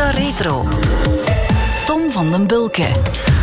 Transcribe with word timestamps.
Sportza 0.00 0.20
Retro. 0.20 0.68
Tom 1.86 2.10
van 2.10 2.30
den 2.30 2.46
Bulke. 2.46 2.86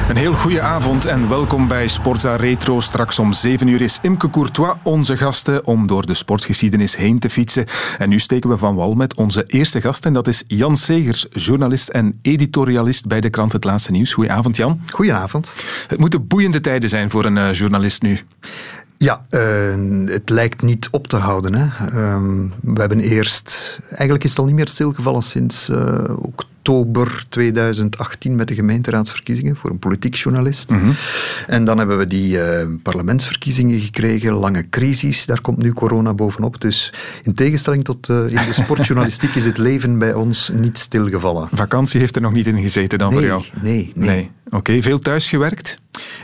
Een 0.10 0.16
heel 0.16 0.34
goede 0.34 0.62
avond 0.62 1.06
en 1.06 1.30
welkom 1.30 1.68
bij 1.68 1.88
Sportza 1.88 2.36
Retro. 2.36 2.80
Straks 2.80 3.20
om 3.20 3.34
7 3.34 3.68
uur 3.68 3.82
is 3.82 4.00
Imke 4.02 4.30
Courtois 4.30 4.74
onze 4.84 5.18
gasten 5.18 5.66
om 5.66 5.88
door 5.88 6.06
de 6.06 6.14
sportgeschiedenis 6.14 6.96
heen 6.96 7.20
te 7.20 7.30
fietsen. 7.30 7.66
En 7.98 8.10
nu 8.10 8.20
steken 8.20 8.50
we 8.50 8.58
van 8.58 8.76
wal 8.76 8.94
met 8.94 9.16
onze 9.16 9.44
eerste 9.48 9.82
gast 9.82 10.06
en 10.06 10.14
dat 10.14 10.28
is 10.28 10.44
Jan 10.48 10.78
Segers, 10.78 11.26
journalist 11.30 11.90
en 11.90 12.20
editorialist 12.22 13.08
bij 13.08 13.22
de 13.22 13.30
krant 13.30 13.52
Het 13.52 13.64
Laatste 13.64 13.92
Nieuws. 13.92 14.14
Goedenavond 14.14 14.58
Jan. 14.58 14.82
Goedenavond. 14.90 15.54
Het 15.88 16.00
moeten 16.00 16.28
boeiende 16.28 16.62
tijden 16.62 16.90
zijn 16.90 17.10
voor 17.10 17.26
een 17.26 17.38
uh, 17.38 17.54
journalist 17.54 18.02
nu. 18.02 18.20
Ja, 18.98 19.26
uh, 19.30 20.10
het 20.10 20.30
lijkt 20.30 20.62
niet 20.62 20.88
op 20.92 21.08
te 21.08 21.16
houden. 21.16 21.54
Hè. 21.54 21.68
Um, 22.14 22.54
we 22.62 22.80
hebben 22.80 23.00
eerst... 23.00 23.80
Eigenlijk 23.90 24.24
is 24.24 24.30
het 24.30 24.40
al 24.40 24.46
niet 24.46 24.56
meer 24.56 24.68
stilgevallen 24.68 25.22
sinds 25.22 25.70
uh, 25.70 26.04
oktober 26.16 27.26
2018 27.30 28.36
met 28.36 28.48
de 28.48 28.56
gemeenteraadsverkiezingen 28.56 29.56
voor 29.56 29.70
een 29.70 29.80
politiek 29.80 30.16
journalist. 30.16 30.70
Mm 30.70 30.80
-hmm. 30.80 30.94
En 31.48 31.66
dan 31.66 31.78
hebben 31.78 31.98
we 31.98 32.06
die 32.06 32.38
uh, 32.38 32.66
parlementsverkiezingen 32.84 33.80
gekregen, 33.80 34.34
lange 34.34 34.70
crisis, 34.70 35.26
daar 35.26 35.42
komt 35.42 35.58
nu 35.58 35.74
corona 35.74 36.14
bovenop. 36.14 36.62
Dus 36.62 36.94
in 37.24 37.34
tegenstelling 37.34 37.84
tot 37.84 38.10
in 38.10 38.28
de 38.28 38.54
sportjournalistiek 38.64 39.36
is 39.36 39.46
het 39.46 39.58
leven 39.58 40.00
bij 40.00 40.14
ons 40.14 40.52
niet 40.54 40.78
stilgevallen. 40.78 41.48
Vakantie 41.52 42.00
heeft 42.00 42.16
er 42.16 42.22
nog 42.22 42.34
niet 42.34 42.48
in 42.48 42.62
gezeten 42.62 42.98
dan 42.98 43.10
nee, 43.10 43.18
voor 43.18 43.28
jou? 43.28 43.44
Nee, 43.62 43.92
nee. 43.96 44.10
nee. 44.10 44.32
Oké, 44.48 44.56
okay. 44.56 44.82
veel 44.82 45.00
thuis 45.00 45.30
gewerkt? 45.30 45.78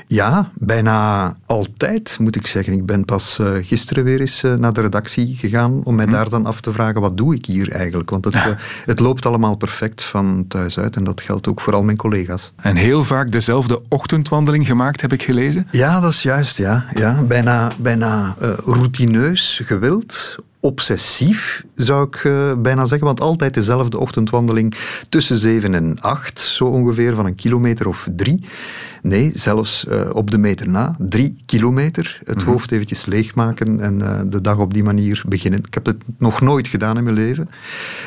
Ja, 0.07 0.51
bijna 0.55 1.37
altijd 1.45 2.17
moet 2.19 2.35
ik 2.35 2.47
zeggen. 2.47 2.73
Ik 2.73 2.85
ben 2.85 3.05
pas 3.05 3.37
uh, 3.41 3.51
gisteren 3.61 4.03
weer 4.03 4.19
eens 4.19 4.43
uh, 4.43 4.53
naar 4.53 4.73
de 4.73 4.81
redactie 4.81 5.35
gegaan 5.35 5.83
om 5.83 5.95
mij 5.95 6.05
hm. 6.05 6.11
daar 6.11 6.29
dan 6.29 6.45
af 6.45 6.61
te 6.61 6.73
vragen 6.73 7.01
wat 7.01 7.17
doe 7.17 7.35
ik 7.35 7.45
hier 7.45 7.71
eigenlijk. 7.71 8.09
Want 8.09 8.25
het, 8.25 8.35
uh, 8.35 8.45
het 8.85 8.99
loopt 8.99 9.25
allemaal 9.25 9.55
perfect 9.55 10.03
van 10.03 10.45
thuis 10.47 10.79
uit 10.79 10.95
en 10.95 11.03
dat 11.03 11.21
geldt 11.21 11.47
ook 11.47 11.61
voor 11.61 11.73
al 11.73 11.83
mijn 11.83 11.97
collega's. 11.97 12.53
En 12.55 12.75
heel 12.75 13.03
vaak 13.03 13.31
dezelfde 13.31 13.81
ochtendwandeling 13.89 14.67
gemaakt, 14.67 15.01
heb 15.01 15.13
ik 15.13 15.23
gelezen? 15.23 15.67
Ja, 15.71 15.99
dat 15.99 16.11
is 16.11 16.21
juist. 16.21 16.57
Ja. 16.57 16.85
Ja, 16.93 17.23
bijna 17.23 17.71
bijna 17.77 18.35
routineus, 18.65 19.61
gewild, 19.63 20.37
obsessief, 20.63 21.63
zou 21.75 22.07
ik 22.07 22.23
uh, 22.23 22.53
bijna 22.57 22.85
zeggen. 22.85 23.07
Want 23.07 23.21
altijd 23.21 23.53
dezelfde 23.53 23.99
ochtendwandeling 23.99 24.75
tussen 25.09 25.37
7 25.37 25.73
en 25.73 26.01
8, 26.01 26.39
zo 26.39 26.65
ongeveer 26.65 27.15
van 27.15 27.25
een 27.25 27.35
kilometer 27.35 27.87
of 27.87 28.07
drie. 28.15 28.45
Nee, 29.01 29.31
zelfs 29.33 29.85
uh, 29.89 30.09
op 30.13 30.31
de 30.31 30.37
meter 30.37 30.69
na, 30.69 30.95
drie 30.99 31.43
kilometer. 31.45 32.19
Het 32.23 32.35
mm-hmm. 32.35 32.51
hoofd 32.51 32.71
eventjes 32.71 33.05
leegmaken 33.05 33.79
en 33.79 33.99
uh, 33.99 34.19
de 34.25 34.41
dag 34.41 34.57
op 34.57 34.73
die 34.73 34.83
manier 34.83 35.23
beginnen. 35.27 35.59
Ik 35.59 35.73
heb 35.73 35.85
het 35.85 36.03
nog 36.17 36.41
nooit 36.41 36.67
gedaan 36.67 36.97
in 36.97 37.03
mijn 37.03 37.15
leven. 37.15 37.49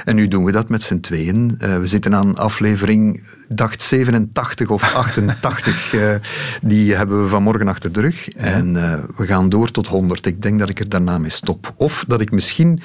En 0.04 0.16
nu 0.16 0.28
doen 0.28 0.44
we 0.44 0.52
dat 0.52 0.68
met 0.68 0.82
z'n 0.82 1.00
tweeën. 1.00 1.56
we 1.58 1.86
zitten 1.86 2.14
aan 2.14 2.36
aflevering, 2.36 3.22
dacht 3.48 3.82
87 3.82 4.68
of 4.68 4.94
88. 4.94 5.94
die 6.62 6.94
hebben 6.94 7.22
we 7.22 7.28
vanmorgen 7.28 7.68
achter 7.68 7.92
de 7.92 8.00
rug. 8.00 8.24
Ja. 8.24 8.40
En 8.40 8.72
we 9.16 9.26
gaan 9.26 9.48
door 9.48 9.70
tot 9.70 9.86
100. 9.86 10.26
Ik 10.26 10.42
denk 10.42 10.58
dat 10.58 10.68
ik 10.68 10.80
er 10.80 10.88
daarna 10.88 11.18
mee 11.18 11.30
stop. 11.30 11.72
Of 11.76 12.04
dat 12.08 12.20
ik 12.20 12.30
misschien 12.30 12.80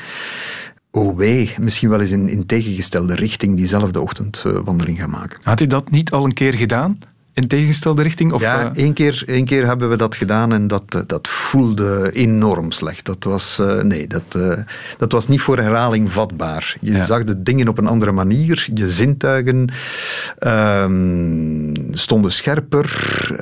oh 0.91 1.17
wee, 1.17 1.53
misschien 1.57 1.89
wel 1.89 1.99
eens 1.99 2.11
in, 2.11 2.29
in 2.29 2.45
tegengestelde 2.45 3.15
richting 3.15 3.55
diezelfde 3.57 4.01
ochtendwandeling 4.01 4.97
gaan 4.97 5.09
maken. 5.09 5.39
Had 5.43 5.59
hij 5.59 5.67
dat 5.67 5.89
niet 5.89 6.11
al 6.11 6.25
een 6.25 6.33
keer 6.33 6.53
gedaan? 6.53 6.99
In 7.33 7.47
tegenstelde 7.47 8.01
richting? 8.01 8.31
Of, 8.31 8.41
ja, 8.41 8.71
één 8.75 8.93
keer, 8.93 9.23
één 9.25 9.45
keer 9.45 9.65
hebben 9.65 9.89
we 9.89 9.95
dat 9.95 10.15
gedaan 10.15 10.53
en 10.53 10.67
dat, 10.67 11.03
dat 11.07 11.27
voelde 11.27 12.09
enorm 12.13 12.71
slecht. 12.71 13.05
Dat 13.05 13.23
was, 13.23 13.57
uh, 13.61 13.81
nee, 13.81 14.07
dat, 14.07 14.35
uh, 14.37 14.57
dat 14.97 15.11
was 15.11 15.27
niet 15.27 15.41
voor 15.41 15.57
herhaling 15.57 16.11
vatbaar. 16.11 16.77
Je 16.81 16.91
ja. 16.91 17.03
zag 17.03 17.23
de 17.23 17.43
dingen 17.43 17.67
op 17.67 17.77
een 17.77 17.87
andere 17.87 18.11
manier. 18.11 18.67
Je 18.73 18.87
zintuigen 18.87 19.71
um, 20.39 21.73
stonden 21.91 22.31
scherper. 22.31 22.89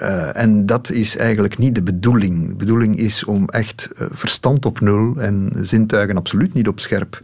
Uh, 0.01 0.35
en 0.37 0.65
dat 0.65 0.91
is 0.91 1.17
eigenlijk 1.17 1.57
niet 1.57 1.75
de 1.75 1.83
bedoeling. 1.83 2.47
De 2.47 2.55
bedoeling 2.55 2.97
is 2.97 3.23
om 3.23 3.49
echt 3.49 3.89
verstand 3.95 4.65
op 4.65 4.79
nul 4.79 5.15
en 5.17 5.51
zintuigen 5.61 6.17
absoluut 6.17 6.53
niet 6.53 6.67
op 6.67 6.79
scherp 6.79 7.21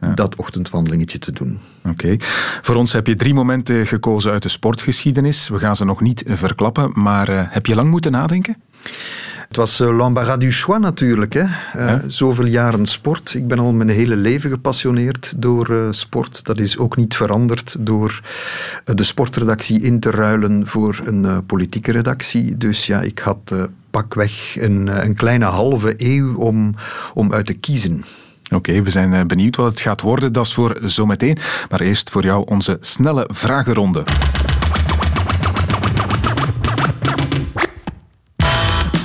ja. 0.00 0.12
dat 0.14 0.36
ochtendwandelingetje 0.36 1.18
te 1.18 1.32
doen. 1.32 1.58
Oké. 1.90 2.04
Okay. 2.04 2.20
Voor 2.62 2.74
ons 2.74 2.92
heb 2.92 3.06
je 3.06 3.14
drie 3.14 3.34
momenten 3.34 3.86
gekozen 3.86 4.32
uit 4.32 4.42
de 4.42 4.48
sportgeschiedenis. 4.48 5.48
We 5.48 5.58
gaan 5.58 5.76
ze 5.76 5.84
nog 5.84 6.00
niet 6.00 6.24
verklappen, 6.26 6.90
maar 6.94 7.30
uh, 7.30 7.42
heb 7.48 7.66
je 7.66 7.74
lang 7.74 7.90
moeten 7.90 8.12
nadenken? 8.12 8.56
Het 9.48 9.56
was 9.56 9.80
uh, 9.80 9.96
l'embarras 9.96 10.38
du 10.38 10.50
choix 10.50 10.80
natuurlijk. 10.80 11.32
Hè. 11.32 11.42
Uh, 11.42 11.48
ja. 11.72 12.02
Zoveel 12.06 12.46
jaren 12.46 12.86
sport. 12.86 13.34
Ik 13.34 13.46
ben 13.46 13.58
al 13.58 13.72
mijn 13.72 13.88
hele 13.88 14.16
leven 14.16 14.50
gepassioneerd 14.50 15.32
door 15.36 15.70
uh, 15.70 15.88
sport. 15.90 16.44
Dat 16.44 16.58
is 16.58 16.78
ook 16.78 16.96
niet 16.96 17.16
veranderd 17.16 17.76
door 17.80 18.20
de 18.84 19.04
sportredactie 19.04 19.80
in 19.80 20.00
te 20.00 20.10
ruilen 20.10 20.66
voor 20.66 21.00
een 21.04 21.46
politieke 21.46 21.92
redactie. 21.92 22.56
Dus 22.56 22.86
ja, 22.86 23.00
ik 23.00 23.18
had 23.18 23.54
pakweg 23.90 24.56
een, 24.60 24.86
een 25.04 25.14
kleine 25.14 25.44
halve 25.44 25.94
eeuw 25.96 26.34
om, 26.34 26.74
om 27.14 27.32
uit 27.32 27.46
te 27.46 27.54
kiezen. 27.54 28.04
Oké, 28.50 28.82
we 28.82 28.90
zijn 28.90 29.26
benieuwd 29.26 29.56
wat 29.56 29.70
het 29.70 29.80
gaat 29.80 30.00
worden. 30.00 30.32
Dat 30.32 30.46
is 30.46 30.54
voor 30.54 30.78
zometeen. 30.82 31.38
Maar 31.70 31.80
eerst 31.80 32.10
voor 32.10 32.24
jou 32.24 32.44
onze 32.46 32.78
snelle 32.80 33.28
vragenronde. 33.32 34.04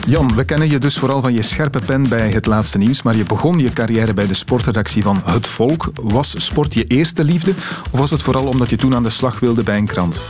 Jan, 0.08 0.36
we 0.36 0.44
kennen 0.44 0.70
je 0.70 0.78
dus 0.78 0.98
vooral 0.98 1.22
van 1.22 1.34
je 1.34 1.42
scherpe 1.42 1.80
pen 1.86 2.09
bij 2.09 2.32
het 2.32 2.46
laatste 2.46 2.78
nieuws, 2.78 3.02
maar 3.02 3.16
je 3.16 3.24
begon 3.24 3.59
je 3.59 3.74
carrière 3.74 4.14
bij 4.14 4.28
de 4.28 4.34
sportredactie 4.34 5.03
van 5.03 5.22
Het 5.26 5.48
Volk. 5.48 5.92
Was 6.02 6.46
sport 6.46 6.74
je 6.74 6.88
eerste 6.88 7.24
liefde 7.24 7.52
of 7.92 8.00
was 8.00 8.12
het 8.12 8.22
vooral 8.22 8.48
omdat 8.48 8.70
je 8.70 8.76
toen 8.76 8.96
aan 8.96 9.03
de 9.03 9.09
slag 9.09 9.40
wilde 9.40 9.64
bij 9.64 9.78
een 9.78 9.88
krant? 9.88 10.22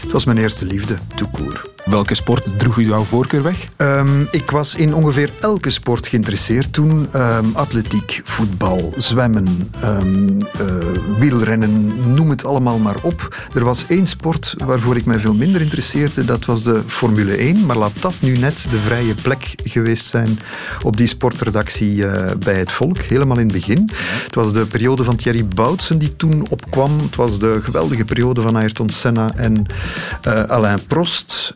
Het 0.00 0.12
was 0.12 0.24
mijn 0.24 0.38
eerste 0.38 0.64
liefde, 0.64 0.98
toekoer. 1.14 1.69
Welke 1.84 2.14
sport 2.14 2.58
droeg 2.58 2.78
u 2.78 2.84
jouw 2.84 3.02
voorkeur 3.02 3.42
weg? 3.42 3.68
Um, 3.76 4.28
ik 4.30 4.50
was 4.50 4.74
in 4.74 4.94
ongeveer 4.94 5.30
elke 5.40 5.70
sport 5.70 6.06
geïnteresseerd 6.06 6.72
toen. 6.72 7.08
Um, 7.14 7.50
atletiek, 7.52 8.20
voetbal, 8.24 8.92
zwemmen, 8.96 9.70
um, 9.84 10.38
uh, 10.38 10.48
wielrennen, 11.18 11.92
noem 12.14 12.30
het 12.30 12.44
allemaal 12.44 12.78
maar 12.78 12.96
op. 13.02 13.36
Er 13.54 13.64
was 13.64 13.86
één 13.88 14.06
sport 14.06 14.54
waarvoor 14.64 14.96
ik 14.96 15.04
mij 15.04 15.20
veel 15.20 15.34
minder 15.34 15.60
interesseerde. 15.60 16.24
Dat 16.24 16.44
was 16.44 16.62
de 16.62 16.82
Formule 16.86 17.36
1. 17.36 17.66
Maar 17.66 17.76
laat 17.76 18.02
dat 18.02 18.14
nu 18.18 18.38
net 18.38 18.66
de 18.70 18.80
vrije 18.80 19.14
plek 19.14 19.54
geweest 19.64 20.06
zijn 20.06 20.38
op 20.82 20.96
die 20.96 21.06
sportredactie 21.06 21.94
uh, 21.94 22.24
bij 22.38 22.54
het 22.54 22.72
Volk. 22.72 22.98
Helemaal 22.98 23.38
in 23.38 23.48
het 23.48 23.52
begin. 23.52 23.90
Het 24.24 24.34
was 24.34 24.52
de 24.52 24.66
periode 24.66 25.04
van 25.04 25.16
Thierry 25.16 25.46
Boutsen 25.46 25.98
die 25.98 26.16
toen 26.16 26.46
opkwam. 26.50 27.00
Het 27.00 27.16
was 27.16 27.38
de 27.38 27.58
geweldige 27.62 28.04
periode 28.04 28.40
van 28.40 28.56
Ayrton 28.56 28.90
Senna 28.90 29.32
en 29.36 29.66
uh, 30.28 30.44
Alain 30.44 30.86
Prost. 30.86 31.54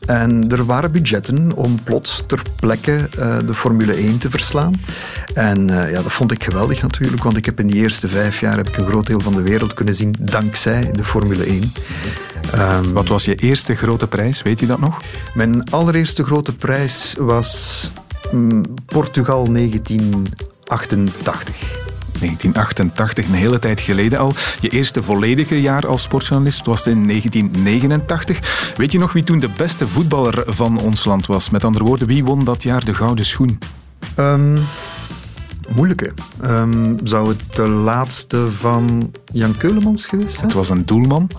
Er 0.48 0.64
waren 0.64 0.92
budgetten 0.92 1.52
om 1.52 1.82
plots 1.82 2.22
ter 2.26 2.42
plekke 2.56 3.08
uh, 3.19 3.36
de 3.47 3.54
Formule 3.54 3.92
1 3.92 4.19
te 4.19 4.30
verslaan. 4.30 4.80
En 5.34 5.70
uh, 5.70 5.91
ja, 5.91 6.02
dat 6.02 6.12
vond 6.12 6.32
ik 6.32 6.44
geweldig 6.44 6.82
natuurlijk, 6.82 7.22
want 7.22 7.36
ik 7.36 7.44
heb 7.44 7.60
in 7.60 7.66
die 7.66 7.80
eerste 7.80 8.08
vijf 8.08 8.41
jaar 8.41 8.56
heb 8.56 8.69
ik 8.69 8.76
een 8.76 8.86
groot 8.86 9.06
deel 9.06 9.20
van 9.20 9.34
de 9.34 9.42
wereld 9.42 9.74
kunnen 9.74 9.94
zien 9.94 10.14
dankzij 10.19 10.91
de 10.92 11.04
Formule 11.04 11.44
1. 11.44 11.62
Um, 12.54 12.92
Wat 12.92 13.08
was 13.08 13.24
je 13.24 13.34
eerste 13.34 13.74
grote 13.74 14.06
prijs, 14.06 14.42
weet 14.42 14.60
je 14.60 14.66
dat 14.66 14.80
nog? 14.80 15.00
Mijn 15.34 15.70
allereerste 15.70 16.24
grote 16.24 16.56
prijs 16.56 17.14
was 17.19 17.91
um, 18.32 18.64
Portugal 18.86 19.53
1988. 19.53 21.84
1988, 22.19 23.26
een 23.26 23.34
hele 23.34 23.58
tijd 23.58 23.80
geleden 23.80 24.19
al. 24.19 24.32
Je 24.60 24.69
eerste 24.69 25.02
volledige 25.02 25.60
jaar 25.60 25.86
als 25.86 26.02
sportjournalist 26.02 26.66
was 26.66 26.86
in 26.86 27.06
1989. 27.06 28.75
Weet 28.76 28.92
je 28.92 28.98
nog 28.98 29.12
wie 29.12 29.25
toen 29.25 29.38
de 29.38 29.50
beste 29.56 29.86
voetballer 29.86 30.42
van 30.47 30.78
ons 30.78 31.04
land 31.04 31.26
was? 31.26 31.50
Met 31.50 31.64
andere 31.64 31.84
woorden, 31.84 32.06
wie 32.06 32.24
won 32.24 32.44
dat 32.44 32.62
jaar 32.62 32.84
de 32.84 32.94
gouden 32.94 33.26
schoen? 33.26 33.58
Um, 34.19 34.60
moeilijke. 35.69 36.12
Um, 36.44 36.98
zou 37.04 37.28
het 37.28 37.41
de 37.54 37.68
laatste 37.68 38.50
van 38.50 39.12
Jan 39.33 39.56
Keulemans 39.56 40.06
geweest 40.06 40.33
zijn? 40.33 40.44
Het 40.44 40.54
was 40.54 40.68
een 40.68 40.86
doelman. 40.86 41.30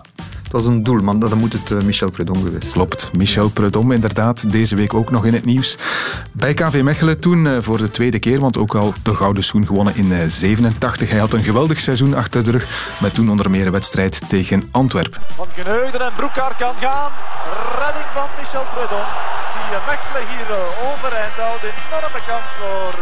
Het 0.56 0.64
was 0.64 0.74
een 0.74 0.84
doelman, 0.84 1.20
dan 1.20 1.38
moet 1.38 1.54
het 1.54 1.70
uh, 1.70 1.82
Michel 1.82 2.12
Predom 2.12 2.44
geweest 2.44 2.72
zijn. 2.72 2.74
Klopt, 2.74 3.10
Michel 3.14 3.50
Predom 3.50 3.92
inderdaad. 3.92 4.52
Deze 4.52 4.76
week 4.76 4.94
ook 4.94 5.12
nog 5.12 5.26
in 5.26 5.34
het 5.34 5.46
nieuws. 5.46 5.78
Bij 6.32 6.54
KV 6.54 6.82
Mechelen 6.84 7.20
toen 7.20 7.46
uh, 7.46 7.58
voor 7.60 7.78
de 7.78 7.92
tweede 7.92 8.20
keer, 8.20 8.40
want 8.40 8.58
ook 8.58 8.76
al 8.76 8.94
de 9.04 9.16
gouden 9.16 9.44
schoen 9.44 9.66
gewonnen 9.66 9.96
in 9.96 10.30
87. 10.30 11.10
Hij 11.10 11.20
had 11.20 11.34
een 11.34 11.44
geweldig 11.44 11.80
seizoen 11.80 12.14
achter 12.14 12.44
de 12.44 12.52
rug, 12.52 12.96
met 13.00 13.14
toen 13.14 13.30
onder 13.30 13.50
meer 13.50 13.66
een 13.66 13.72
wedstrijd 13.72 14.30
tegen 14.30 14.68
Antwerpen. 14.72 15.22
Van 15.28 15.48
Geneuden 15.54 16.02
en 16.02 16.12
Broekaart 16.16 16.58
kan 16.58 16.76
gaan. 16.78 17.12
Redding 17.80 18.10
van 18.14 18.28
Michel 18.40 18.66
Predom. 18.74 19.08
Die 19.54 19.80
Mechelen 19.88 20.28
hier 20.32 20.58
overeind 20.92 21.36
houdt. 21.38 21.64
Enorme 21.64 22.22
kans 22.28 22.50
voor 22.60 22.94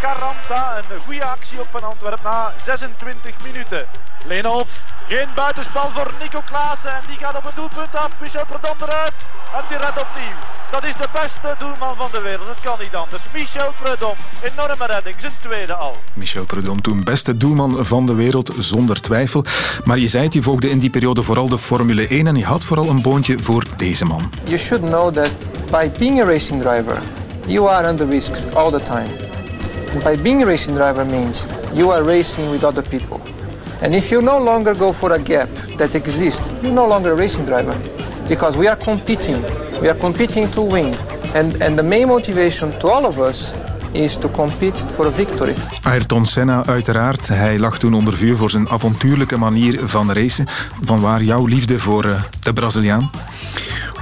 Caranta. 0.00 0.76
Een 0.76 1.00
goede 1.04 1.24
actie 1.24 1.60
ook 1.60 1.66
van 1.70 1.82
Antwerpen 1.82 2.30
na 2.30 2.52
26 2.56 3.34
minuten. 3.42 3.86
Leenhoff, 4.24 4.84
geen 5.08 5.28
buitenspel 5.34 5.88
voor 5.94 6.10
Nico 6.20 6.40
Klaassen. 6.50 6.90
En 6.90 7.04
die 7.08 7.16
gaat 7.16 7.36
op 7.36 7.44
het 7.44 7.56
doelpunt 7.56 7.94
af. 8.02 8.10
Michel 8.20 8.46
Perdom 8.50 8.76
eruit. 8.82 9.12
En 9.56 9.64
die 9.68 9.78
redt 9.78 10.00
opnieuw. 10.06 10.38
Dat 10.70 10.84
is 10.84 10.96
de 10.96 11.08
beste 11.12 11.54
doelman 11.58 11.96
van 11.96 12.08
de 12.12 12.20
wereld. 12.20 12.48
Het 12.48 12.60
kan 12.60 12.78
niet 12.80 12.94
anders. 12.94 13.22
Michel 13.32 13.72
Prudhomme. 13.80 14.22
Enorme 14.42 14.86
redding. 14.86 15.16
Zijn 15.18 15.32
tweede 15.40 15.74
al. 15.74 15.96
Michel 16.14 16.44
Prudhomme, 16.44 16.82
toen 16.82 17.04
beste 17.04 17.36
doelman 17.36 17.86
van 17.86 18.06
de 18.06 18.14
wereld, 18.14 18.52
zonder 18.58 19.00
twijfel. 19.00 19.44
Maar 19.84 19.98
je 19.98 20.08
zei 20.08 20.24
het, 20.24 20.32
je 20.32 20.42
volgde 20.42 20.70
in 20.70 20.78
die 20.78 20.90
periode 20.90 21.22
vooral 21.22 21.48
de 21.48 21.58
Formule 21.58 22.06
1 22.06 22.26
en 22.26 22.36
je 22.36 22.44
had 22.44 22.64
vooral 22.64 22.88
een 22.88 23.02
boontje 23.02 23.38
voor 23.38 23.64
deze 23.76 24.04
man. 24.04 24.30
You 24.44 24.58
should 24.58 24.84
know 24.84 25.14
that 25.14 25.30
by 25.70 25.90
being 25.98 26.20
a 26.20 26.24
racing 26.24 26.62
driver, 26.62 27.02
you 27.46 27.68
are 27.70 27.88
under 27.88 28.08
risk 28.08 28.32
all 28.54 28.70
the 28.70 28.82
time. 28.82 29.08
And 29.92 30.02
by 30.02 30.22
being 30.22 30.42
a 30.42 30.46
racing 30.46 30.76
driver 30.76 31.06
means 31.06 31.46
you 31.72 31.92
are 31.92 32.04
racing 32.04 32.50
with 32.50 32.64
other 32.64 32.88
people. 32.88 33.20
And 33.80 33.94
if 33.94 34.10
you 34.10 34.20
no 34.20 34.38
longer 34.38 34.74
go 34.74 34.92
for 34.92 35.12
a 35.12 35.18
gap 35.18 35.48
that 35.76 35.94
exists, 35.94 36.50
you're 36.62 36.72
no 36.72 36.86
longer 36.86 37.12
a 37.12 37.14
racing 37.14 37.44
driver. 37.44 37.78
Because 38.28 38.56
we 38.56 38.66
are 38.66 38.76
competing. 38.76 39.40
We 39.80 39.88
are 39.88 39.94
competing 39.94 40.50
to 40.52 40.62
win. 40.62 40.94
And, 41.34 41.62
and 41.62 41.78
the 41.78 41.82
main 41.82 42.08
motivation 42.08 42.72
to 42.80 42.88
all 42.88 43.06
of 43.06 43.20
us 43.20 43.54
is 43.98 44.16
to 44.16 44.30
compete 44.30 44.88
for 44.90 45.06
a 45.06 45.12
victory. 45.12 45.54
Ayrton 45.82 46.26
Senna 46.26 46.66
uiteraard. 46.66 47.28
Hij 47.28 47.58
lag 47.58 47.78
toen 47.78 47.94
onder 47.94 48.14
vuur 48.14 48.36
voor 48.36 48.50
zijn 48.50 48.68
avontuurlijke 48.68 49.36
manier 49.36 49.88
van 49.88 50.12
racen. 50.12 50.46
Van 50.82 51.00
waar 51.00 51.22
jouw 51.22 51.46
liefde 51.46 51.78
voor 51.78 52.04
uh, 52.04 52.22
de 52.40 52.52
Braziliaan? 52.52 53.10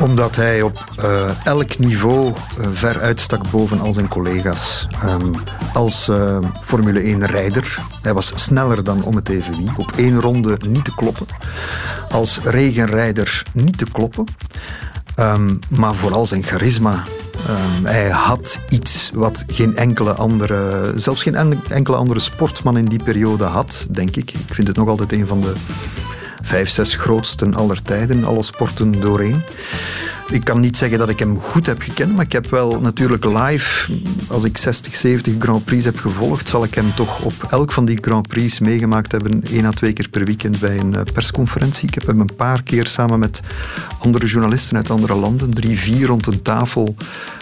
Omdat 0.01 0.37
hij 0.37 0.63
op 0.63 0.85
uh, 1.01 1.47
elk 1.47 1.79
niveau 1.79 2.27
uh, 2.59 2.67
ver 2.73 3.01
uitstak 3.01 3.51
boven 3.51 3.81
al 3.81 3.93
zijn 3.93 4.09
collega's. 4.09 4.89
Um, 5.05 5.35
als 5.75 6.09
uh, 6.09 6.39
Formule 6.63 7.17
1-rijder, 7.17 7.79
hij 8.03 8.15
was 8.15 8.33
sneller 8.35 8.85
dan 8.85 9.03
om 9.03 9.17
het 9.17 9.29
even 9.29 9.57
wie. 9.57 9.71
Op 9.77 9.93
één 9.97 10.21
ronde 10.21 10.59
niet 10.67 10.85
te 10.85 10.95
kloppen. 10.95 11.27
Als 12.11 12.41
regenrijder 12.43 13.43
niet 13.53 13.79
te 13.79 13.87
kloppen. 13.93 14.25
Um, 15.19 15.59
maar 15.69 15.95
vooral 15.95 16.27
zijn 16.27 16.43
charisma. 16.43 17.03
Um, 17.49 17.85
hij 17.85 18.09
had 18.09 18.59
iets 18.69 19.11
wat 19.15 19.45
geen 19.47 19.77
enkele 19.77 20.13
andere, 20.13 20.93
zelfs 20.97 21.23
geen 21.23 21.63
enkele 21.69 21.97
andere 21.97 22.21
sportman 22.21 22.77
in 22.77 22.85
die 22.85 23.03
periode 23.03 23.45
had, 23.45 23.87
denk 23.91 24.17
ik. 24.17 24.31
Ik 24.31 24.55
vind 24.55 24.69
het 24.69 24.77
nog 24.77 24.89
altijd 24.89 25.13
een 25.13 25.27
van 25.27 25.41
de 25.41 25.53
vijf, 26.43 26.69
zes 26.69 26.95
grootsten 26.95 27.55
aller 27.55 27.83
tijden, 27.83 28.25
alle 28.25 28.43
sporten 28.43 29.01
doorheen. 29.01 29.43
Ik 30.31 30.44
kan 30.44 30.61
niet 30.61 30.76
zeggen 30.76 30.99
dat 30.99 31.08
ik 31.08 31.19
hem 31.19 31.40
goed 31.40 31.67
heb 31.67 31.81
gekend, 31.81 32.14
maar 32.14 32.25
ik 32.25 32.32
heb 32.32 32.50
wel 32.50 32.81
natuurlijk 32.81 33.25
live, 33.25 33.93
als 34.28 34.44
ik 34.44 34.56
60, 34.56 34.94
70 34.94 35.34
Grand 35.38 35.64
Prix 35.64 35.84
heb 35.84 35.99
gevolgd, 35.99 36.49
zal 36.49 36.64
ik 36.64 36.75
hem 36.75 36.94
toch 36.94 37.23
op 37.23 37.32
elk 37.50 37.73
van 37.73 37.84
die 37.84 37.99
Grand 38.00 38.28
Prix 38.28 38.58
meegemaakt 38.58 39.12
hebben, 39.12 39.43
één 39.43 39.64
à 39.64 39.70
twee 39.70 39.93
keer 39.93 40.08
per 40.08 40.25
weekend 40.25 40.61
bij 40.61 40.78
een 40.78 40.96
persconferentie. 41.12 41.88
Ik 41.88 41.94
heb 41.94 42.06
hem 42.06 42.20
een 42.20 42.37
paar 42.37 42.62
keer 42.62 42.87
samen 42.87 43.19
met 43.19 43.40
andere 43.99 44.26
journalisten 44.26 44.76
uit 44.76 44.90
andere 44.90 45.14
landen, 45.14 45.55
drie, 45.55 45.78
vier 45.78 46.06
rond 46.06 46.26
een 46.26 46.43
tafel, 46.43 46.94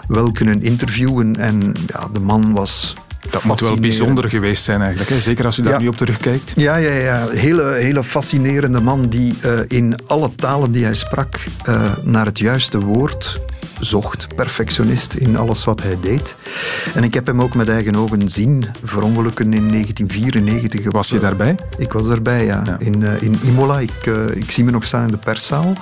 wel 0.07 0.31
kunnen 0.31 0.61
interviewen. 0.61 1.35
En 1.35 1.73
ja, 1.87 2.07
de 2.13 2.19
man 2.19 2.53
was 2.53 2.95
dat 3.29 3.43
moet 3.43 3.59
wel 3.59 3.75
bijzonder 3.75 4.29
geweest 4.29 4.63
zijn 4.63 4.81
eigenlijk, 4.81 5.09
hè? 5.09 5.19
zeker 5.19 5.45
als 5.45 5.55
je 5.55 5.61
daar 5.61 5.71
ja. 5.71 5.79
nu 5.79 5.87
op 5.87 5.97
terugkijkt. 5.97 6.53
Ja, 6.55 6.75
ja, 6.75 6.91
ja. 6.91 7.27
Hele, 7.29 7.73
hele 7.73 8.03
fascinerende 8.03 8.81
man 8.81 9.07
die 9.07 9.33
uh, 9.45 9.59
in 9.67 9.95
alle 10.07 10.35
talen 10.35 10.71
die 10.71 10.83
hij 10.83 10.93
sprak 10.93 11.45
uh, 11.69 11.91
naar 12.03 12.25
het 12.25 12.39
juiste 12.39 12.79
woord 12.79 13.39
zocht. 13.79 14.35
Perfectionist 14.35 15.13
in 15.13 15.37
alles 15.37 15.63
wat 15.63 15.83
hij 15.83 15.97
deed. 16.01 16.35
En 16.93 17.03
ik 17.03 17.13
heb 17.13 17.25
hem 17.25 17.41
ook 17.41 17.53
met 17.53 17.69
eigen 17.69 17.95
ogen 17.95 18.29
zien 18.29 18.65
verongelukken 18.83 19.53
in 19.53 19.69
1994. 19.69 20.91
Was 20.91 21.09
je 21.09 21.19
daarbij? 21.19 21.55
Ik 21.77 21.91
was 21.91 22.07
daarbij, 22.07 22.45
ja. 22.45 22.61
ja. 22.65 22.75
In, 22.79 23.01
uh, 23.01 23.21
in 23.21 23.39
Imola. 23.43 23.79
Ik, 23.79 24.05
ik 24.33 24.51
zie 24.51 24.63
me 24.63 24.71
nog 24.71 24.83
staan 24.83 25.05
in 25.05 25.11
de 25.11 25.17
perszaal. 25.17 25.73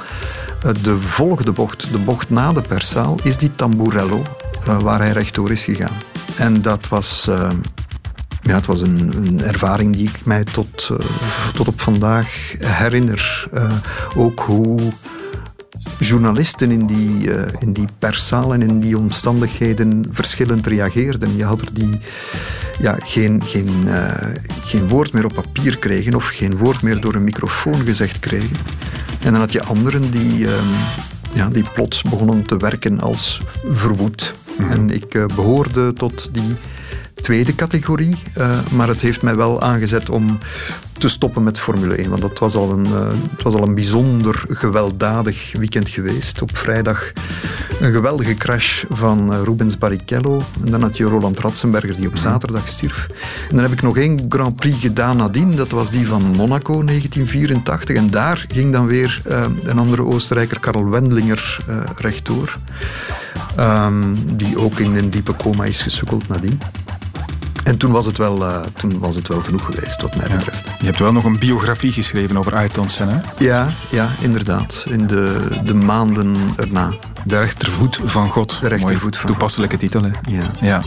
de 0.82 0.98
volgende 1.00 1.52
bocht, 1.52 1.92
de 1.92 1.98
bocht 1.98 2.30
na 2.30 2.54
de 2.54 2.62
perszaal, 2.62 3.20
is 3.24 3.38
die 3.38 3.56
Tamburello, 3.56 4.22
waar 4.82 5.00
hij 5.00 5.12
rechtdoor 5.12 5.52
is 5.52 5.64
gegaan. 5.64 6.13
En 6.38 6.62
dat 6.62 6.88
was, 6.88 7.26
uh, 7.30 7.50
ja, 8.42 8.56
het 8.56 8.66
was 8.66 8.82
een, 8.82 9.14
een, 9.16 9.42
ervaring 9.42 9.96
die 9.96 10.08
ik 10.08 10.26
mij 10.26 10.44
tot, 10.44 10.90
uh, 10.92 10.98
tot 11.54 11.68
op 11.68 11.82
vandaag 11.82 12.56
herinner. 12.60 13.48
Uh, 13.54 13.72
ook 14.16 14.40
hoe 14.40 14.80
journalisten 16.00 16.72
in 16.72 16.86
die, 16.86 17.30
in 17.60 17.74
die 17.74 17.88
perszaal 18.00 18.54
en 18.54 18.62
in 18.62 18.80
die 18.80 18.98
omstandigheden 18.98 20.06
verschillend 20.12 20.68
reageerden. 20.68 21.36
Je 21.36 21.44
had 21.44 21.62
er 21.62 21.74
die 21.74 22.00
ja, 22.80 22.96
geen, 23.00 23.44
geen, 23.44 23.88
geen 24.64 24.88
woord 24.88 25.14
meer 25.14 25.26
op 25.26 25.34
papier 25.34 25.78
kregen 25.78 26.16
of 26.16 26.28
geen 26.28 26.58
woord 26.58 26.82
meer 26.82 27.02
door 27.02 27.16
een 27.16 27.24
microfoon 27.24 27.82
gezegd 27.86 28.20
kregen. 28.20 28.58
En 29.20 29.32
dan 29.32 29.40
had 29.40 29.52
je 29.52 29.64
anderen 29.64 30.12
die, 30.12 30.48
ja, 31.34 31.50
die 31.50 31.66
plots 31.74 32.02
begonnen 32.02 32.46
te 32.46 32.58
werken 32.58 33.00
als 33.00 33.42
verwoed. 33.72 34.36
En 34.58 34.90
ik 34.90 35.14
uh, 35.14 35.26
behoorde 35.26 35.94
tot 35.94 36.34
die 36.34 36.56
tweede 37.14 37.56
categorie, 37.56 38.16
uh, 38.38 38.60
maar 38.72 38.88
het 38.88 39.02
heeft 39.02 39.22
mij 39.22 39.36
wel 39.36 39.62
aangezet 39.62 40.10
om 40.10 40.40
te 40.98 41.10
stoppen 41.10 41.44
met 41.44 41.60
Formule 41.60 41.96
1. 41.96 42.10
Want 42.10 42.22
dat 42.22 42.40
was 42.40 42.56
al 42.56 42.72
een, 42.72 42.86
uh, 42.86 43.08
het 43.32 43.44
was 43.44 43.54
al 43.54 43.64
een 43.64 43.76
bijzonder 43.76 44.44
gewelddadig 44.48 45.52
weekend 45.58 45.90
geweest. 45.90 46.42
Op 46.42 46.58
vrijdag 46.58 47.12
een 47.80 47.92
geweldige 47.92 48.36
crash 48.36 48.84
van 48.90 49.34
uh, 49.34 49.42
Rubens 49.44 49.78
Barrichello. 49.78 50.42
En 50.66 50.72
dan 50.72 50.82
had 50.82 50.98
je 50.98 51.04
Roland 51.04 51.40
Ratzenberger 51.40 51.96
die 51.96 52.08
op 52.08 52.18
zaterdag 52.18 52.70
stierf. 52.70 53.08
En 53.50 53.56
dan 53.56 53.64
heb 53.64 53.72
ik 53.72 53.82
nog 53.82 53.98
één 53.98 54.26
Grand 54.30 54.56
Prix 54.56 54.80
gedaan 54.80 55.18
nadien. 55.18 55.56
Dat 55.56 55.72
was 55.72 55.92
die 55.92 56.08
van 56.08 56.22
Monaco 56.22 56.84
1984. 56.84 57.96
En 57.96 58.10
daar 58.10 58.46
ging 58.48 58.72
dan 58.72 58.88
weer 58.88 59.22
uh, 59.28 59.46
een 59.64 59.80
andere 59.80 60.04
Oostenrijker, 60.04 60.60
Karel 60.60 60.90
Wendlinger, 60.90 61.58
rechtdoor. 61.98 62.58
Um, 63.60 64.38
die 64.38 64.58
ook 64.58 64.80
in 64.80 64.96
een 64.96 65.10
diepe 65.10 65.36
coma 65.36 65.64
is 65.64 65.82
gesukkeld 65.82 66.28
nadien. 66.28 66.60
En 67.64 67.78
toen 67.78 67.92
was, 67.92 68.06
het 68.06 68.18
wel, 68.18 68.42
uh, 68.42 68.60
toen 68.60 69.00
was 69.00 69.16
het 69.16 69.28
wel 69.28 69.40
genoeg 69.40 69.66
geweest, 69.66 70.02
wat 70.02 70.16
mij 70.16 70.28
betreft. 70.28 70.66
Ja. 70.66 70.76
Je 70.80 70.86
hebt 70.86 71.00
wel 71.00 71.12
nog 71.12 71.24
een 71.24 71.40
biografie 71.40 71.92
geschreven 71.92 72.38
over 72.38 72.56
Ayrton 72.56 72.90
Senna. 72.90 73.22
Ja, 73.38 73.74
ja 73.90 74.10
inderdaad. 74.20 74.86
In 74.90 75.08
de, 75.08 75.48
de 75.64 75.74
maanden 75.74 76.36
erna. 76.56 76.94
De 77.26 77.38
rechtervoet 77.38 78.00
van 78.04 78.30
God. 78.30 78.58
De 78.62 78.68
rechtervoet 78.68 79.18
van 79.18 79.30
Toepasselijke 79.30 79.78
God. 79.80 79.84
titel, 79.84 80.04
hè? 80.04 80.36
Ja. 80.36 80.52
ja. 80.62 80.84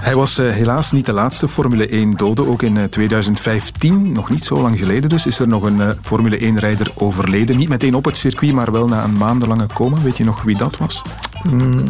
Hij 0.00 0.16
was 0.16 0.38
uh, 0.38 0.50
helaas 0.50 0.92
niet 0.92 1.06
de 1.06 1.12
laatste 1.12 1.48
Formule 1.48 1.88
1 1.88 2.16
dode. 2.16 2.46
Ook 2.46 2.62
in 2.62 2.76
uh, 2.76 2.84
2015, 2.84 4.12
nog 4.12 4.30
niet 4.30 4.44
zo 4.44 4.60
lang 4.60 4.78
geleden 4.78 5.08
dus, 5.08 5.26
is 5.26 5.38
er 5.38 5.48
nog 5.48 5.62
een 5.62 5.76
uh, 5.76 5.88
Formule 6.02 6.38
1-rijder 6.38 6.92
overleden. 6.94 7.56
Niet 7.56 7.68
meteen 7.68 7.94
op 7.94 8.04
het 8.04 8.16
circuit, 8.16 8.52
maar 8.52 8.72
wel 8.72 8.86
na 8.88 9.04
een 9.04 9.16
maandenlange 9.16 9.66
coma. 9.74 9.96
Weet 10.00 10.16
je 10.16 10.24
nog 10.24 10.42
wie 10.42 10.56
dat 10.56 10.76
was? 10.76 11.02
Mm, 11.42 11.88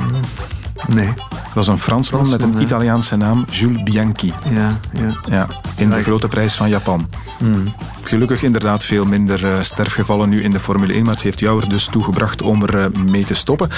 nee. 0.89 1.15
Dat 1.31 1.55
was 1.55 1.67
een 1.67 1.79
Fransman, 1.79 2.27
Fransman 2.27 2.51
met 2.51 2.61
een? 2.61 2.67
Italiaanse 2.67 3.17
naam, 3.17 3.45
Jules 3.51 3.83
Bianchi. 3.83 4.33
Ja, 4.51 4.79
ja. 4.93 5.13
ja 5.29 5.47
in 5.77 5.91
de 5.91 6.03
grote 6.03 6.29
prijs 6.29 6.55
van 6.55 6.69
Japan. 6.69 7.09
Mm. 7.39 7.75
Gelukkig 8.03 8.43
inderdaad 8.43 8.85
veel 8.85 9.05
minder 9.05 9.45
uh, 9.45 9.63
sterfgevallen 9.63 10.29
nu 10.29 10.43
in 10.43 10.51
de 10.51 10.61
Formule 10.61 10.93
1, 10.93 11.05
maar 11.05 11.15
het 11.15 11.23
heeft 11.23 11.41
jou 11.41 11.63
er 11.63 11.69
dus 11.69 11.85
toe 11.85 12.03
gebracht 12.03 12.43
om 12.43 12.63
er 12.63 12.77
uh, 12.77 13.03
mee 13.11 13.25
te 13.25 13.35
stoppen. 13.35 13.69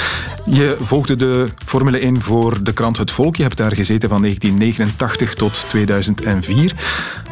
Je 0.44 0.76
volgde 0.80 1.16
de 1.16 1.48
Formule 1.64 1.98
1 1.98 2.22
voor 2.22 2.62
de 2.62 2.72
krant 2.72 2.96
Het 2.96 3.10
Volk. 3.10 3.36
Je 3.36 3.42
hebt 3.42 3.56
daar 3.56 3.74
gezeten 3.74 4.08
van 4.08 4.20
1989 4.20 5.34
tot 5.34 5.64
2004. 5.68 6.74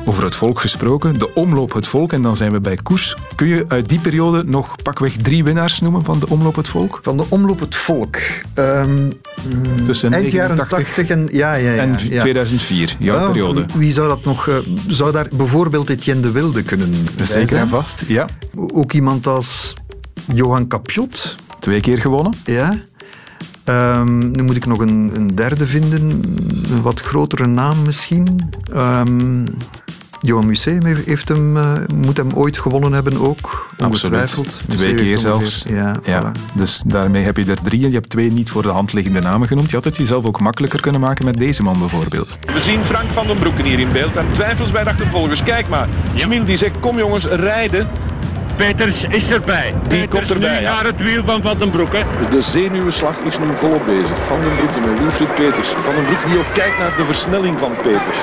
Over 0.05 0.25
het 0.25 0.35
volk 0.35 0.61
gesproken, 0.61 1.19
de 1.19 1.35
omloop 1.35 1.73
Het 1.73 1.87
Volk 1.87 2.13
en 2.13 2.23
dan 2.23 2.37
zijn 2.37 2.53
we 2.53 2.61
bij 2.61 2.77
koers. 2.77 3.17
Kun 3.35 3.47
je 3.47 3.65
uit 3.69 3.89
die 3.89 4.01
periode 4.01 4.45
nog 4.45 4.83
pakweg 4.83 5.13
drie 5.13 5.45
winnaars 5.45 5.81
noemen 5.81 6.05
van 6.05 6.19
de 6.19 6.29
omloop 6.29 6.57
Het 6.57 6.69
Volk? 6.69 7.01
Van 7.03 7.17
de 7.17 7.25
omloop 7.29 7.61
Het 7.61 7.75
Volk? 7.75 8.17
Um, 8.55 9.13
Tussen 9.87 10.13
eind 10.13 10.33
jaren 10.33 10.69
80 10.69 11.09
en, 11.09 11.29
ja, 11.33 11.55
ja, 11.55 11.73
ja, 11.73 11.83
en 11.83 11.97
ja. 12.11 12.21
2004, 12.21 12.97
jouw 12.99 13.27
periode. 13.27 13.65
Wie 13.75 13.93
zou 13.93 14.09
dat 14.09 14.25
nog... 14.25 14.47
Uh, 14.47 14.57
zou 14.89 15.13
daar 15.13 15.29
bijvoorbeeld 15.33 15.89
Etienne 15.89 16.23
de 16.23 16.31
Wilde 16.31 16.63
kunnen 16.63 16.95
Zeker 17.21 17.59
en 17.59 17.69
vast, 17.69 18.05
ja. 18.07 18.29
Ook 18.55 18.93
iemand 18.93 19.27
als 19.27 19.75
Johan 20.35 20.67
Capiot. 20.67 21.37
Twee 21.59 21.81
keer 21.81 21.99
gewonnen. 21.99 22.35
Ja. 22.45 22.83
Um, 23.71 24.31
nu 24.31 24.43
moet 24.43 24.57
ik 24.57 24.67
nog 24.67 24.79
een, 24.79 25.11
een, 25.15 25.35
derde 25.35 25.67
vinden, 25.67 26.03
een 26.71 26.83
wat 26.83 27.01
grotere 27.01 27.47
naam 27.47 27.83
misschien. 27.83 28.51
Um, 28.75 29.45
Johan 30.23 30.47
Museum 30.47 30.85
heeft 30.85 31.29
hem, 31.29 31.57
uh, 31.57 31.73
moet 31.95 32.17
hem 32.17 32.33
ooit 32.35 32.59
gewonnen 32.59 32.93
hebben 32.93 33.21
ook. 33.21 33.69
Absoluut. 33.79 34.37
Twee 34.67 34.95
keer 34.95 35.19
zelfs. 35.19 35.65
Ja, 35.69 35.97
ja. 36.05 36.23
Voilà. 36.23 36.55
Dus 36.55 36.83
daarmee 36.87 37.23
heb 37.23 37.37
je 37.37 37.45
er 37.45 37.63
drie 37.63 37.83
en 37.83 37.89
je 37.89 37.95
hebt 37.95 38.11
twee 38.11 38.33
niet 38.33 38.51
voor 38.51 38.63
de 38.63 38.69
hand 38.69 38.93
liggende 38.93 39.21
namen 39.21 39.49
genoemd. 39.49 39.71
Je 39.71 39.77
had 39.77 39.85
het 39.85 39.97
jezelf 39.97 40.25
ook 40.25 40.41
makkelijker 40.41 40.81
kunnen 40.81 41.01
maken 41.01 41.25
met 41.25 41.39
deze 41.39 41.63
man 41.63 41.79
bijvoorbeeld. 41.79 42.39
We 42.55 42.61
zien 42.61 42.85
Frank 42.85 43.11
van 43.11 43.27
den 43.27 43.39
Broeken 43.39 43.65
hier 43.65 43.79
in 43.79 43.93
beeld 43.93 44.17
en 44.17 44.27
twijfels 44.33 44.71
bij 44.71 44.85
de 44.85 44.91
achtervolgers. 44.91 45.43
Kijk 45.43 45.69
maar, 45.69 45.89
Schmil 46.15 46.45
die 46.45 46.57
zegt 46.57 46.81
kom 46.81 46.99
jongens 46.99 47.27
rijden. 47.27 47.89
Peters 48.67 49.05
is 49.09 49.31
erbij. 49.31 49.75
Die 49.89 50.09
komt 50.09 50.31
erbij, 50.31 50.59
nu 50.59 50.61
ja. 50.61 50.75
naar 50.75 50.85
het 50.85 50.97
wiel 50.97 51.25
van 51.25 51.43
Van 51.43 51.59
den 51.59 51.71
Broeke. 51.71 52.03
De 52.31 52.41
zenuwenslag 52.41 53.19
is 53.19 53.39
nu 53.39 53.47
volop 53.55 53.87
bezig. 53.87 54.25
Van 54.27 54.41
den 54.41 54.53
Broek 54.53 54.87
met 54.87 54.99
Wilfried 54.99 55.35
Peters. 55.35 55.69
Van 55.69 55.95
den 55.95 56.05
Broek 56.05 56.27
die 56.27 56.39
ook 56.39 56.55
kijkt 56.55 56.79
naar 56.79 56.97
de 56.97 57.05
versnelling 57.05 57.59
van 57.59 57.73
Peters. 57.83 58.19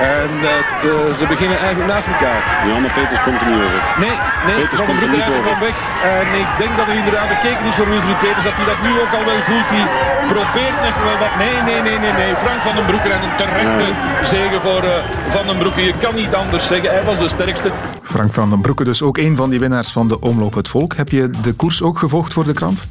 En 0.00 0.30
het, 0.52 0.70
eh, 0.90 1.14
ze 1.20 1.24
beginnen 1.26 1.58
eigenlijk 1.58 1.88
naast 1.92 2.06
elkaar. 2.06 2.40
Ja, 2.68 2.78
maar 2.82 2.92
Peters 2.98 3.20
komt 3.26 3.40
er 3.42 3.48
niet 3.50 3.62
over. 3.66 3.80
Nee, 4.04 4.16
nee, 4.46 4.54
Peters 4.60 4.80
Van 4.80 4.86
den 4.86 4.98
komt 4.98 5.02
er 5.02 5.16
niet 5.16 5.28
over. 5.36 5.50
van 5.50 5.58
weg. 5.68 5.76
En 6.14 6.28
ik 6.44 6.50
denk 6.62 6.72
dat 6.76 6.86
er 6.88 6.96
inderdaad 7.02 7.28
bekeken 7.28 7.64
is 7.70 7.76
door 7.76 7.88
Wilfried 7.92 8.18
Peters. 8.18 8.44
Dat 8.48 8.56
hij 8.60 8.64
dat 8.72 8.80
nu 8.86 8.90
ook 9.02 9.12
al 9.18 9.24
wel 9.30 9.40
voelt. 9.48 9.70
Hij 9.76 9.86
probeert 10.34 10.78
nog 10.86 10.96
wel 11.08 11.18
wat. 11.24 11.32
Nee, 11.44 11.56
nee, 11.68 11.80
nee, 11.86 11.98
nee, 12.04 12.12
nee. 12.20 12.32
Frank 12.44 12.60
van 12.66 12.74
den 12.78 12.86
Broek 12.90 13.04
en 13.16 13.22
een 13.26 13.36
terechte 13.42 13.86
zegen 14.32 14.60
voor 14.60 14.82
eh, 14.82 14.90
Van 15.28 15.46
den 15.46 15.58
Broek. 15.58 15.76
Je 15.76 15.94
kan 16.04 16.14
niet 16.14 16.34
anders 16.34 16.66
zeggen. 16.66 16.88
Hij 16.96 17.04
was 17.10 17.18
de 17.18 17.28
sterkste. 17.28 17.68
Frank 18.02 18.32
van 18.32 18.50
den 18.50 18.60
Broeke, 18.60 18.84
dus 18.84 19.02
ook 19.02 19.18
een 19.18 19.36
van 19.36 19.50
die 19.50 19.60
winnaars 19.60 19.92
van 19.92 20.08
de 20.08 20.20
Omloop 20.20 20.54
Het 20.54 20.68
Volk. 20.68 20.94
Heb 20.96 21.08
je 21.08 21.30
de 21.42 21.52
koers 21.52 21.82
ook 21.82 21.98
gevolgd 21.98 22.32
voor 22.32 22.44
de 22.44 22.52
krant? 22.52 22.86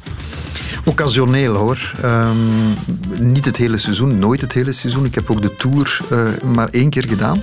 Occasioneel 0.84 1.54
hoor. 1.54 1.92
Ehm, 2.02 2.72
niet 3.18 3.44
het 3.44 3.56
hele 3.56 3.76
seizoen, 3.76 4.18
nooit 4.18 4.40
het 4.40 4.52
hele 4.52 4.72
seizoen. 4.72 5.04
Ik 5.04 5.14
heb 5.14 5.30
ook 5.30 5.42
de 5.42 5.56
Tour 5.56 5.98
eh, 6.10 6.48
maar 6.54 6.68
één 6.70 6.90
keer 6.90 7.08
gedaan. 7.08 7.42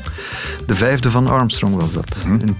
De 0.65 0.75
vijfde 0.75 1.11
van 1.11 1.27
Armstrong 1.27 1.75
was 1.75 1.91
dat, 1.91 2.25
in 2.39 2.55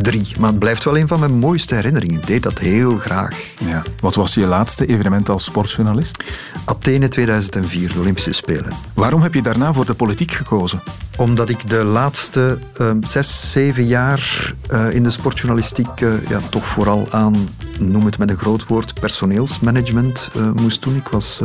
2003. 0.00 0.40
Maar 0.40 0.50
het 0.50 0.58
blijft 0.58 0.84
wel 0.84 0.98
een 0.98 1.08
van 1.08 1.20
mijn 1.20 1.38
mooiste 1.38 1.74
herinneringen. 1.74 2.20
Ik 2.20 2.26
deed 2.26 2.42
dat 2.42 2.58
heel 2.58 2.96
graag. 2.96 3.40
Ja. 3.58 3.82
Wat 4.00 4.14
was 4.14 4.34
je 4.34 4.46
laatste 4.46 4.86
evenement 4.86 5.28
als 5.28 5.44
sportjournalist? 5.44 6.24
Athene 6.64 7.08
2004, 7.08 7.92
de 7.92 7.98
Olympische 7.98 8.32
Spelen. 8.32 8.72
Waarom 8.94 9.22
heb 9.22 9.34
je 9.34 9.42
daarna 9.42 9.72
voor 9.72 9.86
de 9.86 9.94
politiek 9.94 10.30
gekozen? 10.30 10.82
Omdat 11.16 11.48
ik 11.48 11.68
de 11.68 11.84
laatste 11.84 12.58
ehm, 12.76 13.02
zes, 13.02 13.50
zeven 13.50 13.86
jaar 13.86 14.54
eh, 14.68 14.94
in 14.94 15.02
de 15.02 15.10
sportjournalistiek 15.10 16.00
eh, 16.00 16.28
ja, 16.28 16.40
toch 16.50 16.66
vooral 16.66 17.06
aan, 17.10 17.48
noem 17.78 18.04
het 18.04 18.18
met 18.18 18.30
een 18.30 18.36
groot 18.36 18.66
woord, 18.66 19.00
personeelsmanagement 19.00 20.28
eh, 20.34 20.50
moest 20.50 20.82
doen. 20.82 20.96
Ik 20.96 21.08
was 21.08 21.40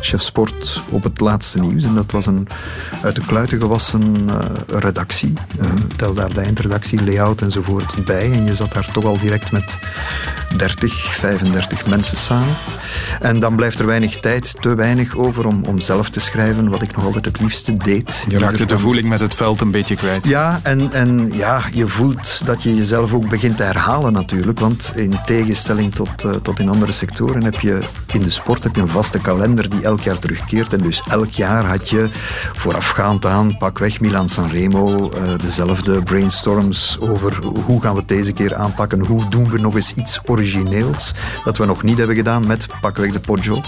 chef 0.00 0.22
sport 0.22 0.80
op 0.88 1.02
het 1.02 1.20
laatste 1.20 1.60
nieuws 1.60 1.84
en 1.84 1.94
dat 1.94 2.10
was 2.10 2.26
een 2.26 2.48
uit 3.02 3.14
de 3.14 3.24
kluiten 3.26 3.58
gewassen 3.58 4.30
redactie. 4.66 5.32
Tel 5.96 6.14
daar 6.14 6.34
de 6.34 6.40
eindredactie, 6.40 7.04
layout 7.04 7.40
enzovoort 7.40 7.83
bij 8.04 8.32
en 8.32 8.44
je 8.44 8.54
zat 8.54 8.72
daar 8.72 8.90
toch 8.92 9.04
al 9.04 9.18
direct 9.18 9.52
met 9.52 9.78
30, 10.56 10.94
35 10.94 11.86
mensen 11.86 12.16
samen. 12.16 12.56
En 13.20 13.40
dan 13.40 13.56
blijft 13.56 13.78
er 13.78 13.86
weinig 13.86 14.20
tijd, 14.20 14.56
te 14.60 14.74
weinig 14.74 15.16
over 15.16 15.46
om, 15.46 15.64
om 15.64 15.80
zelf 15.80 16.10
te 16.10 16.20
schrijven 16.20 16.68
wat 16.70 16.82
ik 16.82 16.96
nog 16.96 17.04
altijd 17.04 17.24
het 17.24 17.40
liefste 17.40 17.72
deed. 17.72 18.24
Je 18.28 18.38
raakte 18.38 18.64
de 18.64 18.78
voeling 18.78 19.08
met 19.08 19.20
het 19.20 19.34
veld 19.34 19.60
een 19.60 19.70
beetje 19.70 19.96
kwijt. 19.96 20.26
ja, 20.26 20.60
en, 20.62 20.92
en 20.92 21.30
ja, 21.32 21.62
je 21.72 21.88
voelt 21.88 22.46
dat 22.46 22.62
je 22.62 22.74
jezelf 22.74 23.12
ook 23.14 23.28
begint 23.28 23.56
te 23.56 23.62
herhalen 23.62 24.12
natuurlijk. 24.12 24.60
Want 24.60 24.92
in 24.94 25.18
tegenstelling 25.24 25.94
tot, 25.94 26.24
eh, 26.24 26.30
tot 26.30 26.58
in 26.58 26.68
andere 26.68 26.92
sectoren 26.92 27.44
heb 27.44 27.60
je 27.60 27.78
in 28.12 28.22
de 28.22 28.30
sport 28.30 28.64
heb 28.64 28.74
je 28.74 28.80
een 28.80 28.88
vaste 28.88 29.18
kalender 29.18 29.70
die 29.70 29.82
elk 29.82 30.00
jaar 30.00 30.18
terugkeert. 30.18 30.72
En 30.72 30.82
dus 30.82 31.02
elk 31.08 31.30
jaar 31.30 31.64
had 31.64 31.90
je 31.90 32.08
voorafgaand 32.52 33.26
aan 33.26 33.56
pakweg 33.56 34.00
Milan 34.00 34.28
Sanremo 34.28 35.10
eh, 35.10 35.22
dezelfde 35.42 36.02
brainstorms 36.02 36.98
over 37.00 37.44
hoe 37.64 37.73
gaan 37.80 37.92
we 37.92 37.98
het 37.98 38.08
deze 38.08 38.32
keer 38.32 38.54
aanpakken. 38.54 39.00
Hoe 39.00 39.28
doen 39.28 39.50
we 39.50 39.58
nog 39.58 39.74
eens 39.74 39.94
iets 39.94 40.20
origineels 40.26 41.14
dat 41.44 41.56
we 41.56 41.64
nog 41.64 41.82
niet 41.82 41.98
hebben 41.98 42.16
gedaan 42.16 42.46
met 42.46 42.66
pakweg 42.80 43.12
de 43.12 43.20
Poggio. 43.20 43.60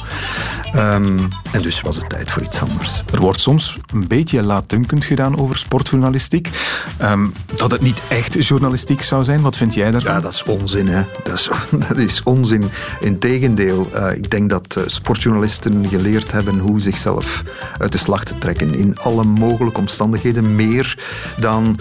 Ehm, 0.73 1.19
en 1.53 1.63
dus 1.63 1.81
was 1.81 1.97
het 1.97 2.09
tijd 2.09 2.31
voor 2.31 2.43
iets 2.43 2.61
anders. 2.61 3.03
Er 3.13 3.21
wordt 3.21 3.41
soms 3.41 3.79
een 3.93 4.07
beetje 4.07 4.43
laatdunkend 4.43 5.05
gedaan 5.05 5.39
over 5.39 5.59
sportjournalistiek. 5.59 6.51
Ehm, 6.99 7.27
dat 7.57 7.71
het 7.71 7.81
niet 7.81 8.03
echt 8.09 8.47
journalistiek 8.47 9.03
zou 9.03 9.25
zijn. 9.25 9.41
Wat 9.41 9.57
vind 9.57 9.75
jij 9.75 9.91
daarvan? 9.91 10.13
Ja, 10.13 10.21
dat 10.21 10.33
is 10.33 10.43
onzin. 10.43 10.89
Hè. 10.89 11.03
Dat, 11.25 11.35
is, 11.35 11.51
dat 11.89 11.97
is 11.97 12.23
onzin. 12.23 12.65
Integendeel, 13.01 13.91
uh, 13.95 14.13
ik 14.13 14.31
denk 14.31 14.51
dat 14.51 14.77
uh, 14.79 14.85
sportjournalisten 14.87 15.89
geleerd 15.89 16.33
hebben 16.33 16.59
hoe 16.59 16.81
zichzelf 16.81 17.43
uit 17.79 17.93
de 17.93 17.99
slag 17.99 18.25
te 18.25 18.39
trekken. 18.39 18.75
In 18.75 18.99
alle 18.99 19.25
mogelijke 19.25 19.81
omstandigheden. 19.81 20.55
Meer 20.55 20.99
dan 21.39 21.79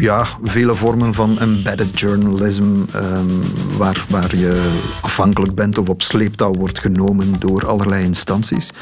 ja, 0.00 0.26
vele 0.42 0.74
vormen 0.74 1.14
van 1.14 1.38
embedded 1.38 2.00
journalism, 2.00 2.62
um, 2.62 3.42
waar, 3.76 4.04
waar 4.08 4.36
je 4.36 4.80
afhankelijk 5.00 5.54
bent 5.54 5.78
of 5.78 5.88
op 5.88 6.02
sleeptouw 6.02 6.52
wordt 6.52 6.80
genomen 6.80 7.34
door 7.38 7.66
allerlei 7.66 8.04
instanties. 8.04 8.72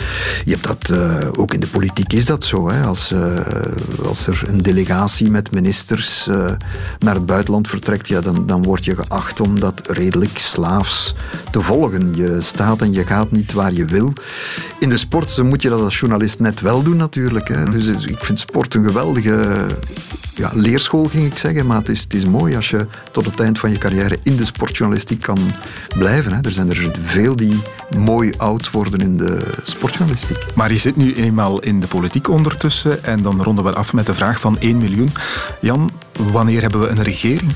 Je 0.45 0.51
hebt 0.51 0.65
dat, 0.65 0.91
uh, 0.91 1.29
ook 1.39 1.55
in 1.55 1.61
de 1.61 1.67
politiek 1.67 2.13
is 2.13 2.25
dat 2.25 2.45
zo. 2.45 2.69
Hè? 2.69 2.83
Als, 2.83 3.13
uh, 3.13 3.37
als 4.07 4.27
er 4.27 4.43
een 4.47 4.63
delegatie 4.63 5.31
met 5.31 5.51
ministers 5.51 6.29
uh, 6.29 6.51
naar 6.99 7.15
het 7.15 7.27
buitenland 7.27 7.69
vertrekt, 7.69 8.09
ja, 8.09 8.21
dan, 8.21 8.47
dan 8.47 8.63
word 8.63 8.85
je 8.85 8.97
geacht 8.97 9.41
om 9.41 9.61
dat 9.61 9.83
redelijk 9.89 10.39
slaafs 10.39 11.15
te 11.51 11.61
volgen. 11.61 12.15
Je 12.15 12.37
staat 12.41 12.81
en 12.81 12.93
je 12.93 13.05
gaat 13.05 13.31
niet 13.31 13.53
waar 13.53 13.73
je 13.73 13.85
wil. 13.85 14.13
In 14.79 14.89
de 14.89 14.97
sport 14.97 15.43
moet 15.43 15.63
je 15.63 15.69
dat 15.69 15.81
als 15.81 15.99
journalist 15.99 16.41
net 16.41 16.61
wel 16.61 16.83
doen 16.83 16.97
natuurlijk. 16.97 17.49
Hè? 17.49 17.65
Dus 17.71 17.87
ik 17.89 18.25
vind 18.25 18.39
sport 18.39 18.75
een 18.75 18.85
geweldige 18.85 19.67
ja, 20.35 20.51
leerschool 20.55 21.06
ging 21.09 21.27
ik 21.27 21.39
zeggen, 21.39 21.67
maar 21.67 21.77
het 21.77 21.89
is, 21.89 22.01
het 22.03 22.15
is 22.15 22.25
mooi 22.25 22.57
als 22.57 22.71
je 22.71 22.87
tot 23.13 23.25
het 23.25 23.41
eind 23.41 23.59
van 23.59 23.71
je 23.71 23.79
carrière 23.79 24.19
in 24.23 24.37
de 24.37 24.45
sportjournalistiek 24.45 25.21
kan 25.21 25.39
blijven. 25.97 26.33
Hè. 26.33 26.41
Er 26.43 26.51
zijn 26.51 26.71
er 26.71 26.91
veel 27.03 27.37
die 27.37 27.63
mooi 27.97 28.33
oud 28.37 28.71
worden 28.71 29.01
in 29.01 29.17
de 29.17 29.55
sportjournalistiek. 29.63 30.39
Maar 30.55 30.73
je 30.73 30.79
zit 30.79 30.97
nu 30.97 31.15
eenmaal 31.15 31.61
in 31.61 31.81
de 31.81 31.87
politiek 31.87 32.29
ondertussen 32.29 33.05
en 33.05 33.23
dan 33.23 33.43
ronden 33.43 33.65
we 33.65 33.73
af 33.73 33.93
met 33.93 34.07
de 34.07 34.15
vraag 34.15 34.41
van 34.41 34.59
1 34.59 34.79
miljoen. 34.79 35.11
Jan, 35.61 35.91
wanneer 36.33 36.61
hebben 36.61 36.81
we 36.81 36.89
een 36.89 37.03
regering? 37.03 37.53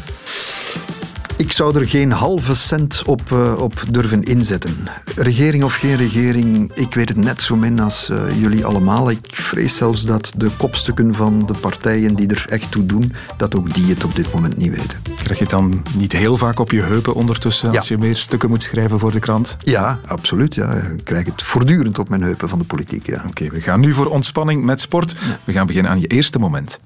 Ik 1.40 1.52
zou 1.52 1.78
er 1.78 1.88
geen 1.88 2.12
halve 2.12 2.54
cent 2.54 3.02
op, 3.06 3.30
uh, 3.32 3.61
op 3.61 3.82
durven 3.90 4.23
inzetten. 4.23 4.75
Regering 5.16 5.64
of 5.64 5.75
geen 5.75 5.97
regering, 5.97 6.73
ik 6.75 6.94
weet 6.94 7.09
het 7.09 7.18
net 7.18 7.42
zo 7.42 7.56
min 7.56 7.80
als 7.80 8.11
uh, 8.11 8.40
jullie 8.40 8.64
allemaal. 8.64 9.11
Ik 9.11 9.26
vrees 9.30 9.76
zelfs 9.76 10.02
dat 10.02 10.32
de 10.37 10.50
kopstukken 10.56 11.14
van 11.14 11.47
de 11.47 11.52
partijen 11.61 12.14
die 12.14 12.28
er 12.28 12.47
echt 12.49 12.70
toe 12.70 12.87
doen, 12.87 13.12
dat 13.37 13.54
ook 13.54 13.75
die 13.75 13.87
het 13.87 14.04
op 14.04 14.14
dit 14.14 14.32
moment 14.32 14.56
niet 14.56 14.70
weten. 14.70 15.02
Krijg 15.16 15.38
je 15.38 15.44
het 15.44 15.50
dan 15.50 15.82
niet 15.94 16.12
heel 16.12 16.37
vaak 16.37 16.59
op 16.59 16.70
je 16.70 16.82
heupen 16.82 17.14
ondertussen 17.14 17.73
ja. 17.73 17.78
als 17.78 17.88
je 17.88 17.99
meer 17.99 18.16
stukken 18.16 18.49
moet 18.49 18.62
schrijven 18.62 18.99
voor 18.99 19.12
de 19.12 19.20
krant? 19.20 19.56
Ja, 19.61 19.99
absoluut. 20.06 20.54
Ja. 20.54 20.73
Ik 20.73 21.04
krijg 21.04 21.26
het 21.26 21.42
voortdurend 21.42 21.99
op 21.99 22.09
mijn 22.09 22.23
heupen 22.23 22.49
van 22.49 22.59
de 22.59 22.64
politiek. 22.64 23.06
Ja. 23.06 23.16
Oké, 23.16 23.26
okay, 23.26 23.50
we 23.50 23.61
gaan 23.61 23.80
nu 23.80 23.92
voor 23.92 24.06
ontspanning 24.06 24.64
met 24.64 24.80
sport. 24.80 25.14
We 25.44 25.52
gaan 25.52 25.66
beginnen 25.66 25.90
aan 25.90 26.00
je 26.00 26.06
eerste 26.06 26.38
moment. 26.38 26.80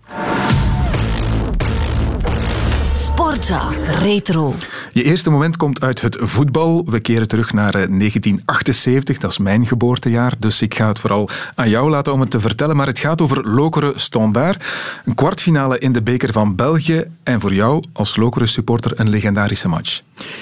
Sportza 2.96 3.68
Retro. 3.86 4.54
Je 4.92 5.02
eerste 5.02 5.30
moment 5.30 5.56
komt 5.56 5.80
uit 5.80 6.00
het 6.00 6.16
voetbal. 6.20 6.84
We 6.86 7.00
keren 7.00 7.28
terug 7.28 7.52
naar 7.52 7.72
1978, 7.72 9.18
dat 9.18 9.30
is 9.30 9.38
mijn 9.38 9.66
geboortejaar. 9.66 10.34
Dus 10.38 10.62
ik 10.62 10.74
ga 10.74 10.88
het 10.88 10.98
vooral 10.98 11.28
aan 11.54 11.68
jou 11.68 11.90
laten 11.90 12.12
om 12.12 12.20
het 12.20 12.30
te 12.30 12.40
vertellen. 12.40 12.76
Maar 12.76 12.86
het 12.86 12.98
gaat 12.98 13.20
over 13.20 13.48
Lokeren 13.48 14.00
Standaard. 14.00 14.64
Een 15.04 15.14
kwartfinale 15.14 15.78
in 15.78 15.92
de 15.92 16.02
beker 16.02 16.32
van 16.32 16.54
België. 16.54 17.04
En 17.22 17.40
voor 17.40 17.54
jou 17.54 17.84
als 17.92 18.16
Lokeren 18.16 18.48
supporter 18.48 19.00
een 19.00 19.08
legendarische 19.08 19.68
match. 19.68 20.00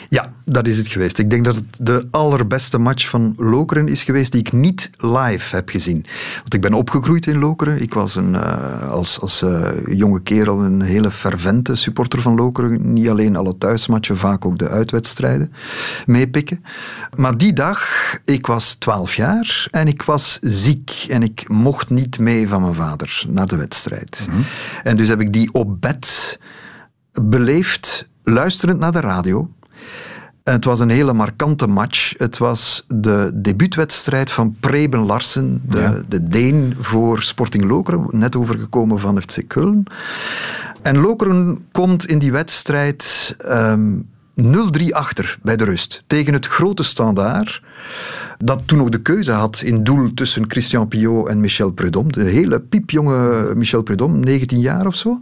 Ja, 0.08 0.32
dat 0.44 0.66
is 0.66 0.78
het 0.78 0.88
geweest. 0.88 1.18
Ik 1.18 1.30
denk 1.30 1.44
dat 1.44 1.56
het 1.56 1.76
de 1.80 2.06
allerbeste 2.10 2.78
match 2.78 3.08
van 3.08 3.34
Lokeren 3.36 3.88
is 3.88 4.02
geweest 4.02 4.32
die 4.32 4.40
ik 4.40 4.52
niet 4.52 4.90
live 4.96 5.56
heb 5.56 5.68
gezien. 5.68 6.04
Want 6.40 6.54
ik 6.54 6.60
ben 6.60 6.74
opgegroeid 6.74 7.26
in 7.26 7.38
Lokeren. 7.38 7.82
Ik 7.82 7.94
was 7.94 8.14
een, 8.14 8.34
uh, 8.34 8.90
als, 8.90 9.20
als 9.20 9.42
uh, 9.42 9.70
jonge 9.86 10.22
kerel 10.22 10.60
een 10.60 10.80
hele 10.80 11.10
fervente 11.10 11.76
supporter 11.76 12.22
van 12.22 12.34
Lokeren. 12.34 12.92
Niet 12.92 13.08
alleen 13.08 13.36
alle 13.36 13.58
thuismatchen, 13.58 14.16
vaak 14.16 14.44
ook 14.44 14.58
de 14.58 14.68
uitwedstrijden 14.68 15.52
meepikken. 16.06 16.64
Maar 17.16 17.36
die 17.36 17.52
dag, 17.52 17.82
ik 18.24 18.46
was 18.46 18.74
12 18.74 19.16
jaar 19.16 19.68
en 19.70 19.88
ik 19.88 20.02
was 20.02 20.38
ziek. 20.42 21.06
En 21.08 21.22
ik 21.22 21.48
mocht 21.48 21.90
niet 21.90 22.18
mee 22.18 22.48
van 22.48 22.60
mijn 22.62 22.74
vader 22.74 23.24
naar 23.28 23.46
de 23.46 23.56
wedstrijd. 23.56 24.24
Mm-hmm. 24.26 24.44
En 24.82 24.96
dus 24.96 25.08
heb 25.08 25.20
ik 25.20 25.32
die 25.32 25.52
op 25.52 25.80
bed 25.80 26.38
beleefd, 27.12 28.08
luisterend 28.22 28.78
naar 28.78 28.92
de 28.92 29.00
radio. 29.00 29.50
Het 30.44 30.64
was 30.64 30.80
een 30.80 30.88
hele 30.88 31.12
markante 31.12 31.66
match. 31.66 32.14
Het 32.16 32.38
was 32.38 32.84
de 32.88 33.30
debuutwedstrijd 33.34 34.30
van 34.30 34.56
Preben 34.60 35.06
Larsen, 35.06 35.62
de, 35.68 35.80
ja. 35.80 36.02
de 36.08 36.22
Deen 36.22 36.76
voor 36.80 37.22
Sporting 37.22 37.64
Lokeren, 37.64 38.06
net 38.10 38.36
overgekomen 38.36 39.00
van 39.00 39.22
FC 39.22 39.42
Köln. 39.42 39.92
En 40.82 40.96
Lokeren 40.96 41.66
komt 41.72 42.06
in 42.06 42.18
die 42.18 42.32
wedstrijd 42.32 43.36
um, 43.48 44.08
0-3 44.40 44.44
achter 44.90 45.38
bij 45.42 45.56
de 45.56 45.64
rust 45.64 46.02
tegen 46.06 46.32
het 46.32 46.46
grote 46.46 46.82
standaard 46.82 47.62
dat 48.44 48.62
toen 48.66 48.78
nog 48.78 48.88
de 48.88 49.02
keuze 49.02 49.32
had 49.32 49.60
in 49.64 49.84
doel 49.84 50.14
tussen 50.14 50.44
Christian 50.48 50.88
Piot 50.88 51.28
en 51.28 51.40
Michel 51.40 51.70
Prudhomme. 51.70 52.12
De 52.12 52.22
hele 52.22 52.60
piepjonge 52.60 53.52
Michel 53.54 53.82
Prudhomme, 53.82 54.18
19 54.18 54.60
jaar 54.60 54.86
of 54.86 54.94
zo. 54.94 55.18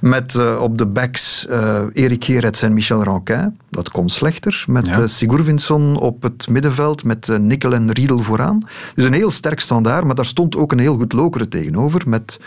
Met 0.00 0.34
uh, 0.34 0.60
op 0.60 0.78
de 0.78 0.86
backs 0.86 1.46
uh, 1.50 1.80
Erik 1.92 2.24
Gerets 2.24 2.62
en 2.62 2.74
Michel 2.74 3.04
Ranquin. 3.04 3.58
Dat 3.70 3.90
kon 3.90 4.08
slechter. 4.08 4.64
Met 4.66 4.86
ja. 4.86 4.98
uh, 4.98 5.06
Sigurvinsson 5.06 5.96
op 5.96 6.22
het 6.22 6.48
middenveld, 6.48 7.04
met 7.04 7.38
Nikkel 7.38 7.74
en 7.74 7.92
Riedel 7.92 8.22
vooraan. 8.22 8.62
Dus 8.94 9.04
een 9.04 9.12
heel 9.12 9.30
sterk 9.30 9.60
standaard, 9.60 10.04
maar 10.04 10.14
daar 10.14 10.26
stond 10.26 10.56
ook 10.56 10.72
een 10.72 10.78
heel 10.78 10.96
goed 10.96 11.12
lokere 11.12 11.48
tegenover. 11.48 12.02
Met 12.06 12.40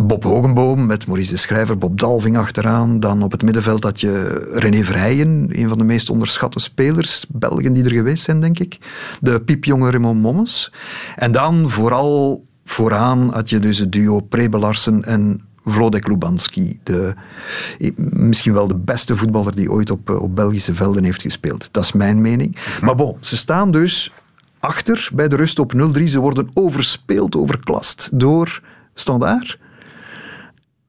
Bob 0.00 0.24
Hogenboom, 0.24 0.86
met 0.86 1.06
Maurice 1.06 1.30
de 1.30 1.36
Schrijver, 1.36 1.78
Bob 1.78 1.98
Dalving 1.98 2.36
achteraan. 2.36 3.00
Dan 3.00 3.22
op 3.22 3.32
het 3.32 3.42
middenveld 3.42 3.84
had 3.84 4.00
je 4.00 4.46
René 4.52 4.84
Verheijen, 4.84 5.48
een 5.50 5.68
van 5.68 5.78
de 5.78 5.84
meest 5.84 6.10
onderschatte 6.10 6.60
spelers, 6.60 7.26
Belgen 7.28 7.72
die 7.72 7.84
er 7.84 7.90
geweest 7.90 8.24
zijn, 8.24 8.40
denk 8.40 8.58
ik 8.58 8.63
de 9.20 9.40
piepjonge 9.40 9.90
Raymond 9.90 10.20
Mommes. 10.20 10.72
En 11.16 11.32
dan 11.32 11.70
vooral 11.70 12.44
vooraan 12.64 13.32
had 13.32 13.50
je 13.50 13.58
dus 13.58 13.78
het 13.78 13.92
duo 13.92 14.20
Prebelarsen 14.20 15.04
en 15.04 15.42
Vlodek 15.64 16.08
Lubanski, 16.08 16.80
de, 16.82 17.14
misschien 18.10 18.52
wel 18.52 18.66
de 18.66 18.76
beste 18.76 19.16
voetballer 19.16 19.56
die 19.56 19.70
ooit 19.70 19.90
op, 19.90 20.10
op 20.10 20.34
Belgische 20.34 20.74
velden 20.74 21.04
heeft 21.04 21.22
gespeeld. 21.22 21.68
Dat 21.72 21.84
is 21.84 21.92
mijn 21.92 22.20
mening. 22.20 22.56
Maar 22.80 22.94
bon, 22.94 23.16
ze 23.20 23.36
staan 23.36 23.70
dus 23.70 24.12
achter 24.58 25.08
bij 25.14 25.28
de 25.28 25.36
rust 25.36 25.58
op 25.58 25.72
0-3. 25.98 26.02
Ze 26.04 26.20
worden 26.20 26.50
overspeeld, 26.54 27.36
overklast 27.36 28.08
door 28.12 28.60
Standaard. 28.94 29.58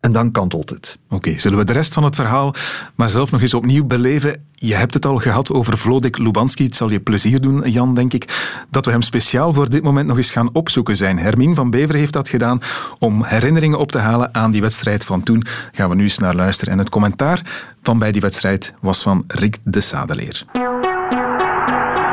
En 0.05 0.11
dan 0.11 0.31
kantelt 0.31 0.69
het. 0.69 0.97
Oké, 1.09 1.37
zullen 1.37 1.57
we 1.57 1.63
de 1.63 1.73
rest 1.73 1.93
van 1.93 2.03
het 2.03 2.15
verhaal 2.15 2.53
maar 2.95 3.09
zelf 3.09 3.31
nog 3.31 3.41
eens 3.41 3.53
opnieuw 3.53 3.85
beleven? 3.85 4.45
Je 4.51 4.75
hebt 4.75 4.93
het 4.93 5.05
al 5.05 5.17
gehad 5.17 5.51
over 5.51 5.77
Vlodek 5.77 6.17
Lubanski. 6.17 6.63
Het 6.63 6.75
zal 6.75 6.89
je 6.89 6.99
plezier 6.99 7.41
doen, 7.41 7.69
Jan, 7.69 7.93
denk 7.95 8.13
ik, 8.13 8.53
dat 8.69 8.85
we 8.85 8.91
hem 8.91 9.01
speciaal 9.01 9.53
voor 9.53 9.69
dit 9.69 9.83
moment 9.83 10.07
nog 10.07 10.17
eens 10.17 10.31
gaan 10.31 10.49
opzoeken 10.53 10.95
zijn. 10.95 11.19
Hermine 11.19 11.55
van 11.55 11.69
Bever 11.69 11.95
heeft 11.95 12.13
dat 12.13 12.29
gedaan 12.29 12.59
om 12.99 13.23
herinneringen 13.23 13.79
op 13.79 13.91
te 13.91 13.97
halen 13.97 14.29
aan 14.33 14.51
die 14.51 14.61
wedstrijd 14.61 15.05
van 15.05 15.23
toen. 15.23 15.43
Gaan 15.71 15.89
we 15.89 15.95
nu 15.95 16.03
eens 16.03 16.19
naar 16.19 16.35
luisteren. 16.35 16.73
En 16.73 16.79
het 16.79 16.89
commentaar 16.89 17.41
van 17.81 17.99
bij 17.99 18.11
die 18.11 18.21
wedstrijd 18.21 18.73
was 18.81 19.01
van 19.01 19.23
Rick 19.27 19.57
de 19.63 19.81
Sadeleer. 19.81 20.43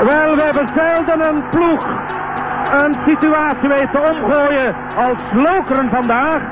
Wel, 0.01 0.37
we 0.37 0.43
hebben 0.43 0.73
zelden 0.75 1.29
een 1.29 1.49
ploeg 1.51 1.85
een 2.73 2.95
situatie 3.07 3.69
weten 3.69 4.01
omgooien 4.11 4.75
als 4.97 5.19
Lokeren 5.35 5.91
vandaag. 5.91 6.43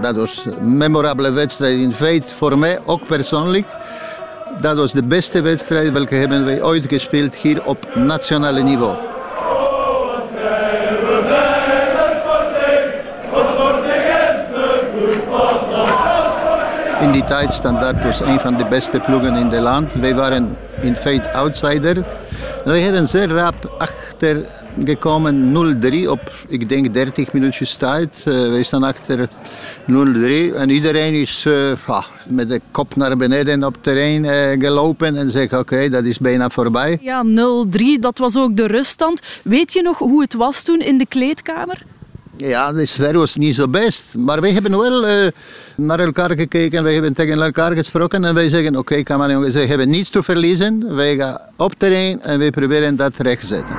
Dat 0.00 0.16
was 0.16 0.46
een 0.46 0.76
memorabele 0.76 1.30
wedstrijd 1.30 1.78
in 1.78 1.92
feite 1.92 2.34
voor 2.34 2.58
mij, 2.58 2.78
ook 2.84 3.06
persoonlijk. 3.06 3.66
Dat 4.60 4.76
was 4.76 4.92
de 4.92 5.02
beste 5.02 5.42
wedstrijd 5.42 5.92
welke 5.92 6.14
hebben 6.14 6.44
wij 6.44 6.62
ooit 6.62 6.86
gespeeld 6.88 7.34
hier 7.34 7.64
op 7.64 7.94
nationale 7.94 8.62
niveau. 8.62 8.94
In 17.00 17.12
die 17.12 17.24
tijd 17.24 17.52
Standaard 17.52 18.04
was 18.04 18.20
een 18.20 18.40
van 18.40 18.56
de 18.56 18.64
beste 18.64 19.00
ploegen 19.00 19.34
in 19.34 19.46
het 19.46 19.60
land. 19.60 19.94
Wij 19.94 20.14
waren 20.14 20.56
in 20.80 20.96
feite 20.96 21.32
outsider. 21.32 22.04
Wij 22.64 22.80
hebben 22.80 23.08
zeer 23.08 23.28
rap 23.28 23.74
achter 23.78 24.46
gekomen 24.84 25.52
0-3 26.04 26.08
op, 26.08 26.32
ik 26.48 26.68
denk, 26.68 26.94
30 26.94 27.32
minuutjes 27.32 27.76
tijd. 27.76 28.24
Uh, 28.28 28.48
wij 28.48 28.62
staan 28.62 28.82
achter 28.82 29.28
0-3 29.28 30.54
en 30.54 30.70
iedereen 30.70 31.14
is 31.14 31.44
uh, 31.44 32.02
met 32.26 32.48
de 32.48 32.60
kop 32.70 32.96
naar 32.96 33.16
beneden 33.16 33.64
op 33.64 33.74
het 33.74 33.82
terrein 33.82 34.24
uh, 34.24 34.64
gelopen 34.64 35.16
en 35.16 35.30
zegt 35.30 35.52
oké, 35.52 35.88
dat 35.88 36.04
is 36.04 36.18
bijna 36.18 36.50
voorbij. 36.50 36.98
Ja, 37.00 37.24
0-3, 37.26 37.80
dat 38.00 38.18
was 38.18 38.36
ook 38.36 38.56
de 38.56 38.66
ruststand. 38.66 39.20
Weet 39.42 39.72
je 39.72 39.82
nog 39.82 39.98
hoe 39.98 40.22
het 40.22 40.34
was 40.34 40.62
toen 40.62 40.80
in 40.80 40.98
de 40.98 41.06
kleedkamer? 41.06 41.82
Ja, 42.48 42.72
de 42.72 42.86
sfeer 42.86 43.18
was 43.18 43.36
niet 43.36 43.54
zo 43.54 43.68
best. 43.68 44.16
Maar 44.18 44.40
wij 44.40 44.52
hebben 44.52 44.78
wel 44.78 45.08
uh, 45.08 45.26
naar 45.76 45.98
elkaar 45.98 46.30
gekeken, 46.30 46.82
wij 46.82 46.92
hebben 46.92 47.12
tegen 47.12 47.42
elkaar 47.42 47.72
gesproken 47.72 48.24
en 48.24 48.34
wij 48.34 48.48
zeggen: 48.48 48.76
Oké, 48.76 48.92
okay, 48.92 49.02
kan 49.02 49.30
jongens, 49.30 49.54
we 49.54 49.66
hebben 49.66 49.88
niets 49.88 50.10
te 50.10 50.22
verliezen. 50.22 50.96
Wij 50.96 51.16
gaan 51.16 51.38
op 51.56 51.74
terrein 51.78 52.22
en 52.22 52.38
wij 52.38 52.50
proberen 52.50 52.96
dat 52.96 53.16
recht 53.16 53.40
te 53.40 53.46
zetten. 53.46 53.76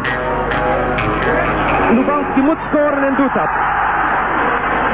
Lubanski 1.95 2.41
moet 2.41 2.57
scoren 2.67 3.03
en 3.07 3.15
doet 3.15 3.33
dat. 3.33 3.49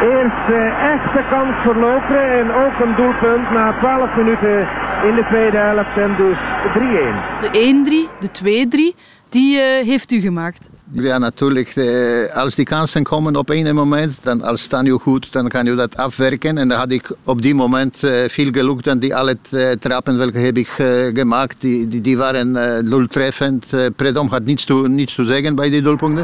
Eerste 0.01 0.57
echte 0.95 1.25
kans 1.29 1.55
voor 1.63 1.75
Lokeren 1.75 2.39
en 2.39 2.51
ook 2.51 2.79
een 2.79 2.95
doelpunt 2.95 3.51
na 3.51 3.79
12 3.79 4.15
minuten 4.15 4.59
in 5.07 5.15
de 5.15 5.25
tweede 5.29 5.57
helft 5.57 5.97
en 5.97 6.15
dus 6.15 6.37
3-1. 6.73 7.51
De 7.51 8.07
1-3, 8.19 8.29
de 8.41 8.93
2-3, 8.93 8.99
die 9.29 9.57
uh, 9.57 9.87
heeft 9.87 10.11
u 10.11 10.19
gemaakt. 10.19 10.69
Ja, 10.91 11.17
natuurlijk. 11.17 11.75
Eh, 11.75 12.35
als 12.35 12.55
die 12.55 12.65
kansen 12.65 13.03
komen 13.03 13.35
op 13.35 13.49
een 13.49 13.75
moment, 13.75 14.23
dan 14.23 14.41
als 14.41 14.61
staan 14.61 14.85
je 14.85 14.99
goed, 14.99 15.31
dan 15.31 15.47
kan 15.47 15.65
je 15.65 15.75
dat 15.75 15.97
afwerken. 15.97 16.57
En 16.57 16.67
dan 16.67 16.77
had 16.77 16.91
ik 16.91 17.11
op 17.23 17.41
die 17.41 17.55
moment 17.55 18.03
uh, 18.03 18.11
veel 18.27 18.51
geluk 18.51 18.83
dan 18.83 18.99
die 18.99 19.15
alle 19.15 19.37
uh, 19.51 19.71
trappen 19.71 20.17
welke 20.17 20.37
heb 20.37 20.57
ik 20.57 20.67
gemaakt, 21.13 21.61
die, 21.61 21.87
die, 21.87 22.01
die 22.01 22.17
waren 22.17 22.85
doeltreffend. 22.89 23.73
Predom 23.95 24.29
had 24.29 24.43
niets 24.43 24.65
te, 24.65 24.73
niets 24.73 25.15
te 25.15 25.25
zeggen 25.25 25.55
bij 25.55 25.69
die 25.69 25.81
doelpunten. 25.81 26.23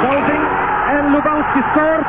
Dolving 0.00 0.44
en 0.88 1.10
Lubanski 1.10 1.60
scoort. 1.70 2.06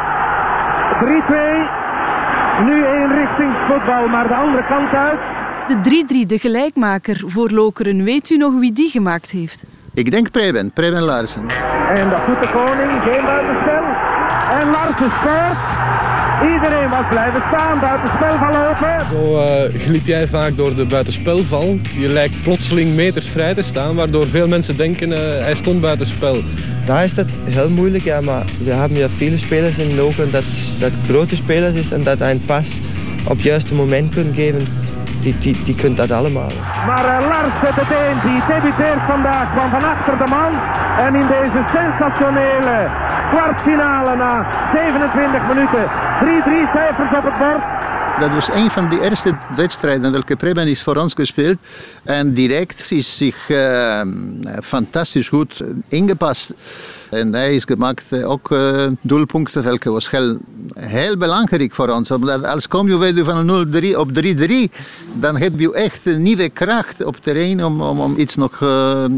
3-2. 1.01 2.65
Nu 2.65 2.85
eenrichtingsvoetbal, 2.85 4.07
maar 4.07 4.27
de 4.27 4.35
andere 4.35 4.65
kant 4.65 4.91
uit. 4.93 5.19
De 5.67 6.23
3-3, 6.23 6.27
de 6.27 6.39
gelijkmaker 6.39 7.23
voor 7.25 7.49
Lokeren. 7.49 8.03
Weet 8.03 8.29
u 8.29 8.37
nog 8.37 8.59
wie 8.59 8.73
die 8.73 8.89
gemaakt 8.89 9.31
heeft? 9.31 9.63
Ik 9.93 10.11
denk 10.11 10.31
Preben, 10.31 10.71
Preben 10.71 11.01
Larsen. 11.01 11.49
En 11.89 12.09
dat 12.09 12.25
doet 12.25 12.39
de 12.41 12.49
koning, 12.53 13.01
geen 13.03 13.25
buitenspel. 13.25 13.83
En 14.59 14.69
Larsen 14.69 15.11
scoort. 15.19 15.57
Iedereen 16.53 16.89
was 16.89 17.05
blijven 17.09 17.41
staan, 17.47 17.79
buitenspel 17.79 18.33
lopen. 18.51 19.05
Zo 19.11 19.43
uh, 19.43 19.81
gliep 19.81 20.05
jij 20.05 20.27
vaak 20.27 20.55
door 20.55 20.75
de 20.75 20.85
buitenspelval. 20.85 21.77
Je 21.97 22.07
lijkt 22.07 22.43
plotseling 22.43 22.95
meters 22.95 23.27
vrij 23.27 23.53
te 23.53 23.63
staan, 23.63 23.95
waardoor 23.95 24.27
veel 24.27 24.47
mensen 24.47 24.77
denken 24.77 25.09
uh, 25.09 25.17
hij 25.17 25.55
stond 25.55 25.81
buitenspel. 25.81 26.41
Daar 26.85 27.03
is 27.03 27.13
dat 27.13 27.27
heel 27.43 27.69
moeilijk, 27.69 28.03
ja, 28.03 28.21
maar 28.21 28.43
we 28.63 28.71
hebben 28.71 28.97
ja 28.97 29.09
veel 29.09 29.37
spelers 29.37 29.77
in 29.77 29.95
Loken 29.95 30.31
dat, 30.31 30.43
dat 30.79 30.91
grote 31.07 31.35
spelers 31.35 31.75
is 31.75 31.91
en 31.91 32.03
dat 32.03 32.19
een 32.19 32.45
pas 32.45 32.69
op 33.23 33.35
het 33.35 33.41
juiste 33.41 33.73
moment 33.73 34.13
kunnen 34.13 34.33
geven 34.33 34.67
die, 35.21 35.37
die, 35.39 35.63
die 35.63 35.75
kunt 35.75 35.97
dat 35.97 36.11
allemaal. 36.11 36.51
Maar 36.87 37.05
uh, 37.05 37.27
Lars 37.29 37.53
zet 37.63 37.75
het 37.75 37.91
een, 38.01 38.17
die 38.29 38.41
debuteert 38.47 39.01
vandaag 39.07 39.47
van 39.57 39.69
van 39.69 39.83
achter 39.83 40.17
de 40.17 40.29
man. 40.29 40.51
En 41.05 41.15
in 41.21 41.27
deze 41.27 41.61
sensationele 41.77 42.89
kwartfinale 43.29 44.15
na 44.15 44.33
27 44.73 45.47
minuten 45.47 45.83
3-3 46.67 46.71
cijfers 46.73 47.11
op 47.17 47.23
het 47.23 47.37
bord. 47.37 47.63
Dat 48.19 48.31
was 48.31 48.51
een 48.51 48.71
van 48.71 48.89
de 48.89 49.01
eerste 49.01 49.35
wedstrijden 49.55 50.11
welke 50.11 50.35
Preben 50.35 50.67
is 50.67 50.83
voor 50.83 50.95
ons 50.95 51.13
gespeeld. 51.13 51.57
En 52.03 52.33
direct 52.33 52.91
is 52.91 53.17
zich 53.17 53.49
uh, 53.49 54.01
fantastisch 54.63 55.29
goed 55.29 55.63
ingepast. 55.89 56.53
En 57.11 57.33
hij 57.33 57.55
is 57.55 57.63
gemaakt 57.63 58.23
ook 58.23 58.51
uh, 58.51 58.87
doelpunten, 59.01 59.63
welke 59.63 59.89
was 59.89 60.09
heel, 60.79 61.17
belangrijk 61.17 61.73
voor 61.73 61.89
ons. 61.89 62.11
Omdat 62.11 62.43
als 62.43 62.67
kom 62.67 62.87
je 62.87 62.97
weer 62.97 63.25
van 63.25 63.67
0-3 63.93 63.97
op 63.97 64.09
3-3, 64.13 64.49
dan 65.13 65.37
heb 65.37 65.59
je 65.59 65.73
echt 65.73 66.05
een 66.05 66.21
nieuwe 66.21 66.49
kracht 66.49 67.03
op 67.03 67.15
terrein 67.15 67.65
om, 67.65 67.81
om, 67.81 67.99
om 67.99 68.17
iets 68.17 68.35
nog 68.35 68.63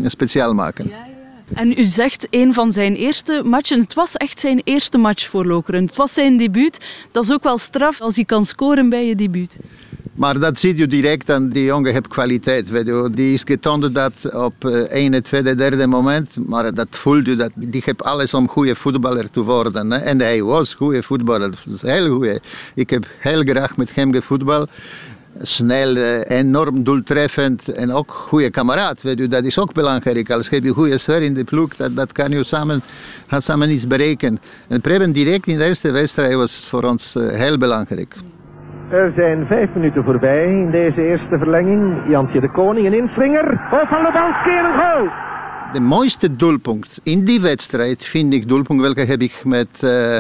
speciaal 0.05 0.49
te 0.49 0.55
maken. 0.55 0.87
Ja, 0.87 0.95
ja. 0.95 1.13
En 1.53 1.79
u 1.79 1.85
zegt 1.85 2.27
een 2.29 2.53
van 2.53 2.71
zijn 2.71 2.95
eerste 2.95 3.41
matchen. 3.45 3.79
Het 3.79 3.93
was 3.93 4.15
echt 4.15 4.39
zijn 4.39 4.61
eerste 4.63 4.97
match 4.97 5.29
voor 5.29 5.45
Lokeren. 5.45 5.85
Het 5.85 5.95
was 5.95 6.13
zijn 6.13 6.37
debuut. 6.37 6.85
Dat 7.11 7.23
is 7.23 7.31
ook 7.31 7.43
wel 7.43 7.57
straf 7.57 8.01
als 8.01 8.15
hij 8.15 8.25
kan 8.25 8.45
scoren 8.45 8.89
bij 8.89 9.07
je 9.07 9.15
debuut. 9.15 9.57
Maar 10.13 10.39
dat 10.39 10.59
ziet 10.59 10.77
je 10.77 10.87
direct 10.87 11.29
aan 11.29 11.49
die 11.49 11.63
jongen 11.63 11.91
heeft 11.93 12.07
kwaliteit. 12.07 12.69
Weet. 12.69 13.15
Die 13.15 13.33
is 13.33 13.43
getoond 13.45 13.95
dat 13.95 14.33
op 14.33 14.65
ene, 14.89 15.21
tweede, 15.21 15.55
derde 15.55 15.87
moment. 15.87 16.37
Maar 16.47 16.73
dat 16.73 16.87
voelt 16.89 17.25
je, 17.25 17.35
dat, 17.35 17.51
die 17.55 17.81
heeft 17.85 18.03
alles 18.03 18.33
om 18.33 18.47
goede 18.47 18.75
voetballer 18.75 19.29
te 19.29 19.41
worden. 19.41 19.91
En 19.91 20.19
hij 20.19 20.43
was 20.43 20.73
goede 20.73 21.03
voetballer. 21.03 21.63
Heel 21.81 22.15
goed. 22.15 22.39
Ik 22.75 22.89
heb 22.89 23.05
heel 23.19 23.43
graag 23.43 23.77
met 23.77 23.95
hem 23.95 24.13
gevoetbald 24.13 24.69
snel, 25.41 25.95
enorm 26.23 26.83
doeltreffend 26.83 27.67
en 27.67 27.91
ook 27.91 28.11
goede 28.11 28.49
kameraad. 28.49 29.01
Weet 29.01 29.31
dat 29.31 29.43
is 29.43 29.59
ook 29.59 29.73
belangrijk. 29.73 30.31
Als 30.31 30.49
heb 30.49 30.63
je 30.63 30.73
goede 30.73 30.97
sfeer 30.97 31.21
in 31.21 31.33
de 31.33 31.43
ploeg, 31.43 31.75
dat, 31.75 31.95
dat 31.95 32.11
kan 32.11 32.31
je 32.31 32.43
samen, 32.43 32.81
samen 33.37 33.69
iets 33.69 33.87
bereiken. 33.87 34.39
En 34.67 34.81
Preben 34.81 35.11
direct 35.11 35.47
in 35.47 35.57
de 35.57 35.65
eerste 35.65 35.91
wedstrijd 35.91 36.33
was 36.33 36.67
voor 36.69 36.83
ons 36.83 37.13
heel 37.13 37.57
belangrijk. 37.57 38.15
Er 38.93 39.11
zijn 39.15 39.45
vijf 39.47 39.69
minuten 39.73 40.03
voorbij 40.03 40.45
in 40.45 40.71
deze 40.71 41.01
eerste 41.01 41.37
verlenging. 41.37 42.09
Jantje 42.09 42.39
de 42.39 42.51
Koning, 42.51 42.87
een 42.87 42.93
inswinger. 42.93 43.57
Hoofd 43.69 43.87
van 43.87 44.03
Lebanski 44.03 44.49
en 44.49 44.65
een 44.65 44.79
goal. 44.79 45.07
De 45.71 45.79
mooiste 45.79 46.35
doelpunt 46.35 46.99
in 47.03 47.25
die 47.25 47.41
wedstrijd 47.41 48.05
vind 48.05 48.33
ik 48.33 48.47
doelpunt 48.47 48.81
welke 48.81 49.01
heb 49.01 49.21
ik 49.21 49.41
met 49.45 49.81
uh, 49.83 50.19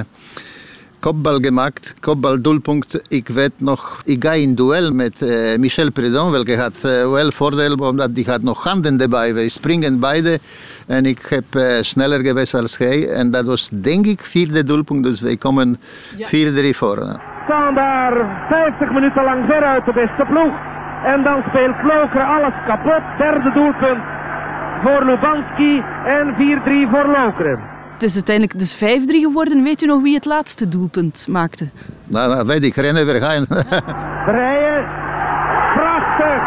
kopbal 0.99 1.39
gemaakt, 1.39 1.93
kopbaldoelpunt. 1.99 3.01
Ik 3.07 3.27
weet 3.27 3.51
nog, 3.57 4.01
ik 4.05 4.23
ga 4.23 4.31
in 4.31 4.55
duel 4.55 4.91
met 4.91 5.21
uh, 5.21 5.57
Michel 5.57 5.91
Predon, 5.91 6.31
welke 6.31 6.57
had 6.57 6.75
uh, 6.85 7.11
wel 7.11 7.31
voordeel, 7.31 7.75
omdat 7.75 8.15
die 8.15 8.25
had 8.25 8.41
nog 8.41 8.63
handen 8.63 9.01
erbij. 9.01 9.33
Wij 9.33 9.49
springen 9.49 9.99
beide 9.99 10.39
en 10.87 11.05
ik 11.05 11.25
heb 11.29 11.55
uh, 11.55 11.81
sneller 11.81 12.21
geweest 12.21 12.53
als 12.53 12.77
hij. 12.77 13.09
En 13.09 13.31
dat 13.31 13.45
was 13.45 13.69
denk 13.71 14.05
ik 14.05 14.21
vierde 14.21 14.63
doelpunt, 14.63 15.03
dus 15.03 15.21
wij 15.21 15.37
komen 15.37 15.79
4-3 16.17 16.69
voor. 16.69 17.19
Staan 17.43 17.75
daar 17.75 18.13
50 18.49 18.91
minuten 18.91 19.23
lang 19.23 19.45
veruit 19.47 19.85
de 19.85 19.93
beste 19.93 20.25
ploeg. 20.25 20.53
En 21.03 21.23
dan 21.23 21.43
speelt 21.47 21.83
Lokeren 21.83 22.27
alles 22.27 22.53
kapot. 22.65 23.01
Derde 23.17 23.51
doelpunt 23.51 24.03
voor 24.83 25.05
Lubanski 25.05 25.83
en 26.05 26.33
4-3 26.33 26.89
voor 26.91 27.05
Lokeren. 27.05 27.59
Het 27.93 28.03
is 28.03 28.13
uiteindelijk 28.13 28.59
dus 28.59 28.75
5-3 28.75 28.79
geworden. 29.05 29.63
Weet 29.63 29.81
u 29.81 29.85
nog 29.85 30.01
wie 30.01 30.15
het 30.15 30.25
laatste 30.25 30.67
doelpunt 30.67 31.25
maakte? 31.29 31.69
Nou, 32.03 32.33
nou 32.33 32.45
weet 32.45 32.63
ik. 32.63 32.75
René 32.75 33.05
Verheyen. 33.05 33.45
Verheyen. 34.25 34.85
Prachtig. 35.77 36.41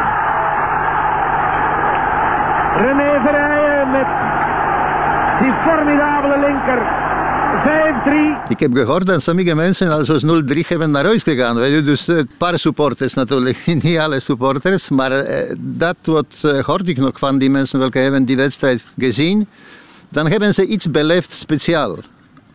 René 2.76 3.20
Verheyen 3.20 3.90
met 3.90 4.06
die 5.40 5.52
formidabele 5.52 6.38
linker. 6.38 7.05
5-3. 7.66 8.48
Ik 8.48 8.60
heb 8.60 8.74
gehoord 8.74 9.06
dat 9.06 9.22
sommige 9.22 9.54
mensen 9.54 9.90
als 9.90 10.24
0-3 10.24 10.66
hebben 10.66 10.90
naar 10.90 11.04
huis 11.04 11.22
gegaan. 11.22 11.56
Weet 11.56 11.74
je? 11.74 11.82
Dus 11.82 12.06
een 12.06 12.28
paar 12.36 12.58
supporters 12.58 13.14
natuurlijk, 13.14 13.66
niet 13.82 13.98
alle 13.98 14.20
supporters. 14.20 14.88
Maar 14.88 15.12
uh, 15.12 15.38
dat 15.58 15.96
wat 16.02 16.26
uh, 16.44 16.64
hoorde 16.64 16.90
ik 16.90 16.96
nog 16.96 17.18
van 17.18 17.38
die 17.38 17.50
mensen 17.50 17.78
welke 17.78 17.98
hebben 17.98 18.24
die 18.24 18.36
wedstrijd 18.36 18.86
gezien. 18.98 19.46
Dan 20.08 20.26
hebben 20.26 20.54
ze 20.54 20.66
iets 20.66 20.90
beleefd 20.90 21.32
speciaal 21.32 21.96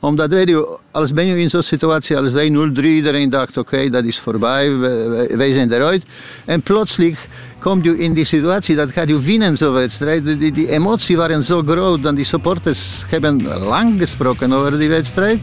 omdat 0.01 0.29
weet 0.29 0.49
je, 0.49 0.77
als 0.91 1.13
ben 1.13 1.25
je 1.25 1.37
in 1.37 1.49
zo'n 1.49 1.61
situatie 1.61 2.17
als 2.17 2.31
wij 2.31 2.71
0-3, 2.73 2.81
iedereen 2.81 3.29
dacht 3.29 3.57
oké, 3.57 3.89
dat 3.89 4.03
is 4.03 4.19
voorbij, 4.19 4.77
wij, 4.77 5.37
wij 5.37 5.53
zijn 5.53 5.71
eruit. 5.71 6.03
En 6.45 6.61
plotseling 6.61 7.17
kom 7.61 7.83
je 7.83 7.97
in 7.97 8.13
die 8.13 8.25
situatie 8.25 8.75
dat 8.75 8.91
gaat 8.91 9.07
je 9.07 9.19
winnen 9.19 9.57
zo'n 9.57 9.73
wedstrijd. 9.73 10.39
Die, 10.39 10.51
die 10.51 10.69
emoties 10.69 11.15
waren 11.15 11.43
zo 11.43 11.61
groot 11.61 12.03
dat 12.03 12.15
die 12.15 12.25
supporters 12.25 13.03
hebben 13.07 13.43
lang 13.43 13.99
gesproken 13.99 14.53
over 14.53 14.77
die 14.77 14.89
wedstrijd. 14.89 15.39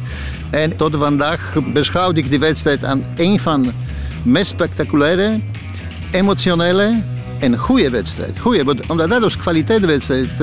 En 0.50 0.76
tot 0.76 0.96
vandaag 0.96 1.57
beschouw 1.72 2.12
ik 2.12 2.31
die 2.31 2.38
wedstrijd 2.38 2.85
aan 2.85 3.04
een 3.16 3.40
van 3.40 3.62
de 3.62 3.70
meest 4.22 4.50
spectaculaire, 4.50 5.40
emotionele 6.11 7.02
en 7.38 7.57
goede 7.57 7.90
wedstrijd. 7.90 8.38
Goeie, 8.38 8.64
omdat 8.87 9.11
dat 9.11 9.24
is 9.24 9.37
kwaliteitswedstrijd. 9.37 10.29
Uh, 10.33 10.38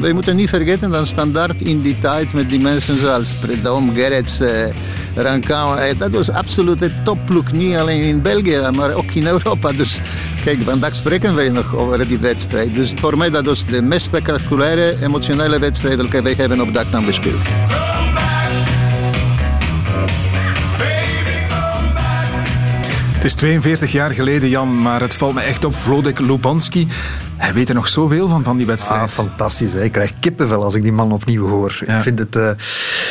we 0.00 0.12
moeten 0.12 0.36
niet 0.36 0.48
vergeten 0.48 0.90
dat 0.90 1.06
standaard 1.06 1.60
in 1.60 1.82
die 1.82 1.98
tijd 1.98 2.32
met 2.32 2.50
die 2.50 2.60
mensen 2.60 3.00
zoals 3.00 3.34
Predom, 3.34 3.94
Gerrits, 3.94 4.40
uh, 4.40 4.48
Rancao, 5.14 5.76
uh, 5.76 5.98
dat 5.98 6.10
was 6.10 6.30
absoluut 6.30 6.82
een 6.82 6.92
topploeg. 7.04 7.52
Niet 7.52 7.76
alleen 7.76 8.02
in 8.02 8.22
België, 8.22 8.60
maar 8.76 8.94
ook 8.94 9.10
in 9.10 9.26
Europa. 9.26 9.72
Dus 9.72 9.98
kijk, 10.44 10.58
vandaag 10.62 10.94
spreken 10.94 11.34
wij 11.34 11.48
nog 11.48 11.76
over 11.76 12.08
die 12.08 12.18
wedstrijd. 12.18 12.74
Dus 12.74 12.92
voor 12.96 13.16
mij 13.18 13.30
dat 13.30 13.46
was 13.46 13.66
de 13.66 13.82
meest 13.82 14.04
spectaculaire, 14.04 14.96
emotionele 15.02 15.58
wedstrijd 15.58 16.10
die 16.10 16.22
wij 16.22 16.34
hebben 16.36 16.60
op 16.60 16.74
dat 16.74 16.86
dan 16.90 17.04
gespeeld. 17.04 18.01
Het 23.22 23.30
is 23.30 23.36
42 23.36 23.92
jaar 23.92 24.10
geleden, 24.10 24.48
Jan, 24.48 24.82
maar 24.82 25.00
het 25.00 25.14
valt 25.14 25.34
me 25.34 25.40
echt 25.40 25.64
op. 25.64 25.74
Vlodek 25.74 26.18
Lubanski, 26.18 26.88
hij 27.42 27.54
weet 27.54 27.68
er 27.68 27.74
nog 27.74 27.88
zoveel 27.88 28.28
van, 28.28 28.44
van 28.44 28.56
die 28.56 28.66
wedstrijd. 28.66 29.00
Ah, 29.00 29.08
fantastisch. 29.08 29.72
Hè? 29.72 29.82
Ik 29.82 29.92
krijg 29.92 30.12
kippenvel 30.20 30.64
als 30.64 30.74
ik 30.74 30.82
die 30.82 30.92
man 30.92 31.12
opnieuw 31.12 31.48
hoor. 31.48 31.78
Ik 31.86 32.02
vind 32.02 32.18
het, 32.18 32.36
uh, 32.36 32.46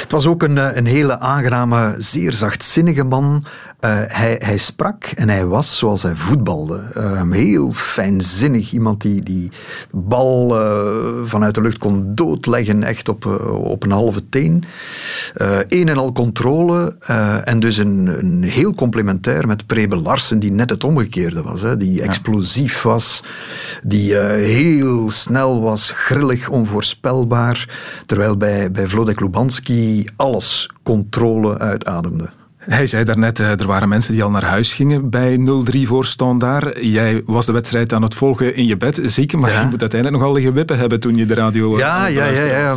het 0.02 0.12
was 0.12 0.28
ook 0.28 0.44
een, 0.44 0.58
eh, 0.58 0.76
een 0.76 0.86
hele 0.86 1.20
aangename, 1.20 1.96
zeer 1.98 2.34
zachtzinnige 2.34 3.04
man. 3.04 3.46
Uh, 3.86 3.92
hij, 4.08 4.42
hij, 4.44 4.58
sprak 4.58 5.06
en 5.06 5.30
hij 5.30 5.46
was 5.46 5.78
zoals 5.78 6.04
hij 6.04 6.16
voetbalde. 6.16 6.82
Uh, 6.98 7.32
heel 7.32 7.74
fijnzinnig. 7.74 8.72
Iemand 8.72 9.02
die 9.02 9.24
die 9.24 9.52
bal 9.92 10.62
uh, 10.62 11.28
vanuit 11.28 11.56
de 11.56 11.62
lucht 11.62 11.78
kon 11.78 12.16
doodleggen, 12.16 12.84
echt 12.84 13.10
op, 13.10 13.26
op 13.64 13.84
een 13.84 13.92
halve 13.92 14.30
teen. 14.30 14.64
een 15.68 15.90
en 15.90 15.98
al 15.98 16.12
controle. 16.12 16.96
en 17.44 17.60
dus 17.60 17.78
een, 17.78 18.08
een 18.08 18.44
heel 18.44 18.74
complementair 18.74 19.48
met 19.48 19.66
Prebe 19.66 19.96
Larsen, 19.96 20.40
die 20.40 20.52
net 20.52 20.70
het 20.70 20.84
omgekeerde 20.84 21.42
was. 21.42 21.62
Hè, 21.62 21.78
die 21.78 22.02
explosief 22.02 22.82
was, 22.82 23.24
die 23.84 24.21
heel 24.30 25.12
snel 25.12 25.62
was, 25.62 25.92
grillig, 25.92 26.50
onvoorspelbaar. 26.50 27.70
Terwijl 28.06 28.38
bij, 28.38 28.72
bij 28.72 28.88
Vlodek 28.88 29.20
Lubanski 29.20 30.06
alles 30.16 30.70
controle 30.84 31.58
uitademde. 31.58 32.30
Hij 32.62 32.88
zei 32.88 33.04
daarnet, 33.04 33.40
uh, 33.40 33.60
er 33.60 33.68
waren 33.68 33.90
mensen 33.90 34.14
die 34.14 34.24
al 34.24 34.30
naar 34.30 34.44
huis 34.44 34.74
gingen 34.74 35.10
bij 35.10 35.38
0-3 35.76 35.82
voor 35.82 36.06
Standaard. 36.06 36.78
Jij 36.82 37.24
was 37.26 37.46
de 37.46 37.52
wedstrijd 37.52 37.94
aan 37.94 38.02
het 38.02 38.16
volgen 38.16 38.56
in 38.56 38.66
je 38.66 38.78
bed, 38.78 39.02
zeker, 39.04 39.40
maar 39.40 39.52
ja. 39.52 39.60
je 39.60 39.68
moet 39.68 39.82
uiteindelijk 39.82 40.22
nogal 40.22 40.36
liggen 40.36 40.54
wippen 40.54 40.78
hebben 40.78 41.00
toen 41.00 41.14
je 41.14 41.26
de 41.26 41.34
radio... 41.34 41.78
Ja, 41.78 42.06
ja, 42.08 42.26
ja, 42.26 42.46
ja. 42.46 42.76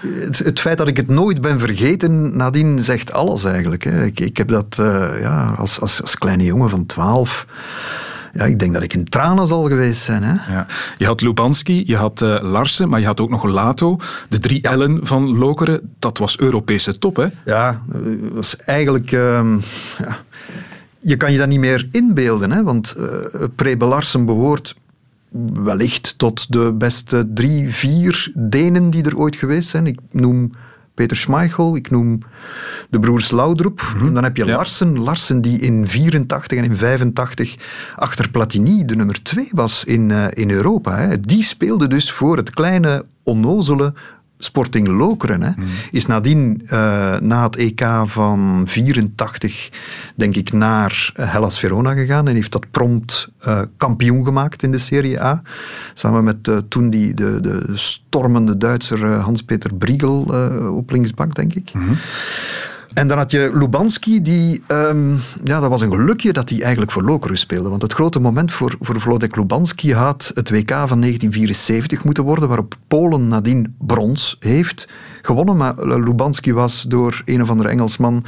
Het, 0.00 0.38
het, 0.38 0.60
feit 0.60 0.78
dat 0.78 0.88
ik 0.88 0.96
het 0.96 1.08
nooit 1.08 1.40
ben 1.40 1.58
vergeten, 1.58 2.36
nadien 2.36 2.78
zegt 2.78 3.12
alles 3.12 3.44
eigenlijk. 3.44 3.84
Hè. 3.84 4.04
Ik, 4.04 4.20
ik 4.20 4.36
heb 4.36 4.48
dat 4.48 4.76
uh, 4.80 4.86
ja, 5.20 5.54
als, 5.58 5.80
als, 5.80 6.02
als 6.02 6.18
kleine 6.18 6.44
jongen 6.44 6.70
van 6.70 6.86
12 6.86 7.46
ja, 8.34 8.44
ik 8.44 8.58
denk 8.58 8.72
dat 8.72 8.82
ik 8.82 8.92
in 8.94 9.04
tranen 9.04 9.46
zal 9.46 9.62
geweest 9.62 10.02
zijn. 10.02 10.22
Hè? 10.22 10.52
Ja. 10.54 10.66
Je 10.98 11.06
had 11.06 11.20
Lubanski, 11.20 11.82
je 11.86 11.96
had 11.96 12.22
uh, 12.22 12.36
Larsen, 12.42 12.88
maar 12.88 13.00
je 13.00 13.06
had 13.06 13.20
ook 13.20 13.30
nog 13.30 13.44
Lato. 13.44 13.98
De 14.28 14.38
drie 14.38 14.58
ja. 14.62 14.70
Ellen 14.70 15.06
van 15.06 15.38
Lokeren, 15.38 15.94
dat 15.98 16.18
was 16.18 16.38
Europese 16.38 16.98
top, 16.98 17.16
hè? 17.16 17.26
Ja, 17.44 17.82
dat 17.86 18.02
was 18.32 18.56
eigenlijk... 18.56 19.12
Uh, 19.12 19.54
ja. 19.98 20.16
Je 21.00 21.16
kan 21.16 21.32
je 21.32 21.38
dat 21.38 21.48
niet 21.48 21.58
meer 21.58 21.88
inbeelden, 21.92 22.52
hè? 22.52 22.62
want 22.62 22.94
uh, 22.98 23.06
Prebe 23.54 23.84
Larsen 23.84 24.24
behoort 24.24 24.74
wellicht 25.52 26.14
tot 26.18 26.52
de 26.52 26.72
beste 26.72 27.28
drie, 27.34 27.74
vier 27.74 28.32
Denen 28.34 28.90
die 28.90 29.04
er 29.04 29.18
ooit 29.18 29.36
geweest 29.36 29.68
zijn. 29.68 29.86
Ik 29.86 29.98
noem 30.10 30.52
Peter 30.94 31.16
Schmeichel, 31.16 31.76
ik 31.76 31.90
noem 31.90 32.18
de 32.90 32.98
broers 32.98 33.30
Laudrup. 33.30 33.94
Mm 33.96 34.14
Dan 34.14 34.24
heb 34.24 34.36
je 34.36 34.44
ja. 34.44 34.56
Larsen, 34.56 34.98
Larsen 34.98 35.40
die 35.40 35.58
in 35.58 35.86
84 35.86 36.58
en 36.58 36.64
in 36.64 36.76
85 36.76 37.56
achter 37.96 38.30
Platini 38.30 38.84
de 38.84 38.96
nummer 38.96 39.22
2 39.22 39.48
was 39.50 39.84
in, 39.84 40.10
uh, 40.10 40.26
in 40.30 40.50
Europa. 40.50 40.96
Hè. 40.96 41.20
Die 41.20 41.42
speelde 41.42 41.86
dus 41.86 42.12
voor 42.12 42.36
het 42.36 42.50
kleine, 42.50 43.04
onnozele 43.22 43.94
Sporting 44.44 44.88
Lokeren. 44.88 45.42
Hè. 45.42 45.50
Mm. 45.56 45.66
Is 45.90 46.06
nadien, 46.06 46.62
uh, 46.64 46.70
na 47.18 47.42
het 47.42 47.56
EK 47.56 47.82
van 48.04 48.62
84, 48.66 49.70
denk 50.14 50.36
ik, 50.36 50.52
naar 50.52 51.10
Hellas 51.14 51.58
Verona 51.58 51.94
gegaan 51.94 52.28
en 52.28 52.34
heeft 52.34 52.52
dat 52.52 52.70
prompt 52.70 53.28
uh, 53.46 53.60
kampioen 53.76 54.24
gemaakt 54.24 54.62
in 54.62 54.72
de 54.72 54.78
Serie 54.78 55.22
A. 55.22 55.42
Samen 55.94 56.24
met 56.24 56.48
uh, 56.48 56.56
toen 56.68 56.90
die, 56.90 57.14
de, 57.14 57.40
de 57.40 57.70
stormende 57.72 58.56
Duitser 58.56 59.12
Hans-Peter 59.12 59.74
Briegel 59.74 60.22
op 60.76 60.90
linksbak, 60.90 61.34
denk 61.34 61.54
ik. 61.54 61.72
Mm. 61.74 61.96
En 62.94 63.08
dan 63.08 63.18
had 63.18 63.30
je 63.30 63.50
Lubanski, 63.54 64.22
die, 64.22 64.62
um, 64.68 65.20
ja, 65.44 65.60
dat 65.60 65.70
was 65.70 65.80
een 65.80 65.90
gelukje 65.90 66.32
dat 66.32 66.48
hij 66.48 66.62
eigenlijk 66.62 66.92
voor 66.92 67.02
Lokeren 67.02 67.38
speelde. 67.38 67.68
Want 67.68 67.82
het 67.82 67.92
grote 67.92 68.20
moment 68.20 68.52
voor, 68.52 68.76
voor 68.80 69.00
Vlodek 69.00 69.36
Lubanski 69.36 69.94
had 69.94 70.30
het 70.34 70.50
WK 70.50 70.70
van 70.70 71.00
1974 71.00 72.04
moeten 72.04 72.24
worden, 72.24 72.48
waarop 72.48 72.74
Polen 72.88 73.28
nadien 73.28 73.74
brons 73.78 74.36
heeft 74.40 74.88
gewonnen. 75.22 75.56
Maar 75.56 75.86
Lubanski 75.86 76.52
was 76.52 76.82
door 76.82 77.22
een 77.24 77.42
of 77.42 77.50
andere 77.50 77.68
Engelsman 77.68 78.24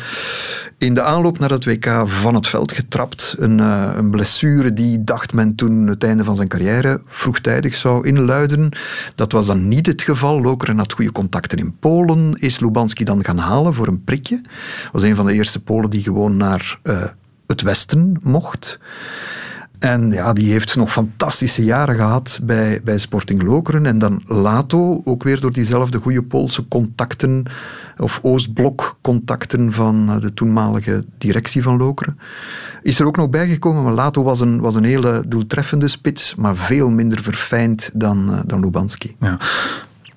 in 0.79 0.94
de 0.94 1.02
aanloop 1.02 1.38
naar 1.38 1.50
het 1.50 1.64
WK 1.64 2.02
van 2.05 2.35
het 2.35 2.46
veld 2.46 2.72
getrapt. 2.72 3.37
Een, 3.38 3.59
uh, 3.59 3.92
een 3.96 4.11
blessure 4.11 4.72
die, 4.72 5.05
dacht 5.05 5.33
men 5.33 5.55
toen, 5.55 5.87
het 5.87 6.05
einde 6.05 6.24
van 6.24 6.35
zijn 6.35 6.48
carrière 6.48 7.00
vroegtijdig 7.07 7.74
zou 7.74 8.07
inluiden. 8.07 8.68
Dat 9.14 9.33
was 9.33 9.46
dan 9.46 9.68
niet 9.68 9.87
het 9.87 10.02
geval. 10.02 10.40
Lokeren 10.40 10.79
had 10.79 10.92
goede 10.92 11.12
contacten 11.12 11.59
in 11.59 11.76
Polen. 11.79 12.35
Is 12.38 12.61
Lubanski 12.61 13.05
dan 13.05 13.24
gaan 13.24 13.38
halen 13.38 13.74
voor 13.74 13.87
een 13.87 14.05
prikje? 14.05 14.40
Was 14.92 15.03
een 15.03 15.16
van 15.16 15.27
de 15.27 15.33
eerste 15.33 15.62
Polen 15.62 15.90
die 15.90 16.03
gewoon 16.03 16.37
naar 16.37 16.79
uh, 16.83 17.05
het 17.47 17.62
Westen 17.62 18.19
mocht. 18.23 18.79
En 19.79 20.11
ja, 20.11 20.33
die 20.33 20.51
heeft 20.51 20.77
nog 20.77 20.92
fantastische 20.92 21.64
jaren 21.64 21.95
gehad 21.95 22.40
bij, 22.42 22.81
bij 22.85 22.99
Sporting 22.99 23.42
Lokeren. 23.42 23.87
En 23.87 23.99
dan 23.99 24.23
Lato, 24.27 25.01
ook 25.05 25.23
weer 25.23 25.40
door 25.40 25.53
diezelfde 25.53 25.99
goede 25.99 26.23
Poolse 26.23 26.69
contacten, 26.69 27.45
of 27.99 28.19
Oostblok-contacten 28.23 29.73
van 29.73 30.21
de 30.21 30.35
toenmalige 30.35 31.05
directie 31.19 31.62
van 31.62 31.77
Lokeren. 31.77 32.19
Is 32.83 33.01
er 33.01 33.07
ook 33.07 33.16
nog 33.16 33.31
bijgekomen, 33.31 33.83
maar 33.83 33.92
Lato 33.92 34.23
was 34.23 34.40
een, 34.40 34.61
was 34.61 34.75
een 34.75 34.85
hele 34.85 35.25
doeltreffende 35.27 35.88
spits, 35.88 36.35
maar 36.35 36.57
veel 36.57 36.90
minder 36.90 37.23
verfijnd 37.23 37.90
dan, 37.95 38.42
dan 38.47 38.61
Lubanski. 38.61 39.16
Ja. 39.21 39.38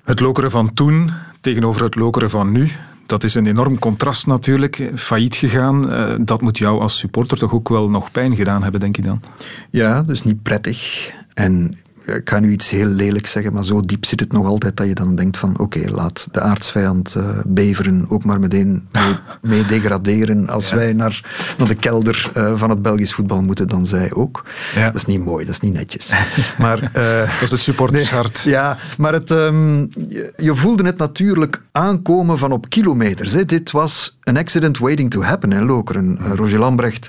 Het 0.04 0.20
Lokeren 0.20 0.50
van 0.50 0.74
toen 0.74 1.10
tegenover 1.40 1.82
het 1.82 1.94
Lokeren 1.94 2.30
van 2.30 2.52
nu, 2.52 2.70
dat 3.10 3.24
is 3.24 3.34
een 3.34 3.46
enorm 3.46 3.78
contrast 3.78 4.26
natuurlijk. 4.26 4.90
Failliet 4.94 5.34
gegaan. 5.34 5.92
Uh, 5.92 6.04
dat 6.18 6.40
moet 6.40 6.58
jou 6.58 6.80
als 6.80 6.98
supporter 6.98 7.38
toch 7.38 7.52
ook 7.52 7.68
wel 7.68 7.90
nog 7.90 8.10
pijn 8.10 8.36
gedaan 8.36 8.62
hebben, 8.62 8.80
denk 8.80 8.96
je 8.96 9.02
dan? 9.02 9.22
Ja, 9.70 10.02
dus 10.02 10.22
niet 10.22 10.42
prettig. 10.42 11.10
En 11.34 11.78
ik 12.04 12.28
ga 12.28 12.38
nu 12.38 12.52
iets 12.52 12.70
heel 12.70 12.86
lelijk 12.86 13.26
zeggen, 13.26 13.52
maar 13.52 13.64
zo 13.64 13.80
diep 13.80 14.04
zit 14.04 14.20
het 14.20 14.32
nog 14.32 14.46
altijd 14.46 14.76
dat 14.76 14.86
je 14.86 14.94
dan 14.94 15.14
denkt 15.14 15.36
van 15.36 15.58
oké, 15.58 15.90
laat 15.90 16.28
de 16.30 16.40
aardsvijand 16.40 17.14
uh, 17.16 17.38
Beveren 17.46 18.06
ook 18.08 18.24
maar 18.24 18.40
meteen 18.40 18.88
mee, 18.92 19.14
mee 19.52 19.64
degraderen. 19.64 20.48
Als 20.48 20.70
wij 20.70 20.92
naar, 20.92 21.22
naar 21.58 21.68
de 21.68 21.74
kelder 21.74 22.30
uh, 22.36 22.58
van 22.58 22.70
het 22.70 22.82
Belgisch 22.82 23.14
voetbal 23.14 23.42
moeten, 23.42 23.68
dan 23.68 23.86
zij 23.86 24.12
ook. 24.12 24.44
Ja. 24.74 24.84
Dat 24.84 24.94
is 24.94 25.04
niet 25.04 25.24
mooi, 25.24 25.44
dat 25.44 25.54
is 25.54 25.60
niet 25.60 25.72
netjes. 25.72 26.12
Maar, 26.58 26.82
uh, 26.82 27.18
dat 27.18 27.42
is 27.42 27.50
het 27.50 27.60
supportershart. 27.60 28.44
Nee, 28.44 28.54
ja, 28.54 28.78
maar 28.98 29.12
het, 29.12 29.30
um, 29.30 29.88
je, 30.08 30.32
je, 30.36 30.54
voelde 30.54 30.84
het 30.84 30.96
natuurlijk 30.96 31.62
aankomen 31.72 32.38
van 32.38 32.52
op 32.52 32.68
kilometers. 32.68 33.32
Hè. 33.32 33.44
Dit 33.44 33.70
was 33.70 34.18
an 34.22 34.36
accident 34.36 34.78
waiting 34.78 35.10
to 35.10 35.22
happen, 35.22 35.64
Lokeren. 35.64 36.18
Roger 36.34 36.58
Lambrecht 36.58 37.08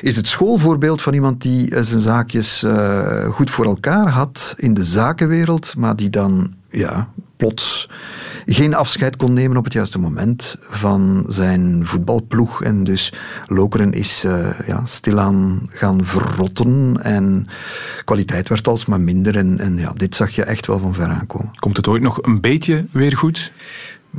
is 0.00 0.16
het 0.16 0.28
schoolvoorbeeld 0.28 1.02
van 1.02 1.14
iemand 1.14 1.42
die 1.42 1.84
zijn 1.84 2.00
zaakjes 2.00 2.64
goed 3.30 3.50
voor 3.50 3.64
elkaar 3.64 4.08
had 4.08 4.17
in 4.56 4.74
de 4.74 4.82
zakenwereld, 4.82 5.76
maar 5.76 5.96
die 5.96 6.10
dan 6.10 6.54
ja, 6.70 7.08
plots 7.36 7.88
geen 8.46 8.74
afscheid 8.74 9.16
kon 9.16 9.32
nemen 9.32 9.56
op 9.56 9.64
het 9.64 9.72
juiste 9.72 9.98
moment 9.98 10.56
van 10.68 11.24
zijn 11.28 11.86
voetbalploeg. 11.86 12.62
En 12.62 12.84
dus 12.84 13.12
Lokeren 13.46 13.92
is 13.92 14.24
uh, 14.24 14.48
ja, 14.66 14.86
stilaan 14.86 15.68
gaan 15.70 16.06
verrotten 16.06 17.02
en 17.02 17.46
kwaliteit 18.04 18.48
werd 18.48 18.68
alsmaar 18.68 19.00
minder. 19.00 19.36
En, 19.36 19.58
en 19.58 19.76
ja, 19.76 19.92
dit 19.92 20.14
zag 20.14 20.30
je 20.30 20.44
echt 20.44 20.66
wel 20.66 20.78
van 20.78 20.94
ver 20.94 21.06
aankomen. 21.08 21.50
Komt 21.56 21.76
het 21.76 21.88
ooit 21.88 22.02
nog 22.02 22.22
een 22.22 22.40
beetje 22.40 22.86
weer 22.90 23.16
goed? 23.16 23.52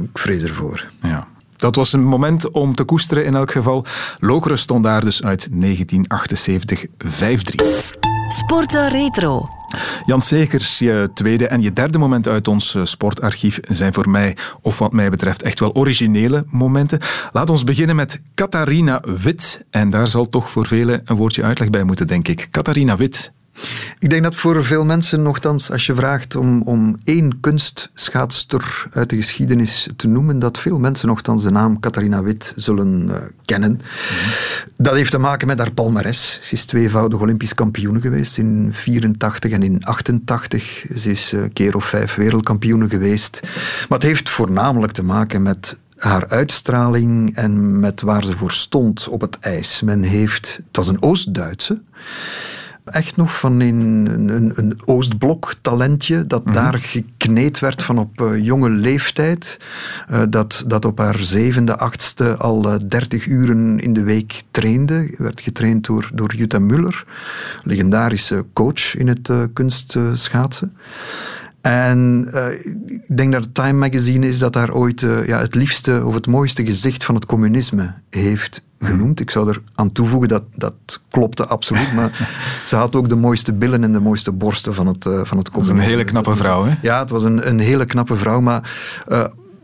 Ik 0.01 0.17
vrees 0.17 0.43
ervoor. 0.43 0.85
Ja. 1.01 1.27
Dat 1.55 1.75
was 1.75 1.93
een 1.93 2.03
moment 2.03 2.51
om 2.51 2.75
te 2.75 2.83
koesteren 2.83 3.25
in 3.25 3.35
elk 3.35 3.51
geval. 3.51 3.85
Lokeren 4.19 4.57
stond 4.57 4.83
daar 4.83 5.01
dus 5.01 5.23
uit 5.23 5.47
1978 5.51 6.85
5-3. 8.05 8.08
Sporta 8.31 8.87
Retro. 8.87 9.47
Jan 10.05 10.21
Segers, 10.21 10.79
je 10.79 11.09
tweede 11.13 11.47
en 11.47 11.61
je 11.61 11.73
derde 11.73 11.97
moment 11.97 12.27
uit 12.27 12.47
ons 12.47 12.77
sportarchief 12.83 13.59
zijn 13.61 13.93
voor 13.93 14.09
mij, 14.09 14.37
of 14.61 14.79
wat 14.79 14.91
mij 14.91 15.09
betreft, 15.09 15.41
echt 15.41 15.59
wel 15.59 15.75
originele 15.75 16.45
momenten. 16.47 16.99
Laat 17.31 17.49
ons 17.49 17.63
beginnen 17.63 17.95
met 17.95 18.21
Catharina 18.35 19.01
Wit. 19.21 19.65
En 19.69 19.89
daar 19.89 20.07
zal 20.07 20.29
toch 20.29 20.49
voor 20.49 20.65
velen 20.65 21.01
een 21.05 21.15
woordje 21.15 21.43
uitleg 21.43 21.69
bij 21.69 21.83
moeten, 21.83 22.07
denk 22.07 22.27
ik. 22.27 22.47
Catharina 22.51 22.97
Wit. 22.97 23.31
Ik 23.99 24.09
denk 24.09 24.23
dat 24.23 24.35
voor 24.35 24.65
veel 24.65 24.85
mensen, 24.85 25.21
nogthans, 25.21 25.71
als 25.71 25.85
je 25.85 25.95
vraagt 25.95 26.35
om, 26.35 26.61
om 26.61 26.97
één 27.03 27.39
kunstschaatster 27.39 28.87
uit 28.93 29.09
de 29.09 29.15
geschiedenis 29.15 29.89
te 29.95 30.07
noemen, 30.07 30.39
dat 30.39 30.57
veel 30.57 30.79
mensen 30.79 31.07
nogthans 31.07 31.43
de 31.43 31.51
naam 31.51 31.79
Catharina 31.79 32.23
Wit 32.23 32.53
zullen 32.55 33.07
uh, 33.09 33.15
kennen. 33.45 33.71
Mm 33.71 33.77
-hmm. 33.77 34.71
Dat 34.77 34.93
heeft 34.93 35.11
te 35.11 35.17
maken 35.17 35.47
met 35.47 35.57
haar 35.57 35.71
palmares. 35.71 36.39
Ze 36.41 36.53
is 36.53 36.65
tweevoudig 36.65 37.19
Olympisch 37.19 37.53
kampioen 37.53 38.01
geweest 38.01 38.37
in 38.37 38.69
84 38.71 39.51
en 39.51 39.63
in 39.63 39.85
88. 39.85 40.85
Ze 40.95 41.09
is 41.09 41.31
een 41.31 41.53
keer 41.53 41.75
of 41.75 41.85
vijf 41.85 42.15
wereldkampioen 42.15 42.89
geweest. 42.89 43.39
Maar 43.89 43.97
het 43.97 44.07
heeft 44.07 44.29
voornamelijk 44.29 44.93
te 44.93 45.03
maken 45.03 45.41
met 45.41 45.77
haar 45.97 46.27
uitstraling 46.27 47.35
en 47.35 47.79
met 47.79 48.01
waar 48.01 48.23
ze 48.23 48.37
voor 48.37 48.51
stond 48.51 49.07
op 49.07 49.21
het 49.21 49.39
ijs. 49.39 49.81
Men 49.81 50.01
heeft, 50.01 50.59
het 50.67 50.75
was 50.75 50.87
een 50.87 51.01
Oost-Duitse 51.01 51.81
echt 52.89 53.17
nog 53.17 53.39
van 53.39 53.59
een, 53.59 54.05
een, 54.29 54.51
een 54.55 54.79
Oostblok 54.85 55.55
talentje 55.61 56.27
dat 56.27 56.45
mm 56.45 56.53
-hmm. 56.53 56.61
daar 56.61 56.79
gekneed 56.79 57.59
werd 57.59 57.83
van 57.83 57.97
op 57.97 58.21
uh, 58.21 58.45
jonge 58.45 58.69
leeftijd. 58.69 59.59
Uh, 60.11 60.21
dat, 60.29 60.63
dat 60.67 60.85
op 60.85 60.97
haar 60.97 61.19
zevende, 61.19 61.77
achtste 61.77 62.37
al 62.37 62.73
uh, 62.73 62.79
30 62.87 63.25
uren 63.25 63.79
in 63.79 63.93
de 63.93 64.03
week 64.03 64.43
trainde. 64.51 65.13
Werd 65.17 65.41
getraind 65.41 65.85
door, 65.85 66.09
door 66.13 66.35
Jutta 66.35 66.59
Muller, 66.59 67.03
legendarische 67.63 68.45
coach 68.53 68.95
in 68.95 69.07
het 69.07 69.31
kunstschaatsen. 69.53 70.73
En 71.61 72.29
uh, 72.33 72.51
ik 72.85 73.17
denk 73.17 73.31
dat 73.31 73.53
Time 73.53 73.73
Magazine 73.73 74.27
is 74.27 74.39
dat 74.39 74.53
daar 74.53 74.73
ooit 74.73 75.01
uh, 75.01 75.27
ja, 75.27 75.39
het 75.39 75.55
liefste 75.55 76.05
of 76.05 76.13
het 76.13 76.27
mooiste 76.27 76.65
gezicht 76.65 77.03
van 77.03 77.15
het 77.15 77.25
communisme 77.25 77.93
heeft 78.09 78.67
genoemd. 78.79 79.19
Ik 79.19 79.29
zou 79.29 79.49
er 79.49 79.61
aan 79.75 79.91
toevoegen 79.91 80.29
dat 80.29 80.43
dat 80.55 81.01
klopte 81.09 81.45
absoluut, 81.45 81.93
maar 81.93 82.29
ze 82.65 82.75
had 82.75 82.95
ook 82.95 83.09
de 83.09 83.15
mooiste 83.15 83.53
billen 83.53 83.83
en 83.83 83.91
de 83.91 83.99
mooiste 83.99 84.31
borsten 84.31 84.73
van 84.73 84.87
het, 84.87 85.05
uh, 85.05 85.21
van 85.23 85.37
het 85.37 85.49
is 85.57 85.69
een 85.69 85.79
hele 85.79 86.03
knappe 86.03 86.35
vrouw, 86.35 86.65
hè? 86.65 86.75
Ja, 86.81 86.99
het 86.99 87.09
was 87.09 87.23
een, 87.23 87.47
een 87.47 87.59
hele 87.59 87.85
knappe 87.85 88.15
vrouw, 88.15 88.39
maar 88.39 88.69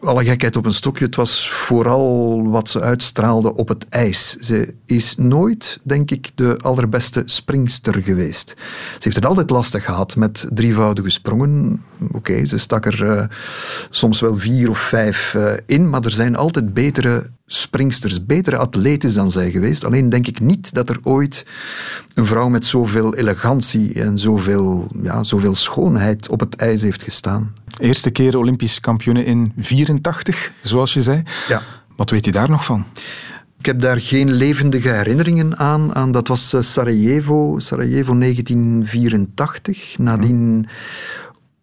alle 0.05 0.23
gekheid 0.23 0.55
op 0.55 0.65
een 0.65 0.73
stokje, 0.73 1.05
het 1.05 1.15
was 1.15 1.49
vooral 1.49 2.43
wat 2.49 2.69
ze 2.69 2.81
uitstraalde 2.81 3.55
op 3.55 3.67
het 3.67 3.89
ijs. 3.89 4.37
Ze 4.39 4.73
is 4.85 5.15
nooit, 5.17 5.79
denk 5.83 6.11
ik, 6.11 6.31
de 6.35 6.57
allerbeste 6.61 7.23
springster 7.25 8.03
geweest. 8.03 8.49
Ze 8.93 8.99
heeft 8.99 9.15
het 9.15 9.25
altijd 9.25 9.49
lastig 9.49 9.85
gehad 9.85 10.15
met 10.15 10.47
drievoudige 10.49 11.09
sprongen. 11.09 11.81
Oké, 12.01 12.15
okay, 12.15 12.45
ze 12.45 12.57
stak 12.57 12.85
er 12.85 13.03
uh, 13.03 13.25
soms 13.89 14.19
wel 14.19 14.37
vier 14.37 14.69
of 14.69 14.79
vijf 14.79 15.33
uh, 15.33 15.53
in, 15.65 15.89
maar 15.89 16.03
er 16.03 16.11
zijn 16.11 16.35
altijd 16.35 16.73
betere 16.73 17.29
springsters, 17.45 18.25
betere 18.25 18.57
atletes 18.57 19.13
dan 19.13 19.31
zij 19.31 19.51
geweest. 19.51 19.85
Alleen 19.85 20.09
denk 20.09 20.27
ik 20.27 20.39
niet 20.39 20.73
dat 20.73 20.89
er 20.89 20.99
ooit 21.03 21.45
een 22.13 22.25
vrouw 22.25 22.49
met 22.49 22.65
zoveel 22.65 23.15
elegantie 23.15 23.93
en 23.93 24.19
zoveel, 24.19 24.87
ja, 25.01 25.23
zoveel 25.23 25.55
schoonheid 25.55 26.29
op 26.29 26.39
het 26.39 26.55
ijs 26.55 26.81
heeft 26.81 27.03
gestaan. 27.03 27.53
Eerste 27.77 28.09
keer 28.09 28.37
Olympisch 28.37 28.79
kampioen 28.79 29.17
in 29.17 29.53
84, 29.57 30.51
zoals 30.61 30.93
je 30.93 31.01
zei. 31.01 31.23
Ja. 31.47 31.61
Wat 31.95 32.09
weet 32.09 32.25
je 32.25 32.31
daar 32.31 32.49
nog 32.49 32.65
van? 32.65 32.85
Ik 33.59 33.65
heb 33.65 33.81
daar 33.81 34.01
geen 34.01 34.31
levendige 34.31 34.89
herinneringen 34.89 35.57
aan. 35.57 35.95
aan 35.95 36.11
dat 36.11 36.27
was 36.27 36.55
Sarajevo, 36.59 37.59
Sarajevo 37.59 38.17
1984. 38.17 39.97
Nadien 39.97 40.67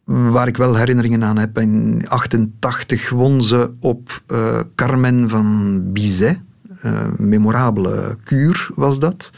waar 0.04 0.48
ik 0.48 0.56
wel 0.56 0.76
herinneringen 0.76 1.24
aan 1.24 1.38
heb. 1.38 1.58
In 1.58 2.04
88 2.08 3.10
won 3.10 3.42
ze 3.42 3.74
op 3.80 4.22
uh, 4.32 4.60
Carmen 4.74 5.28
van 5.28 5.80
Bizet. 5.92 6.38
Uh, 6.84 7.12
memorabele 7.16 8.18
kuur 8.24 8.70
was 8.74 8.98
dat. 8.98 9.30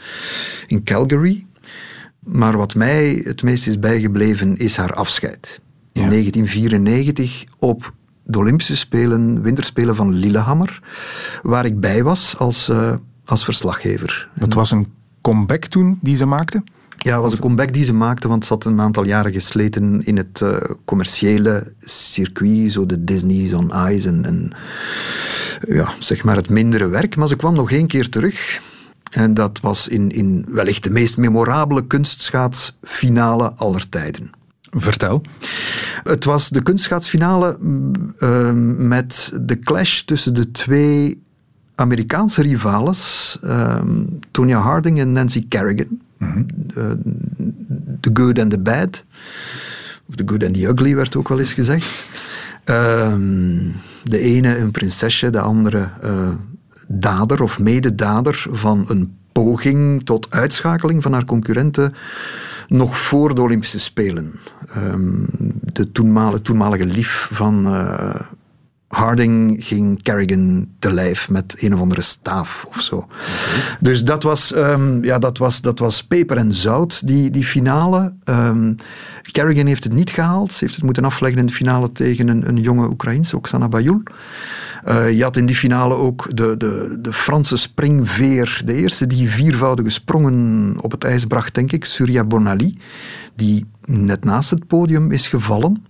In 0.67 0.83
Calgary. 0.83 1.45
Maar 2.19 2.57
wat 2.57 2.75
mij 2.75 3.21
het 3.23 3.43
meest 3.43 3.67
is 3.67 3.79
bijgebleven 3.79 4.57
is 4.57 4.77
haar 4.77 4.93
afscheid. 4.93 5.61
In 5.91 6.01
ja. 6.01 6.09
1994 6.09 7.43
op 7.59 7.93
de 8.23 8.37
Olympische 8.37 8.75
Spelen, 8.75 9.41
Winterspelen 9.41 9.95
van 9.95 10.13
Lillehammer. 10.13 10.79
Waar 11.41 11.65
ik 11.65 11.79
bij 11.79 12.03
was 12.03 12.37
als, 12.37 12.69
uh, 12.69 12.93
als 13.25 13.43
verslaggever. 13.43 14.29
Dat 14.35 14.53
was 14.53 14.71
een 14.71 14.87
comeback 15.21 15.65
toen 15.65 15.99
die 16.01 16.15
ze 16.15 16.25
maakte? 16.25 16.63
Ja, 17.05 17.13
het 17.13 17.21
was 17.21 17.31
een 17.31 17.39
comeback 17.39 17.73
die 17.73 17.83
ze 17.83 17.93
maakte, 17.93 18.27
want 18.27 18.45
ze 18.45 18.53
had 18.53 18.65
een 18.65 18.81
aantal 18.81 19.05
jaren 19.05 19.31
gesleten 19.31 20.05
in 20.05 20.17
het 20.17 20.39
uh, 20.43 20.55
commerciële 20.85 21.73
circuit, 21.83 22.71
zo 22.71 22.85
de 22.85 23.03
Disney's 23.03 23.53
on 23.53 23.71
Ice 23.89 24.07
en, 24.07 24.25
en 24.25 24.51
ja, 25.67 25.89
zeg 25.99 26.23
maar 26.23 26.35
het 26.35 26.49
mindere 26.49 26.87
werk. 26.87 27.15
Maar 27.15 27.27
ze 27.27 27.35
kwam 27.35 27.53
nog 27.53 27.71
één 27.71 27.87
keer 27.87 28.09
terug. 28.09 28.61
En 29.11 29.33
dat 29.33 29.59
was 29.59 29.87
in, 29.87 30.11
in 30.11 30.45
wellicht 30.49 30.83
de 30.83 30.89
meest 30.89 31.17
memorabele 31.17 31.87
kunstschaatsfinale 31.87 33.53
aller 33.55 33.89
tijden. 33.89 34.29
Vertel. 34.71 35.21
Het 36.03 36.23
was 36.23 36.49
de 36.49 36.61
kunstschaatsfinale 36.61 37.57
uh, 38.19 38.51
met 38.77 39.31
de 39.41 39.59
clash 39.59 40.01
tussen 40.01 40.33
de 40.33 40.51
twee 40.51 41.23
Amerikaanse 41.75 42.41
rivales, 42.41 43.37
uh, 43.43 43.81
Tonya 44.31 44.59
Harding 44.59 44.99
en 44.99 45.11
Nancy 45.11 45.45
Kerrigan. 45.47 45.99
Mm-hmm. 46.17 46.43
The 47.99 48.09
Good 48.13 48.39
and 48.39 48.51
the 48.51 48.59
Bad. 48.59 49.03
Of 50.09 50.15
The 50.15 50.23
Good 50.25 50.43
and 50.43 50.53
the 50.53 50.67
Ugly 50.67 50.95
werd 50.95 51.15
ook 51.15 51.27
wel 51.27 51.39
eens 51.39 51.53
gezegd. 51.53 52.07
Uh, 52.65 53.13
de 54.03 54.19
ene 54.19 54.57
een 54.57 54.71
prinsesje, 54.71 55.29
de 55.29 55.39
andere 55.39 55.89
uh, 56.03 56.29
dader 56.87 57.41
of 57.41 57.59
mededader 57.59 58.45
van 58.49 58.85
een 58.87 59.17
poging 59.31 60.05
tot 60.05 60.31
uitschakeling 60.31 61.03
van 61.03 61.13
haar 61.13 61.25
concurrenten 61.25 61.93
nog 62.67 62.97
voor 62.97 63.35
de 63.35 63.41
Olympische 63.41 63.79
Spelen. 63.79 64.31
Um, 64.77 65.27
de 65.73 65.91
toenmalige, 65.91 66.41
toenmalige 66.41 66.85
lief 66.85 67.29
van 67.31 67.73
uh, 67.73 68.15
Harding 68.95 69.65
ging 69.65 70.01
Kerrigan 70.01 70.67
te 70.79 70.93
lijf 70.93 71.29
met 71.29 71.55
een 71.59 71.73
of 71.73 71.79
andere 71.79 72.01
staaf 72.01 72.65
of 72.67 72.81
zo. 72.81 73.07
Dus 73.79 74.03
dat 74.03 74.23
was, 74.23 74.55
um, 74.55 75.03
ja, 75.03 75.19
dat, 75.19 75.37
was, 75.37 75.61
dat 75.61 75.79
was 75.79 76.03
peper 76.03 76.37
en 76.37 76.53
zout, 76.53 77.07
die, 77.07 77.29
die 77.29 77.43
finale. 77.43 78.13
Um, 78.29 78.75
Kerrigan 79.31 79.65
heeft 79.65 79.83
het 79.83 79.93
niet 79.93 80.09
gehaald. 80.09 80.53
Ze 80.53 80.63
heeft 80.63 80.75
het 80.75 80.83
moeten 80.83 81.05
afleggen 81.05 81.39
in 81.39 81.45
de 81.45 81.53
finale 81.53 81.91
tegen 81.91 82.27
een, 82.27 82.47
een 82.47 82.57
jonge 82.57 82.89
Oekraïense, 82.89 83.37
Oksana 83.37 83.67
Bayul. 83.67 84.03
Uh, 84.87 85.11
je 85.11 85.23
had 85.23 85.37
in 85.37 85.45
die 85.45 85.55
finale 85.55 85.93
ook 85.93 86.35
de, 86.35 86.57
de, 86.57 86.97
de 87.01 87.13
Franse 87.13 87.57
springveer, 87.57 88.61
de 88.65 88.73
eerste 88.73 89.07
die 89.07 89.29
viervoudige 89.29 89.89
sprongen 89.89 90.75
op 90.81 90.91
het 90.91 91.03
ijs 91.03 91.25
bracht, 91.25 91.55
denk 91.55 91.71
ik, 91.71 91.85
Surya 91.85 92.23
Bonali, 92.23 92.77
die 93.35 93.65
net 93.85 94.23
naast 94.23 94.49
het 94.49 94.67
podium 94.67 95.11
is 95.11 95.27
gevallen. 95.27 95.85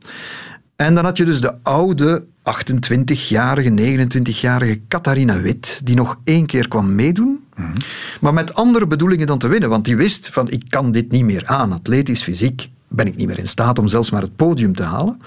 En 0.75 0.95
dan 0.95 1.03
had 1.03 1.17
je 1.17 1.25
dus 1.25 1.41
de 1.41 1.53
oude 1.63 2.25
28-jarige, 2.39 3.69
29-jarige 3.69 4.81
Catharina 4.87 5.41
Wit, 5.41 5.81
die 5.83 5.95
nog 5.95 6.19
één 6.23 6.45
keer 6.45 6.67
kwam 6.67 6.95
meedoen, 6.95 7.45
mm 7.55 7.65
-hmm. 7.65 7.73
maar 8.21 8.33
met 8.33 8.53
andere 8.53 8.87
bedoelingen 8.87 9.27
dan 9.27 9.37
te 9.37 9.47
winnen. 9.47 9.69
Want 9.69 9.85
die 9.85 9.95
wist 9.95 10.29
van, 10.29 10.49
ik 10.49 10.63
kan 10.69 10.91
dit 10.91 11.11
niet 11.11 11.25
meer 11.25 11.45
aan, 11.45 11.71
atletisch, 11.71 12.23
fysiek 12.23 12.69
ben 12.87 13.07
ik 13.07 13.15
niet 13.15 13.27
meer 13.27 13.39
in 13.39 13.47
staat 13.47 13.79
om 13.79 13.87
zelfs 13.87 14.09
maar 14.09 14.21
het 14.21 14.35
podium 14.35 14.75
te 14.75 14.83
halen. 14.83 15.21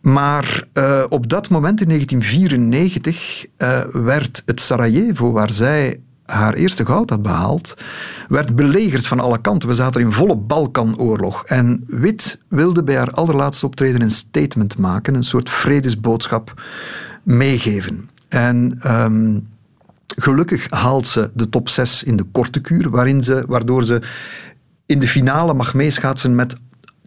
Maar 0.00 0.64
uh, 0.74 1.04
op 1.08 1.28
dat 1.28 1.48
moment, 1.48 1.80
in 1.80 1.86
1994, 1.86 3.46
uh, 3.58 3.84
werd 3.92 4.42
het 4.46 4.60
Sarajevo, 4.60 5.32
waar 5.32 5.52
zij 5.52 6.00
haar 6.26 6.54
eerste 6.54 6.86
goud 6.86 7.10
had 7.10 7.22
behaald, 7.22 7.74
werd 8.28 8.56
belegerd 8.56 9.06
van 9.06 9.20
alle 9.20 9.40
kanten. 9.40 9.68
We 9.68 9.74
zaten 9.74 10.00
in 10.00 10.12
volle 10.12 10.36
Balkanoorlog. 10.36 11.44
En 11.44 11.84
Wit 11.86 12.38
wilde 12.48 12.82
bij 12.82 12.96
haar 12.96 13.10
allerlaatste 13.10 13.66
optreden 13.66 14.00
een 14.00 14.10
statement 14.10 14.78
maken, 14.78 15.14
een 15.14 15.24
soort 15.24 15.50
vredesboodschap 15.50 16.62
meegeven. 17.22 18.08
En 18.28 18.78
um, 18.86 19.48
gelukkig 20.16 20.70
haalt 20.70 21.06
ze 21.06 21.30
de 21.34 21.48
top 21.48 21.68
6 21.68 22.02
in 22.02 22.16
de 22.16 22.24
korte 22.32 22.60
kuur, 22.60 22.90
waarin 22.90 23.24
ze, 23.24 23.44
waardoor 23.46 23.84
ze 23.84 24.02
in 24.86 24.98
de 24.98 25.08
finale 25.08 25.54
mag 25.54 25.74
meeschaatsen 25.74 26.34
met 26.34 26.56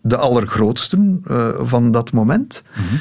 de 0.01 0.17
allergrootsten 0.17 1.23
uh, 1.27 1.49
van 1.59 1.91
dat 1.91 2.11
moment. 2.11 2.63
-hmm. 2.71 2.99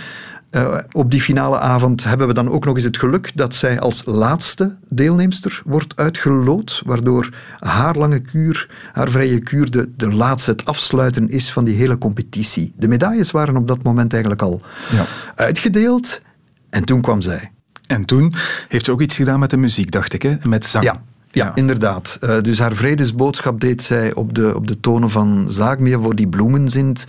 Uh, 0.50 0.78
op 0.92 1.10
die 1.10 1.20
finale 1.20 1.58
avond 1.58 2.04
hebben 2.04 2.26
we 2.26 2.34
dan 2.34 2.50
ook 2.50 2.64
nog 2.64 2.74
eens 2.74 2.84
het 2.84 2.98
geluk 2.98 3.32
dat 3.34 3.54
zij 3.54 3.80
als 3.80 4.02
laatste 4.04 4.76
deelnemster 4.88 5.62
wordt 5.64 5.96
uitgeloot, 5.96 6.82
waardoor 6.84 7.34
haar 7.58 7.96
lange 7.96 8.20
kuur, 8.20 8.70
haar 8.92 9.10
vrije 9.10 9.38
kuur, 9.38 9.70
de, 9.70 9.90
de 9.96 10.10
laatste, 10.10 10.50
het 10.50 10.64
afsluiten 10.64 11.30
is 11.30 11.52
van 11.52 11.64
die 11.64 11.76
hele 11.76 11.98
competitie. 11.98 12.72
De 12.76 12.88
medailles 12.88 13.30
waren 13.30 13.56
op 13.56 13.68
dat 13.68 13.82
moment 13.82 14.12
eigenlijk 14.12 14.42
al 14.42 14.60
ja. 14.90 15.04
uitgedeeld 15.34 16.22
en 16.70 16.84
toen 16.84 17.00
kwam 17.00 17.20
zij. 17.20 17.50
En 17.86 18.04
toen 18.04 18.34
heeft 18.68 18.84
ze 18.84 18.92
ook 18.92 19.00
iets 19.00 19.16
gedaan 19.16 19.40
met 19.40 19.50
de 19.50 19.56
muziek, 19.56 19.90
dacht 19.90 20.12
ik, 20.12 20.22
hè? 20.22 20.36
met 20.48 20.66
zang. 20.66 20.84
Ja, 20.84 21.02
ja, 21.36 21.52
inderdaad. 21.54 22.18
Uh, 22.20 22.40
dus 22.40 22.58
haar 22.58 22.74
vredesboodschap 22.74 23.60
deed 23.60 23.82
zij 23.82 24.14
op 24.14 24.34
de, 24.34 24.54
op 24.54 24.66
de 24.66 24.80
tonen 24.80 25.10
van 25.10 25.46
Zaag 25.48 25.78
meer 25.78 26.02
voor 26.02 26.14
die 26.14 26.28
bloemenzint 26.28 27.06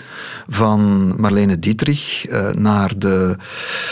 van 0.47 1.13
Marlene 1.17 1.59
Dietrich 1.59 2.29
uh, 2.29 2.49
naar 2.51 2.97
de, 2.97 3.35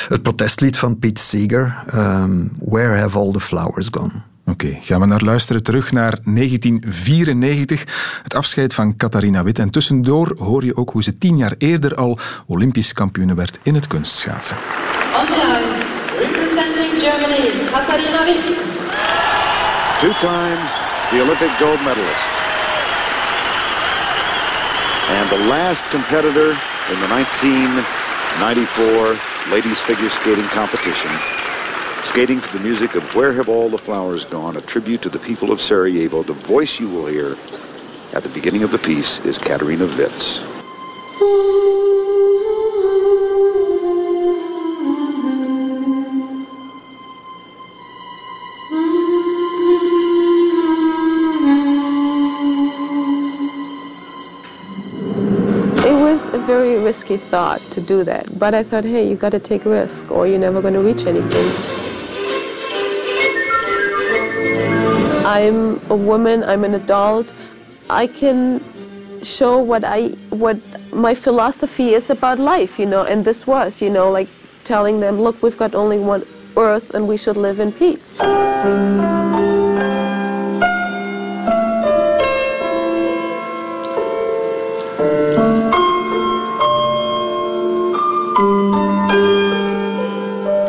het 0.07 0.21
protestlied 0.21 0.77
van 0.77 0.99
Pete 0.99 1.21
Seeger, 1.21 1.75
um, 1.93 2.51
Where 2.59 2.99
Have 2.99 3.17
All 3.17 3.31
the 3.31 3.39
Flowers 3.39 3.87
Gone? 3.91 4.11
Oké, 4.47 4.65
okay, 4.65 4.79
gaan 4.81 4.99
we 4.99 5.05
naar 5.05 5.23
luisteren 5.23 5.63
terug 5.63 5.91
naar 5.91 6.19
1994, 6.23 8.19
het 8.23 8.35
afscheid 8.35 8.73
van 8.73 8.97
Catharina 8.97 9.43
Witt. 9.43 9.59
En 9.59 9.69
tussendoor 9.69 10.35
hoor 10.37 10.65
je 10.65 10.77
ook 10.77 10.89
hoe 10.89 11.03
ze 11.03 11.17
tien 11.17 11.37
jaar 11.37 11.53
eerder 11.57 11.95
al 11.95 12.19
Olympisch 12.45 12.93
kampioene 12.93 13.35
werd 13.35 13.59
in 13.63 13.75
het 13.75 13.87
kunstschaatsen. 13.87 14.55
On 15.19 15.25
the 15.25 15.69
ice, 15.71 16.25
representing 16.25 17.01
Germany, 17.01 17.69
Katharina 17.71 18.25
Witt. 18.25 18.74
Two 20.01 20.11
times 20.13 20.77
the 21.09 21.21
Olympic 21.21 21.49
gold 21.57 21.79
medalist. 21.79 22.29
And 25.07 25.29
the 25.29 25.37
last 25.47 25.89
competitor 25.89 26.51
in 26.51 26.99
the 26.99 27.07
1994 27.07 29.53
ladies 29.53 29.79
figure 29.79 30.09
skating 30.09 30.49
competition. 30.49 31.09
Skating 32.03 32.41
to 32.41 32.57
the 32.57 32.59
music 32.59 32.95
of 32.95 33.15
Where 33.15 33.31
Have 33.31 33.47
All 33.47 33.69
the 33.69 33.77
Flowers 33.77 34.25
Gone, 34.25 34.57
a 34.57 34.61
tribute 34.61 35.01
to 35.03 35.09
the 35.09 35.19
people 35.19 35.53
of 35.53 35.61
Sarajevo. 35.61 36.23
The 36.23 36.33
voice 36.33 36.77
you 36.77 36.89
will 36.89 37.07
hear 37.07 37.37
at 38.13 38.23
the 38.23 38.29
beginning 38.29 38.63
of 38.63 38.71
the 38.71 38.79
piece 38.79 39.19
is 39.25 39.37
Katarina 56.15 56.37
Witz. 56.37 56.47
very 56.47 56.77
risky 56.83 57.17
thought 57.17 57.61
to 57.71 57.81
do 57.81 58.03
that. 58.03 58.39
But 58.39 58.53
I 58.53 58.63
thought, 58.63 58.83
hey, 58.83 59.07
you 59.07 59.15
got 59.15 59.31
to 59.31 59.39
take 59.39 59.65
a 59.65 59.69
risk 59.69 60.11
or 60.11 60.27
you're 60.27 60.39
never 60.39 60.61
going 60.61 60.73
to 60.73 60.81
reach 60.81 61.05
anything. 61.05 61.51
I'm 65.25 65.81
a 65.89 65.95
woman, 65.95 66.43
I'm 66.43 66.63
an 66.63 66.75
adult. 66.75 67.33
I 67.89 68.07
can 68.07 68.63
show 69.23 69.57
what 69.57 69.83
I 69.83 70.09
what 70.29 70.57
my 70.93 71.15
philosophy 71.15 71.89
is 71.89 72.09
about 72.09 72.39
life, 72.39 72.79
you 72.79 72.85
know, 72.85 73.03
and 73.03 73.25
this 73.25 73.47
was, 73.47 73.81
you 73.81 73.89
know, 73.89 74.11
like 74.11 74.29
telling 74.63 74.99
them, 74.99 75.19
look, 75.19 75.41
we've 75.41 75.57
got 75.57 75.73
only 75.75 75.99
one 75.99 76.23
earth 76.57 76.93
and 76.93 77.07
we 77.07 77.17
should 77.17 77.37
live 77.37 77.59
in 77.59 77.71
peace. 77.71 78.13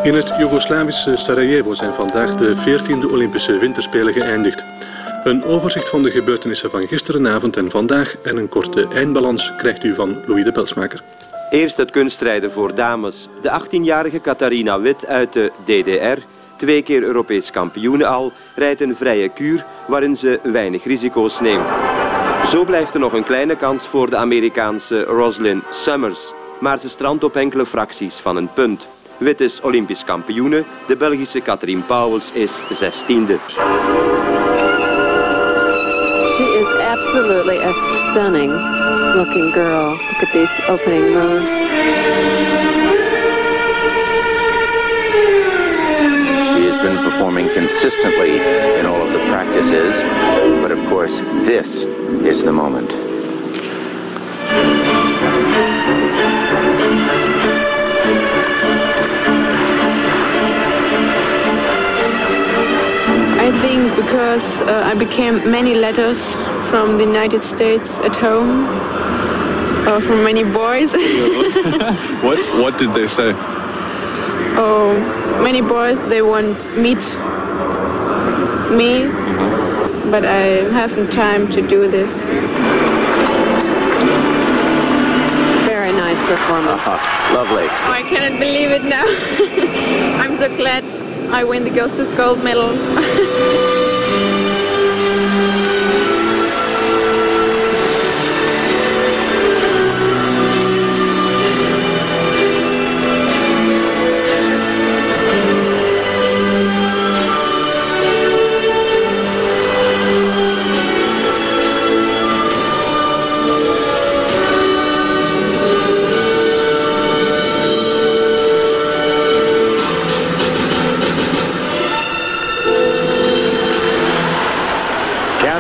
In 0.07 0.15
het 0.15 0.33
Joegoslavische 0.39 1.17
Sarajevo 1.17 1.75
zijn 1.75 1.93
vandaag 1.93 2.35
de 2.35 2.55
14e 2.57 3.13
Olympische 3.13 3.59
Winterspelen 3.59 4.13
geëindigd. 4.13 4.65
Een 5.25 5.45
overzicht 5.45 5.89
van 5.89 6.03
de 6.03 6.11
gebeurtenissen 6.11 6.71
van 6.71 6.87
gisterenavond 6.87 7.57
en 7.57 7.71
vandaag 7.71 8.17
en 8.23 8.37
een 8.37 8.49
korte 8.49 8.89
eindbalans 8.89 9.53
krijgt 9.57 9.85
u 9.85 9.95
van 9.95 10.17
Louis 10.27 10.45
de 10.45 10.53
Pelsmaker. 10.53 11.03
Eerst 11.51 11.77
het 11.77 11.91
kunstrijden 11.91 12.53
voor 12.53 12.75
dames. 12.75 13.29
De 13.43 13.61
18-jarige 13.61 14.21
Catharina 14.21 14.81
Wit 14.81 15.07
uit 15.07 15.33
de 15.33 15.53
DDR, 15.65 16.23
twee 16.57 16.83
keer 16.83 17.03
Europees 17.03 17.51
kampioen 17.51 18.03
al, 18.03 18.33
rijdt 18.55 18.81
een 18.81 18.97
vrije 18.97 19.29
kuur 19.29 19.65
waarin 19.87 20.17
ze 20.17 20.41
weinig 20.43 20.85
risico's 20.85 21.41
neemt. 21.41 21.67
Zo 22.49 22.65
blijft 22.65 22.95
er 22.95 23.01
nog 23.01 23.13
een 23.13 23.25
kleine 23.25 23.57
kans 23.57 23.87
voor 23.87 24.11
de 24.11 24.17
Amerikaanse 24.17 25.03
Roslyn 25.03 25.63
Summers, 25.71 26.33
maar 26.61 26.79
ze 26.79 26.89
strandt 26.89 27.25
op 27.25 27.37
enkele 27.37 27.67
fracties 27.67 28.19
van 28.19 28.37
een 28.37 28.53
punt. 28.53 28.87
Wit 29.19 29.41
is 29.41 29.61
Olympisch 29.65 30.05
kampioene. 30.05 30.65
De 30.89 30.97
Belgische 30.97 31.41
Katrien 31.41 31.83
Pauwels 31.83 32.33
is 32.35 32.63
zestiende. 32.73 33.39
She 36.37 36.45
is 36.45 36.69
absolutely 36.81 37.57
a 37.57 37.73
stunning 38.13 38.53
looking 39.17 39.51
girl. 39.53 39.93
Look 39.93 40.23
at 40.23 40.33
these 40.35 40.51
opening 40.69 41.15
moves. 41.15 41.49
She 46.53 46.63
has 46.69 46.77
been 46.83 46.99
performing 47.03 47.49
consistently 47.55 48.37
in 48.79 48.85
all 48.85 49.01
of 49.01 49.13
the 49.13 49.21
practices, 49.31 49.95
but 50.61 50.71
of 50.71 50.79
course 50.91 51.15
this 51.47 51.67
is 52.23 52.43
the 52.43 52.53
moment. 52.53 53.16
I 63.47 63.53
think 63.63 63.95
because 63.95 64.43
uh, 64.63 64.83
I 64.85 64.95
became 64.97 65.49
many 65.49 65.77
letters 65.77 66.19
from 66.69 66.99
the 66.99 67.05
United 67.05 67.45
States 67.45 67.89
at 68.03 68.17
home, 68.17 68.67
uh, 69.87 70.01
from 70.01 70.25
many 70.25 70.43
boys. 70.43 70.91
what 72.27 72.39
What 72.61 72.77
did 72.77 72.93
they 72.93 73.07
say? 73.07 73.31
Oh, 74.59 74.99
many 75.45 75.61
boys 75.61 75.97
they 76.09 76.23
want 76.23 76.59
meet 76.77 76.99
me, 78.81 79.07
but 80.11 80.25
I 80.25 80.67
haven't 80.75 81.13
time 81.13 81.49
to 81.53 81.63
do 81.63 81.89
this. 81.89 82.11
Very 85.71 85.93
nice 85.93 86.19
performance. 86.29 86.83
Uh-huh. 86.83 87.35
Lovely. 87.39 87.69
Oh, 87.71 87.93
I 88.01 88.03
cannot 88.11 88.41
believe 88.41 88.73
it 88.73 88.83
now. 88.83 89.07
I'm 90.21 90.37
so 90.37 90.49
glad 90.57 91.06
I 91.31 91.45
win 91.45 91.65
the 91.65 91.71
Ghosted 91.71 92.17
Gold 92.17 92.43
Medal. 92.43 92.73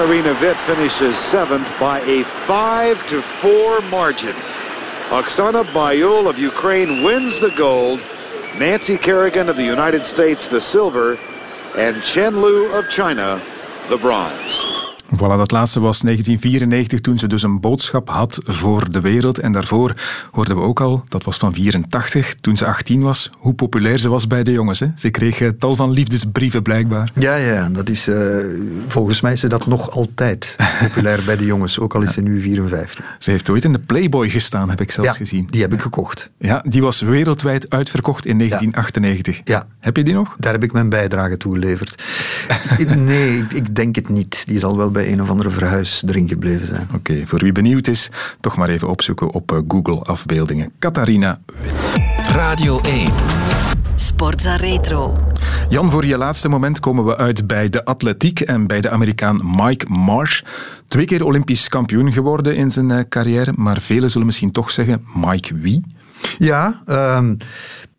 Vit 0.06 0.56
finishes 0.58 1.18
seventh 1.18 1.68
by 1.80 1.98
a 2.02 2.22
5 2.22 3.06
to 3.08 3.20
4 3.20 3.80
margin. 3.90 4.36
Oksana 5.08 5.64
Bayul 5.64 6.30
of 6.30 6.38
Ukraine 6.38 7.02
wins 7.02 7.40
the 7.40 7.50
gold. 7.50 8.04
Nancy 8.56 8.96
Kerrigan 8.98 9.48
of 9.48 9.56
the 9.56 9.64
United 9.64 10.06
States 10.06 10.46
the 10.46 10.60
silver. 10.60 11.18
And 11.76 12.00
Chen 12.04 12.40
Lu 12.40 12.72
of 12.72 12.88
China 12.88 13.42
the 13.88 13.98
bronze. 13.98 14.75
Voilà, 15.14 15.36
dat 15.36 15.50
laatste 15.50 15.80
was 15.80 16.00
1994, 16.00 17.00
toen 17.00 17.18
ze 17.18 17.26
dus 17.26 17.42
een 17.42 17.60
boodschap 17.60 18.08
had 18.08 18.40
voor 18.44 18.90
de 18.90 19.00
wereld. 19.00 19.38
En 19.38 19.52
daarvoor 19.52 19.94
hoorden 20.30 20.56
we 20.56 20.62
ook 20.62 20.80
al, 20.80 21.04
dat 21.08 21.24
was 21.24 21.36
van 21.36 21.54
84, 21.54 22.34
toen 22.34 22.56
ze 22.56 22.66
18 22.66 23.02
was, 23.02 23.30
hoe 23.38 23.54
populair 23.54 23.98
ze 23.98 24.08
was 24.08 24.26
bij 24.26 24.42
de 24.42 24.52
jongens. 24.52 24.80
Hè? 24.80 24.86
Ze 24.96 25.10
kreeg 25.10 25.40
eh, 25.40 25.48
tal 25.58 25.74
van 25.74 25.90
liefdesbrieven 25.90 26.62
blijkbaar. 26.62 27.10
Ja, 27.14 27.34
ja, 27.34 27.68
dat 27.68 27.88
is, 27.88 28.08
uh, 28.08 28.16
volgens 28.86 29.20
mij 29.20 29.32
is 29.32 29.40
ze 29.40 29.48
dat 29.48 29.66
nog 29.66 29.90
altijd 29.90 30.56
populair 30.80 31.22
bij 31.24 31.36
de 31.36 31.44
jongens, 31.44 31.78
ook 31.78 31.94
al 31.94 32.02
is 32.02 32.14
ze 32.14 32.20
nu 32.20 32.40
54. 32.40 33.04
Ze 33.18 33.30
heeft 33.30 33.50
ooit 33.50 33.64
in 33.64 33.72
de 33.72 33.78
Playboy 33.78 34.28
gestaan, 34.28 34.70
heb 34.70 34.80
ik 34.80 34.90
zelfs 34.90 35.10
ja, 35.10 35.16
gezien. 35.16 35.46
die 35.50 35.60
heb 35.60 35.72
ik 35.72 35.80
gekocht. 35.80 36.30
Ja, 36.38 36.64
die 36.68 36.82
was 36.82 37.00
wereldwijd 37.00 37.70
uitverkocht 37.70 38.26
in 38.26 38.38
1998. 38.38 39.40
Ja. 39.44 39.66
Heb 39.80 39.96
je 39.96 40.04
die 40.04 40.14
nog? 40.14 40.34
Daar 40.38 40.52
heb 40.52 40.62
ik 40.62 40.72
mijn 40.72 40.88
bijdrage 40.88 41.36
toe 41.36 41.52
geleverd. 41.52 42.02
nee, 42.96 43.44
ik 43.48 43.74
denk 43.74 43.94
het 43.94 44.08
niet. 44.08 44.46
Die 44.46 44.58
zal 44.58 44.76
wel 44.76 44.90
bij 44.96 45.12
een 45.12 45.22
of 45.22 45.30
andere 45.30 45.50
verhuis 45.50 46.02
erin 46.06 46.28
gebleven 46.28 46.66
zijn. 46.66 46.88
Oké, 46.94 47.26
voor 47.26 47.38
wie 47.38 47.52
benieuwd 47.52 47.86
is, 47.86 48.10
toch 48.40 48.56
maar 48.56 48.68
even 48.68 48.88
opzoeken 48.88 49.30
op 49.30 49.52
eh, 49.52 49.58
Google 49.68 49.98
afbeeldingen. 49.98 50.72
Catharina 50.78 51.40
Wit. 51.62 51.92
Radio 52.28 52.80
1. 52.80 53.12
Sportza 53.94 54.56
Retro. 54.56 55.16
Jan, 55.68 55.90
voor 55.90 56.06
je 56.06 56.16
laatste 56.16 56.48
moment 56.48 56.80
komen 56.80 57.04
we 57.04 57.16
uit 57.16 57.46
bij 57.46 57.68
de 57.68 57.84
atletiek 57.84 58.40
en 58.40 58.66
bij 58.66 58.80
de 58.80 58.90
Amerikaan 58.90 59.40
Mike 59.56 59.86
Marsh. 59.88 60.42
Twee 60.88 61.04
keer 61.04 61.24
Olympisch 61.24 61.68
kampioen 61.68 62.12
geworden 62.12 62.56
in 62.56 62.70
zijn 62.70 62.90
eh, 62.90 63.04
carrière, 63.08 63.52
maar 63.56 63.80
velen 63.80 64.10
zullen 64.10 64.26
misschien 64.26 64.52
toch 64.52 64.70
zeggen, 64.70 65.04
Mike 65.14 65.54
wie? 65.56 65.84
Ja, 66.38 66.82
um, 66.86 67.36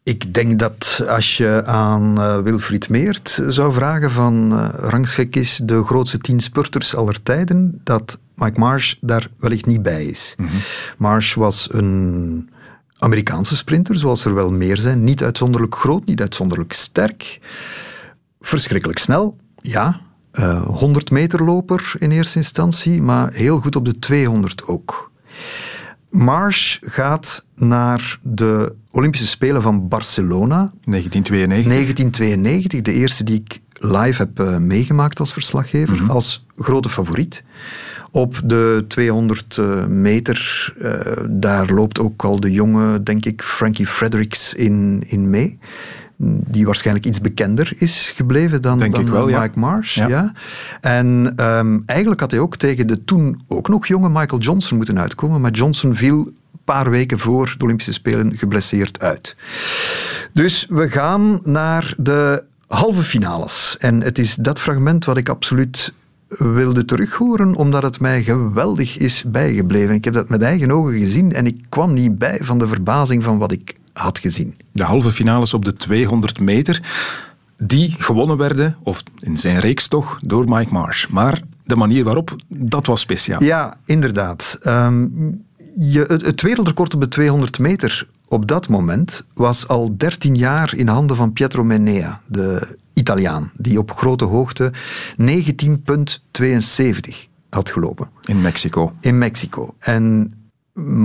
ik 0.07 0.33
denk 0.33 0.59
dat 0.59 1.03
als 1.07 1.37
je 1.37 1.63
aan 1.65 2.19
uh, 2.19 2.39
Wilfried 2.39 2.89
Meert 2.89 3.41
zou 3.47 3.73
vragen 3.73 4.11
van 4.11 4.53
uh, 4.53 4.69
rangschik 4.73 5.35
is 5.35 5.61
de 5.63 5.83
grootste 5.83 6.17
tien 6.17 6.39
spurters 6.39 6.95
aller 6.95 7.23
tijden, 7.23 7.81
dat 7.83 8.19
Mike 8.35 8.59
Marsh 8.59 8.93
daar 9.01 9.29
wellicht 9.39 9.65
niet 9.65 9.81
bij 9.81 10.05
is. 10.05 10.35
Mm 10.37 10.47
-hmm. 10.47 10.59
Marsh 10.97 11.33
was 11.33 11.67
een 11.71 12.49
Amerikaanse 12.97 13.55
sprinter, 13.55 13.95
zoals 13.95 14.25
er 14.25 14.33
wel 14.33 14.51
meer 14.51 14.77
zijn. 14.77 15.03
Niet 15.03 15.23
uitzonderlijk 15.23 15.75
groot, 15.75 16.05
niet 16.05 16.21
uitzonderlijk 16.21 16.73
sterk. 16.73 17.39
Verschrikkelijk 18.39 18.99
snel, 18.99 19.37
ja. 19.61 20.01
Uh, 20.33 20.65
100 20.65 21.11
meter 21.11 21.43
loper 21.43 21.93
in 21.99 22.11
eerste 22.11 22.37
instantie, 22.37 23.01
maar 23.01 23.31
heel 23.31 23.59
goed 23.59 23.75
op 23.75 23.85
de 23.85 23.99
200 23.99 24.63
ook. 24.65 25.11
Marsh 26.09 26.77
gaat 26.81 27.45
naar 27.55 28.19
de 28.21 28.75
Olympische 28.91 29.27
Spelen 29.27 29.61
van 29.61 29.87
Barcelona. 29.87 30.71
1992. 30.83 31.71
1992, 31.71 32.81
de 32.81 32.93
eerste 32.93 33.23
die 33.23 33.43
ik 33.45 33.61
live 33.73 34.21
heb 34.21 34.39
uh, 34.39 34.57
meegemaakt 34.57 35.19
als 35.19 35.33
verslaggever, 35.33 35.93
mm 35.93 35.99
-hmm. 35.99 36.09
als 36.09 36.45
grote 36.55 36.89
favoriet. 36.89 37.43
Op 38.11 38.41
de 38.43 38.85
200 38.87 39.57
uh, 39.57 39.85
meter, 39.85 40.73
uh, 40.77 41.25
daar 41.29 41.71
loopt 41.73 41.99
ook 41.99 42.23
al 42.23 42.39
de 42.39 42.51
jonge, 42.51 43.03
denk 43.03 43.25
ik, 43.25 43.41
Frankie 43.41 43.87
Fredericks 43.87 44.53
in, 44.53 45.03
in 45.07 45.29
mee. 45.29 45.59
Die 46.19 46.65
waarschijnlijk 46.65 47.05
iets 47.05 47.21
bekender 47.21 47.73
is 47.75 48.13
gebleven 48.15 48.61
dan, 48.61 48.79
denk 48.79 48.95
dan 48.95 49.03
ik 49.03 49.09
wel, 49.09 49.25
Mike 49.25 49.39
ja. 49.39 49.49
Marsh. 49.53 49.95
Ja. 49.95 50.07
Ja. 50.07 50.33
En 50.81 51.33
um, 51.39 51.83
eigenlijk 51.85 52.19
had 52.19 52.31
hij 52.31 52.39
ook 52.39 52.55
tegen 52.55 52.87
de 52.87 53.03
toen 53.03 53.41
ook 53.47 53.67
nog 53.67 53.87
jonge 53.87 54.09
Michael 54.09 54.41
Johnson 54.41 54.77
moeten 54.77 54.99
uitkomen. 54.99 55.41
Maar 55.41 55.51
Johnson 55.51 55.95
viel 55.95 56.17
een 56.17 56.59
paar 56.63 56.89
weken 56.89 57.19
voor 57.19 57.55
de 57.57 57.63
Olympische 57.63 57.93
Spelen 57.93 58.37
geblesseerd 58.37 58.99
uit. 58.99 59.35
Dus 60.33 60.65
we 60.69 60.89
gaan 60.89 61.39
naar 61.43 61.93
de 61.97 62.43
halve 62.67 63.03
finales. 63.03 63.75
En 63.79 64.01
het 64.01 64.19
is 64.19 64.35
dat 64.35 64.59
fragment 64.59 65.05
wat 65.05 65.17
ik 65.17 65.29
absoluut 65.29 65.93
wilde 66.27 66.85
terughoren, 66.85 67.55
omdat 67.55 67.83
het 67.83 67.99
mij 67.99 68.23
geweldig 68.23 68.97
is 68.97 69.23
bijgebleven. 69.27 69.95
Ik 69.95 70.03
heb 70.03 70.13
dat 70.13 70.29
met 70.29 70.41
eigen 70.41 70.71
ogen 70.71 70.97
gezien 70.97 71.33
en 71.33 71.45
ik 71.45 71.65
kwam 71.69 71.93
niet 71.93 72.17
bij 72.17 72.39
van 72.41 72.59
de 72.59 72.67
verbazing 72.67 73.23
van 73.23 73.37
wat 73.37 73.51
ik 73.51 73.75
had 73.97 74.19
gezien. 74.19 74.57
De 74.71 74.83
halve 74.83 75.11
finales 75.11 75.53
op 75.53 75.65
de 75.65 75.73
200 75.73 76.39
meter, 76.39 76.81
die 77.57 77.95
gewonnen 77.97 78.37
werden, 78.37 78.77
of 78.83 79.03
in 79.19 79.37
zijn 79.37 79.59
reeks 79.59 79.87
toch, 79.87 80.19
door 80.23 80.45
Mike 80.49 80.73
Marsh. 80.73 81.07
Maar 81.07 81.41
de 81.63 81.75
manier 81.75 82.03
waarop, 82.03 82.35
dat 82.47 82.85
was 82.85 83.01
speciaal. 83.01 83.43
Ja, 83.43 83.77
inderdaad. 83.85 84.59
Um, 84.63 85.45
je, 85.75 86.05
het, 86.07 86.25
het 86.25 86.41
wereldrecord 86.41 86.93
op 86.93 87.01
de 87.01 87.07
200 87.07 87.59
meter 87.59 88.07
op 88.27 88.47
dat 88.47 88.67
moment 88.67 89.25
was 89.33 89.67
al 89.67 89.97
13 89.97 90.35
jaar 90.35 90.75
in 90.75 90.87
handen 90.87 91.15
van 91.15 91.33
Pietro 91.33 91.63
Menea, 91.63 92.21
de 92.27 92.77
Italiaan, 92.93 93.51
die 93.57 93.79
op 93.79 93.91
grote 93.91 94.25
hoogte 94.25 94.73
19,72 95.21 95.27
had 97.49 97.69
gelopen. 97.69 98.09
In 98.25 98.41
Mexico. 98.41 98.93
In 98.99 99.17
Mexico. 99.17 99.75
En 99.79 100.33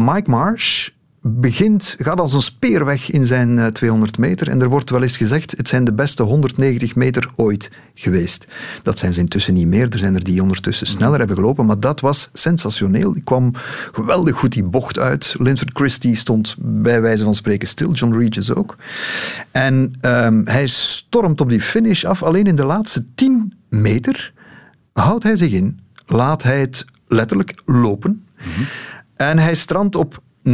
Mike 0.04 0.30
Marsh 0.30 0.88
begint, 1.22 1.96
gaat 1.98 2.20
als 2.20 2.32
een 2.32 2.42
speer 2.42 2.84
weg 2.84 3.10
in 3.10 3.26
zijn 3.26 3.56
uh, 3.56 3.66
200 3.66 4.18
meter. 4.18 4.48
En 4.48 4.60
er 4.60 4.68
wordt 4.68 4.90
wel 4.90 5.02
eens 5.02 5.16
gezegd, 5.16 5.54
het 5.56 5.68
zijn 5.68 5.84
de 5.84 5.92
beste 5.92 6.22
190 6.22 6.94
meter 6.94 7.30
ooit 7.36 7.70
geweest. 7.94 8.46
Dat 8.82 8.98
zijn 8.98 9.12
ze 9.12 9.20
intussen 9.20 9.54
niet 9.54 9.66
meer. 9.66 9.88
Er 9.88 9.98
zijn 9.98 10.14
er 10.14 10.24
die 10.24 10.42
ondertussen 10.42 10.86
sneller 10.86 11.18
hebben 11.18 11.36
gelopen. 11.36 11.66
Maar 11.66 11.80
dat 11.80 12.00
was 12.00 12.30
sensationeel. 12.32 13.12
Die 13.12 13.22
kwam 13.22 13.52
geweldig 13.92 14.36
goed 14.36 14.52
die 14.52 14.62
bocht 14.62 14.98
uit. 14.98 15.34
Linford 15.38 15.70
Christie 15.76 16.14
stond 16.14 16.56
bij 16.58 17.00
wijze 17.00 17.24
van 17.24 17.34
spreken 17.34 17.68
stil. 17.68 17.92
John 17.92 18.14
Regis 18.14 18.54
ook. 18.54 18.76
En 19.50 19.94
um, 20.00 20.46
hij 20.46 20.66
stormt 20.66 21.40
op 21.40 21.48
die 21.48 21.60
finish 21.60 22.04
af. 22.04 22.22
Alleen 22.22 22.46
in 22.46 22.56
de 22.56 22.64
laatste 22.64 23.04
10 23.14 23.54
meter 23.68 24.32
houdt 24.92 25.22
hij 25.22 25.36
zich 25.36 25.52
in. 25.52 25.80
Laat 26.06 26.42
hij 26.42 26.60
het 26.60 26.84
letterlijk 27.06 27.62
lopen. 27.64 28.26
Mm-hmm. 28.38 28.66
En 29.16 29.38
hij 29.38 29.54
strandt 29.54 29.96
op 29.96 30.22
19,73. 30.48 30.52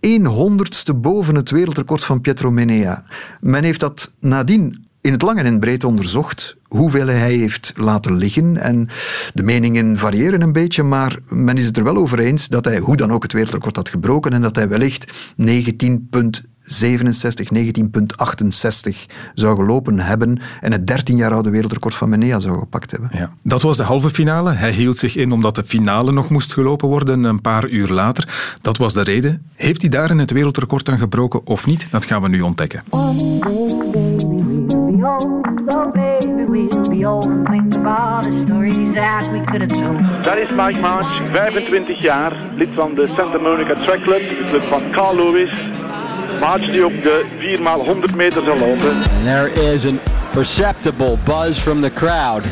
1 0.00 0.26
honderdste 0.26 0.94
boven 0.94 1.34
het 1.34 1.50
wereldrecord 1.50 2.04
van 2.04 2.20
Pietro 2.20 2.50
Menea. 2.50 3.04
Men 3.40 3.64
heeft 3.64 3.80
dat 3.80 4.12
nadien 4.20 4.86
in 5.00 5.12
het 5.12 5.22
lang 5.22 5.38
en 5.38 5.46
in 5.46 5.60
breed 5.60 5.84
onderzocht 5.84 6.56
hoeveel 6.68 7.06
hij 7.06 7.34
heeft 7.34 7.72
laten 7.76 8.16
liggen. 8.16 8.56
En 8.56 8.88
de 9.34 9.42
meningen 9.42 9.98
variëren 9.98 10.40
een 10.40 10.52
beetje, 10.52 10.82
maar 10.82 11.18
men 11.28 11.56
is 11.56 11.66
het 11.66 11.76
er 11.76 11.84
wel 11.84 11.96
over 11.96 12.18
eens 12.18 12.48
dat 12.48 12.64
hij 12.64 12.78
hoe 12.78 12.96
dan 12.96 13.12
ook 13.12 13.22
het 13.22 13.32
wereldrecord 13.32 13.76
had 13.76 13.88
gebroken 13.88 14.32
en 14.32 14.40
dat 14.40 14.56
hij 14.56 14.68
wellicht 14.68 15.12
19,67, 15.42 15.46
19,68 17.54 17.60
zou 19.34 19.56
gelopen 19.56 20.00
hebben 20.00 20.40
en 20.60 20.72
het 20.72 20.86
13 20.86 21.16
jaar 21.16 21.32
oude 21.32 21.50
wereldrecord 21.50 21.94
van 21.94 22.08
Menea 22.08 22.38
zou 22.38 22.58
gepakt 22.58 22.90
hebben. 22.90 23.10
Ja. 23.12 23.32
Dat 23.42 23.62
was 23.62 23.76
de 23.76 23.82
halve 23.82 24.10
finale. 24.10 24.52
Hij 24.52 24.72
hield 24.72 24.96
zich 24.96 25.16
in 25.16 25.32
omdat 25.32 25.54
de 25.54 25.64
finale 25.64 26.12
nog 26.12 26.28
moest 26.28 26.52
gelopen 26.52 26.88
worden 26.88 27.24
een 27.24 27.40
paar 27.40 27.68
uur 27.68 27.88
later. 27.88 28.56
Dat 28.60 28.76
was 28.76 28.92
de 28.92 29.02
reden. 29.02 29.42
Heeft 29.54 29.80
hij 29.80 29.90
daarin 29.90 30.18
het 30.18 30.30
wereldrecord 30.30 30.88
aan 30.88 30.98
gebroken 30.98 31.46
of 31.46 31.66
niet? 31.66 31.88
Dat 31.90 32.04
gaan 32.04 32.22
we 32.22 32.28
nu 32.28 32.40
ontdekken. 32.40 32.82
Dat 40.22 40.36
is 40.36 40.48
Mike 40.56 40.80
Marsh, 40.80 41.30
25 41.30 42.02
jaar, 42.02 42.32
lid 42.54 42.68
van 42.74 42.94
de 42.94 43.12
Santa 43.16 43.38
Monica 43.38 43.74
Track 43.74 44.00
Club, 44.02 44.28
de 44.28 44.46
club 44.50 44.62
van 44.62 44.82
Carl 44.90 45.16
Lewis. 45.16 45.50
March 46.40 46.70
die 46.70 46.86
op 46.86 46.92
de 46.92 47.24
4x100 47.38 48.16
meter 48.16 48.42
zal 48.42 48.58
lopen. 48.58 48.88
And 48.88 49.32
there 49.32 49.74
is 49.74 49.86
a 49.86 49.92
perceptible 50.30 51.18
buzz 51.24 51.58
from 51.58 51.82
the 51.82 51.92
crowd 51.92 52.42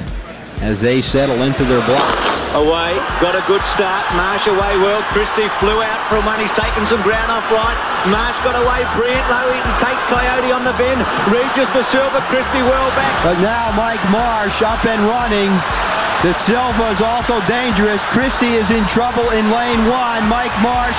as 0.61 0.81
they 0.81 1.03
settle 1.03 1.43
into 1.43 1.65
their 1.65 1.85
block. 1.85 2.15
Away, 2.55 2.97
got 3.21 3.37
a 3.37 3.45
good 3.45 3.61
start. 3.69 4.01
Marsh 4.17 4.47
away 4.49 4.81
well. 4.81 5.03
Christie 5.13 5.51
flew 5.61 5.83
out 5.83 6.01
from 6.09 6.25
one. 6.25 6.41
He's 6.41 6.55
taken 6.57 6.87
some 6.87 7.03
ground 7.03 7.29
off 7.29 7.45
right. 7.53 7.77
Marsh 8.09 8.39
got 8.41 8.57
away 8.57 8.81
brilliant. 8.97 9.29
Low 9.29 9.53
Eaton 9.53 9.77
takes 9.77 10.01
Coyote 10.09 10.53
on 10.57 10.65
the 10.65 10.73
bend. 10.81 11.05
Regis 11.29 11.69
to 11.77 11.85
Silver. 11.93 12.23
Christie 12.33 12.65
well 12.65 12.89
back. 12.97 13.13
But 13.21 13.43
now 13.45 13.77
Mike 13.77 14.01
Marsh 14.09 14.63
up 14.63 14.81
and 14.89 15.05
running. 15.05 15.53
The 16.25 16.33
Silva 16.49 16.97
is 16.97 17.05
also 17.05 17.45
dangerous. 17.45 18.01
Christie 18.09 18.57
is 18.57 18.65
in 18.71 18.87
trouble 18.89 19.29
in 19.37 19.53
lane 19.53 19.85
one. 19.85 20.25
Mike 20.33 20.57
Marsh 20.65 20.97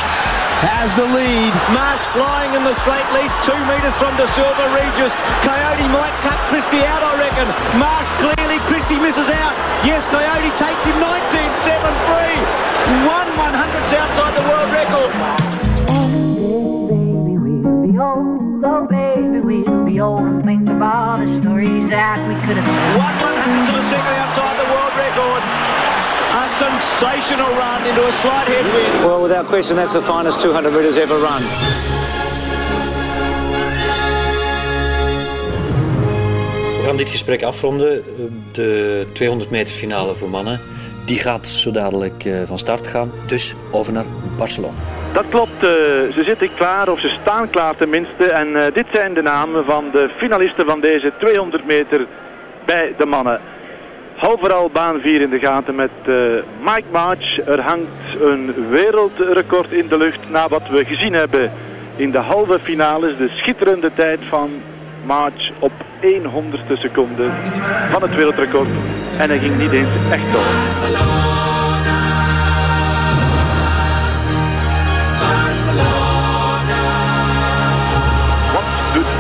has 0.62 0.94
the 0.94 1.10
lead. 1.10 1.50
Marsh 1.74 2.06
flying 2.14 2.54
in 2.54 2.62
the 2.62 2.78
straight 2.86 3.10
leads 3.18 3.34
two 3.42 3.58
metres 3.66 3.98
from 3.98 4.14
De 4.14 4.30
Silva 4.38 4.70
Regis. 4.78 5.10
Coyote 5.42 5.90
might 5.90 6.14
cut 6.22 6.38
Christie 6.54 6.86
out, 6.86 7.02
I 7.02 7.18
reckon. 7.18 7.50
Marsh 7.82 8.06
clearly, 8.22 8.62
Christie 8.70 9.02
misses 9.02 9.26
out. 9.34 9.58
Yes, 9.82 10.06
Coyote 10.14 10.54
takes 10.62 10.86
him 10.86 11.02
19.73. 11.02 13.10
One 13.10 13.34
one 13.36 13.58
hundredths 13.58 13.94
outside 13.98 14.38
the 14.38 14.46
world 14.46 14.70
record. 14.70 15.10
So 18.62 18.86
baby, 18.86 19.40
we'll 19.42 19.86
be 19.86 20.00
old 20.00 20.22
and 20.22 20.28
think 20.28 20.36
of 20.36 20.37
all 20.88 21.18
the 21.20 21.28
stories 21.42 21.90
that 21.90 22.18
we 22.30 22.36
could 22.48 22.56
have 22.56 22.64
told. 22.64 23.04
One 23.04 23.16
one 23.20 23.36
hundredths 23.44 23.72
of 23.72 23.78
a 23.84 23.88
second 23.92 24.14
outside 24.24 24.56
the 24.56 24.70
world 24.72 24.94
record. 24.96 25.42
A 26.32 26.46
sensational 26.64 27.52
run 27.60 27.80
into 27.84 28.04
a 28.08 28.14
slight 28.24 28.48
headwind. 28.48 29.04
Well, 29.04 29.22
without 29.22 29.46
question, 29.48 29.76
that's 29.76 29.94
the 29.94 30.02
finest 30.02 30.40
200 30.40 30.72
metres 30.72 30.96
ever 30.98 31.16
run. 31.16 31.44
gaan 36.88 36.98
dit 36.98 37.10
gesprek 37.10 37.44
afronden. 37.44 38.04
De 38.52 39.08
200 39.14 39.50
meter 39.50 39.74
finale 39.74 40.16
voor 40.16 40.30
mannen, 40.30 40.62
die 41.08 41.20
gaat 41.20 41.48
zo 41.48 41.72
dadelijk 41.72 42.26
eh, 42.26 42.42
van 42.46 42.58
start 42.58 42.88
gaan. 42.88 43.12
Dus 43.28 43.56
over 43.72 43.94
naar 43.94 44.06
Barcelona. 44.38 44.78
Dat 45.14 45.26
klopt, 45.30 45.64
uh, 45.64 45.70
ze 46.16 46.24
zitten 46.26 46.50
klaar, 46.56 46.90
of 46.90 47.00
ze 47.00 47.18
staan 47.22 47.50
klaar 47.50 47.76
tenminste. 47.78 48.26
En 48.32 48.48
uh, 48.48 48.64
dit 48.74 48.86
zijn 48.94 49.14
de 49.14 49.22
namen 49.22 49.66
van 49.66 49.86
de 49.92 50.10
finalisten 50.18 50.66
van 50.66 50.80
deze 50.82 51.14
200 51.20 51.66
meter 51.66 52.08
bij 52.66 52.94
de 52.98 53.06
mannen. 53.06 53.40
Hou 54.16 54.40
vooral 54.40 54.70
baan 54.70 55.00
4 55.00 55.22
in 55.22 55.30
de 55.30 55.40
gaten 55.40 55.76
met 55.76 55.92
Mike 56.60 56.90
March. 56.92 57.38
Er 57.46 57.62
hangt 57.62 58.22
een 58.22 58.70
wereldrecord 58.70 59.72
in 59.72 59.88
de 59.88 59.98
lucht 59.98 60.30
na 60.30 60.48
wat 60.48 60.68
we 60.70 60.86
gezien 60.86 61.14
hebben 61.14 61.52
in 61.96 62.12
de 62.12 62.18
halve 62.18 62.60
finales. 62.60 63.18
De 63.18 63.30
schitterende 63.30 63.92
tijd 63.96 64.20
van 64.30 64.50
March 65.08 65.52
op 65.60 65.72
100ste 66.26 66.74
seconde 66.74 67.30
van 67.92 68.02
het 68.02 68.16
wereldrecord. 68.16 68.68
En 69.18 69.30
hij 69.30 69.40
ging 69.40 69.58
niet 69.58 69.72
eens 69.72 69.90
echt 70.12 70.32
door. 70.32 70.86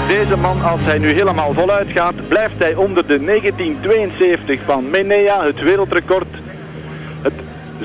deze 0.07 0.37
man, 0.37 0.61
als 0.61 0.79
hij 0.83 0.97
nu 0.97 1.11
helemaal 1.11 1.53
voluit 1.53 1.91
gaat, 1.91 2.27
blijft 2.27 2.57
hij 2.57 2.75
onder 2.75 3.07
de 3.07 3.23
1972 3.23 4.59
van 4.65 4.89
Menea, 4.89 5.43
het 5.43 5.59
wereldrecord. 5.59 6.27
Het 7.21 7.33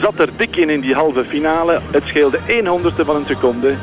zat 0.00 0.18
er 0.18 0.28
dik 0.36 0.56
in 0.56 0.70
in 0.70 0.80
die 0.80 0.94
halve 0.94 1.24
finale. 1.24 1.80
Het 1.90 2.02
scheelde 2.04 2.38
100ste 2.66 3.04
van 3.04 3.16
een 3.16 3.26
seconde. 3.26 3.74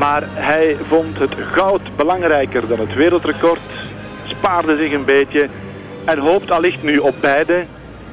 Maar 0.00 0.22
hij 0.26 0.76
vond 0.88 1.18
het 1.18 1.34
goud 1.52 1.96
belangrijker 1.96 2.68
dan 2.68 2.80
het 2.80 2.94
wereldrecord. 2.94 3.60
Spaarde 4.26 4.76
zich 4.76 4.92
een 4.92 5.04
beetje 5.04 5.48
en 6.04 6.18
hoopt 6.18 6.50
allicht 6.50 6.82
nu 6.82 6.98
op 6.98 7.14
beide. 7.20 7.64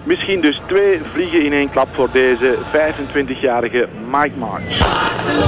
Misschien 0.03 0.41
dus 0.41 0.61
twee 0.65 1.01
vliegen 1.13 1.45
in 1.45 1.53
één 1.53 1.69
klap 1.69 1.87
voor 1.93 2.09
deze 2.11 2.57
25-jarige 2.73 3.87
Mike 4.11 4.37
March. 4.37 4.71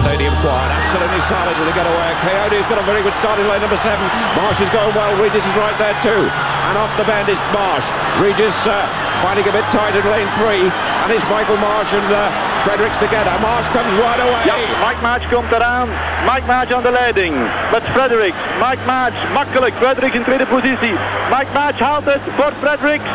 Stadium 0.03 0.35
quiet, 0.43 0.71
absolutely 0.79 1.23
silent 1.31 1.55
as 1.59 1.65
they 1.67 1.75
get 1.79 1.87
away. 1.93 2.09
Coyote's 2.27 2.67
got 2.71 2.77
a 2.83 2.85
very 2.91 3.01
good 3.07 3.17
start 3.21 3.37
in 3.41 3.45
lane 3.51 3.63
number 3.65 3.81
seven. 3.89 4.05
Marsh 4.39 4.59
is 4.65 4.69
going 4.77 4.93
well, 4.99 5.11
Regis 5.23 5.45
is 5.51 5.55
right 5.63 5.77
there 5.83 5.97
too. 6.07 6.21
And 6.67 6.73
off 6.81 6.91
the 6.99 7.05
bend 7.11 7.27
is 7.35 7.41
Marsh. 7.55 7.87
Regis 8.25 8.57
uh, 8.67 8.75
finding 9.23 9.47
a 9.47 9.53
bit 9.57 9.65
tight 9.71 9.95
in 9.99 10.05
lane 10.13 10.31
three. 10.39 10.63
And 11.01 11.07
it's 11.15 11.27
Michael 11.31 11.57
Marsh 11.57 11.91
and 11.99 12.09
uh, 12.11 12.27
Fredericks 12.67 12.99
together. 12.99 13.31
Marsh 13.39 13.67
comes 13.71 13.91
right 14.03 14.19
away. 14.19 14.43
Mike 14.89 15.01
March 15.01 15.29
komt 15.33 15.51
eraan. 15.51 15.87
Mike 16.25 16.45
March 16.45 16.71
aan 16.71 16.81
de 16.81 16.91
leiding. 16.91 17.35
Met 17.71 17.81
Fredericks. 17.83 18.37
Mike 18.59 18.83
March 18.85 19.33
makkelijk. 19.33 19.73
Fredericks 19.79 20.15
in 20.15 20.23
tweede 20.23 20.45
positie. 20.45 20.95
Mike 21.29 21.51
March 21.53 21.79
haalt 21.79 22.05
het 22.05 22.21
voor 22.35 22.51
Fredericks. 22.59 23.09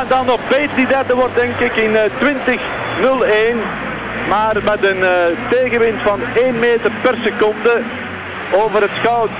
En 0.00 0.04
dan 0.08 0.26
nog 0.26 0.40
Bates 0.48 0.74
die 0.74 0.86
derde 0.86 1.14
wordt 1.14 1.34
denk 1.34 1.58
ik 1.58 1.76
in 1.76 1.90
uh, 1.90 2.00
20.01. 2.00 3.56
Maar 4.28 4.56
met 4.64 4.84
een 4.90 4.98
uh, 4.98 5.10
tegenwind 5.50 6.00
van 6.02 6.20
1 6.34 6.58
meter 6.58 6.90
per 7.00 7.14
seconde 7.24 7.82
over 8.52 8.80
het 8.80 8.96
goud 9.02 9.30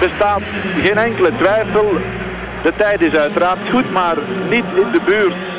bestaat 0.00 0.42
geen 0.82 0.98
enkele 0.98 1.30
twijfel. 1.36 1.96
De 2.62 2.72
tijd 2.76 3.00
is 3.00 3.14
uiteraard 3.14 3.58
goed, 3.70 3.92
maar 3.92 4.16
niet 4.48 4.64
in 4.74 4.90
de 4.92 5.00
buurt 5.04 5.53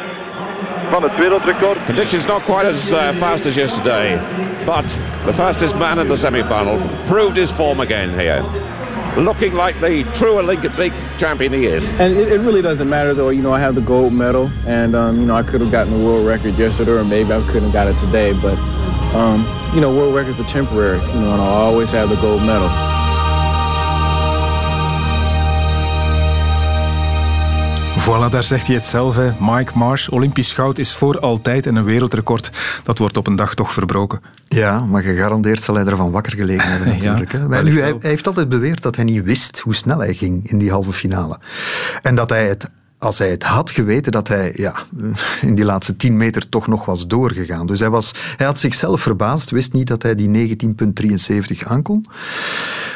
van 0.90 1.04
het 1.04 1.18
wereldrecord. 1.18 1.78
Conditions 1.86 2.26
not 2.26 2.44
quite 2.44 2.66
as 2.66 2.92
uh, 2.92 3.10
fast 3.18 3.46
as 3.46 3.56
yesterday, 3.56 4.20
but 4.66 4.86
the 5.26 5.34
fastest 5.34 5.76
man 5.78 6.00
in 6.00 6.08
the 6.08 6.18
semi-final 6.18 6.80
proved 7.06 7.38
his 7.38 7.52
form 7.52 7.80
again 7.80 8.20
here. 8.20 8.44
Looking 9.18 9.54
like 9.54 9.80
the 9.80 10.04
true 10.14 10.40
Olympic 10.40 10.78
League 10.78 10.94
champion 11.18 11.54
he 11.54 11.66
is. 11.66 11.90
And 12.00 12.14
it, 12.14 12.32
it, 12.32 12.40
really 12.42 12.62
doesn't 12.62 12.90
matter 12.90 13.14
though, 13.14 13.30
you 13.30 13.42
know, 13.42 13.54
I 13.54 13.60
have 13.60 13.76
the 13.76 13.82
gold 13.82 14.14
medal 14.14 14.52
and, 14.68 14.96
um, 14.96 15.20
you 15.20 15.26
know, 15.26 15.36
I 15.36 15.44
could 15.44 15.62
have 15.62 15.72
gotten 15.72 15.98
the 15.98 16.06
world 16.06 16.26
record 16.26 16.58
yesterday 16.58 16.92
or 16.92 17.06
maybe 17.06 17.32
I 17.32 17.42
couldn't 17.48 17.72
have 17.72 17.74
got 17.74 17.88
it 17.88 17.98
today, 17.98 18.34
but, 18.42 18.58
um, 19.16 19.46
you 19.74 19.80
know, 19.80 19.96
world 19.96 20.14
records 20.14 20.40
are 20.40 20.44
temporary, 20.44 21.00
you 21.00 21.22
know, 21.22 21.34
and 21.34 21.42
I'll 21.42 21.72
always 21.72 21.92
have 21.92 22.10
the 22.10 22.18
gold 22.18 22.42
medal. 22.42 22.95
Voilà, 28.06 28.30
daar 28.30 28.44
zegt 28.44 28.68
hij 28.68 28.76
het 28.76 28.86
zelf. 28.86 29.16
Hè. 29.16 29.32
Mike 29.40 29.72
Marsh, 29.78 30.08
Olympisch 30.08 30.54
goud 30.54 30.78
is 30.78 30.94
voor 30.94 31.20
altijd 31.20 31.66
en 31.66 31.76
een 31.76 31.84
wereldrecord. 31.84 32.52
Dat 32.84 32.98
wordt 32.98 33.18
op 33.18 33.28
een 33.28 33.36
dag 33.36 33.54
toch 33.54 33.74
verbroken. 33.74 34.22
Ja, 34.48 34.80
maar 34.80 35.02
gegarandeerd 35.02 35.64
zal 35.64 35.76
hij 35.76 35.86
ervan 35.86 36.12
wakker 36.12 36.34
gelegen 36.34 36.70
hebben 36.70 36.88
natuurlijk. 36.96 37.32
Ja, 37.32 37.40
hè. 37.40 37.48
wellicht 37.48 37.76
nu, 37.76 37.82
hij 37.82 37.96
heeft 38.00 38.28
altijd 38.28 38.50
beweerd 38.50 38.82
dat 38.82 38.96
hij 38.96 39.06
niet 39.06 39.24
wist 39.24 39.60
hoe 39.60 39.76
snel 39.76 40.00
hij 40.00 40.14
ging 40.14 40.50
in 40.50 40.58
die 40.58 40.72
halve 40.72 40.94
finale. 40.94 41.40
En 42.02 42.16
dat 42.16 42.30
hij 42.30 42.48
het 42.48 42.70
als 43.06 43.18
hij 43.18 43.30
het 43.30 43.44
had 43.44 43.72
geweten 43.72 44.12
dat 44.12 44.28
hij 44.28 44.54
ja, 44.56 44.74
in 45.42 45.56
die 45.56 45.66
laatste 45.66 45.96
10 45.96 46.18
meter 46.18 46.50
toch 46.50 46.68
nog 46.68 46.86
was 46.86 47.08
doorgegaan. 47.08 47.66
Dus 47.68 47.80
hij, 47.80 47.90
was, 47.90 48.12
hij 48.38 48.46
had 48.46 48.60
zichzelf 48.60 49.02
verbaasd, 49.02 49.50
wist 49.50 49.74
niet 49.74 49.88
dat 49.88 50.02
hij 50.04 50.16
die 50.16 50.58
19,73 51.62 51.68
aankon. 51.68 52.06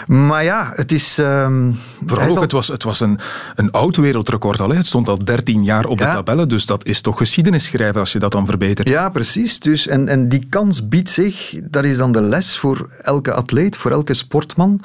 Maar 0.07 0.43
ja, 0.43 0.71
het 0.75 0.91
is... 0.91 1.17
ehm, 1.17 1.71
Vooral 2.05 2.25
ook, 2.27 2.31
zal- 2.33 2.41
het 2.41 2.51
was, 2.51 2.67
het 2.67 2.83
was 2.83 2.99
een, 2.99 3.19
een 3.55 3.71
oud 3.71 3.95
wereldrecord 3.95 4.59
al. 4.59 4.69
Hè. 4.69 4.75
Het 4.75 4.87
stond 4.87 5.09
al 5.09 5.23
13 5.23 5.63
jaar 5.63 5.85
op 5.85 5.97
de 5.97 6.03
tabellen, 6.03 6.49
dus 6.49 6.65
dat 6.65 6.85
is 6.85 7.01
toch 7.01 7.17
geschiedenis 7.17 7.65
schrijven 7.65 7.99
als 7.99 8.11
je 8.11 8.19
dat 8.19 8.31
dan 8.31 8.45
verbetert. 8.45 8.89
Ja, 8.89 9.09
precies. 9.09 9.59
Dus, 9.59 9.87
en, 9.87 10.07
en 10.07 10.29
die 10.29 10.45
kans 10.49 10.87
biedt 10.87 11.09
zich, 11.09 11.55
dat 11.63 11.83
is 11.83 11.97
dan 11.97 12.11
de 12.11 12.21
les 12.21 12.57
voor 12.57 12.89
elke 13.01 13.33
atleet, 13.33 13.77
voor 13.77 13.91
elke 13.91 14.13
sportman. 14.13 14.81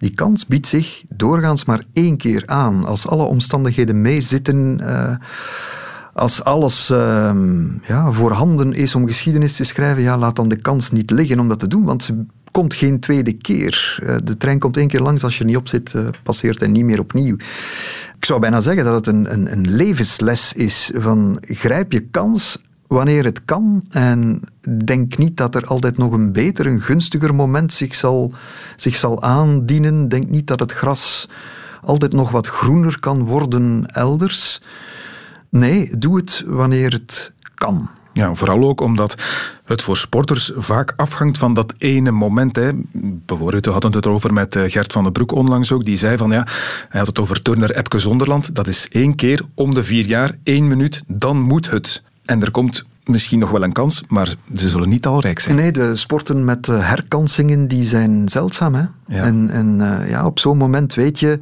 Die 0.00 0.14
kans 0.14 0.46
biedt 0.46 0.66
zich 0.66 1.02
doorgaans 1.08 1.64
maar 1.64 1.82
één 1.92 2.16
keer 2.16 2.42
aan. 2.46 2.84
Als 2.84 3.06
alle 3.06 3.22
omstandigheden 3.22 4.02
meezitten, 4.02 4.80
eh, 4.80 5.16
als 6.12 6.44
alles 6.44 6.90
ehm, 6.90 7.64
ja, 7.86 8.12
voorhanden 8.12 8.72
is 8.72 8.94
om 8.94 9.06
geschiedenis 9.06 9.56
te 9.56 9.64
schrijven, 9.64 10.02
ja, 10.02 10.18
laat 10.18 10.36
dan 10.36 10.48
de 10.48 10.60
kans 10.60 10.90
niet 10.90 11.10
liggen 11.10 11.38
om 11.38 11.48
dat 11.48 11.58
te 11.58 11.68
doen, 11.68 11.84
want 11.84 12.02
ze 12.02 12.24
komt 12.50 12.74
geen 12.74 13.00
tweede 13.00 13.32
keer. 13.32 13.98
Eh, 14.02 14.16
de 14.24 14.36
trein 14.36 14.58
komt 14.58 14.76
één 14.76 14.88
keer 14.88 15.00
langs, 15.00 15.24
als 15.24 15.34
je 15.34 15.40
er 15.40 15.46
niet 15.46 15.56
op 15.56 15.68
zit, 15.68 15.94
eh, 15.94 16.08
passeert 16.22 16.60
hij 16.60 16.68
niet 16.68 16.84
meer 16.84 17.00
opnieuw. 17.00 17.34
Ik 18.16 18.24
zou 18.24 18.40
bijna 18.40 18.60
zeggen 18.60 18.84
dat 18.84 18.94
het 18.94 19.06
een, 19.06 19.32
een, 19.32 19.52
een 19.52 19.74
levensles 19.74 20.52
is 20.52 20.90
van 20.94 21.38
grijp 21.40 21.92
je 21.92 22.00
kans 22.00 22.58
wanneer 22.90 23.24
het 23.24 23.44
kan 23.44 23.84
en 23.90 24.40
denk 24.84 25.16
niet 25.18 25.36
dat 25.36 25.54
er 25.54 25.66
altijd 25.66 25.98
nog 25.98 26.12
een 26.12 26.32
beter, 26.32 26.66
een 26.66 26.80
gunstiger 26.80 27.34
moment 27.34 27.72
zich 27.72 27.94
zal, 27.94 28.32
zich 28.76 28.96
zal 28.96 29.22
aandienen. 29.22 30.08
Denk 30.08 30.28
niet 30.28 30.46
dat 30.46 30.60
het 30.60 30.72
gras 30.72 31.28
altijd 31.82 32.12
nog 32.12 32.30
wat 32.30 32.46
groener 32.46 33.00
kan 33.00 33.24
worden 33.24 33.86
elders. 33.86 34.62
Nee, 35.48 35.96
doe 35.98 36.16
het 36.16 36.44
wanneer 36.46 36.92
het 36.92 37.32
kan. 37.54 37.90
Ja, 38.12 38.34
vooral 38.34 38.68
ook 38.68 38.80
omdat 38.80 39.14
het 39.64 39.82
voor 39.82 39.96
sporters 39.96 40.52
vaak 40.56 40.92
afhangt 40.96 41.38
van 41.38 41.54
dat 41.54 41.72
ene 41.78 42.10
moment. 42.10 42.56
Hè. 42.56 42.70
Bijvoorbeeld, 43.26 43.64
we 43.64 43.72
hadden 43.72 43.92
het 43.92 44.06
erover 44.06 44.32
met 44.32 44.56
eh, 44.56 44.62
Gert 44.66 44.92
van 44.92 45.02
den 45.02 45.12
Broek 45.12 45.32
onlangs 45.32 45.72
ook. 45.72 45.84
Die 45.84 45.96
zei 45.96 46.16
van 46.16 46.30
ja, 46.30 46.46
hij 46.88 46.98
had 46.98 47.06
het 47.06 47.18
over 47.18 47.42
Turner 47.42 47.76
Epke 47.76 47.98
Zonderland. 47.98 48.54
Dat 48.54 48.66
is 48.66 48.88
één 48.88 49.14
keer 49.14 49.42
om 49.54 49.74
de 49.74 49.82
vier 49.82 50.06
jaar, 50.06 50.36
één 50.42 50.68
minuut, 50.68 51.02
dan 51.06 51.40
moet 51.40 51.70
het. 51.70 52.02
En 52.30 52.42
er 52.42 52.50
komt 52.50 52.84
misschien 53.04 53.38
nog 53.38 53.50
wel 53.50 53.62
een 53.62 53.72
kans, 53.72 54.02
maar 54.08 54.34
ze 54.56 54.68
zullen 54.68 54.88
niet 54.88 55.02
talrijk 55.02 55.38
zijn. 55.38 55.56
Nee, 55.56 55.72
de 55.72 55.96
sporten 55.96 56.44
met 56.44 56.68
eh, 56.68 56.88
herkansingen 56.88 57.68
die 57.68 57.84
zijn 57.84 58.28
zeldzaam. 58.28 58.74
Hè? 58.74 58.84
Ja. 59.06 59.24
En, 59.24 59.50
en 59.50 59.80
eh, 59.80 60.10
ja, 60.10 60.26
op 60.26 60.38
zo'n 60.38 60.56
moment 60.56 60.94
weet 60.94 61.18
je... 61.18 61.38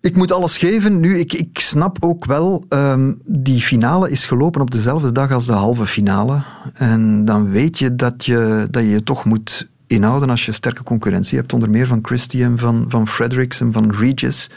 Ik 0.00 0.16
moet 0.16 0.32
alles 0.32 0.58
geven. 0.58 1.00
Nu, 1.00 1.18
ik, 1.18 1.32
ik 1.32 1.58
snap 1.58 1.96
ook 2.00 2.24
wel, 2.24 2.64
ehm, 2.68 3.12
die 3.24 3.60
finale 3.60 4.10
is 4.10 4.26
gelopen 4.26 4.60
op 4.60 4.70
dezelfde 4.70 5.12
dag 5.12 5.32
als 5.32 5.46
de 5.46 5.52
halve 5.52 5.86
finale. 5.86 6.42
En 6.74 7.24
dan 7.24 7.50
weet 7.50 7.78
je 7.78 7.94
dat 7.96 8.24
je 8.24 8.66
dat 8.70 8.82
je 8.82 9.02
toch 9.02 9.24
moet 9.24 9.68
inhouden 9.88 10.30
als 10.30 10.46
je 10.46 10.52
sterke 10.52 10.82
concurrentie 10.82 11.38
hebt. 11.38 11.52
Onder 11.52 11.70
meer 11.70 11.86
van 11.86 11.98
Christie 12.02 12.44
en 12.44 12.58
van, 12.58 12.84
van 12.88 13.08
Fredericks 13.08 13.60
en 13.60 13.72
van 13.72 13.90
Regis. 13.92 14.50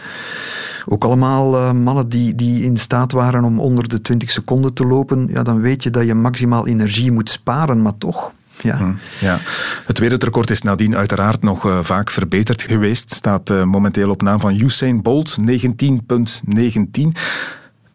Ook 0.86 1.04
allemaal 1.04 1.56
eh, 1.56 1.72
mannen 1.72 2.10
die, 2.10 2.36
die 2.36 2.64
in 2.64 2.78
staat 2.78 3.12
waren 3.12 3.44
om 3.44 3.60
onder 3.60 3.88
de 3.90 4.02
20 4.02 4.32
seconden 4.32 4.74
te 4.74 4.86
lopen. 4.86 5.28
Ja, 5.28 5.44
dan 5.44 5.62
weet 5.62 5.84
je 5.84 5.90
dat 5.90 6.06
je 6.06 6.14
maximaal 6.14 6.68
energie 6.68 7.12
moet 7.12 7.30
sparen, 7.30 7.82
maar 7.82 7.98
toch. 7.98 8.32
Ja. 8.62 8.78
Hm, 8.78 8.92
Ja. 9.20 9.40
Het 9.86 10.00
wereldrecord 10.00 10.50
is 10.50 10.62
nadien 10.62 10.96
uiteraard 10.96 11.42
nog 11.42 11.66
eh, 11.66 11.80
vaak 11.82 12.10
verbeterd 12.10 12.64
geweest. 12.64 13.14
Staat 13.14 13.50
eh, 13.50 13.64
momenteel 13.64 14.10
op 14.10 14.22
naam 14.22 14.40
van 14.40 14.60
Usain 14.60 15.02
Bolt, 15.02 15.38
19,19. 15.40 15.48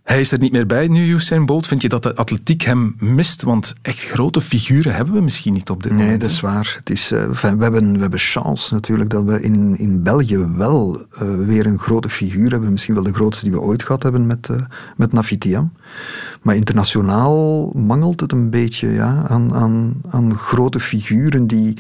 Hij 0.07 0.21
is 0.21 0.33
er 0.33 0.39
niet 0.39 0.53
meer 0.53 0.67
bij 0.67 0.89
nu, 0.89 1.13
Usain 1.13 1.47
Bolt. 1.47 1.67
Vind 1.67 1.83
je 1.83 1.89
dat 1.89 2.03
de 2.03 2.15
atletiek 2.15 2.63
hem 2.63 2.97
mist? 2.99 3.43
Want 3.43 3.75
echt 3.83 4.05
grote 4.05 4.41
figuren 4.41 4.95
hebben 4.95 5.15
we 5.15 5.21
misschien 5.21 5.53
niet 5.53 5.71
op 5.71 5.83
dit 5.83 5.93
nee, 5.93 6.03
moment. 6.03 6.21
dat 6.21 6.31
is 6.31 6.41
waar. 6.41 6.75
Het 6.79 6.91
is, 6.91 7.13
uh, 7.13 7.31
we, 7.31 7.47
hebben, 7.47 7.93
we 7.93 8.01
hebben 8.01 8.19
chance 8.19 8.75
natuurlijk 8.75 9.11
dat 9.11 9.25
we 9.25 9.41
in, 9.43 9.79
in 9.79 10.03
België 10.03 10.39
wel 10.39 11.07
uh, 11.23 11.47
weer 11.47 11.67
een 11.67 11.79
grote 11.79 12.09
figuur 12.09 12.51
hebben. 12.51 12.73
Misschien 12.73 12.95
wel 12.95 13.03
de 13.03 13.13
grootste 13.13 13.45
die 13.45 13.55
we 13.55 13.61
ooit 13.61 13.83
gehad 13.83 14.03
hebben 14.03 14.27
met, 14.27 14.49
uh, 14.49 14.61
met 14.97 15.13
Nafitiam. 15.13 15.73
Maar 16.43 16.57
internationaal 16.57 17.71
mangelt 17.75 18.21
het 18.21 18.33
een 18.33 18.51
beetje 18.51 18.89
ja, 18.89 19.25
aan, 19.29 19.55
aan, 19.55 20.01
aan 20.11 20.37
grote 20.37 20.81
figuren 20.81 21.47
die 21.47 21.75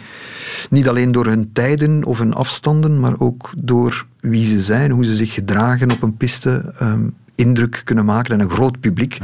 niet 0.70 0.88
alleen 0.88 1.12
door 1.12 1.26
hun 1.26 1.52
tijden 1.52 2.04
of 2.04 2.18
hun 2.18 2.34
afstanden, 2.34 3.00
maar 3.00 3.20
ook 3.20 3.50
door 3.58 4.06
wie 4.20 4.44
ze 4.44 4.60
zijn, 4.60 4.90
hoe 4.90 5.04
ze 5.04 5.16
zich 5.16 5.32
gedragen 5.32 5.90
op 5.90 6.02
een 6.02 6.16
piste, 6.16 6.72
um, 6.82 7.14
indruk 7.36 7.80
kunnen 7.84 8.04
maken 8.04 8.34
en 8.34 8.40
een 8.40 8.50
groot 8.50 8.80
publiek 8.80 9.18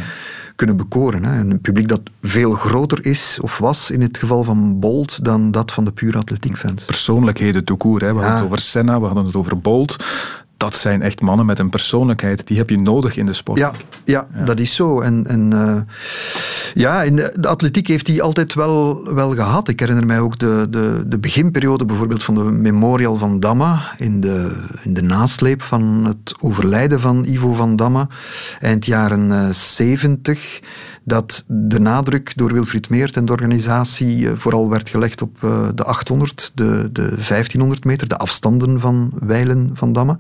kunnen 0.57 0.77
bekoren. 0.77 1.25
Hè. 1.25 1.41
Een 1.41 1.61
publiek 1.61 1.89
dat 1.89 2.01
veel 2.23 2.53
groter 2.53 3.07
is 3.07 3.39
of 3.41 3.59
was 3.59 3.91
in 3.91 4.01
het 4.01 4.19
geval 4.19 4.45
van 4.45 4.81
Bolt 4.81 5.25
dan 5.25 5.51
dat 5.51 5.73
van 5.73 5.85
de 5.85 5.93
pure 5.93 6.19
atletiekfans. 6.19 6.85
Persoonlijkheden 6.85 7.65
toekoer. 7.65 7.99
We 7.99 8.07
hadden 8.07 8.33
het 8.33 8.43
over 8.43 8.59
Senna, 8.59 9.01
we 9.01 9.07
hadden 9.07 9.25
het 9.25 9.37
over 9.37 9.59
Bolt 9.59 9.97
dat 10.63 10.75
zijn 10.75 11.03
echt 11.03 11.21
mannen 11.21 11.47
met 11.47 11.59
een 11.59 11.71
persoonlijkheid. 11.71 12.47
Die 12.47 12.57
heb 12.57 12.71
je 12.71 12.81
nodig 12.81 13.17
in 13.17 13.27
de 13.27 13.33
sport. 13.33 13.59
Ja, 13.59 13.73
ja, 14.05 14.27
ja. 14.35 14.45
dat 14.45 14.61
is 14.61 14.75
zo. 14.75 15.01
En, 15.01 15.27
en 15.27 15.51
uh, 15.55 15.81
ja, 16.75 17.03
in 17.03 17.17
de, 17.17 17.33
de, 17.37 17.49
atletiek 17.49 17.87
heeft 17.87 18.07
hij 18.07 18.21
altijd 18.21 18.55
wel, 18.55 19.05
wel 19.15 19.35
gehad. 19.35 19.69
Ik 19.69 19.81
herinner 19.81 20.07
mij 20.07 20.21
ook 20.21 20.39
de, 20.39 20.67
de, 20.71 21.05
de 21.07 21.19
beginperiode 21.19 21.85
bijvoorbeeld 21.85 22.23
van 22.23 22.35
de 22.35 22.41
Memorial 22.41 23.17
van 23.17 23.41
Damme. 23.41 23.79
In 23.99 24.21
de, 24.21 24.65
in 24.83 24.95
de 24.95 25.03
nasleep 25.03 25.63
van 25.63 26.05
het 26.07 26.35
overlijden 26.41 27.01
van 27.01 27.25
Ivo 27.25 27.53
van 27.53 27.77
Damme. 27.77 28.09
Eind 28.61 28.87
jaren 28.87 29.55
70 29.55 30.61
dat 31.05 31.45
de 31.47 31.81
nadruk 31.81 32.33
door 32.37 32.53
Wilfried 32.53 32.89
Meert 32.89 33.17
en 33.17 33.25
de 33.25 33.33
organisatie 33.33 34.29
vooral 34.29 34.71
werd 34.71 34.89
gelegd 34.89 35.23
op 35.23 35.41
de 35.75 35.85
800, 35.85 36.53
de, 36.55 36.89
de 36.93 37.09
1500 37.09 37.85
meter, 37.85 38.09
de 38.09 38.17
afstanden 38.17 38.81
van 38.81 39.13
Weilen 39.21 39.71
van 39.75 39.93
Damme. 39.93 40.19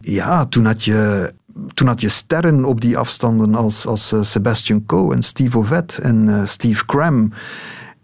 Ja, 0.00 0.46
toen 0.46 0.64
had 0.64 0.84
je 0.84 1.32
toen 1.74 1.86
had 1.86 2.00
je 2.00 2.08
sterren 2.08 2.64
op 2.64 2.80
die 2.80 2.98
afstanden 2.98 3.54
als, 3.54 3.86
als 3.86 4.14
Sebastian 4.20 4.86
Coe 4.86 5.14
en 5.14 5.22
Steve 5.22 5.58
Ovett 5.58 5.98
en 5.98 6.48
Steve 6.48 6.86
Cram. 6.86 7.32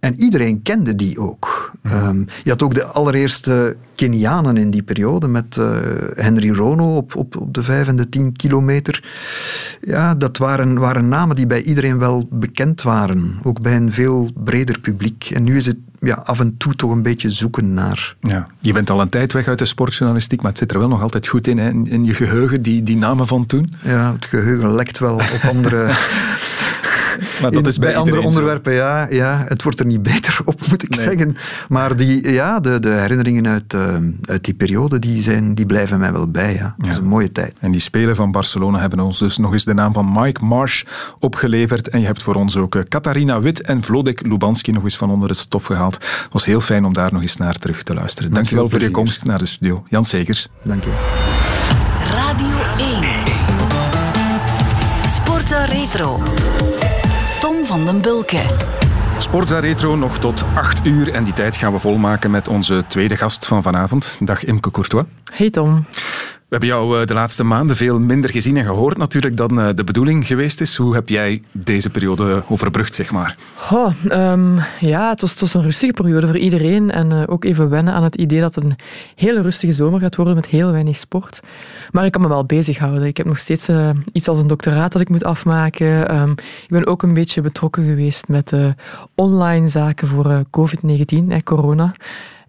En 0.01 0.20
iedereen 0.20 0.62
kende 0.62 0.94
die 0.94 1.18
ook. 1.18 1.70
Ja. 1.82 2.09
Um, 2.09 2.26
je 2.44 2.51
had 2.51 2.62
ook 2.62 2.74
de 2.74 2.84
allereerste 2.84 3.76
Kenianen 3.94 4.57
in 4.57 4.70
die 4.70 4.82
periode 4.82 5.28
met 5.28 5.57
uh, 5.57 5.78
Henry 6.14 6.51
Rono 6.51 6.96
op, 6.96 7.16
op, 7.16 7.36
op 7.36 7.55
de 7.55 7.62
5 7.62 7.88
en 7.88 7.96
de 7.96 8.09
10 8.09 8.36
kilometer. 8.36 9.05
Ja, 9.80 10.14
dat 10.14 10.36
waren, 10.36 10.78
waren 10.78 11.09
namen 11.09 11.36
die 11.36 11.46
bij 11.46 11.62
iedereen 11.62 11.99
wel 11.99 12.28
bekend 12.30 12.82
waren. 12.82 13.34
Ook 13.42 13.61
bij 13.61 13.76
een 13.76 13.92
veel 13.92 14.30
breder 14.44 14.78
publiek. 14.78 15.30
En 15.34 15.42
nu 15.42 15.57
is 15.57 15.66
het 15.66 15.78
ja, 15.99 16.14
af 16.14 16.40
en 16.40 16.57
toe 16.57 16.74
toch 16.74 16.90
een 16.90 17.03
beetje 17.03 17.30
zoeken 17.30 17.74
naar. 17.74 18.16
Ja, 18.20 18.46
je 18.59 18.72
bent 18.72 18.90
al 18.90 19.01
een 19.01 19.09
tijd 19.09 19.32
weg 19.32 19.46
uit 19.46 19.59
de 19.59 19.64
sportjournalistiek, 19.64 20.42
maar 20.42 20.51
het 20.51 20.59
zit 20.59 20.72
er 20.72 20.78
wel 20.78 20.88
nog 20.88 21.03
altijd 21.03 21.26
goed 21.26 21.46
in, 21.46 21.59
hè? 21.59 21.68
in 21.68 22.05
je 22.05 22.14
geheugen, 22.14 22.62
die, 22.62 22.82
die 22.82 22.96
namen 22.96 23.26
van 23.26 23.46
toen. 23.46 23.68
Ja, 23.82 24.12
het 24.12 24.26
geheugen 24.26 24.74
lekt 24.74 24.99
wel 24.99 25.14
op 25.14 25.40
andere... 25.49 25.86
Maar 27.43 27.51
dat 27.51 27.66
is 27.66 27.79
bij, 27.79 27.89
bij 27.89 27.99
andere 27.99 28.21
onderwerpen, 28.21 28.73
ja, 28.73 29.07
ja. 29.11 29.45
Het 29.49 29.62
wordt 29.62 29.81
er 29.81 29.87
niet 29.87 30.03
beter 30.12 30.39
op, 30.45 30.61
moet 30.69 30.83
ik 30.83 30.89
nee. 30.89 31.01
zeggen. 31.05 31.37
Maar 31.69 31.97
die, 31.97 32.33
ja, 32.33 32.61
de, 32.61 32.81
de 32.81 32.91
herinneringen 32.91 33.47
uit, 33.47 33.73
uh, 33.75 33.97
uit 34.25 34.45
die 34.45 34.55
periode, 34.55 34.99
die, 34.99 35.23
zijn, 35.23 35.55
die 35.55 35.66
blijven 35.66 35.99
mij 35.99 36.12
wel 36.12 36.31
bij. 36.31 36.55
Ja. 36.55 36.75
Dat 36.77 36.87
ja. 36.87 36.91
is 36.93 36.97
een 36.97 37.07
mooie 37.07 37.33
tijd. 37.33 37.55
En 37.61 37.71
die 37.71 37.81
Spelen 37.81 38.16
van 38.16 38.31
Barcelona 38.31 38.81
hebben 38.81 39.01
ons 39.01 39.19
dus 39.19 39.39
nog 39.39 39.53
eens 39.53 39.64
de 39.64 39.75
naam 39.75 39.93
van 39.93 40.12
Mike 40.12 40.45
Marsh 40.45 40.83
opgeleverd. 41.19 41.89
En 41.89 42.01
je 42.01 42.07
hebt 42.07 42.23
voor 42.23 42.35
ons 42.35 42.57
ook 42.57 42.85
Katarina 42.89 43.41
Wit 43.41 43.61
en 43.61 43.83
Vlodek 43.83 44.27
Lubanski 44.27 44.73
nog 44.73 44.83
eens 44.83 44.97
van 44.97 45.11
onder 45.11 45.29
het 45.29 45.39
stof 45.39 45.64
gehaald. 45.64 45.95
Het 45.95 46.33
was 46.33 46.45
heel 46.45 46.61
fijn 46.61 46.85
om 46.85 46.93
daar 46.93 47.12
nog 47.12 47.23
eens 47.23 47.37
naar 47.37 47.55
terug 47.55 47.83
te 47.83 47.95
luisteren. 47.95 48.31
Dank 48.31 48.49
je 48.49 48.55
wel 48.55 48.69
voor 48.69 48.81
je 48.81 48.91
komst 48.91 49.25
naar 49.25 49.39
de 49.39 49.47
studio. 49.47 49.85
Jan 49.89 50.05
Segers. 50.05 50.49
Dank 50.62 50.85
je. 50.85 50.91
Radio 52.14 52.57
1. 52.77 53.19
Sporta 55.07 55.64
Retro. 55.64 56.23
Tom 57.41 57.64
van 57.64 57.84
den 57.84 58.01
Bulke. 58.01 58.41
Sportza 59.18 59.59
Retro 59.59 59.97
nog 59.97 60.18
tot 60.18 60.45
8 60.55 60.86
uur 60.86 61.14
en 61.14 61.24
die 61.24 61.32
tijd 61.32 61.57
gaan 61.57 61.72
we 61.72 61.78
volmaken 61.78 62.30
met 62.30 62.49
onze 62.49 62.84
tweede 62.86 63.16
gast 63.16 63.47
van 63.47 63.62
vanavond. 63.62 64.18
Dag 64.20 64.45
Imke 64.45 64.70
Courtois. 64.70 65.05
Hey 65.32 65.51
Tom. 65.51 65.84
We 66.49 66.57
hebben 66.57 66.68
jou 66.68 67.05
de 67.05 67.14
laatste 67.14 67.44
maanden 67.44 67.76
veel 67.76 68.01
minder 68.01 68.30
gezien 68.30 68.57
en 68.57 68.64
gehoord 68.64 68.96
natuurlijk 68.96 69.36
dan 69.36 69.74
de 69.74 69.84
bedoeling 69.84 70.26
geweest 70.26 70.61
is. 70.61 70.76
Hoe 70.76 70.94
heb 70.94 71.09
jij 71.09 71.42
deze 71.53 71.90
periode 71.90 72.42
overbrugd, 72.49 72.94
zeg 72.94 73.11
maar? 73.11 73.36
Oh, 73.70 73.92
ja, 74.80 75.09
het 75.09 75.20
was, 75.20 75.40
het 75.40 75.55
een 75.55 75.62
rustige 75.62 75.92
periode 75.92 76.26
voor 76.26 76.38
iedereen. 76.38 76.90
En 76.90 77.11
uh, 77.12 77.22
ook 77.26 77.44
even 77.44 77.68
wennen 77.68 77.94
aan 77.94 78.03
het 78.03 78.14
idee 78.14 78.40
dat 78.40 78.55
het 78.55 78.64
een 78.64 78.76
hele 79.14 79.40
rustige 79.40 79.72
zomer 79.72 80.01
gaat 80.01 80.16
worden 80.16 80.34
met 80.34 80.46
heel 80.46 80.70
weinig 80.70 80.96
sport. 80.96 81.40
Maar 81.90 82.05
ik 82.05 82.12
kan 82.12 82.22
me 82.22 82.28
wel 82.28 82.44
bezighouden. 82.44 83.05
Ik 83.05 83.16
heb 83.16 83.26
nog 83.26 83.38
steeds 83.38 83.68
iets 84.12 84.28
als 84.28 84.38
een 84.38 84.46
doctoraat 84.46 84.92
dat 84.92 85.01
ik 85.01 85.09
moet 85.09 85.24
afmaken. 85.24 86.16
Um, 86.16 86.30
ik 86.62 86.68
ben 86.68 86.86
ook 86.86 87.03
een 87.03 87.14
beetje 87.14 87.40
betrokken 87.40 87.84
geweest 87.84 88.28
met 88.28 88.53
online 89.14 89.68
zaken 89.68 90.09
voor 90.09 90.42
COVID-19, 90.44 91.42
corona. 91.44 91.92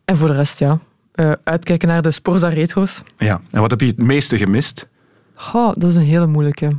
En 0.05 0.17
voor 0.17 0.27
de 0.27 0.33
rest, 0.33 0.59
ja, 0.59 0.79
uh, 1.19 1.31
uitkijken 1.43 1.87
naar 1.87 2.01
de 2.01 2.11
Sporza 2.11 2.47
Retro's. 2.47 3.01
Ja, 3.17 3.41
en 3.51 3.61
wat 3.61 3.71
heb 3.71 3.79
je 3.81 3.87
het 3.87 3.97
meeste 3.97 4.37
gemist? 4.37 4.87
Oh, 5.53 5.71
dat 5.73 5.89
is 5.89 5.95
een 5.95 6.03
hele 6.03 6.27
moeilijke. 6.27 6.69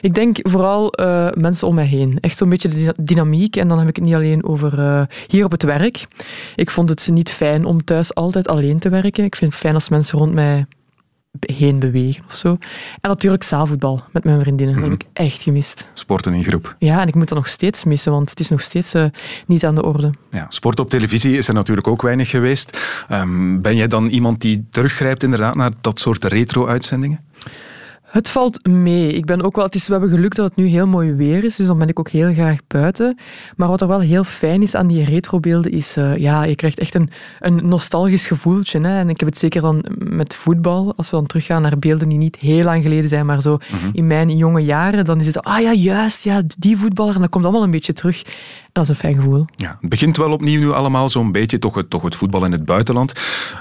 Ik 0.00 0.14
denk 0.14 0.38
vooral 0.42 1.00
uh, 1.00 1.28
mensen 1.32 1.66
om 1.66 1.74
mij 1.74 1.84
heen. 1.84 2.18
Echt 2.20 2.36
zo'n 2.36 2.48
beetje 2.48 2.68
de 2.68 2.94
dynamiek. 3.00 3.56
En 3.56 3.68
dan 3.68 3.78
heb 3.78 3.88
ik 3.88 3.96
het 3.96 4.04
niet 4.04 4.14
alleen 4.14 4.44
over 4.44 4.78
uh, 4.78 5.02
hier 5.26 5.44
op 5.44 5.50
het 5.50 5.62
werk. 5.62 6.06
Ik 6.54 6.70
vond 6.70 6.88
het 6.88 7.08
niet 7.12 7.30
fijn 7.30 7.64
om 7.64 7.84
thuis 7.84 8.14
altijd 8.14 8.48
alleen 8.48 8.78
te 8.78 8.88
werken. 8.88 9.24
Ik 9.24 9.36
vind 9.36 9.52
het 9.52 9.60
fijn 9.60 9.74
als 9.74 9.88
mensen 9.88 10.18
rond 10.18 10.34
mij 10.34 10.66
heen 11.40 11.78
bewegen 11.78 12.24
of 12.26 12.34
zo. 12.34 12.48
En 13.00 13.10
natuurlijk 13.10 13.42
zaalvoetbal 13.42 14.02
met 14.12 14.24
mijn 14.24 14.40
vriendinnen. 14.40 14.74
Dat 14.74 14.84
heb 14.84 14.92
ik 14.92 15.06
echt 15.12 15.42
gemist. 15.42 15.88
Sporten 15.92 16.34
in 16.34 16.44
groep. 16.44 16.76
Ja, 16.78 17.00
en 17.00 17.08
ik 17.08 17.14
moet 17.14 17.28
dat 17.28 17.38
nog 17.38 17.48
steeds 17.48 17.84
missen, 17.84 18.12
want 18.12 18.30
het 18.30 18.40
is 18.40 18.48
nog 18.48 18.60
steeds 18.60 18.94
uh, 18.94 19.04
niet 19.46 19.64
aan 19.64 19.74
de 19.74 19.82
orde. 19.82 20.10
Ja, 20.30 20.46
sport 20.48 20.80
op 20.80 20.90
televisie 20.90 21.36
is 21.36 21.48
er 21.48 21.54
natuurlijk 21.54 21.86
ook 21.86 22.02
weinig 22.02 22.30
geweest. 22.30 22.78
Um, 23.10 23.62
ben 23.62 23.76
jij 23.76 23.86
dan 23.86 24.06
iemand 24.06 24.40
die 24.40 24.66
teruggrijpt 24.70 25.22
inderdaad 25.22 25.54
naar 25.54 25.70
dat 25.80 26.00
soort 26.00 26.24
retro-uitzendingen? 26.24 27.20
Het 28.10 28.30
valt 28.30 28.66
mee. 28.66 29.12
Ik 29.12 29.24
ben 29.24 29.42
ook 29.42 29.56
wel, 29.56 29.64
het 29.64 29.74
is, 29.74 29.86
we 29.86 29.92
hebben 29.92 30.10
geluk 30.10 30.34
dat 30.34 30.48
het 30.48 30.56
nu 30.56 30.66
heel 30.66 30.86
mooi 30.86 31.12
weer 31.12 31.44
is, 31.44 31.56
dus 31.56 31.66
dan 31.66 31.78
ben 31.78 31.88
ik 31.88 31.98
ook 31.98 32.08
heel 32.08 32.32
graag 32.32 32.58
buiten. 32.66 33.18
Maar 33.56 33.68
wat 33.68 33.80
er 33.80 33.88
wel 33.88 34.00
heel 34.00 34.24
fijn 34.24 34.62
is 34.62 34.74
aan 34.74 34.86
die 34.86 35.04
retrobeelden 35.04 35.72
is, 35.72 35.96
uh, 35.96 36.16
ja, 36.16 36.44
je 36.44 36.54
krijgt 36.54 36.78
echt 36.78 36.94
een, 36.94 37.10
een 37.40 37.68
nostalgisch 37.68 38.26
gevoeltje. 38.26 38.80
Hè? 38.80 38.98
En 38.98 39.08
ik 39.08 39.20
heb 39.20 39.28
het 39.28 39.38
zeker 39.38 39.60
dan 39.60 39.84
met 39.98 40.34
voetbal, 40.34 40.92
als 40.96 41.10
we 41.10 41.16
dan 41.16 41.26
teruggaan 41.26 41.62
naar 41.62 41.78
beelden 41.78 42.08
die 42.08 42.18
niet 42.18 42.36
heel 42.36 42.64
lang 42.64 42.82
geleden 42.82 43.08
zijn, 43.08 43.26
maar 43.26 43.40
zo 43.42 43.58
mm-hmm. 43.72 43.90
in 43.92 44.06
mijn 44.06 44.36
jonge 44.36 44.64
jaren, 44.64 45.04
dan 45.04 45.20
is 45.20 45.26
het, 45.26 45.42
ah 45.42 45.60
ja, 45.60 45.72
juist, 45.72 46.24
ja, 46.24 46.42
die 46.58 46.76
voetballer, 46.76 47.14
en 47.14 47.20
dat 47.20 47.30
komt 47.30 47.44
allemaal 47.44 47.62
een 47.62 47.70
beetje 47.70 47.92
terug. 47.92 48.22
Dat 48.72 48.82
is 48.82 48.88
een 48.88 48.94
fijn 48.94 49.14
gevoel. 49.14 49.44
Ja, 49.56 49.78
het 49.80 49.90
begint 49.90 50.16
wel 50.16 50.32
opnieuw 50.32 50.60
nu 50.60 50.72
allemaal 50.72 51.08
zo'n 51.08 51.32
beetje, 51.32 51.58
toch 51.58 51.74
het, 51.74 51.90
toch 51.90 52.02
het 52.02 52.16
voetbal 52.16 52.44
in 52.44 52.52
het 52.52 52.64
buitenland. 52.64 53.12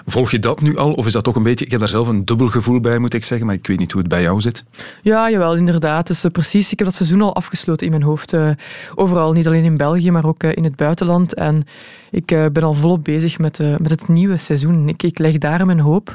Volg 0.06 0.32
je 0.32 0.40
dat 0.40 0.62
nu 0.62 0.78
al, 0.78 0.94
of 0.94 1.06
is 1.06 1.14
dat 1.14 1.24
toch 1.24 1.36
een 1.36 1.44
beetje, 1.44 1.66
ik 1.66 1.72
heb 1.72 1.80
daar 1.80 1.90
zelf 1.90 2.08
een 2.08 2.26
dubbel 2.26 2.48
gevoel 2.48 2.80
bij, 2.80 3.00
moet 3.00 3.14
ik 3.14 3.24
zeggen, 3.24 3.48
maar 3.48 3.56
ik 3.56 3.68
weet 3.68 3.80
niet 3.80 3.92
hoe 3.92 4.02
het 4.02 4.10
bij 4.10 4.22
jou 4.22 4.42
zit. 4.42 4.64
Ja, 5.02 5.30
jawel, 5.30 5.56
inderdaad. 5.56 6.08
Dus, 6.08 6.26
uh, 6.26 6.32
precies, 6.32 6.72
ik 6.72 6.78
heb 6.78 6.88
dat 6.88 6.98
seizoen 6.98 7.22
al 7.22 7.36
afgesloten 7.36 7.86
in 7.86 7.92
mijn 7.92 8.04
hoofd. 8.04 8.34
Uh, 8.34 8.52
overal, 8.96 9.32
niet 9.32 9.48
alleen 9.48 9.64
in 9.64 9.78
België, 9.78 10.12
maar 10.12 10.26
ook 10.26 10.44
uh, 10.44 10.52
in 10.54 10.64
het 10.64 10.76
buitenland. 10.76 11.34
En 11.34 11.64
ik 12.12 12.26
ben 12.26 12.64
al 12.64 12.74
volop 12.74 13.04
bezig 13.04 13.38
met, 13.38 13.60
met 13.60 13.90
het 13.90 14.08
nieuwe 14.08 14.38
seizoen. 14.38 14.90
Ik, 14.90 15.04
ik 15.04 15.20
leg 15.20 15.38
daar 15.38 15.66
mijn 15.66 15.80
hoop. 15.80 16.08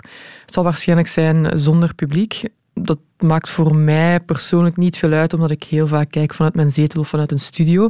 Het 0.45 0.55
zal 0.55 0.65
waarschijnlijk 0.65 1.09
zijn 1.09 1.59
zonder 1.59 1.95
publiek. 1.95 2.43
Dat 2.75 2.99
maakt 3.19 3.49
voor 3.49 3.77
mij 3.77 4.21
persoonlijk 4.21 4.77
niet 4.77 4.97
veel 4.97 5.13
uit, 5.13 5.33
omdat 5.33 5.51
ik 5.51 5.63
heel 5.63 5.87
vaak 5.87 6.11
kijk 6.11 6.35
vanuit 6.35 6.55
mijn 6.55 6.71
zetel 6.71 7.01
of 7.01 7.09
vanuit 7.09 7.33
een 7.33 7.41
studio. 7.41 7.89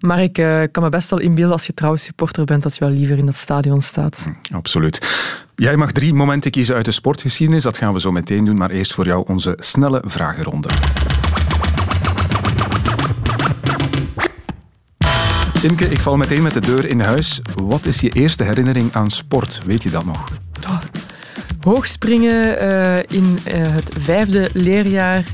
Maar 0.00 0.22
ik 0.22 0.38
uh, 0.38 0.62
kan 0.72 0.82
me 0.82 0.88
best 0.88 1.10
wel 1.10 1.18
inbeelden 1.18 1.52
als 1.52 1.66
je 1.66 1.74
trouwens 1.74 2.04
supporter 2.04 2.44
bent, 2.44 2.62
dat 2.62 2.76
je 2.76 2.84
wel 2.84 2.94
liever 2.94 3.18
in 3.18 3.26
dat 3.26 3.36
stadion 3.36 3.82
staat. 3.82 4.28
Absoluut. 4.52 5.00
Jij 5.54 5.76
mag 5.76 5.92
drie 5.92 6.14
momenten 6.14 6.50
kiezen 6.50 6.74
uit 6.74 6.84
de 6.84 6.90
sportgeschiedenis. 6.90 7.62
Dat 7.62 7.78
gaan 7.78 7.92
we 7.92 8.00
zo 8.00 8.12
meteen 8.12 8.44
doen, 8.44 8.56
maar 8.56 8.70
eerst 8.70 8.94
voor 8.94 9.06
jou 9.06 9.24
onze 9.26 9.54
snelle 9.58 10.02
vragenronde. 10.06 10.68
Imke, 15.62 15.88
ik 15.88 16.00
val 16.00 16.16
meteen 16.16 16.42
met 16.42 16.54
de 16.54 16.60
deur 16.60 16.84
in 16.84 17.00
huis. 17.00 17.40
Wat 17.54 17.86
is 17.86 18.00
je 18.00 18.10
eerste 18.10 18.42
herinnering 18.42 18.94
aan 18.94 19.10
sport? 19.10 19.62
Weet 19.66 19.82
je 19.82 19.90
dat 19.90 20.04
nog? 20.04 20.30
Oh, 20.66 20.80
hoogspringen 21.60 22.62
uh, 22.62 22.98
in 22.98 23.38
uh, 23.46 23.52
het 23.54 23.92
vijfde 23.98 24.50
leerjaar 24.52 25.24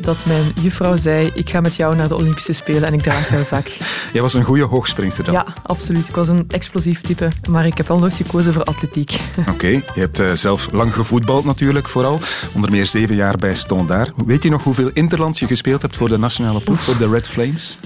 dat 0.00 0.24
mijn 0.26 0.52
juffrouw 0.62 0.96
zei, 0.96 1.30
ik 1.34 1.50
ga 1.50 1.60
met 1.60 1.76
jou 1.76 1.96
naar 1.96 2.08
de 2.08 2.14
Olympische 2.14 2.52
Spelen 2.52 2.84
en 2.84 2.92
ik 2.92 3.02
draag 3.02 3.30
jouw 3.30 3.44
zak. 3.44 3.66
Jij 4.12 4.22
was 4.22 4.34
een 4.34 4.44
goede 4.44 4.62
hoogspringster 4.62 5.24
dan? 5.24 5.34
Ja, 5.34 5.46
absoluut. 5.62 6.08
Ik 6.08 6.14
was 6.14 6.28
een 6.28 6.44
explosief 6.48 7.00
type, 7.00 7.28
maar 7.48 7.66
ik 7.66 7.76
heb 7.76 7.88
wel 7.88 7.98
nooit 7.98 8.14
gekozen 8.14 8.52
voor 8.52 8.64
atletiek. 8.64 9.20
Oké, 9.52 9.66
je 9.66 9.82
hebt 9.94 10.20
uh, 10.20 10.32
zelf 10.32 10.72
lang 10.72 10.94
gevoetbald 10.94 11.44
natuurlijk 11.44 11.88
vooral. 11.88 12.18
Onder 12.54 12.70
meer 12.70 12.86
zeven 12.86 13.16
jaar 13.16 13.36
bij 13.36 13.54
Standaard. 13.54 14.12
Weet 14.26 14.42
je 14.42 14.50
nog 14.50 14.64
hoeveel 14.64 14.90
interlands 14.92 15.38
je 15.38 15.46
gespeeld 15.46 15.82
hebt 15.82 15.96
voor 15.96 16.08
de 16.08 16.18
nationale 16.18 16.60
ploeg, 16.60 16.80
voor 16.80 16.98
de 16.98 17.08
Red 17.08 17.28
Flames? 17.28 17.78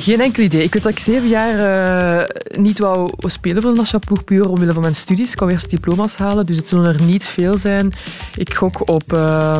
Geen 0.00 0.20
enkel 0.20 0.42
idee. 0.42 0.62
Ik 0.62 0.72
weet 0.72 0.82
dat 0.82 0.92
ik 0.92 0.98
zeven 0.98 1.28
jaar 1.28 1.54
uh, 2.20 2.60
niet 2.60 2.78
wou 2.78 3.12
spelen 3.18 3.62
voor 3.62 3.70
de 3.70 3.76
nationale 3.76 4.06
ploeg, 4.06 4.24
puur 4.24 4.48
omwille 4.48 4.72
van 4.72 4.82
mijn 4.82 4.94
studies. 4.94 5.32
Ik 5.32 5.38
wou 5.38 5.50
eerst 5.50 5.70
diploma's 5.70 6.16
halen, 6.16 6.46
dus 6.46 6.56
het 6.56 6.68
zullen 6.68 6.94
er 6.94 7.02
niet 7.02 7.24
veel 7.24 7.56
zijn. 7.56 7.92
Ik 8.36 8.54
gok 8.54 8.88
op 8.88 9.12
uh, 9.12 9.56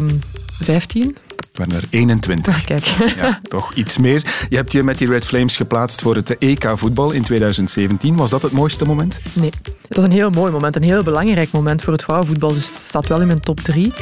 15 0.46 1.16
waren 1.54 1.74
er 1.74 1.84
21. 1.90 2.54
Ah, 2.54 2.64
kijk. 2.64 2.84
Ja, 3.16 3.40
toch 3.48 3.74
iets 3.74 3.98
meer. 3.98 4.46
Je 4.48 4.56
hebt 4.56 4.72
je 4.72 4.82
met 4.82 4.98
die 4.98 5.08
Red 5.08 5.26
Flames 5.26 5.56
geplaatst 5.56 6.00
voor 6.00 6.14
het 6.14 6.38
EK 6.38 6.70
voetbal 6.74 7.10
in 7.10 7.22
2017. 7.22 8.16
Was 8.16 8.30
dat 8.30 8.42
het 8.42 8.52
mooiste 8.52 8.84
moment? 8.84 9.20
Nee. 9.32 9.50
Het 9.88 9.96
was 9.96 10.04
een 10.04 10.12
heel 10.12 10.30
mooi 10.30 10.52
moment, 10.52 10.76
een 10.76 10.82
heel 10.82 11.02
belangrijk 11.02 11.50
moment 11.50 11.82
voor 11.82 11.92
het 11.92 12.02
vrouwenvoetbal. 12.02 12.52
Dus 12.52 12.66
het 12.66 12.74
staat 12.74 13.06
wel 13.06 13.20
in 13.20 13.26
mijn 13.26 13.40
top 13.40 13.60
3. 13.60 13.92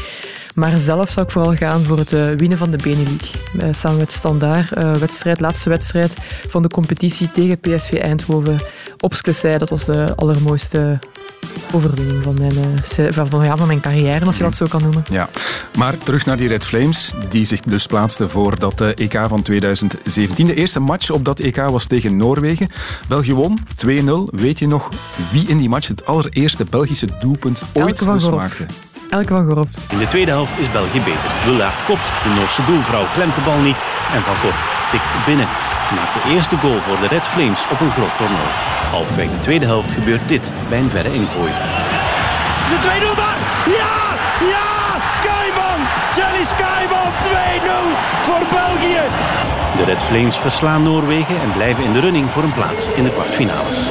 Maar 0.58 0.78
zelf 0.78 1.10
zou 1.10 1.26
ik 1.26 1.32
vooral 1.32 1.54
gaan 1.54 1.82
voor 1.82 1.98
het 1.98 2.12
uh, 2.12 2.26
winnen 2.30 2.58
van 2.58 2.70
de 2.70 2.76
Benelux. 2.76 3.32
Uh, 3.56 3.68
samen 3.70 3.98
met 3.98 4.12
Standaard. 4.12 4.76
Uh, 4.78 4.94
wedstrijd, 4.94 5.40
laatste 5.40 5.68
wedstrijd 5.68 6.16
van 6.48 6.62
de 6.62 6.68
competitie 6.68 7.30
tegen 7.30 7.58
PSV 7.58 7.92
Eindhoven. 7.92 8.60
Op 9.00 9.14
Sklesij, 9.14 9.58
dat 9.58 9.68
was 9.68 9.84
de 9.84 10.12
allermooiste 10.16 10.98
overwinning 11.72 12.22
van 12.22 12.36
mijn, 12.38 12.52
van, 13.12 13.44
ja, 13.44 13.56
van 13.56 13.66
mijn 13.66 13.80
carrière, 13.80 14.24
als 14.24 14.36
je 14.36 14.42
dat 14.42 14.54
zo 14.54 14.66
kan 14.66 14.82
noemen. 14.82 15.04
Ja, 15.10 15.28
maar 15.76 15.98
terug 15.98 16.26
naar 16.26 16.36
die 16.36 16.48
Red 16.48 16.64
Flames, 16.64 17.12
die 17.28 17.44
zich 17.44 17.60
dus 17.60 17.86
plaatsten 17.86 18.30
voor 18.30 18.58
dat 18.58 18.80
EK 18.80 19.20
van 19.28 19.42
2017. 19.42 20.46
De 20.46 20.54
eerste 20.54 20.80
match 20.80 21.10
op 21.10 21.24
dat 21.24 21.40
EK 21.40 21.56
was 21.56 21.86
tegen 21.86 22.16
Noorwegen. 22.16 22.68
België 23.08 23.34
won 23.34 23.58
2-0. 23.86 23.88
Weet 24.30 24.58
je 24.58 24.68
nog 24.68 24.88
wie 25.32 25.48
in 25.48 25.58
die 25.58 25.68
match 25.68 25.88
het 25.88 26.06
allereerste 26.06 26.64
Belgische 26.70 27.08
doelpunt 27.20 27.62
ooit 27.72 28.12
dus 28.12 28.30
maakte? 28.30 28.66
Elke 29.08 29.34
van 29.34 29.50
Gorp. 29.50 29.68
In 29.90 29.98
de 29.98 30.06
tweede 30.06 30.30
helft 30.30 30.58
is 30.58 30.70
België 30.70 31.00
beter. 31.00 31.30
Willaert 31.44 31.84
kopt, 31.84 32.12
de 32.24 32.30
Noorse 32.36 32.64
doelvrouw 32.64 33.04
klemt 33.14 33.34
de 33.34 33.40
bal 33.40 33.58
niet 33.58 33.82
en 34.14 34.22
Van 34.22 34.36
Gorp 34.42 34.60
tikt 34.90 35.26
binnen. 35.26 35.48
Ze 35.86 35.94
maakt 35.94 36.14
de 36.14 36.30
eerste 36.34 36.56
goal 36.56 36.80
voor 36.80 36.98
de 37.00 37.06
Red 37.06 37.26
Flames 37.26 37.62
op 37.72 37.80
een 37.80 37.92
groot 37.96 38.16
toernooi. 38.16 38.50
Halfweg 38.90 39.30
de 39.30 39.40
tweede 39.40 39.66
helft 39.66 39.92
gebeurt 39.92 40.28
dit 40.28 40.50
bij 40.68 40.78
een 40.78 40.90
verre 40.90 41.14
ingooi. 41.14 41.52
Is 42.64 42.72
het 42.76 42.84
2-0 42.86 43.16
daar? 43.24 43.38
Ja! 43.80 43.96
Ja! 44.54 44.70
Kaiman! 45.26 45.80
Jelly 46.16 46.44
Kaiman 46.62 47.10
2-0 47.24 47.96
voor 48.26 48.42
België! 48.58 49.02
De 49.76 49.84
Red 49.84 50.02
Flames 50.02 50.36
verslaan 50.36 50.82
Noorwegen 50.82 51.40
en 51.40 51.52
blijven 51.52 51.84
in 51.84 51.92
de 51.92 52.00
running 52.00 52.30
voor 52.30 52.42
een 52.42 52.54
plaats 52.54 52.94
in 52.94 53.04
de 53.04 53.10
kwartfinales. 53.10 53.90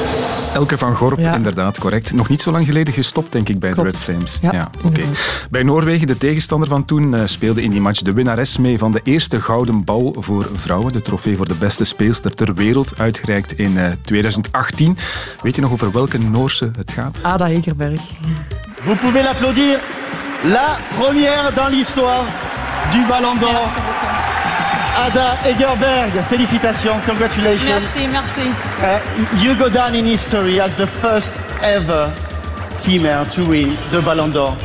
Elke 0.58 0.78
van 0.78 0.96
Gorp, 0.96 1.18
inderdaad, 1.18 1.78
correct. 1.78 2.12
Nog 2.12 2.28
niet 2.28 2.42
zo 2.42 2.50
lang 2.50 2.66
geleden 2.66 2.94
gestopt, 2.94 3.32
denk 3.32 3.48
ik, 3.48 3.58
bij 3.58 3.74
de 3.74 3.82
Red 3.82 3.96
Flames. 3.96 4.38
Ja, 4.42 4.70
oké. 4.84 5.02
Bij 5.50 5.62
Noorwegen, 5.62 6.06
de 6.06 6.18
tegenstander 6.18 6.68
van 6.68 6.84
toen, 6.84 7.12
uh, 7.12 7.20
speelde 7.24 7.62
in 7.62 7.70
die 7.70 7.80
match 7.80 8.02
de 8.02 8.12
winnares 8.12 8.58
mee 8.58 8.78
van 8.78 8.92
de 8.92 9.00
eerste 9.04 9.40
gouden 9.40 9.84
bal 9.84 10.14
voor 10.18 10.48
vrouwen. 10.54 10.92
De 10.92 11.02
trofee 11.02 11.36
voor 11.36 11.48
de 11.48 11.54
beste 11.54 11.84
speelster 11.84 12.34
ter 12.34 12.54
wereld, 12.54 12.98
uitgereikt 12.98 13.58
in 13.58 13.72
uh, 13.76 13.86
2018. 14.02 14.96
Weet 15.42 15.54
je 15.54 15.60
nog 15.60 15.72
over 15.72 15.92
welke 15.92 16.18
Noorse 16.18 16.70
het 16.76 16.92
gaat? 16.92 17.18
Ada 17.22 17.46
Hegerberg. 17.46 18.00
Vous 18.82 18.98
pouvez 19.00 19.24
l'applaudir. 19.24 19.80
La 20.44 20.76
première 20.98 21.52
dans 21.54 21.70
l'histoire 21.70 22.24
du 22.92 23.06
Ballon 23.06 23.38
d'Or. 23.38 24.37
Ada 24.98 25.36
Egerberg, 25.46 26.12
félicitations, 26.28 26.98
congratulations. 27.06 27.68
Merci, 27.68 28.08
merci. 28.08 28.50
Uh, 28.82 28.98
you 29.44 29.54
go 29.54 29.68
down 29.68 29.94
in 29.94 30.04
history 30.04 30.60
as 30.60 30.74
the 30.74 30.88
first 30.88 31.32
ever 31.62 32.12
female 32.82 33.24
to 33.26 33.44
win 33.46 33.76
the 33.92 34.02
Ballon 34.02 34.28
d'Or. 34.32 34.56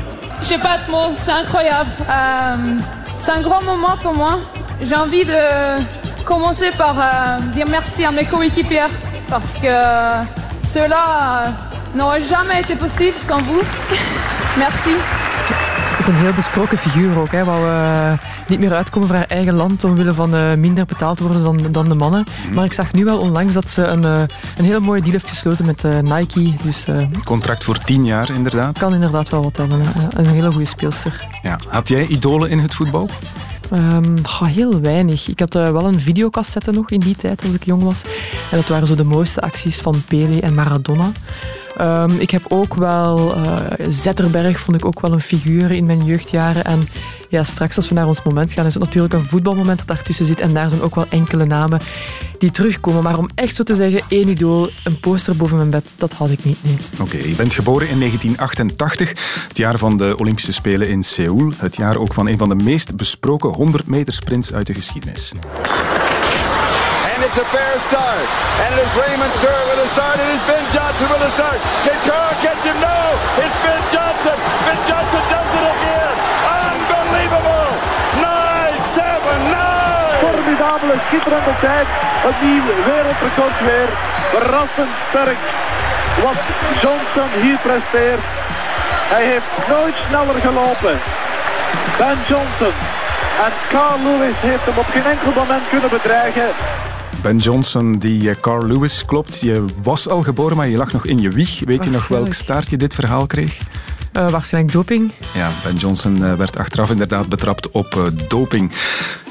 J'ai 0.41 0.57
pas 0.57 0.79
de 0.79 0.89
mots, 0.91 1.13
c'est 1.17 1.31
incroyable. 1.31 1.91
Euh, 2.09 2.79
c'est 3.15 3.31
un 3.31 3.41
grand 3.41 3.61
moment 3.61 3.95
pour 4.01 4.15
moi. 4.15 4.39
J'ai 4.81 4.95
envie 4.95 5.23
de 5.23 5.83
commencer 6.25 6.71
par 6.77 6.95
euh, 6.97 7.39
dire 7.53 7.67
merci 7.69 8.03
à 8.03 8.09
mes 8.11 8.25
coéquipiers 8.25 8.89
parce 9.29 9.53
que 9.59 9.75
cela 10.63 11.45
n'aurait 11.93 12.23
jamais 12.23 12.61
été 12.61 12.75
possible 12.75 13.19
sans 13.19 13.37
vous. 13.37 13.61
merci. 14.57 14.95
Het 15.97 15.99
is 15.99 16.07
een 16.07 16.15
heel 16.15 16.33
besproken 16.33 16.77
figuur 16.77 17.19
ook. 17.19 17.31
Hè. 17.31 17.43
Wou 17.43 17.65
uh, 17.65 18.13
niet 18.47 18.59
meer 18.59 18.73
uitkomen 18.73 19.07
voor 19.07 19.17
haar 19.17 19.27
eigen 19.27 19.53
land 19.53 19.83
omwille 19.83 20.13
van 20.13 20.35
uh, 20.35 20.53
minder 20.53 20.85
betaald 20.85 21.19
worden 21.19 21.43
dan, 21.43 21.71
dan 21.71 21.89
de 21.89 21.95
mannen. 21.95 22.25
Mm. 22.47 22.53
Maar 22.53 22.65
ik 22.65 22.73
zag 22.73 22.93
nu 22.93 23.03
wel 23.05 23.19
onlangs 23.19 23.53
dat 23.53 23.69
ze 23.69 23.83
een, 23.83 24.03
uh, 24.03 24.19
een 24.57 24.65
hele 24.65 24.79
mooie 24.79 25.01
deal 25.01 25.11
heeft 25.11 25.29
gesloten 25.29 25.65
met 25.65 25.83
Nike. 26.01 26.53
Dus, 26.63 26.85
Contract 27.23 27.63
voor 27.63 27.77
tien 27.77 28.05
jaar, 28.05 28.29
inderdaad. 28.31 28.79
Kan 28.79 28.93
inderdaad 28.93 29.29
wel 29.29 29.43
wat 29.43 29.57
hebben. 29.57 29.81
Een 30.13 30.27
hele 30.27 30.51
goede 30.51 30.65
speelster. 30.65 31.27
Ja. 31.41 31.59
Had 31.67 31.87
jij 31.87 32.05
idolen 32.05 32.49
in 32.49 32.59
het 32.59 32.73
voetbal? 32.73 33.09
Um, 33.73 34.17
oh, 34.25 34.41
heel 34.41 34.79
weinig. 34.79 35.27
Ik 35.27 35.39
had 35.39 35.55
uh, 35.55 35.71
wel 35.71 35.85
een 35.85 35.99
videocassette 35.99 36.71
nog 36.71 36.91
in 36.91 36.99
die 36.99 37.15
tijd 37.15 37.43
als 37.43 37.53
ik 37.53 37.65
jong 37.65 37.83
was. 37.83 38.01
En 38.51 38.57
dat 38.57 38.67
waren 38.67 38.87
zo 38.87 38.95
de 38.95 39.03
mooiste 39.03 39.41
acties 39.41 39.77
van 39.77 40.03
Pele 40.07 40.41
en 40.41 40.53
Maradona. 40.53 41.11
Um, 41.81 42.19
ik 42.19 42.31
heb 42.31 42.45
ook 42.47 42.73
wel 42.73 43.37
uh, 43.37 43.57
Zetterberg, 43.89 44.59
vond 44.59 44.77
ik 44.77 44.85
ook 44.85 45.01
wel 45.01 45.11
een 45.11 45.21
figuur 45.21 45.71
in 45.71 45.85
mijn 45.85 46.05
jeugdjaren. 46.05 46.63
En 46.63 46.87
ja, 47.29 47.43
straks 47.43 47.75
als 47.75 47.89
we 47.89 47.95
naar 47.95 48.07
ons 48.07 48.23
moment 48.23 48.53
gaan, 48.53 48.65
is 48.65 48.73
het 48.73 48.83
natuurlijk 48.83 49.13
een 49.13 49.25
voetbalmoment 49.25 49.77
dat 49.77 49.87
daartussen 49.87 50.25
zit. 50.25 50.39
En 50.39 50.53
daar 50.53 50.69
zijn 50.69 50.81
ook 50.81 50.95
wel 50.95 51.05
enkele 51.09 51.45
namen 51.45 51.79
die 52.37 52.51
terugkomen. 52.51 53.03
Maar 53.03 53.17
om 53.17 53.29
echt 53.35 53.55
zo 53.55 53.63
te 53.63 53.75
zeggen, 53.75 54.01
één 54.07 54.29
idool, 54.29 54.69
een 54.83 54.99
poster 54.99 55.35
boven 55.35 55.57
mijn 55.57 55.69
bed, 55.69 55.91
dat 55.95 56.13
had 56.13 56.29
ik 56.29 56.45
niet. 56.45 56.57
Nee. 56.61 56.77
Oké, 56.99 57.17
je 57.17 57.35
bent 57.35 57.53
geboren 57.53 57.87
in 57.87 57.99
1988, 57.99 59.09
het 59.47 59.57
jaar 59.57 59.77
van 59.77 59.97
de 59.97 60.15
Olympische 60.17 60.53
Spelen 60.53 60.89
in 60.89 61.03
Seoul. 61.03 61.51
Het 61.57 61.75
jaar 61.75 61.97
ook 61.97 62.13
van 62.13 62.27
een 62.27 62.37
van 62.37 62.49
de 62.49 62.63
meest 62.63 62.95
besproken 62.95 63.49
100 63.49 63.87
meter 63.87 64.13
sprints 64.13 64.53
uit 64.53 64.67
de 64.67 64.73
geschiedenis. 64.73 65.31
It's 67.23 67.39
a 67.39 67.47
fair 67.55 67.79
start. 67.79 68.27
And 68.67 68.75
it 68.75 68.83
is 68.83 68.91
Raymond 68.99 69.31
Kerr 69.39 69.61
with 69.71 69.79
a 69.79 69.87
start. 69.95 70.19
It 70.19 70.27
is 70.35 70.43
Ben 70.43 70.59
Johnson 70.75 71.07
with 71.07 71.23
a 71.23 71.31
start. 71.31 71.55
Can 71.87 71.95
Kerr 72.03 72.29
catch 72.43 72.67
him? 72.67 72.75
No! 72.83 72.99
It's 73.39 73.55
Ben 73.63 73.79
Johnson. 73.95 74.35
Ben 74.67 74.79
Johnson 74.83 75.23
does 75.31 75.51
it 75.55 75.65
again. 75.71 76.15
Unbelievable. 76.67 77.69
9-7-9. 78.19 79.55
Formidabele, 80.19 80.95
schitterende 81.07 81.55
tijd. 81.63 81.87
Een 82.27 82.37
nieuw 82.43 82.67
wereldrecord 82.91 83.57
weer. 83.67 83.89
Verrassend 84.33 84.93
sterk 85.09 85.41
wat 86.23 86.39
Johnson 86.83 87.29
hier 87.41 87.59
presteert. 87.67 88.23
Hij 89.13 89.25
heeft 89.31 89.51
nooit 89.67 89.95
sneller 90.07 90.39
gelopen. 90.47 90.95
Ben 91.97 92.17
Johnson. 92.27 92.75
En 93.45 93.53
Carl 93.69 93.99
Lewis 94.03 94.37
heeft 94.39 94.65
hem 94.65 94.77
op 94.77 94.89
geen 94.95 95.05
enkel 95.05 95.31
moment 95.41 95.63
kunnen 95.69 95.89
bedreigen. 95.89 96.49
Ben 97.21 97.37
Johnson, 97.37 97.99
die 97.99 98.29
eh, 98.29 98.35
Carl 98.41 98.65
Lewis, 98.65 99.05
klopt. 99.05 99.41
Je 99.41 99.65
was 99.81 100.07
al 100.07 100.21
geboren, 100.21 100.57
maar 100.57 100.67
je 100.67 100.77
lag 100.77 100.91
nog 100.91 101.05
in 101.05 101.21
je 101.21 101.29
wieg. 101.29 101.59
Weet 101.65 101.83
je 101.83 101.89
nog 101.89 102.07
welk 102.07 102.33
staartje 102.33 102.77
dit 102.77 102.93
verhaal 102.93 103.25
kreeg? 103.25 103.59
Uh, 104.13 104.29
waarschijnlijk 104.29 104.73
doping. 104.73 105.11
Ja, 105.33 105.51
Ben 105.63 105.75
Johnson 105.75 106.17
uh, 106.17 106.33
werd 106.33 106.57
achteraf 106.57 106.89
inderdaad 106.89 107.27
betrapt 107.27 107.71
op 107.71 107.95
uh, 107.97 108.03
doping. 108.27 108.71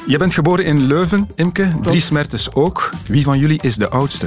Je 0.06 0.18
bent 0.18 0.34
geboren 0.34 0.64
in 0.64 0.86
Leuven, 0.86 1.30
Imke. 1.34 1.68
Klopt. 1.68 1.86
Dries 1.86 2.10
Mertens 2.10 2.54
ook. 2.54 2.90
Wie 3.06 3.22
van 3.22 3.38
jullie 3.38 3.62
is 3.62 3.76
de 3.76 3.88
oudste? 3.88 4.26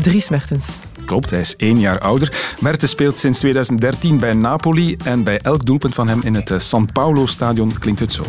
Dries 0.00 0.28
Mertens. 0.28 0.68
Klopt, 1.06 1.30
hij 1.30 1.40
is 1.40 1.56
één 1.56 1.78
jaar 1.78 1.98
ouder. 1.98 2.32
Mertens 2.60 2.90
speelt 2.90 3.18
sinds 3.18 3.38
2013 3.38 4.18
bij 4.18 4.32
Napoli 4.32 4.96
en 5.04 5.22
bij 5.22 5.38
elk 5.42 5.66
doelpunt 5.66 5.94
van 5.94 6.08
hem 6.08 6.20
in 6.22 6.34
het 6.34 6.52
San 6.56 6.88
Paulo-stadion 6.92 7.78
klinkt 7.78 8.00
het 8.00 8.12
zo. 8.12 8.24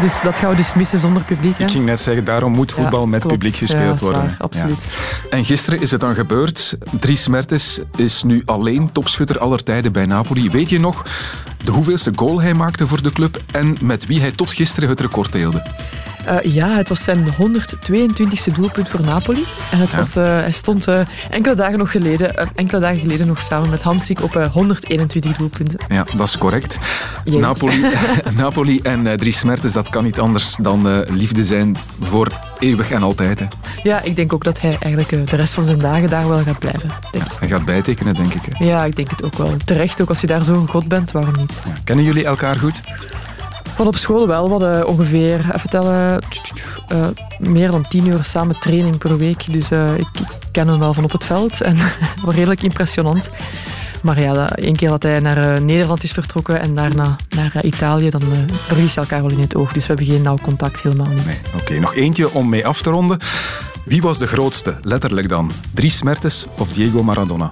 We 0.00 0.06
dus, 0.06 0.20
dat 0.20 0.38
gaan 0.38 0.50
we 0.50 0.56
dus 0.56 0.74
missen 0.74 0.98
zonder 0.98 1.22
publiek. 1.22 1.58
Hè? 1.58 1.64
Ik 1.64 1.70
ging 1.70 1.84
net 1.84 2.00
zeggen, 2.00 2.24
daarom 2.24 2.52
moet 2.52 2.72
voetbal 2.72 3.00
ja, 3.00 3.06
met 3.06 3.20
klopt. 3.20 3.34
publiek 3.34 3.54
gespeeld 3.54 3.98
ja, 3.98 4.04
worden. 4.04 4.22
Waar, 4.22 4.36
absoluut. 4.38 4.88
Ja. 4.90 5.36
En 5.36 5.44
gisteren 5.44 5.80
is 5.80 5.90
het 5.90 6.00
dan 6.00 6.14
gebeurd. 6.14 6.78
Dries 7.00 7.28
Mertens 7.28 7.80
is 7.96 8.22
nu 8.22 8.42
alleen 8.44 8.92
topschutter 8.92 9.38
aller 9.38 9.62
tijden 9.62 9.92
bij 9.92 10.06
Napoli. 10.06 10.50
Weet 10.50 10.68
je 10.68 10.80
nog 10.80 11.02
de 11.64 11.70
hoeveelste 11.70 12.12
goal 12.16 12.40
hij 12.40 12.54
maakte 12.54 12.86
voor 12.86 13.02
de 13.02 13.12
club 13.12 13.42
en 13.52 13.76
met 13.82 14.06
wie 14.06 14.20
hij 14.20 14.30
tot 14.30 14.50
gisteren 14.50 14.88
het 14.88 15.00
record 15.00 15.32
deelde? 15.32 15.62
Eh, 16.28 16.54
ja, 16.54 16.76
het 16.76 16.88
was 16.88 17.02
zijn 17.02 17.26
122e 17.36 18.52
doelpunt 18.54 18.88
voor 18.88 19.00
Napoli. 19.00 19.44
En 19.70 19.78
het 19.78 19.90
Ja. 19.90 19.96
was, 19.96 20.16
eh, 20.16 20.24
hij 20.24 20.50
stond 20.50 20.88
eh, 20.88 21.00
enkele, 21.30 21.54
dagen 21.54 21.78
nog 21.78 21.90
geleden, 21.90 22.54
enkele 22.56 22.80
dagen 22.80 22.98
geleden 22.98 23.26
nog 23.26 23.42
samen 23.42 23.70
met 23.70 23.82
Hamsik 23.82 24.22
op 24.22 24.36
eh, 24.36 24.46
121 24.52 25.36
doelpunten. 25.36 25.78
Ja, 25.88 26.04
dat 26.16 26.26
is 26.26 26.38
correct. 26.38 26.78
Jee. 27.24 27.38
Napoli, 27.40 27.84
Napoli 28.36 28.80
en 28.82 29.16
Dries 29.16 29.44
Mertens, 29.44 29.72
dat 29.72 29.90
kan 29.90 30.04
niet 30.04 30.18
anders 30.18 30.56
dan 30.60 31.02
liefde 31.10 31.44
zijn 31.44 31.76
voor 32.02 32.28
eeuwig 32.58 32.90
en 32.90 33.02
altijd. 33.02 33.38
Hè. 33.40 33.46
Ja, 33.82 34.02
ik 34.02 34.16
denk 34.16 34.32
ook 34.32 34.44
dat 34.44 34.60
hij 34.60 34.76
eigenlijk 34.80 35.30
de 35.30 35.36
rest 35.36 35.52
van 35.52 35.64
zijn 35.64 35.78
dagen 35.78 36.08
daar 36.08 36.28
wel 36.28 36.38
gaat 36.38 36.58
blijven. 36.58 36.88
Denk 37.12 37.24
ik. 37.24 37.30
Hij 37.38 37.48
gaat 37.48 37.64
bijtekenen, 37.64 38.14
denk 38.14 38.34
ik. 38.34 38.42
Hè. 38.50 38.64
Ja, 38.64 38.84
ik 38.84 38.96
denk 38.96 39.10
het 39.10 39.22
ook 39.22 39.34
wel. 39.34 39.56
Terecht, 39.64 40.00
ook 40.00 40.08
als 40.08 40.20
je 40.20 40.26
daar 40.26 40.44
zo 40.44 40.66
god 40.68 40.88
bent, 40.88 41.12
waarom 41.12 41.36
niet? 41.36 41.60
Kennen 41.84 42.04
jullie 42.04 42.24
elkaar 42.24 42.56
goed? 42.58 42.80
Van 43.78 43.86
op 43.86 43.96
school 43.96 44.26
wel. 44.26 44.44
We 44.44 44.50
hadden 44.50 44.88
ongeveer, 44.88 45.54
even 45.54 45.70
tellen, 45.70 46.20
eh, 46.88 47.06
meer 47.38 47.70
dan 47.70 47.88
10 47.88 48.06
uur 48.06 48.24
samen 48.24 48.60
training 48.60 48.98
per 48.98 49.18
week. 49.18 49.52
Dus 49.52 49.70
eh, 49.70 49.94
ik, 49.94 50.08
ik 50.18 50.26
ken 50.52 50.68
hem 50.68 50.78
wel 50.78 50.94
van 50.94 51.04
op 51.04 51.12
het 51.12 51.24
veld 51.24 51.60
en 51.60 51.76
wel 52.24 52.32
redelijk 52.32 52.62
impressionant. 52.62 53.30
Maar 54.02 54.20
ja, 54.20 54.50
één 54.50 54.76
keer 54.76 54.88
dat 54.88 55.02
hij 55.02 55.20
naar 55.20 55.54
eh, 55.54 55.60
Nederland 55.60 56.02
is 56.02 56.12
vertrokken 56.12 56.60
en 56.60 56.74
daarna 56.74 57.16
naar 57.28 57.50
eh, 57.54 57.64
Italië, 57.64 58.10
dan 58.10 58.22
eh, 58.22 58.38
verlies 58.66 58.94
je 58.94 59.00
elkaar 59.00 59.22
wel 59.22 59.30
in 59.30 59.40
het 59.40 59.54
oog. 59.54 59.72
Dus 59.72 59.86
we 59.86 59.94
hebben 59.94 60.14
geen 60.14 60.22
nauw 60.22 60.38
contact, 60.42 60.80
helemaal 60.80 61.08
niet. 61.08 61.40
Oké, 61.60 61.78
nog 61.78 61.94
eentje 61.94 62.32
om 62.32 62.48
mee 62.48 62.66
af 62.66 62.82
te 62.82 62.90
ronden. 62.90 63.18
Wie 63.84 64.02
was 64.02 64.18
de 64.18 64.26
grootste, 64.26 64.76
letterlijk 64.82 65.28
dan? 65.28 65.50
Dries 65.74 66.02
Mertens 66.02 66.46
of 66.58 66.68
Diego 66.68 67.02
Maradona? 67.02 67.50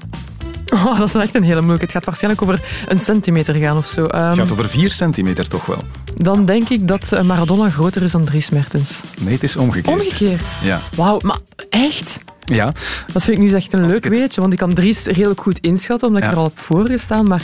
Oh, 0.86 0.98
dat 0.98 1.08
is 1.08 1.14
echt 1.14 1.34
een 1.34 1.42
hele 1.42 1.60
moeilijke. 1.60 1.84
Het 1.84 1.94
gaat 1.94 2.04
waarschijnlijk 2.04 2.42
over 2.42 2.60
een 2.88 2.98
centimeter 2.98 3.54
gaan 3.54 3.76
of 3.76 3.86
zo. 3.86 4.02
Het 4.02 4.12
Ehm, 4.12 4.34
gaat 4.34 4.50
over 4.52 4.68
4 4.68 4.90
centimeter 4.90 5.48
toch 5.48 5.66
wel? 5.66 5.84
dan 6.14 6.44
denk 6.44 6.68
ik 6.68 6.88
dat 6.88 7.12
eh, 7.12 7.22
Maradona 7.22 7.68
groter 7.70 8.02
is 8.02 8.10
dan 8.10 8.24
Dries 8.24 8.50
Mertens. 8.50 9.00
Nee, 9.20 9.32
het 9.34 9.42
is 9.42 9.56
omgekeerd. 9.56 9.94
Omgekeerd? 10.00 10.52
Ja. 10.62 10.80
Wauw, 10.96 11.18
maar 11.22 11.38
echt? 11.70 12.20
Ja, 12.44 12.72
Dat 13.12 13.22
vind 13.22 13.38
ik 13.38 13.44
nu 13.44 13.52
echt 13.52 13.72
een 13.72 13.86
leuk 13.86 14.04
weetje, 14.06 14.40
want 14.40 14.52
ik 14.52 14.58
kan 14.58 14.74
Dries 14.74 15.04
redelijk 15.04 15.40
goed 15.40 15.58
inschatten, 15.58 16.08
omdat 16.08 16.22
ik 16.22 16.30
er 16.30 16.36
al 16.36 16.44
heb 16.44 16.58
voorgestaan. 16.58 17.28
Maar 17.28 17.42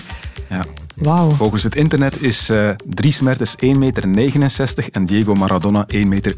ja. 0.48 0.64
Wauw. 0.94 1.30
Volgens 1.30 1.62
het 1.62 1.74
internet 1.76 2.22
is 2.22 2.50
eh 2.50 2.68
Dries 2.86 3.20
Mertens 3.20 3.54
1,69 3.64 3.78
meter 3.78 4.04
en 4.92 5.06
Diego 5.06 5.34
Maradona 5.34 5.86
1,65 5.94 6.08
meter. 6.08 6.34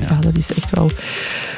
Ja. 0.00 0.18
dat 0.20 0.34
is 0.36 0.54
echt 0.54 0.70
wel 0.70 0.90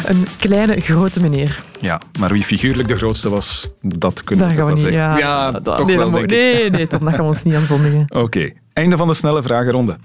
een 0.06 0.26
kleine, 0.38 0.80
grote 0.80 1.20
meneer. 1.20 1.62
Ja, 1.80 2.00
maar 2.18 2.32
wie 2.32 2.42
figuurlijk 2.42 2.88
de 2.88 2.96
grootste 2.96 3.28
was, 3.28 3.70
dat 3.82 4.24
kunnen 4.24 4.46
Daar 4.46 4.54
we 4.56 4.62
gaan 4.62 4.74
we 4.74 4.80
wel 4.80 4.90
niet. 4.90 4.92
zeggen. 5.00 5.18
Ja, 5.18 5.18
Ja, 5.18 5.50
dat- 5.60 5.76
toch 5.76 5.86
nee, 5.86 5.96
wel, 5.96 6.10
dat 6.10 6.14
denk 6.20 6.30
mo- 6.30 6.36
ik. 6.36 6.44
nee, 6.54 6.70
nee, 6.70 6.86
daar 6.86 7.00
gaan 7.00 7.12
we 7.12 7.22
ons 7.22 7.42
niet 7.42 7.54
aan 7.54 7.66
zondigen. 7.66 8.04
Oké, 8.24 8.52
einde 8.72 8.96
van 8.96 9.08
de 9.08 9.14
snelle 9.14 9.42
vragenronde. 9.42 9.96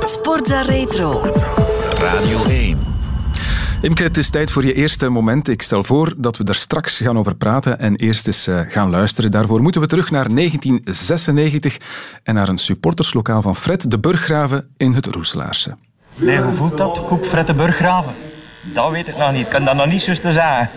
Sportza 0.00 0.60
Retro. 0.60 1.20
Radio 1.98 2.44
1. 2.48 2.78
Imke, 3.84 4.02
het 4.02 4.18
is 4.18 4.30
tijd 4.30 4.50
voor 4.50 4.64
je 4.64 4.74
eerste 4.74 5.08
moment. 5.08 5.48
Ik 5.48 5.62
stel 5.62 5.84
voor 5.84 6.14
dat 6.16 6.36
we 6.36 6.44
er 6.44 6.54
straks 6.54 6.96
gaan 6.96 7.18
over 7.18 7.34
praten 7.34 7.78
en 7.78 7.96
eerst 7.96 8.26
eens 8.26 8.46
eh, 8.46 8.60
gaan 8.68 8.90
luisteren. 8.90 9.30
Daarvoor 9.30 9.62
moeten 9.62 9.80
we 9.80 9.86
terug 9.86 10.10
naar 10.10 10.34
1996 10.34 11.78
en 12.22 12.34
naar 12.34 12.48
een 12.48 12.58
supporterslokaal 12.58 13.42
van 13.42 13.56
Fred 13.56 13.90
de 13.90 13.98
Burggraven 13.98 14.68
in 14.76 14.92
het 14.92 15.06
Roeselaarse. 15.06 15.76
Nee, 16.14 16.38
hoe 16.40 16.52
voelt 16.52 16.78
dat? 16.78 17.04
Koep 17.04 17.24
Frette 17.24 17.54
Burggraven? 17.54 18.14
Dat 18.62 18.90
weet 18.90 19.08
ik 19.08 19.16
nog 19.16 19.32
niet. 19.32 19.40
Ik 19.40 19.48
kan 19.48 19.64
dat 19.64 19.74
nog 19.74 19.86
niet 19.86 20.04
juist 20.04 20.22
te 20.22 20.32
zeggen. 20.32 20.70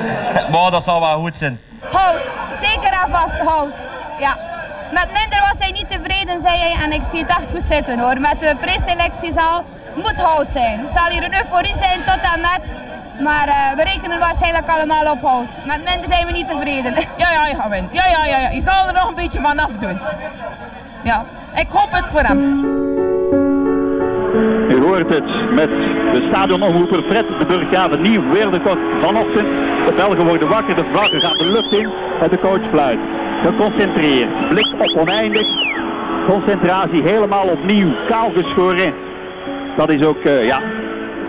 maar 0.52 0.70
dat 0.70 0.84
zal 0.84 1.00
wel 1.00 1.20
goed 1.20 1.36
zijn. 1.36 1.58
Hout, 1.80 2.36
zeker 2.60 2.92
en 3.04 3.10
vast 3.10 3.36
hout. 3.36 3.86
Ja. 4.20 4.51
Met 4.92 5.06
minder 5.06 5.40
was 5.40 5.58
hij 5.58 5.70
niet 5.70 5.88
tevreden, 5.88 6.40
zei 6.40 6.58
hij, 6.58 6.84
en 6.84 6.92
ik 6.92 7.02
zie 7.10 7.18
het 7.20 7.28
echt 7.28 7.50
goed 7.52 7.62
zitten 7.62 7.98
hoor. 7.98 8.20
Met 8.20 8.40
de 8.40 8.56
preselectiezaal 8.60 9.62
moet 9.94 10.20
hout 10.20 10.50
zijn. 10.50 10.80
Het 10.80 10.94
zal 10.94 11.08
hier 11.08 11.24
een 11.24 11.34
euforie 11.34 11.74
zijn 11.74 12.02
tot 12.02 12.18
en 12.34 12.40
met, 12.40 12.74
maar 13.20 13.48
eh, 13.48 13.76
we 13.76 13.82
rekenen 13.82 14.18
waarschijnlijk 14.18 14.68
allemaal 14.68 15.10
op 15.10 15.22
hout. 15.22 15.58
Met 15.64 15.84
minder 15.84 16.06
zijn 16.06 16.26
we 16.26 16.32
niet 16.32 16.48
tevreden. 16.48 16.94
Ja, 17.16 17.30
ja, 17.30 17.46
je 17.46 17.54
gaat 17.54 17.68
winnen. 17.70 17.90
Ja, 17.92 18.06
ja, 18.06 18.24
ja, 18.24 18.38
ja. 18.38 18.48
Je 18.48 18.60
zal 18.60 18.86
er 18.86 18.92
nog 18.92 19.08
een 19.08 19.14
beetje 19.14 19.40
van 19.40 19.58
afdoen. 19.58 20.00
Ja, 21.02 21.24
ik 21.54 21.70
hoop 21.70 21.92
het 21.92 22.04
voor 22.12 22.22
hem. 22.22 22.81
U 24.74 24.80
hoort 24.80 25.08
het 25.08 25.50
met 25.50 25.68
de 26.12 26.24
stadionomroeper 26.28 27.02
Fred 27.02 27.24
de 27.38 27.46
Burggraven. 27.46 28.02
Nieuw 28.02 28.22
wereldrecord 28.32 28.78
vanochtend. 29.00 29.46
De 29.86 29.92
Belgen 29.96 30.26
worden 30.26 30.48
wakker, 30.48 30.74
de 30.74 30.84
vlaggen 30.92 31.20
gaan 31.20 31.38
de 31.38 31.50
lucht 31.52 31.72
in 31.72 31.88
en 32.20 32.28
de 32.28 32.38
coach 32.38 32.68
fluit. 32.70 32.98
Geconcentreerd, 33.44 34.48
blik 34.48 34.66
op 34.78 34.98
oneindig. 34.98 35.46
Concentratie 36.26 37.02
helemaal 37.02 37.46
opnieuw, 37.46 37.88
kaal 38.08 38.30
geschoren. 38.36 38.94
Dat 39.76 39.92
is 39.92 40.04
ook, 40.04 40.18
eh, 40.18 40.46
ja, 40.46 40.60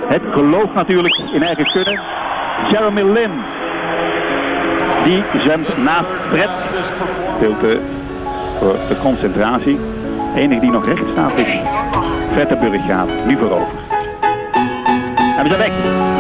het 0.08 0.22
geloof 0.32 0.74
natuurlijk 0.74 1.22
in 1.34 1.44
eigen 1.44 1.66
kunnen. 1.72 2.00
Jeremy 2.72 3.02
Lin, 3.02 3.32
die 5.04 5.24
zwemt 5.40 5.78
naast 5.78 6.10
Fred. 6.30 6.50
Stilte 7.38 7.80
voor 8.60 8.76
de 8.88 8.96
concentratie. 9.02 9.78
De 10.34 10.40
enige 10.40 10.62
die 10.62 10.72
nog 10.72 10.86
recht 10.86 11.04
staat 11.12 11.40
is 11.40 11.46
de 12.50 12.56
Burggraven, 12.56 13.28
nu 13.28 13.38
voorover. 13.38 13.78
En 15.38 15.44
we 15.44 15.50
zijn 15.50 15.60
weg. 15.60 15.74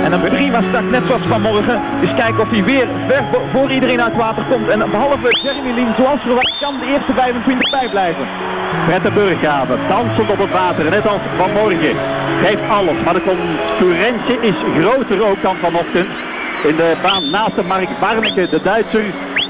En 0.04 0.12
een 0.12 0.22
prima 0.22 0.62
start, 0.70 0.92
net 0.92 1.04
zoals 1.08 1.22
vanmorgen. 1.28 1.82
Dus 2.02 2.14
kijken 2.16 2.40
of 2.40 2.50
hij 2.50 2.64
weer 2.64 2.88
voor 3.52 3.72
iedereen 3.72 4.02
uit 4.02 4.16
water 4.16 4.44
komt. 4.50 4.68
En 4.68 4.80
behalve 4.92 5.40
Jeremy 5.44 5.72
Lin, 5.72 5.94
zoals 5.98 6.22
verwacht, 6.22 6.54
kan 6.60 6.80
de 6.80 6.86
eerste 6.86 7.14
25 7.14 7.70
bijblijven. 7.70 8.26
Fred 8.86 9.04
de 9.04 9.12
Burggraven, 9.12 9.80
dansend 9.88 10.30
op 10.30 10.38
het 10.38 10.52
water, 10.52 10.90
net 10.90 11.08
als 11.08 11.22
vanmorgen. 11.38 11.96
Geeft 12.44 12.70
alles, 12.70 12.98
maar 13.04 13.14
de 13.14 13.24
concurrentie 13.32 14.38
is 14.42 14.56
groter 14.80 15.30
ook 15.30 15.42
dan 15.42 15.56
vanochtend. 15.56 16.08
In 16.64 16.76
de 16.76 16.96
baan 17.02 17.30
naast 17.30 17.56
de 17.56 17.64
Mark 17.64 17.90
Warneke, 18.00 18.48
de 18.50 18.62
Duitser, 18.64 19.04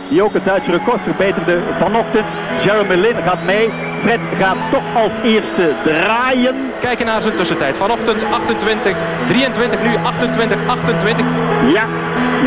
die 0.09 0.23
ook 0.23 0.33
het 0.33 0.45
Duitse 0.45 0.71
record 0.71 1.01
verbeterde 1.03 1.59
vanochtend. 1.79 2.25
Jeremy 2.63 2.95
Lin 2.95 3.15
gaat 3.25 3.43
mee. 3.45 3.69
Fred 4.01 4.19
gaat 4.39 4.57
toch 4.71 4.83
als 4.95 5.11
eerste 5.23 5.73
draaien. 5.83 6.55
Kijken 6.79 7.05
naar 7.05 7.21
zijn 7.21 7.35
tussentijd. 7.35 7.77
Vanochtend 7.77 8.23
28, 8.31 8.97
23, 9.27 9.83
nu 9.83 9.95
28, 10.03 10.59
28. 10.67 11.25
Ja, 11.73 11.85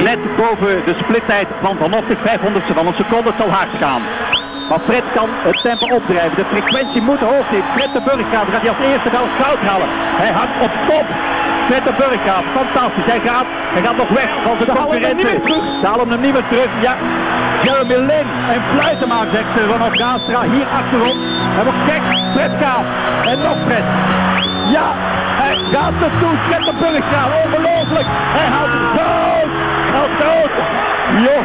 net 0.02 0.18
boven 0.36 0.84
de 0.84 0.94
splittijd 1.02 1.48
van 1.61 1.76
vanochtend, 1.76 2.18
500ste 2.18 2.74
van 2.74 2.86
een 2.86 2.94
seconde, 2.94 3.32
zal 3.38 3.48
hard 3.48 3.70
gaan. 3.80 4.02
Maar 4.69 4.81
Fred 4.89 5.05
kan 5.14 5.29
het 5.49 5.59
tempo 5.62 5.87
opdrijven. 5.99 6.37
De 6.43 6.45
frequentie 6.55 7.03
moet 7.09 7.21
hoog 7.31 7.47
zijn. 7.51 7.64
Fred 7.75 7.93
de 7.93 8.03
Burggraaf 8.09 8.47
gaat 8.53 8.62
hij 8.64 8.73
als 8.75 8.83
eerste 8.91 9.11
wel 9.19 9.29
goud 9.41 9.61
halen. 9.69 9.89
Hij 10.23 10.33
hangt 10.39 10.57
op 10.67 10.73
kop. 10.89 11.07
Fred 11.69 11.85
de 11.89 11.95
Burggraaf, 12.03 12.45
fantastisch. 12.61 13.09
Hij 13.14 13.23
gaat, 13.29 13.49
hij 13.75 13.83
gaat 13.87 13.99
nog 14.03 14.11
weg 14.21 14.31
van 14.45 14.55
zijn 14.57 14.71
hem 14.71 14.77
concurrenten. 14.77 15.17
niet 15.17 15.31
meer 15.31 15.43
terug. 15.49 15.64
Ze 15.81 15.87
halen 15.91 16.09
hem 16.14 16.21
niet 16.27 16.35
meer 16.37 16.49
terug. 16.53 16.71
Ja, 16.87 16.95
Jeremy 17.64 17.99
Lin 18.11 18.29
en 18.55 18.61
fluiten 18.73 19.09
maar, 19.12 19.27
zegt 19.37 19.51
Ronald 19.71 19.97
Gaastra 20.01 20.41
hier 20.55 20.67
achterom. 20.81 21.17
En 21.59 21.64
nog 21.71 21.79
kijk, 21.91 22.05
Fred 22.35 22.53
gaat. 22.62 22.87
En 23.31 23.39
nog 23.49 23.59
Fred. 23.67 23.87
Ja, 24.77 24.89
hij 25.43 25.55
gaat 25.73 25.97
er 26.07 26.12
toe. 26.21 26.35
Fred 26.47 26.62
de 26.69 26.75
Burggraaf, 26.83 27.31
ongelooflijk. 27.45 28.09
Hij 28.39 28.49
haalt 28.55 28.75
goud. 28.97 29.51
Hij 29.87 29.95
haalt 29.97 30.14
goud. 30.21 30.53
Joh. 31.25 31.45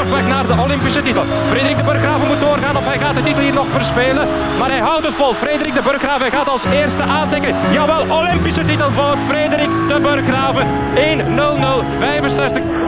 Op 0.00 0.10
weg 0.10 0.26
naar 0.26 0.46
de 0.46 0.62
Olympische 0.62 1.02
titel. 1.02 1.24
Frederik 1.48 1.76
de 1.76 1.82
Burggraven 1.82 2.26
moet 2.26 2.40
doorgaan 2.40 2.76
of 2.76 2.84
hij 2.84 2.98
gaat 2.98 3.14
de 3.14 3.22
titel 3.22 3.42
hier 3.42 3.52
nog 3.52 3.66
verspelen. 3.68 4.28
Maar 4.58 4.70
hij 4.70 4.78
houdt 4.78 5.06
het 5.06 5.14
vol. 5.14 5.34
Frederik 5.34 5.74
de 5.74 5.82
Burggraven 5.82 6.20
hij 6.20 6.30
gaat 6.30 6.48
als 6.48 6.64
eerste 6.64 7.02
aantikken. 7.02 7.54
Jawel, 7.72 8.16
Olympische 8.18 8.64
titel 8.64 8.90
voor 8.90 9.16
Frederik 9.28 9.70
de 9.88 10.00
Burggraven. 10.00 10.66
1-0-0-65. 10.94 12.86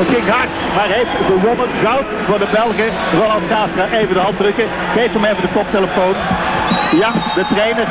Het 0.00 0.08
ging 0.08 0.28
hard, 0.28 0.50
maar 0.74 0.88
heeft 0.88 1.16
gewonnen. 1.26 1.66
Goud 1.82 2.04
voor 2.26 2.38
de 2.38 2.48
Belgen. 2.52 2.90
Ronald 3.20 3.42
Gaastra, 3.48 3.98
even 3.98 4.14
de 4.14 4.20
hand 4.20 4.36
drukken. 4.36 4.64
Geef 4.94 5.12
hem 5.12 5.24
even 5.24 5.42
de 5.42 5.52
koptelefoon. 5.54 6.14
Ja, 6.98 7.12
de 7.34 7.44
trainer. 7.54 7.86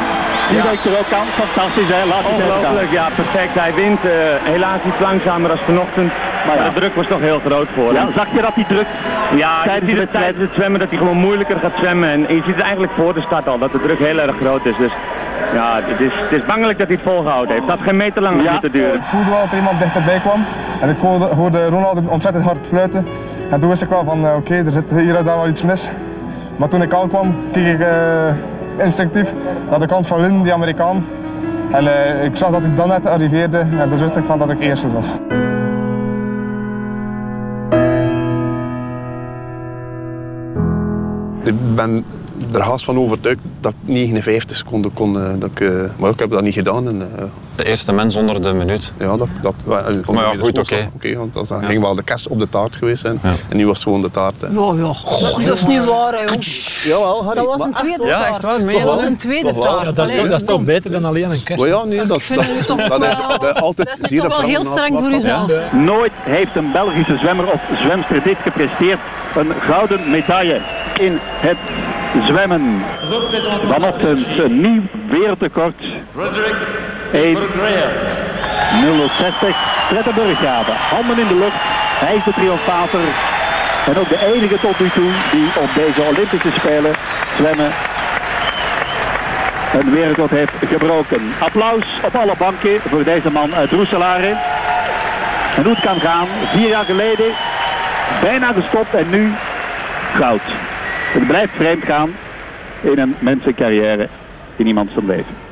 Die 0.49 0.61
denkt 0.61 0.85
er 0.85 0.97
ook 1.01 1.11
aan. 1.19 1.27
Fantastisch, 1.43 1.89
hè? 1.95 2.01
Laat 2.11 2.23
het. 2.23 2.31
Ongelooflijk, 2.33 2.91
ja, 2.91 3.05
perfect. 3.15 3.53
Hij 3.59 3.73
wint 3.73 4.01
eh, 4.05 4.11
helaas 4.53 4.81
iets 4.89 4.99
langzamer 4.99 5.47
dan 5.49 5.57
vanochtend. 5.57 6.11
Maar 6.47 6.57
Ja. 6.57 6.63
de 6.69 6.73
druk 6.79 6.95
was 6.95 7.07
toch 7.07 7.19
heel 7.19 7.39
groot 7.45 7.67
voor 7.75 7.93
Ja, 7.93 7.99
hem. 8.03 8.13
zag 8.15 8.27
je 8.35 8.41
dat 8.41 8.55
die 8.55 8.65
druk 8.67 8.87
Ja, 9.35 9.63
tijdens 9.63 9.99
het 9.99 10.11
tijdens 10.11 10.39
het 10.45 10.53
zwemmen 10.53 10.79
dat 10.79 10.89
hij 10.89 10.97
gewoon 10.97 11.17
moeilijker 11.17 11.57
gaat 11.59 11.75
zwemmen. 11.77 12.09
En 12.09 12.19
je 12.19 12.41
ziet 12.45 12.55
het 12.55 12.61
eigenlijk 12.61 12.93
voor 12.97 13.13
de 13.13 13.21
start 13.21 13.47
al, 13.47 13.57
dat 13.57 13.71
de 13.71 13.81
druk 13.81 13.99
heel 13.99 14.19
erg 14.19 14.35
groot 14.41 14.65
is. 14.65 14.77
Dus 14.77 14.91
ja, 15.53 15.75
het 15.83 15.99
is, 15.99 16.11
het 16.15 16.31
is 16.41 16.45
bangelijk 16.45 16.77
dat 16.79 16.87
hij 16.87 16.95
het 17.01 17.05
volgehouden 17.11 17.51
heeft. 17.55 17.61
Het 17.67 17.75
had 17.77 17.81
geen 17.87 17.95
meter 17.97 18.21
lang 18.21 18.43
Ja. 18.43 18.51
moeten 18.51 18.71
duren. 18.71 18.93
Ik 18.93 19.01
voelde 19.11 19.29
wel 19.29 19.39
dat 19.39 19.51
er 19.51 19.57
iemand 19.57 19.79
dichterbij 19.79 20.19
kwam. 20.19 20.45
En 20.81 20.89
ik 20.89 20.97
hoorde, 20.99 21.25
hoorde 21.25 21.65
Ronald 21.69 22.07
ontzettend 22.07 22.45
hard 22.45 22.57
fluiten. 22.67 23.07
En 23.49 23.59
toen 23.59 23.69
wist 23.69 23.81
ik 23.81 23.89
wel 23.89 24.03
van 24.03 24.25
eh, 24.25 24.35
oké, 24.35 24.55
er 24.65 24.71
zit 24.71 24.91
hier 24.95 25.15
en 25.15 25.23
daar 25.23 25.37
wel 25.37 25.47
iets 25.47 25.63
mis. 25.63 25.89
Maar 26.55 26.67
toen 26.69 26.81
ik 26.81 26.93
aankwam, 26.93 27.37
keek 27.51 27.65
ik 27.73 27.79
eh, 27.79 27.87
instinctief 28.79 29.33
naar 29.69 29.79
de 29.79 29.87
kant 29.87 30.07
van 30.07 30.21
Lynn, 30.21 30.43
die 30.43 30.53
Amerikaan. 30.53 31.05
En 31.71 31.87
eh, 31.87 32.23
ik 32.23 32.35
zag 32.35 32.51
dat 32.51 32.63
ik 32.63 32.75
dan 32.75 32.87
net 32.87 33.05
arriveerde 33.05 33.57
en 33.57 33.89
dus 33.89 33.99
wist 33.99 34.15
ik 34.15 34.25
van 34.25 34.39
dat 34.39 34.49
ik 34.49 34.59
eerste 34.59 34.91
was. 34.91 35.17
Ik 41.43 41.75
ben 41.75 42.05
er 42.53 42.61
haast 42.61 42.85
van 42.85 42.97
overtuigd 42.97 43.39
dat 43.61 43.71
ik 43.71 43.77
59 43.93 44.57
seconden 44.57 44.93
kon. 44.93 45.19
eh, 45.21 45.29
Dat 45.39 45.49
ik, 45.51 45.59
eh, 45.59 45.69
maar 45.97 46.09
ik 46.09 46.19
heb 46.19 46.29
dat 46.31 46.41
niet 46.41 46.53
gedaan. 46.53 46.87
En, 46.87 47.01
eh, 47.17 47.23
De 47.55 47.65
eerste 47.65 47.91
mens 47.93 48.15
onder 48.15 48.41
de 48.41 48.53
minuut. 48.53 48.93
ja, 48.97 49.15
dat, 49.17 49.27
dat, 49.41 49.53
eh, 49.63 49.69
Maar 50.13 50.23
ja, 50.23 50.33
goed, 50.39 50.59
oké. 50.59 50.89
oké, 50.95 51.15
want 51.17 51.33
dat 51.33 51.47
Ja. 51.49 51.59
ging 51.61 51.81
wel 51.81 51.95
de 51.95 52.03
kerst 52.03 52.27
op 52.27 52.39
de 52.39 52.49
taart 52.49 52.75
geweest 52.75 53.01
zijn. 53.01 53.19
En 53.49 53.57
nu 53.57 53.65
was 53.65 53.73
het 53.75 53.83
gewoon 53.83 54.01
de 54.01 54.11
taart. 54.11 54.41
Hè. 54.41 54.47
Ja, 54.47 54.73
ja. 54.77 55.45
Dat 55.45 55.55
is 55.55 55.65
niet 55.65 55.85
waar, 55.85 56.13
hè, 56.13 56.19
jong. 56.23 56.43
Jawel, 56.83 57.23
Harry. 57.23 57.35
Dat 57.41 57.45
was 57.57 57.61
een 57.61 57.73
tweede 57.73 57.97
taart. 57.97 58.19
ja, 58.21 58.27
echt 58.27 58.41
waar, 58.41 58.71
dat 58.71 58.81
was 58.83 59.01
een 59.01 59.17
tweede 59.17 59.57
taart. 59.57 59.85
Ja, 59.85 59.91
dat 59.91 60.09
is 60.09 60.15
toch- 60.17 60.27
dat 60.29 60.41
is 60.41 60.47
toch 60.47 60.63
beter 60.63 60.91
dan 60.91 61.05
alleen 61.05 61.31
een 61.31 61.43
kerst. 61.43 61.61
Maar 61.61 61.69
ja, 61.71 61.83
nee, 61.83 62.05
dat, 62.05 62.17
Ik 62.17 62.23
vind 62.23 62.39
dat, 62.67 62.77
dat, 62.77 62.87
wel- 62.87 62.99
dat- 62.99 63.41
dat- 63.41 63.55
altijd 63.61 63.87
dat 63.99 64.11
is 64.11 64.19
toch 64.19 64.27
wel 64.37 64.47
heel 64.47 64.65
streng 64.65 64.99
voor 64.99 65.11
uzelf. 65.11 65.71
Nooit 65.71 66.11
heeft 66.19 66.55
een 66.55 66.71
Belgische 66.71 67.15
zwemmer 67.17 67.51
of 67.51 67.61
zwemster 67.81 68.23
dit 68.23 68.37
gepresteerd. 68.43 68.99
Een 69.35 69.51
gouden 69.59 70.09
medaille 70.09 70.61
in 70.99 71.17
het 71.21 71.57
zwemmen. 72.27 72.83
Vanochtend 73.67 74.27
een 74.37 74.61
nieuw 74.61 74.81
wereldrecord. 75.09 75.73
1.060. 75.83 75.89
Fred 79.87 80.03
de 80.03 80.13
Burghaven, 80.15 80.73
handen 80.75 81.19
in 81.19 81.27
de 81.27 81.35
lucht. 81.35 81.61
Hij 82.05 82.15
is 82.15 82.23
de 82.23 82.33
triomfator. 82.33 82.99
En 83.85 83.97
ook 83.97 84.09
de 84.09 84.33
enige 84.33 84.59
tot 84.59 84.79
nu 84.79 84.89
toe 84.89 85.11
die 85.31 85.47
op 85.55 85.69
deze 85.75 86.01
Olympische 86.01 86.51
Spelen 86.51 86.93
zwemmen 87.37 87.71
een 89.73 89.91
wereldrecord 89.91 90.31
heeft 90.31 90.53
gebroken. 90.67 91.21
Applaus 91.39 91.99
op 92.05 92.15
alle 92.15 92.33
banken 92.37 92.79
voor 92.89 93.03
deze 93.03 93.31
man 93.31 93.55
uit 93.55 93.71
Roeselare. 93.71 94.35
En 95.55 95.63
hoe 95.63 95.73
het 95.73 95.83
kan 95.83 95.99
gaan, 95.99 96.27
vier 96.53 96.67
jaar 96.67 96.85
geleden 96.85 97.31
bijna 98.21 98.51
gestopt 98.51 98.93
en 98.93 99.09
nu 99.09 99.33
goud. 100.13 100.41
Het 101.09 101.27
blijft 101.27 101.53
vreemd 101.53 101.83
gaan 101.83 102.09
in 102.81 102.99
een 102.99 103.15
mensencarrière 103.19 104.07
in 104.55 104.67
iemands 104.67 104.93
zijn 104.93 105.05
leven. 105.05 105.47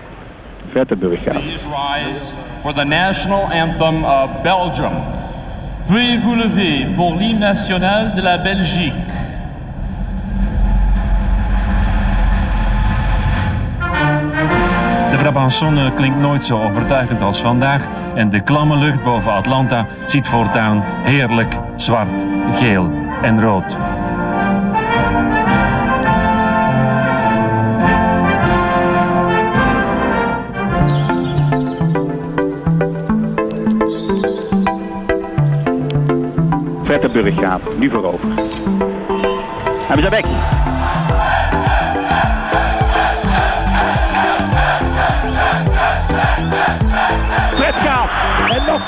De 0.87 0.95
Burghaven. 0.95 1.41
Please 1.41 1.67
rise 1.67 2.33
for 2.61 2.73
the 2.73 2.83
national 2.83 3.43
anthem 3.51 4.03
of 4.03 4.29
Belgium. 4.43 4.91
Veuillez 5.81 6.21
vous 6.21 6.35
lever 6.35 6.85
pour 6.95 7.15
l'hymne 7.15 7.39
national 7.39 8.15
de 8.15 8.21
la 8.21 8.37
Belgique. 8.37 8.93
De 15.11 15.17
Brabançonne 15.17 15.91
klinkt 15.95 16.19
nooit 16.19 16.43
zo 16.43 16.63
overtuigend 16.63 17.21
als 17.21 17.41
vandaag 17.41 17.81
en 18.15 18.29
de 18.29 18.41
klamme 18.41 18.77
lucht 18.77 19.03
boven 19.03 19.31
Atlanta 19.31 19.85
ziet 20.05 20.27
voortaan 20.27 20.83
heerlijk 21.03 21.59
zwart, 21.75 22.25
geel 22.51 22.91
en 23.21 23.41
rood. 23.41 23.77
De 36.87 37.09
Burghaven, 37.09 37.79
nu 37.79 37.89
voorover. 37.89 38.29
Hebben 39.87 40.03
ze 40.03 40.09
weg. 40.09 40.25
Fred 47.55 47.73
gaat. 47.73 48.09
En 48.49 48.65
nog. 48.65 48.87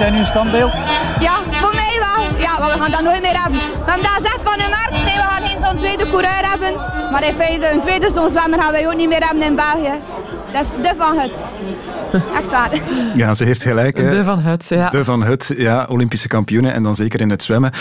hij 0.00 0.10
nu 0.10 0.18
een 0.18 0.26
standbeeld? 0.26 0.72
Ja, 1.20 1.36
voor 1.50 1.74
mij 1.74 1.94
wel. 2.06 2.40
Ja, 2.40 2.56
we 2.56 2.80
gaan 2.80 2.90
dat 2.90 3.02
nooit 3.02 3.22
meer 3.22 3.42
hebben. 3.42 3.60
We 3.60 3.90
hebben 3.90 4.06
dat 4.06 4.42
van 4.42 4.58
de 4.58 4.68
markt. 4.68 5.04
Nee, 5.04 5.14
we 5.14 5.26
gaan 5.30 5.42
geen 5.42 5.60
zo'n 5.60 5.78
tweede 5.78 6.10
coureur 6.10 6.50
hebben. 6.50 6.74
Maar 7.10 7.24
in 7.24 7.34
feite, 7.34 7.70
een 7.70 7.80
tweede 7.80 8.10
zo'n 8.10 8.30
zwemmer 8.30 8.62
gaan 8.62 8.72
wij 8.72 8.86
ook 8.86 8.94
niet 8.94 9.08
meer 9.08 9.24
hebben 9.24 9.42
in 9.42 9.56
België. 9.56 10.00
Dat 10.52 10.60
is 10.64 10.68
de 10.68 10.92
van 10.96 11.18
het. 11.18 11.44
Echt 12.38 12.50
waar. 12.50 12.80
Ja, 13.14 13.34
ze 13.34 13.44
heeft 13.44 13.62
gelijk. 13.62 13.96
Hè. 13.96 14.10
De 14.10 14.24
Van 14.24 14.38
Hut, 14.40 14.66
ja. 14.68 14.88
De 14.88 15.04
Van 15.04 15.24
Hut, 15.24 15.54
ja, 15.56 15.86
Olympische 15.88 16.28
kampioene 16.28 16.70
en 16.70 16.82
dan 16.82 16.94
zeker 16.94 17.20
in 17.20 17.30
het 17.30 17.42
zwemmen. 17.42 17.72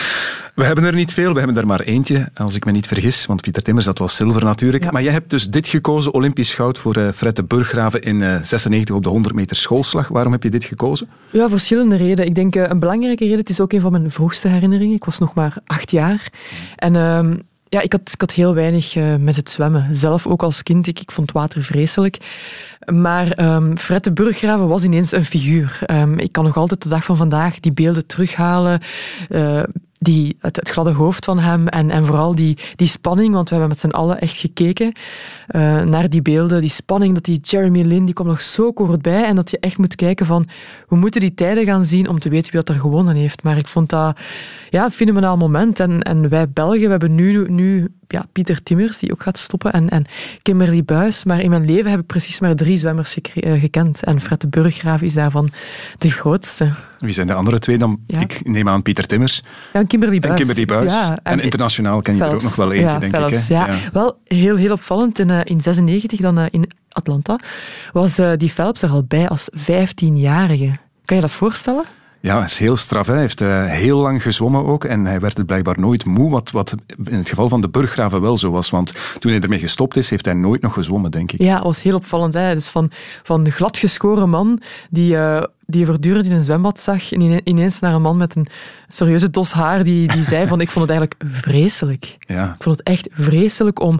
We 0.55 0.65
hebben 0.65 0.83
er 0.83 0.93
niet 0.93 1.13
veel, 1.13 1.31
we 1.33 1.37
hebben 1.37 1.57
er 1.57 1.67
maar 1.67 1.79
eentje, 1.79 2.29
als 2.33 2.55
ik 2.55 2.65
me 2.65 2.71
niet 2.71 2.87
vergis, 2.87 3.25
want 3.25 3.41
Pieter 3.41 3.63
Timmers, 3.63 3.85
dat 3.85 3.97
was 3.97 4.15
zilver 4.15 4.43
natuurlijk. 4.43 4.91
Maar 4.91 5.03
jij 5.03 5.11
hebt 5.11 5.29
dus 5.29 5.49
dit 5.49 5.67
gekozen, 5.67 6.13
Olympisch 6.13 6.53
goud 6.53 6.77
voor 6.77 6.95
eh 6.95 7.11
Fred 7.11 7.35
de 7.35 7.43
Burggraven 7.43 8.01
in 8.01 8.21
eh 8.21 8.35
96 8.41 8.95
op 8.95 9.03
de 9.03 9.09
100 9.09 9.35
meter 9.35 9.55
schoolslag. 9.55 10.07
Waarom 10.07 10.31
heb 10.31 10.43
je 10.43 10.49
dit 10.49 10.65
gekozen? 10.65 11.09
Ja, 11.31 11.49
verschillende 11.49 11.95
redenen. 11.95 12.25
Ik 12.25 12.35
denk 12.35 12.55
eh, 12.55 12.63
een 12.67 12.79
belangrijke 12.79 13.23
reden, 13.23 13.39
het 13.39 13.49
is 13.49 13.59
ook 13.59 13.73
een 13.73 13.81
van 13.81 13.91
mijn 13.91 14.11
vroegste 14.11 14.47
herinneringen. 14.47 14.95
Ik 14.95 15.05
was 15.05 15.19
nog 15.19 15.33
maar 15.33 15.53
acht 15.65 15.91
jaar. 15.91 16.31
En 16.75 16.95
ehm, 16.95 17.35
ja, 17.69 17.81
ik 17.81 17.91
had, 17.91 18.01
ik 18.13 18.21
had 18.21 18.31
heel 18.31 18.53
weinig 18.53 18.95
eh, 18.95 19.15
met 19.15 19.35
het 19.35 19.49
zwemmen. 19.49 19.95
Zelf 19.95 20.27
ook 20.27 20.43
als 20.43 20.63
kind, 20.63 20.87
ik, 20.87 20.99
ik 20.99 21.11
vond 21.11 21.31
water 21.31 21.63
vreselijk. 21.63 22.17
Maar 22.89 23.31
ehm, 23.31 23.75
Fred 23.75 24.03
de 24.03 24.13
Burggraven 24.13 24.67
was 24.67 24.83
ineens 24.83 25.11
een 25.11 25.25
figuur. 25.25 25.79
Ehm, 25.85 26.17
ik 26.17 26.31
kan 26.31 26.43
nog 26.43 26.57
altijd 26.57 26.83
de 26.83 26.89
dag 26.89 27.05
van 27.05 27.17
vandaag 27.17 27.59
die 27.59 27.73
beelden 27.73 28.07
terughalen. 28.07 28.81
eh, 29.29 29.63
die, 29.99 30.37
het, 30.39 30.55
het 30.55 30.69
gladde 30.69 30.91
hoofd 30.91 31.25
van 31.25 31.39
hem 31.39 31.67
en, 31.67 31.91
en 31.91 32.05
vooral 32.05 32.35
die, 32.35 32.57
die 32.75 32.87
spanning, 32.87 33.33
want 33.33 33.49
we 33.49 33.55
hebben 33.55 33.69
met 33.69 33.79
z'n 33.79 33.97
allen 33.97 34.21
echt 34.21 34.37
gekeken 34.37 34.91
eh, 35.47 35.81
naar 35.81 36.09
die 36.09 36.21
beelden. 36.21 36.61
Die 36.61 36.69
spanning 36.69 37.13
dat 37.13 37.23
die 37.23 37.39
Jeremy 37.41 37.81
Lin, 37.81 38.05
die 38.05 38.13
kwam 38.13 38.27
nog 38.27 38.41
zo 38.41 38.71
kort 38.71 39.01
bij 39.01 39.23
en 39.25 39.35
dat 39.35 39.49
je 39.49 39.59
echt 39.59 39.77
moet 39.77 39.95
kijken 39.95 40.25
van, 40.25 40.47
we 40.87 40.95
moeten 40.95 41.21
die 41.21 41.33
tijden 41.33 41.63
gaan 41.65 41.85
zien 41.85 42.09
om 42.09 42.19
te 42.19 42.29
weten 42.29 42.51
wie 42.51 42.61
dat 42.61 42.75
er 42.75 42.81
gewonnen 42.81 43.15
heeft. 43.15 43.43
Maar 43.43 43.57
ik 43.57 43.67
vond 43.67 43.89
dat 43.89 44.19
ja, 44.69 44.85
een 44.85 44.91
fenomenaal 44.91 45.37
moment. 45.37 45.79
En, 45.79 46.01
en 46.01 46.29
wij 46.29 46.49
Belgen, 46.49 46.81
we 46.81 46.89
hebben 46.89 47.15
nu, 47.15 47.49
nu 47.49 47.93
ja, 48.11 48.25
Pieter 48.31 48.63
Timmers, 48.63 48.97
die 48.97 49.11
ook 49.11 49.21
gaat 49.21 49.37
stoppen, 49.37 49.71
en, 49.71 49.89
en 49.89 50.05
Kimberly 50.41 50.83
Buis. 50.83 51.23
Maar 51.23 51.41
in 51.41 51.49
mijn 51.49 51.65
leven 51.65 51.91
heb 51.91 51.99
ik 51.99 52.05
precies 52.05 52.39
maar 52.39 52.55
drie 52.55 52.77
zwemmers 52.77 53.17
eh, 53.21 53.59
gekend. 53.59 54.03
En 54.03 54.21
Fred 54.21 54.41
de 54.41 54.47
Burggraaf 54.47 55.01
is 55.01 55.13
daarvan 55.13 55.51
de 55.97 56.09
grootste. 56.11 56.71
Wie 56.97 57.13
zijn 57.13 57.27
de 57.27 57.33
andere 57.33 57.59
twee 57.59 57.77
dan? 57.77 57.99
Ja. 58.07 58.19
Ik 58.19 58.41
neem 58.45 58.69
aan 58.69 58.81
Pieter 58.81 59.05
Timmers 59.05 59.43
Ja, 59.73 59.79
en 59.79 59.87
Kimberly 59.87 60.19
Buis. 60.19 60.31
en 60.31 60.37
Kimberly 60.45 60.65
Buis. 60.65 60.91
Ja, 60.91 61.17
en, 61.23 61.39
internationaal 61.39 62.01
ken 62.01 62.15
je 62.15 62.23
er 62.23 62.33
ook 62.33 62.41
nog 62.41 62.55
wel 62.55 62.71
eentje, 62.71 62.97
denk 62.97 63.15
Phelps, 63.15 63.33
ik. 63.33 63.47
Hè? 63.47 63.53
Ja. 63.53 63.77
Wel 63.93 64.19
heel, 64.23 64.55
heel 64.55 64.71
opvallend. 64.71 65.19
In, 65.19 65.29
eh, 65.29 65.39
in 65.43 65.61
96, 65.61 66.19
dan 66.19 66.37
eh, 66.37 66.45
in 66.51 66.71
Atlanta, 66.89 67.39
was 67.93 68.17
eh, 68.17 68.31
die 68.37 68.49
Phelps 68.49 68.81
er 68.81 68.89
al 68.89 69.03
bij 69.03 69.29
als 69.29 69.49
15-jarige. 69.57 70.71
Kan 71.05 71.15
je 71.15 71.21
dat 71.21 71.31
voorstellen? 71.31 71.83
Ja, 72.21 72.35
hij 72.35 72.45
is 72.45 72.57
heel 72.57 72.77
straf. 72.77 73.05
hè. 73.07 73.11
Hij 73.11 73.21
heeft 73.21 73.41
eh, 73.41 73.65
heel 73.65 73.99
lang 73.99 74.21
gezwommen 74.21 74.65
ook 74.65 74.83
en 74.83 75.05
hij 75.05 75.19
werd 75.19 75.37
het 75.37 75.45
blijkbaar 75.45 75.79
nooit 75.79 76.05
moe, 76.05 76.29
wat, 76.31 76.51
wat 76.51 76.75
in 77.05 77.17
het 77.17 77.29
geval 77.29 77.49
van 77.49 77.61
de 77.61 77.69
Burggraven 77.69 78.21
wel 78.21 78.37
zo 78.37 78.51
was. 78.51 78.69
Want 78.69 78.93
toen 79.19 79.31
hij 79.31 79.39
ermee 79.41 79.59
gestopt 79.59 79.95
is, 79.97 80.09
heeft 80.09 80.25
hij 80.25 80.33
nooit 80.33 80.61
nog 80.61 80.73
gezwommen, 80.73 81.11
denk 81.11 81.31
ik. 81.31 81.41
Ja, 81.41 81.55
dat 81.55 81.63
was 81.63 81.81
heel 81.81 81.95
opvallend. 81.95 82.33
Hè? 82.33 82.53
Dus 82.53 82.67
van, 82.67 82.91
van 83.23 83.43
de 83.43 83.51
gladgeschoren 83.51 84.29
man 84.29 84.61
die, 84.89 85.17
eh, 85.17 85.43
die 85.65 85.79
je 85.79 85.85
voortdurend 85.85 86.25
in 86.25 86.31
een 86.31 86.43
zwembad 86.43 86.79
zag, 86.79 87.11
en 87.11 87.21
ine- 87.21 87.41
ineens 87.43 87.79
naar 87.79 87.93
een 87.93 88.01
man 88.01 88.17
met 88.17 88.35
een 88.35 88.47
serieuze 88.89 89.29
dos 89.29 89.51
haar 89.51 89.83
die, 89.83 90.07
die 90.07 90.23
zei 90.23 90.47
van 90.47 90.61
ik 90.65 90.69
vond 90.69 90.89
het 90.89 90.99
eigenlijk 90.99 91.31
vreselijk. 91.41 92.17
Ja. 92.19 92.45
Ik 92.57 92.63
vond 92.63 92.77
het 92.77 92.87
echt 92.87 93.07
vreselijk 93.11 93.81
om 93.81 93.99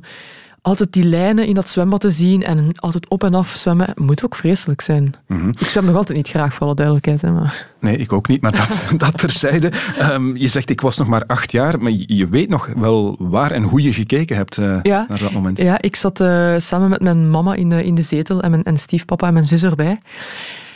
altijd 0.62 0.94
die 0.94 1.04
lijnen 1.06 1.48
in 1.48 1.54
dat 1.54 1.70
zwembad 1.70 2.02
te 2.02 2.12
zien 2.12 2.44
en 2.44 2.72
altijd 2.76 3.10
op 3.10 3.24
en 3.24 3.34
af 3.34 3.50
zwemmen. 3.50 3.92
Moet 3.96 4.26
ook 4.26 4.36
vreselijk 4.36 4.82
zijn. 4.82 5.14
Mhm. 5.28 5.50
Ik 5.50 5.68
zwem 5.68 5.86
nog 5.86 5.96
altijd 5.96 6.18
niet 6.18 6.30
graag, 6.30 6.54
voor 6.54 6.66
alle 6.66 6.76
duidelijkheid. 6.76 7.22
Hè, 7.22 7.32
maar... 7.32 7.68
Nee, 7.80 7.98
ik 7.98 8.14
ook 8.14 8.28
niet, 8.28 8.42
maar 8.42 8.56
dat, 8.56 8.88
dat 8.98 9.18
terzijde. 9.18 9.72
Ehm, 9.98 10.36
je 10.36 10.48
zegt, 10.48 10.70
ik 10.70 10.82
was 10.82 10.98
nog 10.98 11.08
maar 11.08 11.24
acht 11.26 11.52
jaar, 11.52 11.82
maar 11.82 11.92
je, 11.96 12.28
weet 12.28 12.50
nog 12.50 12.70
wel 12.76 13.16
waar 13.20 13.52
en 13.52 13.64
hoe 13.64 13.82
je 13.82 13.94
gekeken 13.94 14.36
hebt 14.36 14.58
eh, 14.58 14.80
Ja. 14.84 15.06
naar 15.08 15.20
dat 15.20 15.32
moment. 15.32 15.58
Ja, 15.58 15.82
ik 15.82 15.96
zat 15.96 16.20
eh, 16.20 16.54
samen 16.58 16.90
met 16.90 17.02
mijn 17.02 17.30
mama 17.30 17.54
in 17.54 17.70
de, 17.70 17.84
in 17.84 17.96
de 17.96 18.02
zetel 18.02 18.42
en 18.42 18.52
mijn 18.52 18.64
en 18.64 18.78
stiefpapa 18.78 19.28
en 19.28 19.34
mijn 19.34 19.46
zus 19.46 19.64
erbij. 19.64 20.00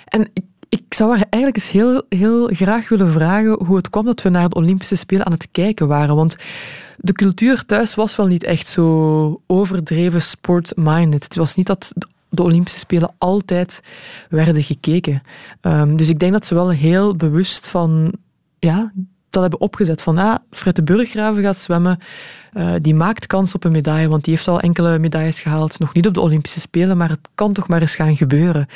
En 0.05 0.29
ik, 0.34 0.43
ik 0.69 0.84
zou 0.89 1.09
haar 1.09 1.25
eigenlijk 1.29 1.63
eens 1.63 1.71
heel, 1.71 2.03
heel 2.09 2.49
graag 2.53 2.89
willen 2.89 3.11
vragen 3.11 3.63
hoe 3.65 3.75
het 3.75 3.89
kwam 3.89 4.05
dat 4.05 4.21
we 4.21 4.29
naar 4.29 4.49
de 4.49 4.55
Olympische 4.55 4.95
Spelen 4.95 5.25
aan 5.25 5.31
het 5.31 5.47
kijken 5.51 5.88
waren. 5.88 6.15
Want 6.15 6.36
de 6.97 7.13
cultuur 7.13 7.65
thuis 7.65 7.95
was 7.95 8.15
wel 8.15 8.27
niet 8.27 8.43
echt 8.43 8.67
zo 8.67 9.41
overdreven 9.47 10.21
sport-minded. 10.21 11.23
Het 11.23 11.35
was 11.35 11.55
niet 11.55 11.67
dat 11.67 11.93
de 12.29 12.43
Olympische 12.43 12.79
Spelen 12.79 13.13
altijd 13.17 13.81
werden 14.29 14.63
gekeken. 14.63 15.21
Ehm, 15.61 15.95
dus 15.95 16.09
ik 16.09 16.19
denk 16.19 16.31
dat 16.31 16.45
ze 16.45 16.53
wel 16.53 16.69
heel 16.69 17.15
bewust 17.15 17.67
van 17.67 18.13
ja, 18.59 18.91
dat 19.29 19.41
hebben 19.41 19.61
opgezet. 19.61 20.01
Van 20.01 20.17
ah, 20.17 20.35
Fred 20.51 20.75
de 20.75 20.83
Burggraven 20.83 21.41
gaat 21.41 21.57
zwemmen. 21.57 21.97
eh, 22.53 22.73
die 22.81 22.95
maakt 22.95 23.27
kans 23.27 23.55
op 23.55 23.63
een 23.63 23.71
medaille, 23.71 24.09
want 24.09 24.23
die 24.23 24.33
heeft 24.33 24.47
al 24.47 24.59
enkele 24.59 24.99
medailles 24.99 25.41
gehaald. 25.41 25.79
Nog 25.79 25.93
niet 25.93 26.07
op 26.07 26.13
de 26.13 26.21
Olympische 26.21 26.59
Spelen, 26.59 26.97
maar 26.97 27.09
het 27.09 27.29
kan 27.35 27.53
toch 27.53 27.67
maar 27.67 27.81
eens 27.81 27.95
gaan 27.95 28.15
gebeuren. 28.15 28.67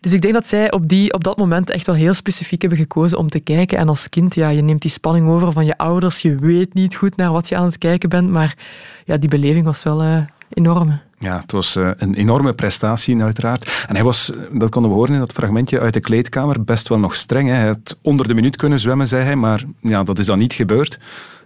Dus 0.00 0.12
ik 0.12 0.20
denk 0.20 0.34
dat 0.34 0.46
zij 0.46 0.72
op, 0.72 0.88
die, 0.88 1.12
op 1.12 1.24
dat 1.24 1.36
moment 1.36 1.70
echt 1.70 1.86
wel 1.86 1.94
heel 1.94 2.14
specifiek 2.14 2.60
hebben 2.60 2.78
gekozen 2.78 3.18
om 3.18 3.28
te 3.28 3.40
kijken. 3.40 3.78
En 3.78 3.88
als 3.88 4.08
kind, 4.08 4.34
ja, 4.34 4.48
je 4.48 4.62
neemt 4.62 4.82
die 4.82 4.90
spanning 4.90 5.28
over 5.28 5.52
van 5.52 5.66
je 5.66 5.78
ouders. 5.78 6.22
Je 6.22 6.34
weet 6.34 6.74
niet 6.74 6.94
goed 6.94 7.16
naar 7.16 7.32
wat 7.32 7.48
je 7.48 7.56
aan 7.56 7.64
het 7.64 7.78
kijken 7.78 8.08
bent. 8.08 8.30
Maar 8.30 8.56
ja, 9.04 9.16
die 9.16 9.28
beleving 9.28 9.64
was 9.64 9.82
wel 9.82 10.02
uh, 10.02 10.18
enorm. 10.48 11.00
Ja, 11.18 11.38
het 11.40 11.52
was 11.52 11.76
uh, 11.76 11.90
een 11.96 12.14
enorme 12.14 12.52
prestatie 12.52 13.22
uiteraard. 13.22 13.84
En 13.88 13.94
hij 13.94 14.04
was, 14.04 14.32
dat 14.52 14.70
konden 14.70 14.90
we 14.90 14.96
horen 14.96 15.12
in 15.12 15.18
dat 15.18 15.32
fragmentje 15.32 15.80
uit 15.80 15.92
de 15.92 16.00
kleedkamer, 16.00 16.64
best 16.64 16.88
wel 16.88 16.98
nog 16.98 17.14
streng. 17.14 17.48
Hè. 17.48 17.66
Had 17.66 17.98
onder 18.02 18.28
de 18.28 18.34
minuut 18.34 18.56
kunnen 18.56 18.80
zwemmen, 18.80 19.08
zei 19.08 19.24
hij. 19.24 19.36
Maar 19.36 19.64
ja, 19.80 20.02
dat 20.02 20.18
is 20.18 20.26
dan 20.26 20.38
niet 20.38 20.52
gebeurd. 20.52 20.98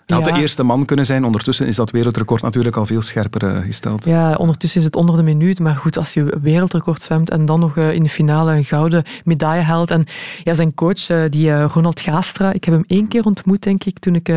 Hij 0.06 0.16
had 0.16 0.24
de 0.24 0.40
eerste 0.40 0.62
man 0.62 0.84
kunnen 0.84 1.06
zijn. 1.06 1.24
Ondertussen 1.24 1.66
is 1.66 1.76
dat 1.76 1.90
wereldrecord 1.90 2.42
natuurlijk 2.42 2.76
al 2.76 2.86
veel 2.86 3.00
scherper 3.00 3.42
uh, 3.42 3.64
gesteld. 3.64 4.04
Ja, 4.04 4.34
ondertussen 4.34 4.80
is 4.80 4.86
het 4.86 4.96
onder 4.96 5.16
de 5.16 5.22
minuut. 5.22 5.60
Maar 5.60 5.76
goed, 5.76 5.98
als 5.98 6.14
je 6.14 6.38
wereldrecord 6.42 7.02
zwemt 7.02 7.30
en 7.30 7.46
dan 7.46 7.60
nog 7.60 7.76
uh, 7.76 7.92
in 7.92 8.02
de 8.02 8.08
finale 8.08 8.52
een 8.52 8.64
gouden 8.64 9.04
medaille 9.24 9.62
haalt. 9.62 9.90
En 9.90 10.04
ja, 10.42 10.54
zijn 10.54 10.74
coach, 10.74 11.08
uh, 11.08 11.24
die 11.30 11.62
Ronald 11.62 12.00
Gaastra, 12.00 12.52
ik 12.52 12.64
heb 12.64 12.74
hem 12.74 12.84
één 12.86 13.08
keer 13.08 13.24
ontmoet, 13.24 13.62
denk 13.62 13.84
ik, 13.84 13.98
toen 13.98 14.14
ik 14.14 14.32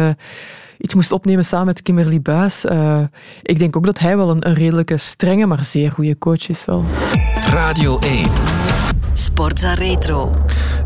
iets 0.77 0.93
moest 0.93 1.11
opnemen 1.11 1.45
samen 1.45 1.65
met 1.65 1.81
Kimberly 1.81 2.21
Buis. 2.21 2.65
ik 3.41 3.59
denk 3.59 3.75
ook 3.75 3.85
dat 3.85 3.99
hij 3.99 4.17
wel 4.17 4.29
een, 4.29 4.47
een 4.47 4.53
redelijke 4.53 4.97
strenge, 4.97 5.45
maar 5.45 5.65
zeer 5.65 5.91
goede 5.91 6.17
coach 6.17 6.49
is 6.49 6.65
wel. 6.65 6.85
Radio 7.45 7.99
1. 7.99 8.86
Sportza 9.17 9.73
Retro. 9.73 10.33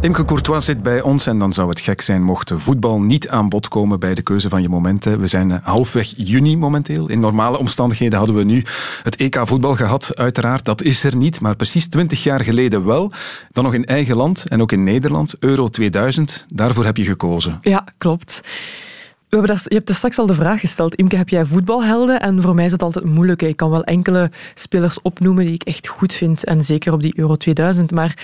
Imke 0.02 0.26
Courtois 0.26 0.66
zit 0.66 0.84
bij 0.84 1.02
ons 1.02 1.28
en 1.28 1.40
dan 1.40 1.54
zou 1.54 1.70
het 1.70 1.80
gek 1.80 2.02
zijn 2.02 2.24
mocht 2.24 2.52
voetbal 2.56 3.02
niet 3.02 3.30
aan 3.30 3.50
bod 3.50 3.68
komen 3.68 4.00
bij 4.00 4.16
de 4.16 4.22
keuze 4.22 4.50
van 4.50 4.62
je 4.62 4.70
momenten. 4.70 5.20
We 5.20 5.28
zijn 5.28 5.52
halfweg 5.64 6.14
juni 6.18 6.58
momenteel. 6.58 7.10
In 7.10 7.20
normale 7.20 7.58
omstandigheden 7.58 8.18
hadden 8.18 8.36
we 8.36 8.44
nu 8.44 8.64
het 9.04 9.16
EK 9.16 9.40
voetbal 9.44 9.76
gehad, 9.76 10.16
uiteraard. 10.16 10.66
Dat 10.66 10.82
is 10.82 11.04
er 11.04 11.16
niet, 11.16 11.42
maar 11.42 11.56
precies 11.56 11.88
twintig 11.88 12.24
jaar 12.24 12.44
geleden 12.44 12.86
wel. 12.86 13.12
Dan 13.52 13.64
nog 13.64 13.74
in 13.74 13.86
eigen 13.86 14.16
land 14.16 14.46
en 14.48 14.62
ook 14.62 14.72
in 14.72 14.84
Nederland. 14.84 15.36
Euro 15.40 15.70
2000, 15.70 16.46
daarvoor 16.54 16.86
heb 16.86 16.98
je 16.98 17.06
gekozen. 17.06 17.58
Ja, 17.62 17.84
klopt. 17.98 18.42
We 19.32 19.38
hebben 19.38 19.56
daar, 19.56 19.66
je 19.68 19.76
hebt 19.76 19.90
er 19.90 19.96
straks 19.96 20.18
al 20.18 20.26
de 20.26 20.34
vraag 20.34 20.60
gesteld, 20.60 20.96
Imke, 20.96 21.16
heb 21.16 21.30
jij 21.30 21.46
voetbalhelden? 21.46 22.20
En 22.20 22.42
voor 22.42 22.56
mij 22.56 22.66
is 22.66 22.72
het 22.72 22.82
altijd 22.82 23.06
moeilijk. 23.06 23.42
Ik 23.42 23.58
kan 23.58 23.70
wel 23.70 23.84
enkele 23.84 24.32
spelers 24.54 25.02
opnoemen 25.02 25.46
die 25.46 25.54
ik 25.54 25.64
echt 25.64 25.88
goed 25.88 26.14
vind. 26.14 26.44
En 26.44 26.64
zeker 26.64 26.94
op 26.94 27.02
die 27.02 27.14
Euro 27.16 27.36
2000. 27.36 27.92
Maar 27.92 28.18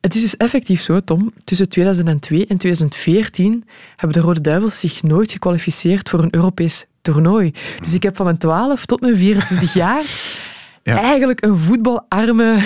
het 0.00 0.14
is 0.14 0.20
dus 0.20 0.36
effectief 0.36 0.80
zo, 0.80 1.00
Tom. 1.00 1.32
Tussen 1.44 1.68
2002 1.68 2.46
en 2.46 2.56
2014 2.56 3.64
hebben 3.96 4.20
de 4.20 4.26
Rode 4.26 4.40
Duivels 4.40 4.80
zich 4.80 5.02
nooit 5.02 5.32
gekwalificeerd 5.32 6.08
voor 6.08 6.22
een 6.22 6.34
Europees 6.34 6.86
toernooi. 7.02 7.52
Dus 7.82 7.94
ik 7.94 8.02
heb 8.02 8.16
van 8.16 8.24
mijn 8.24 8.38
12 8.38 8.86
tot 8.86 9.00
mijn 9.00 9.16
24 9.16 9.74
jaar 9.74 10.02
ja. 10.82 11.02
eigenlijk 11.02 11.44
een 11.44 11.56
voetbalarme 11.56 12.62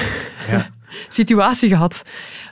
ja. 0.51 0.71
Situatie 1.09 1.69
gehad. 1.69 2.03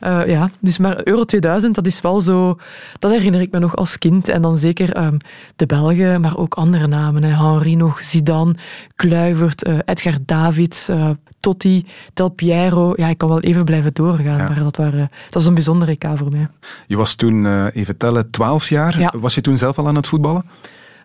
Uh, 0.00 0.28
ja, 0.28 0.50
dus 0.60 0.78
maar 0.78 1.00
Euro 1.04 1.24
2000, 1.24 1.74
dat 1.74 1.86
is 1.86 2.00
wel 2.00 2.20
zo... 2.20 2.58
Dat 2.98 3.10
herinner 3.10 3.40
ik 3.40 3.50
me 3.50 3.58
nog 3.58 3.76
als 3.76 3.98
kind. 3.98 4.28
En 4.28 4.42
dan 4.42 4.56
zeker 4.56 5.04
um, 5.04 5.16
de 5.56 5.66
Belgen, 5.66 6.20
maar 6.20 6.36
ook 6.36 6.54
andere 6.54 6.86
namen. 6.86 7.22
Hè. 7.22 7.30
Henri 7.30 7.76
nog, 7.76 8.04
Zidane, 8.04 8.54
Kluivert, 8.96 9.66
uh, 9.66 9.78
Edgar 9.84 10.18
Davids, 10.24 10.88
uh, 10.88 11.10
Totti, 11.40 11.86
Del 12.14 12.28
Piero. 12.28 12.92
Ja, 12.96 13.08
ik 13.08 13.18
kan 13.18 13.28
wel 13.28 13.40
even 13.40 13.64
blijven 13.64 13.94
doorgaan. 13.94 14.38
Ja. 14.38 14.48
Maar 14.48 14.58
dat, 14.58 14.76
waren, 14.76 15.10
dat 15.24 15.34
was 15.34 15.46
een 15.46 15.54
bijzondere 15.54 15.90
EK 15.90 16.06
voor 16.14 16.30
mij. 16.30 16.48
Je 16.86 16.96
was 16.96 17.14
toen, 17.14 17.66
even 17.68 17.96
tellen, 17.96 18.30
12 18.30 18.68
jaar. 18.68 18.98
Ja. 18.98 19.14
Was 19.16 19.34
je 19.34 19.40
toen 19.40 19.58
zelf 19.58 19.78
al 19.78 19.86
aan 19.86 19.96
het 19.96 20.06
voetballen? 20.06 20.44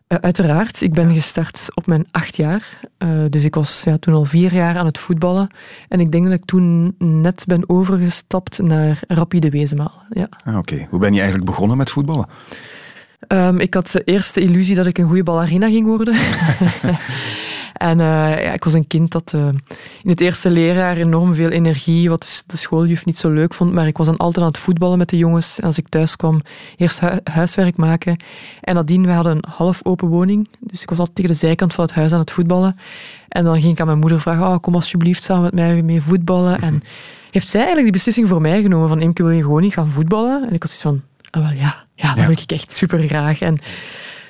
Uh, 0.07 0.17
uiteraard. 0.21 0.81
Ik 0.81 0.93
ben 0.93 1.13
gestart 1.13 1.67
op 1.73 1.87
mijn 1.87 2.07
acht 2.11 2.37
jaar. 2.37 2.79
Uh, 2.99 3.25
dus 3.29 3.43
ik 3.43 3.55
was 3.55 3.83
ja, 3.83 3.97
toen 3.97 4.13
al 4.13 4.25
vier 4.25 4.53
jaar 4.53 4.77
aan 4.77 4.85
het 4.85 4.97
voetballen. 4.97 5.49
En 5.87 5.99
ik 5.99 6.11
denk 6.11 6.23
dat 6.23 6.33
ik 6.33 6.45
toen 6.45 6.95
net 6.97 7.43
ben 7.47 7.69
overgestapt 7.69 8.61
naar 8.61 8.99
Rapide 9.07 9.49
Wezenmaal. 9.49 10.03
Ja. 10.09 10.27
Ah, 10.43 10.57
Oké. 10.57 10.87
Hoe 10.89 10.99
ben 10.99 11.13
je 11.13 11.19
eigenlijk 11.19 11.49
begonnen 11.49 11.77
met 11.77 11.89
voetballen? 11.89 12.27
Um, 13.27 13.59
ik 13.59 13.73
had 13.73 13.91
de 13.91 14.03
eerste 14.03 14.39
illusie 14.39 14.75
dat 14.75 14.85
ik 14.85 14.97
een 14.97 15.07
goede 15.07 15.23
ballerina 15.23 15.67
ging 15.67 15.85
worden. 15.85 16.15
En 17.75 17.99
uh, 17.99 18.05
ja, 18.43 18.53
ik 18.53 18.63
was 18.63 18.73
een 18.73 18.87
kind 18.87 19.11
dat 19.11 19.31
uh, 19.35 19.47
in 20.03 20.09
het 20.09 20.21
eerste 20.21 20.49
leerjaar 20.49 20.97
enorm 20.97 21.33
veel 21.33 21.49
energie, 21.49 22.09
wat 22.09 22.43
de 22.47 22.57
schooljuf 22.57 23.05
niet 23.05 23.17
zo 23.17 23.29
leuk 23.29 23.53
vond, 23.53 23.73
maar 23.73 23.87
ik 23.87 23.97
was 23.97 24.05
dan 24.05 24.17
altijd 24.17 24.45
aan 24.45 24.51
het 24.51 24.61
voetballen 24.61 24.97
met 24.97 25.09
de 25.09 25.17
jongens. 25.17 25.59
En 25.59 25.65
als 25.65 25.77
ik 25.77 25.89
thuis 25.89 26.15
kwam, 26.15 26.41
eerst 26.77 26.99
hu 26.99 27.07
huiswerk 27.23 27.77
maken. 27.77 28.17
En 28.61 28.75
nadien, 28.75 29.05
we 29.05 29.11
hadden 29.11 29.35
een 29.35 29.51
half 29.57 29.79
open 29.83 30.07
woning, 30.07 30.47
dus 30.59 30.81
ik 30.81 30.89
was 30.89 30.99
altijd 30.99 31.15
tegen 31.15 31.31
de 31.31 31.37
zijkant 31.37 31.73
van 31.73 31.83
het 31.83 31.93
huis 31.93 32.13
aan 32.13 32.19
het 32.19 32.31
voetballen. 32.31 32.77
En 33.27 33.43
dan 33.43 33.61
ging 33.61 33.73
ik 33.73 33.79
aan 33.79 33.87
mijn 33.87 33.99
moeder 33.99 34.19
vragen, 34.19 34.47
oh, 34.47 34.57
kom 34.61 34.75
alsjeblieft 34.75 35.23
samen 35.23 35.43
met 35.43 35.53
mij 35.53 35.81
mee 35.81 36.01
voetballen. 36.01 36.59
En 36.61 36.83
heeft 37.31 37.47
zij 37.47 37.59
eigenlijk 37.59 37.83
die 37.83 37.97
beslissing 37.97 38.27
voor 38.27 38.41
mij 38.41 38.61
genomen 38.61 38.89
van, 38.89 39.01
Imke, 39.01 39.23
wil 39.23 39.31
je 39.31 39.41
gewoon 39.41 39.61
niet 39.61 39.73
gaan 39.73 39.91
voetballen? 39.91 40.47
En 40.47 40.53
ik 40.53 40.63
was 40.63 40.79
zoiets 40.79 41.01
van, 41.31 41.41
oh, 41.41 41.47
wel, 41.47 41.57
ja, 41.57 41.85
ja, 41.95 42.07
dat 42.07 42.17
ja. 42.17 42.27
wil 42.27 42.37
ik 42.41 42.51
echt 42.51 42.71
super 42.71 43.07
graag. 43.07 43.39
En 43.39 43.59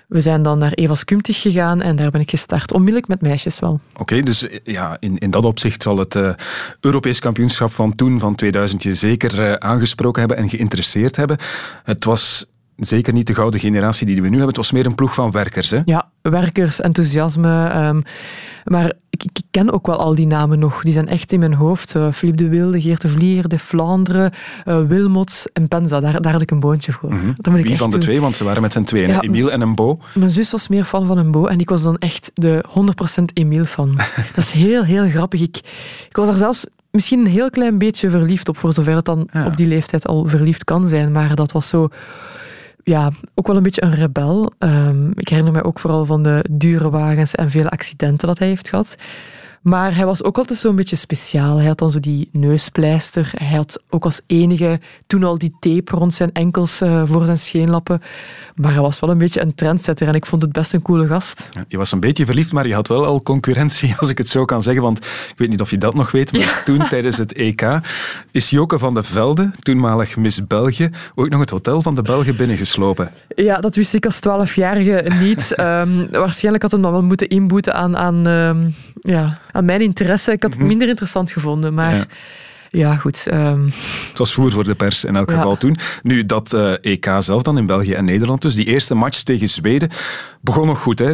we 0.08 0.22
zijn 0.22 0.44
dan 0.44 0.58
naar 0.58 0.72
Eva 0.72 0.96
Skumtig 0.96 1.42
gegaan 1.42 1.82
en 1.82 1.96
daar 1.96 2.12
ben 2.12 2.22
ik 2.22 2.30
gestart. 2.30 2.74
Onmiddellijk 2.74 3.08
met 3.08 3.22
meisjes 3.22 3.60
wel. 3.60 3.80
Oké, 3.98 4.22
dus 4.22 4.48
ja, 4.64 4.98
in, 5.00 5.18
in 5.18 5.32
dat 5.32 5.46
opzicht 5.46 5.84
zal 5.84 5.98
het 5.98 6.16
uh, 6.16 6.30
Europees 6.80 7.20
kampioenschap 7.20 7.74
van 7.74 7.96
toen, 7.96 8.20
van 8.20 8.36
2000, 8.36 8.84
je 8.84 8.94
zeker 8.94 9.40
uh, 9.40 9.54
aangesproken 9.54 10.20
hebben 10.20 10.38
en 10.38 10.50
geïnteresseerd 10.50 11.16
hebben. 11.16 11.38
Het 11.84 12.06
was 12.06 12.46
zeker 12.76 13.14
niet 13.14 13.28
de 13.28 13.36
gouden 13.36 13.60
generatie 13.60 14.06
die 14.06 14.16
we 14.16 14.22
nu 14.22 14.30
hebben. 14.30 14.48
Het 14.48 14.58
was 14.58 14.72
meer 14.72 14.86
een 14.86 14.96
ploeg 14.96 15.14
van 15.14 15.32
werkers. 15.32 15.70
Hè? 15.70 15.80
Ja, 15.84 16.10
werkers, 16.22 16.82
enthousiasme. 16.82 17.86
Um, 17.88 18.04
maar 18.66 18.94
ik, 19.10 19.24
ik, 19.24 19.42
ken 19.52 19.72
ook 19.72 19.88
wel 19.88 19.98
al 19.98 20.16
die 20.16 20.28
namen 20.28 20.60
nog. 20.60 20.84
Die 20.84 20.94
zijn 20.94 21.08
echt 21.08 21.32
in 21.32 21.40
mijn 21.40 21.54
hoofd. 21.54 21.96
Uh, 21.96 22.12
Philippe 22.12 22.44
de 22.44 22.50
Wilde, 22.50 22.82
Geert 22.82 23.02
de 23.02 23.08
Vlier, 23.08 23.48
De 23.48 23.60
Vlaanderen, 23.60 24.32
uh, 24.66 24.84
Wilmots 24.84 25.48
en 25.54 25.68
Penza. 25.68 26.00
Daar, 26.00 26.22
daar 26.22 26.32
had 26.32 26.42
ik 26.42 26.52
een 26.52 26.60
boontje 26.60 26.92
voor. 26.92 27.14
Mm 27.14 27.36
-hmm. 27.42 27.62
Wie 27.62 27.78
van 27.78 27.90
de 27.90 27.98
twee? 27.98 28.22
Want 28.22 28.36
ze 28.36 28.44
waren 28.44 28.62
met 28.62 28.74
z'n 28.74 28.84
tweeën. 28.84 29.10
Ja, 29.10 29.22
Emiel 29.22 29.52
en 29.52 29.62
een 29.62 29.76
Bo. 29.76 30.00
Mijn 30.14 30.30
zus 30.30 30.52
was 30.52 30.68
meer 30.68 30.84
fan 30.84 31.06
van 31.06 31.18
een 31.18 31.32
Bo. 31.32 31.46
En 31.46 31.60
ik 31.60 31.70
was 31.70 31.84
dan 31.84 31.98
echt 31.98 32.32
de 32.34 32.64
100% 33.20 33.24
Emiel 33.34 33.66
fan. 33.66 33.96
dat 34.36 34.44
is 34.44 34.52
heel, 34.52 34.84
heel 34.84 35.10
grappig. 35.10 35.42
Ik, 35.42 35.58
ik 36.10 36.16
was 36.16 36.28
er 36.28 36.38
zelfs 36.38 36.66
misschien 36.92 37.20
een 37.20 37.32
heel 37.32 37.50
klein 37.50 37.78
beetje 37.78 38.10
verliefd 38.10 38.50
op. 38.50 38.58
Voor 38.58 38.74
zover 38.74 38.96
het 38.96 39.06
dan 39.06 39.28
ja. 39.32 39.46
op 39.46 39.58
die 39.58 39.68
leeftijd 39.68 40.08
al 40.08 40.26
verliefd 40.26 40.64
kan 40.64 40.88
zijn. 40.88 41.12
Maar 41.12 41.36
dat 41.36 41.52
was 41.52 41.70
zo 41.70 41.90
ja, 42.86 43.10
ook 43.34 43.48
wel 43.48 43.56
een 43.56 43.64
beetje 43.64 43.84
een 43.84 43.94
rebel. 43.94 44.54
Um, 44.60 45.12
ik 45.16 45.28
herinner 45.28 45.54
me 45.54 45.64
ook 45.64 45.80
vooral 45.80 46.06
van 46.06 46.24
de 46.24 46.46
dure 46.52 46.90
wagens 46.90 47.36
en 47.36 47.50
vele 47.50 47.70
accidenten 47.70 48.28
dat 48.28 48.40
hij 48.40 48.48
heeft 48.48 48.70
gehad. 48.70 48.96
Maar 49.66 49.96
hij 49.96 50.06
was 50.06 50.24
ook 50.24 50.38
altijd 50.38 50.60
zo'n 50.60 50.76
beetje 50.76 50.96
speciaal. 50.96 51.58
Hij 51.58 51.68
had 51.68 51.78
dan 51.78 51.90
zo 51.90 52.00
die 52.00 52.30
neuspleister. 52.32 53.32
Hij 53.36 53.58
had 53.58 53.82
ook 53.90 54.04
als 54.04 54.22
enige 54.28 54.80
toen 55.08 55.24
al 55.24 55.38
die 55.38 55.56
tape 55.60 55.96
rond 55.96 56.14
zijn 56.14 56.32
enkels 56.32 56.82
uh, 56.82 57.02
voor 57.06 57.26
zijn 57.26 57.38
scheenlappen. 57.38 58.02
Maar 58.56 58.72
hij 58.72 58.82
was 58.82 59.00
wel 59.00 59.10
een 59.10 59.18
beetje 59.18 59.42
een 59.42 59.56
trendsetter 59.56 60.08
en 60.08 60.14
ik 60.14 60.26
vond 60.26 60.42
het 60.42 60.52
best 60.52 60.74
een 60.74 60.82
coole 60.82 61.08
gast. 61.08 61.48
Ja, 61.52 61.66
je 61.68 61.78
was 61.78 61.92
een 61.92 62.00
beetje 62.00 62.26
verliefd, 62.26 62.54
maar 62.54 62.68
je 62.68 62.74
had 62.74 62.88
wel 62.88 63.06
al 63.06 63.24
concurrentie, 63.24 63.94
als 64.00 64.10
ik 64.10 64.18
het 64.18 64.30
zo 64.30 64.46
kan 64.46 64.62
zeggen. 64.62 64.84
Want 64.84 65.06
ik 65.06 65.34
weet 65.36 65.50
niet 65.50 65.62
of 65.62 65.70
je 65.70 65.78
dat 65.78 65.94
nog 65.94 66.12
weet, 66.12 66.32
maar 66.32 66.42
ja. 66.42 66.64
toen 66.64 66.88
tijdens 66.88 67.18
het 67.18 67.34
EK 67.34 67.80
is 68.32 68.50
Joke 68.50 68.80
van 68.80 68.94
de 68.94 69.04
Velde, 69.04 69.52
toenmalig 69.60 70.16
Miss 70.16 70.48
België, 70.48 70.90
ooit 71.16 71.32
nog 71.32 71.40
het 71.40 71.50
hotel 71.50 71.82
van 71.82 71.96
de 71.96 72.02
Belgen 72.02 72.36
binnengeslopen. 72.36 73.12
Ja, 73.36 73.58
dat 73.58 73.76
wist 73.76 73.94
ik 73.94 74.06
als 74.06 74.20
twaalfjarige 74.20 75.12
niet. 75.20 75.60
um, 75.60 76.08
waarschijnlijk 76.12 76.64
had 76.64 76.72
hem 76.72 76.82
dan 76.82 76.92
wel 76.92 77.04
moeten 77.04 77.28
inboeten 77.28 77.74
aan, 77.74 77.98
aan 77.98 78.28
um, 78.28 78.74
ja, 79.00 79.40
aan 79.56 79.66
mijn 79.66 79.82
interesse. 79.82 80.32
Ik 80.32 80.44
had 80.44 80.54
het 80.54 80.64
minder 80.64 80.88
interessant 80.88 81.32
gevonden, 81.32 81.74
maar... 81.74 81.96
Ja. 81.96 82.06
Ja, 82.76 82.96
goed. 82.96 83.26
Um... 83.34 83.66
Het 84.10 84.18
was 84.18 84.34
voer 84.34 84.52
voor 84.52 84.64
de 84.64 84.76
pers 84.76 85.04
in 85.04 85.16
elk 85.16 85.32
geval 85.32 85.58
toen. 85.58 85.78
Nu, 86.04 86.26
dat 86.26 86.54
uh, 86.54 86.72
EK 86.82 87.10
zelf 87.20 87.42
dan 87.42 87.58
in 87.58 87.66
België 87.66 87.94
en 87.94 88.06
Nederland 88.06 88.42
dus. 88.42 88.56
Die 88.56 88.66
eerste 88.66 88.96
match 88.96 89.22
tegen 89.22 89.50
Zweden 89.50 89.90
begon 90.42 90.68
nog 90.68 90.82
goed. 90.82 91.02
2-1 91.02 91.06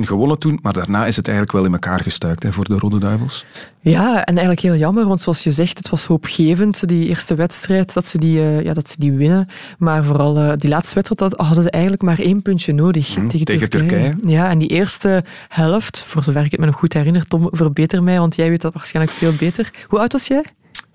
gewonnen 0.00 0.38
toen, 0.38 0.58
maar 0.62 0.72
daarna 0.72 1.06
is 1.06 1.16
het 1.16 1.28
eigenlijk 1.28 1.56
wel 1.56 1.66
in 1.66 1.72
elkaar 1.72 2.00
gestuikt 2.00 2.42
hè, 2.42 2.52
voor 2.52 2.64
de 2.64 2.78
Rode 2.78 2.98
Duivels. 2.98 3.44
Ja, 3.80 4.24
en 4.24 4.34
eigenlijk 4.34 4.60
heel 4.60 4.74
jammer, 4.76 5.06
want 5.06 5.20
zoals 5.20 5.44
je 5.44 5.50
zegt, 5.50 5.78
het 5.78 5.88
was 5.88 6.04
hoopgevend, 6.04 6.88
die 6.88 7.08
eerste 7.08 7.34
wedstrijd, 7.34 7.94
dat 7.94 8.06
ze 8.06 8.18
die, 8.18 8.38
uh, 8.38 8.62
ja, 8.62 8.72
dat 8.72 8.90
ze 8.90 8.94
die 8.98 9.12
winnen. 9.12 9.48
Maar 9.78 10.04
vooral 10.04 10.38
uh, 10.38 10.52
die 10.56 10.70
laatste 10.70 10.94
wedstrijd 10.94 11.30
dat 11.30 11.46
hadden 11.46 11.62
ze 11.62 11.70
eigenlijk 11.70 12.02
maar 12.02 12.18
één 12.18 12.42
puntje 12.42 12.72
nodig 12.72 13.16
mm, 13.16 13.28
tegen, 13.28 13.46
tegen 13.46 13.68
Turkije. 13.68 14.10
Turkije. 14.10 14.32
Ja, 14.32 14.50
en 14.50 14.58
die 14.58 14.68
eerste 14.68 15.24
helft, 15.48 16.00
voor 16.00 16.22
zover 16.22 16.44
ik 16.44 16.50
het 16.50 16.60
me 16.60 16.66
nog 16.66 16.76
goed 16.76 16.92
herinner, 16.92 17.26
Tom, 17.26 17.48
verbeter 17.50 18.02
mij, 18.02 18.18
want 18.18 18.36
jij 18.36 18.48
weet 18.48 18.60
dat 18.60 18.72
waarschijnlijk 18.72 19.16
veel 19.16 19.32
beter. 19.38 19.70
Hoe 19.88 19.98
oud 19.98 20.12
was 20.12 20.26
jij? 20.26 20.44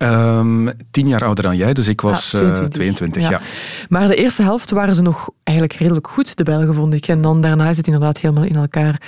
Um, 0.02 0.70
tien 0.90 1.08
jaar 1.08 1.24
ouder 1.24 1.44
dan 1.44 1.56
jij, 1.56 1.72
dus 1.72 1.88
ik 1.88 2.00
was 2.00 2.30
ja, 2.30 2.38
22. 2.38 2.62
Uh, 2.62 2.68
22 2.68 3.22
ja. 3.22 3.30
ja. 3.30 3.40
Maar 3.88 4.08
de 4.08 4.14
eerste 4.14 4.42
helft 4.42 4.70
waren 4.70 4.94
ze 4.94 5.02
nog 5.02 5.30
eigenlijk 5.42 5.78
redelijk 5.78 6.08
goed, 6.08 6.36
de 6.36 6.44
Belgen, 6.44 6.74
vond 6.74 6.94
ik. 6.94 7.08
En 7.08 7.20
dan 7.20 7.40
daarna 7.40 7.68
is 7.68 7.76
het 7.76 7.86
inderdaad 7.86 8.18
helemaal 8.18 8.44
in 8.44 8.56
elkaar 8.56 9.00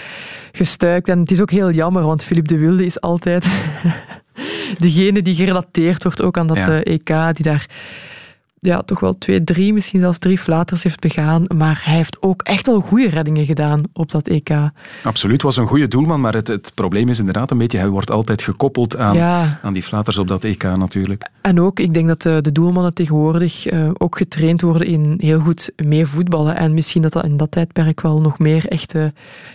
gestuikt. 0.52 1.08
En 1.08 1.18
het 1.18 1.30
is 1.30 1.40
ook 1.40 1.50
heel 1.50 1.70
jammer, 1.70 2.02
want 2.02 2.24
Philippe 2.24 2.54
de 2.54 2.60
Wilde 2.60 2.84
is 2.84 3.00
altijd 3.00 3.50
degene 4.78 5.22
die 5.22 5.34
gerelateerd 5.34 6.02
wordt 6.02 6.22
ook 6.22 6.38
aan 6.38 6.46
dat 6.46 6.56
ja. 6.56 6.68
uh, 6.68 6.94
EK, 6.94 7.34
die 7.34 7.44
daar 7.44 7.66
ja, 8.64 8.82
toch 8.82 9.00
wel 9.00 9.18
twee, 9.18 9.44
drie, 9.44 9.72
misschien 9.72 10.00
zelfs 10.00 10.18
drie 10.18 10.38
flaters 10.38 10.82
heeft 10.82 11.00
begaan. 11.00 11.44
Maar 11.56 11.82
hij 11.84 11.96
heeft 11.96 12.16
ook 12.22 12.42
echt 12.42 12.66
wel 12.66 12.80
goede 12.80 13.08
reddingen 13.08 13.44
gedaan 13.46 13.82
op 13.92 14.10
dat 14.10 14.28
EK. 14.28 14.50
Absoluut, 15.02 15.42
was 15.42 15.56
een 15.56 15.66
goede 15.66 15.88
doelman, 15.88 16.20
maar 16.20 16.34
het, 16.34 16.48
het 16.48 16.72
probleem 16.74 17.08
is 17.08 17.18
inderdaad 17.18 17.50
een 17.50 17.58
beetje, 17.58 17.78
hij 17.78 17.88
wordt 17.88 18.10
altijd 18.10 18.42
gekoppeld 18.42 18.96
aan, 18.96 19.16
Ja. 19.16 19.58
aan 19.62 19.72
die 19.72 19.82
flaters 19.82 20.18
op 20.18 20.28
dat 20.28 20.44
EK 20.44 20.62
natuurlijk. 20.62 21.30
En 21.40 21.60
ook, 21.60 21.80
ik 21.80 21.94
denk 21.94 22.08
dat 22.08 22.22
de, 22.22 22.38
de 22.42 22.52
doelmannen 22.52 22.94
tegenwoordig 22.94 23.66
eh, 23.66 23.90
ook 23.98 24.16
getraind 24.16 24.60
worden 24.60 24.86
in 24.86 25.14
heel 25.18 25.40
goed 25.40 25.72
mee 25.84 26.06
voetballen. 26.06 26.56
En 26.56 26.74
misschien 26.74 27.02
dat 27.02 27.12
dat 27.12 27.24
in 27.24 27.36
dat 27.36 27.50
tijdperk 27.50 28.00
wel 28.00 28.20
nog 28.20 28.38
meer 28.38 28.68
echt 28.68 28.94
eh, 28.94 29.04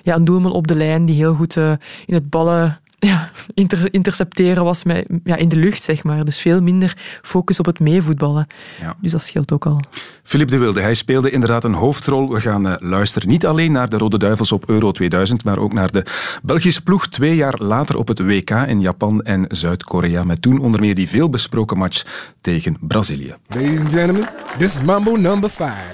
ja, 0.03 0.16
een 0.16 0.26
doelman 0.26 0.51
op 0.51 0.68
de 0.68 0.76
lijn 0.76 1.05
die 1.05 1.16
heel 1.16 1.34
goed 1.34 1.58
eh, 1.58 1.72
in 2.05 2.14
het 2.14 2.30
ballen 2.30 2.80
ja, 3.00 3.30
inter- 3.54 3.93
intercepteren 3.93 4.64
was 4.64 4.84
met, 4.84 5.08
ja, 5.24 5.36
in 5.36 5.50
de 5.50 5.56
lucht, 5.56 5.84
zeg 5.84 6.04
maar. 6.04 6.26
Dus 6.26 6.39
veel 6.39 6.62
minder 6.62 6.98
focus 7.22 7.60
op 7.60 7.66
het 7.66 7.80
meevoetballen. 7.80 8.48
Ja. 8.82 8.95
Dus 9.02 9.12
dat 9.12 9.22
scheelt 9.22 9.52
ook 9.52 9.66
al. 9.66 9.80
Philip 10.24 10.50
de 10.50 10.58
Wilde, 10.58 10.82
hij 10.82 10.93
speelde 10.93 11.30
inderdaad 11.30 11.64
een 11.64 11.74
hoofdrol. 11.74 12.30
We 12.34 12.41
gaan 12.41 12.68
eh, 12.68 12.76
luisteren 12.80 13.30
niet 13.30 13.45
alleen 13.45 13.72
naar 13.72 13.89
de 13.89 13.98
Rode 13.98 14.18
Duivels 14.18 14.52
op 14.52 14.69
Euro 14.69 14.91
2000, 14.91 15.44
maar 15.44 15.57
ook 15.57 15.74
naar 15.74 15.91
de 15.91 16.06
Belgische 16.44 16.82
ploeg 16.84 17.07
twee 17.07 17.36
jaar 17.36 17.57
later 17.57 17.98
op 17.98 18.07
het 18.07 18.19
WK 18.19 18.49
in 18.49 18.82
Japan 18.82 19.22
en 19.24 19.45
Zuid-Korea. 19.48 20.24
Met 20.24 20.41
toen 20.41 20.60
onder 20.60 20.82
meer 20.82 20.95
die 20.95 21.10
veelbesproken 21.10 21.78
match 21.78 22.03
tegen 22.41 22.78
Brazilië. 22.82 23.36
Ladies 23.48 23.80
and 23.80 23.91
gentlemen, 23.94 24.30
this 24.57 24.76
is 24.76 24.82
Mambo 24.82 25.15
number 25.15 25.49
five. 25.49 25.86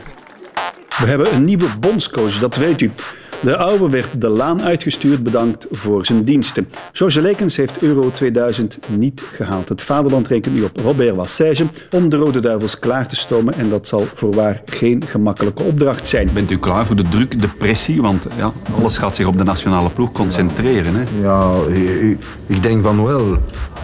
We 1.00 1.06
hebben 1.06 1.34
een 1.34 1.46
nieuwe 1.46 1.68
bondscoach, 1.80 2.40
dat 2.40 2.56
weet 2.56 2.82
u. 2.82 2.92
De 3.44 3.58
oude 3.58 3.90
werd 3.90 4.22
de 4.22 4.28
laan 4.30 4.62
uitgestuurd, 4.62 5.24
bedankt 5.24 5.68
voor 5.72 6.06
zijn 6.06 6.24
diensten. 6.24 6.68
George 6.92 7.22
Lekens 7.22 7.56
heeft 7.56 7.82
Euro 7.82 8.12
2000 8.14 8.78
niet 8.98 9.22
gehaald. 9.36 9.70
Het 9.70 9.82
vaderland 9.82 10.28
rekent 10.28 10.56
nu 10.56 10.62
op 10.64 10.80
Robert 10.84 11.16
Wassage 11.16 11.66
om 11.92 12.10
de 12.10 12.18
Rode 12.18 12.40
Duivels 12.40 12.80
klaar 12.80 13.08
te 13.08 13.16
stomen 13.16 13.54
en 13.54 13.70
dat 13.70 13.88
zal 13.88 14.06
voorwaar 14.14 14.62
geen 14.66 15.04
gemakkelijke 15.08 15.64
opdracht 15.64 16.08
zijn. 16.08 16.30
Bent 16.34 16.52
u 16.52 16.58
klaar 16.60 16.86
voor 16.86 16.96
de 16.96 17.10
druk, 17.10 17.42
de 17.42 17.48
pressie? 17.48 18.02
Want 18.02 18.26
ja, 18.38 18.52
alles 18.78 18.98
gaat 18.98 19.16
zich 19.16 19.26
op 19.28 19.38
de 19.38 19.44
nationale 19.44 19.90
ploeg 19.90 20.12
concentreren. 20.12 20.94
Hè? 20.96 21.04
Ja, 21.22 21.52
ik, 22.48 22.64
denk 22.64 22.84
van 22.86 23.04
wel. 23.04 23.38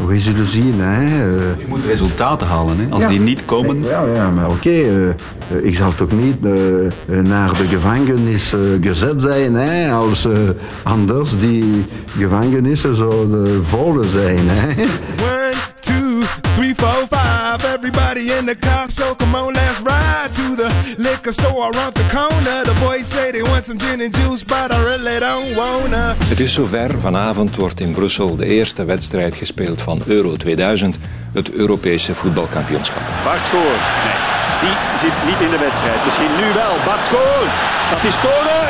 We 0.08 0.20
zullen 0.20 0.48
zien. 0.48 0.74
Hè. 0.78 1.24
Je 1.58 1.66
moet 1.68 1.86
resultaten 1.86 2.48
halen. 2.48 2.78
Hè? 2.80 2.90
Als 2.90 3.04
Ja. 3.04 3.10
die 3.10 3.20
niet 3.20 3.46
komen, 3.46 3.84
Ja, 3.84 4.06
ja 4.16 4.30
maar 4.30 4.50
oké. 4.50 4.70
eh, 4.70 5.10
eh, 5.10 5.16
ik 5.62 5.76
zal 5.76 5.96
toch 5.96 6.12
niet 6.12 6.36
eh, 6.46 7.20
naar 7.20 7.58
de 7.58 7.66
gevangenis 7.68 8.54
gezet 8.82 9.22
zijn 9.22 9.49
hè, 9.56 9.92
als 9.92 10.26
eh, 10.26 10.38
anders 10.84 11.40
die 11.40 11.86
gevangenissen 12.18 12.96
zouden 12.96 13.66
vol 13.66 14.04
zijn. 14.04 14.50
Hè. 14.50 14.84
One, 15.22 15.54
two, 15.80 16.22
three, 16.54 16.76
four, 16.76 17.08
five. 17.10 17.78
Everybody 17.78 18.32
in 18.40 18.46
the 18.46 18.56
car, 18.60 18.90
so 18.90 19.16
come 19.16 19.38
on, 19.38 19.54
let's 19.54 19.80
ride 19.80 20.30
to 20.34 20.56
the 20.56 20.70
liquor 20.98 21.34
store 21.34 21.72
around 21.72 21.94
the 21.96 22.06
corner. 22.16 22.64
The 22.64 22.80
boys 22.84 23.10
say 23.10 23.32
they 23.32 23.42
want 23.42 23.66
some 23.66 23.80
gin 23.80 24.02
and 24.02 24.18
juice, 24.18 24.46
but 24.46 24.72
I 24.72 24.84
really 24.84 25.20
don't 25.20 25.56
wanna. 25.56 26.16
Het 26.24 26.40
is 26.40 26.54
zover. 26.54 27.00
Vanavond 27.00 27.56
wordt 27.56 27.80
in 27.80 27.92
Brussel 27.92 28.36
de 28.36 28.46
eerste 28.46 28.86
wedstrijd 28.86 29.36
gespeeld 29.36 29.82
van 29.82 30.02
Euro 30.06 30.38
2000, 30.38 30.98
het 31.34 31.52
Europese 31.52 32.16
voetbalkampioenschap. 32.16 33.02
Bart 33.24 33.48
Goor. 33.48 33.62
Nee, 33.62 34.39
die 34.64 34.76
zit 35.04 35.16
niet 35.30 35.40
in 35.46 35.52
de 35.56 35.62
wedstrijd. 35.68 36.00
Misschien 36.06 36.34
nu 36.42 36.48
wel. 36.62 36.74
Bart 36.86 37.08
Goor. 37.14 37.46
Dat 37.92 38.04
is 38.10 38.14
scoren. 38.20 38.68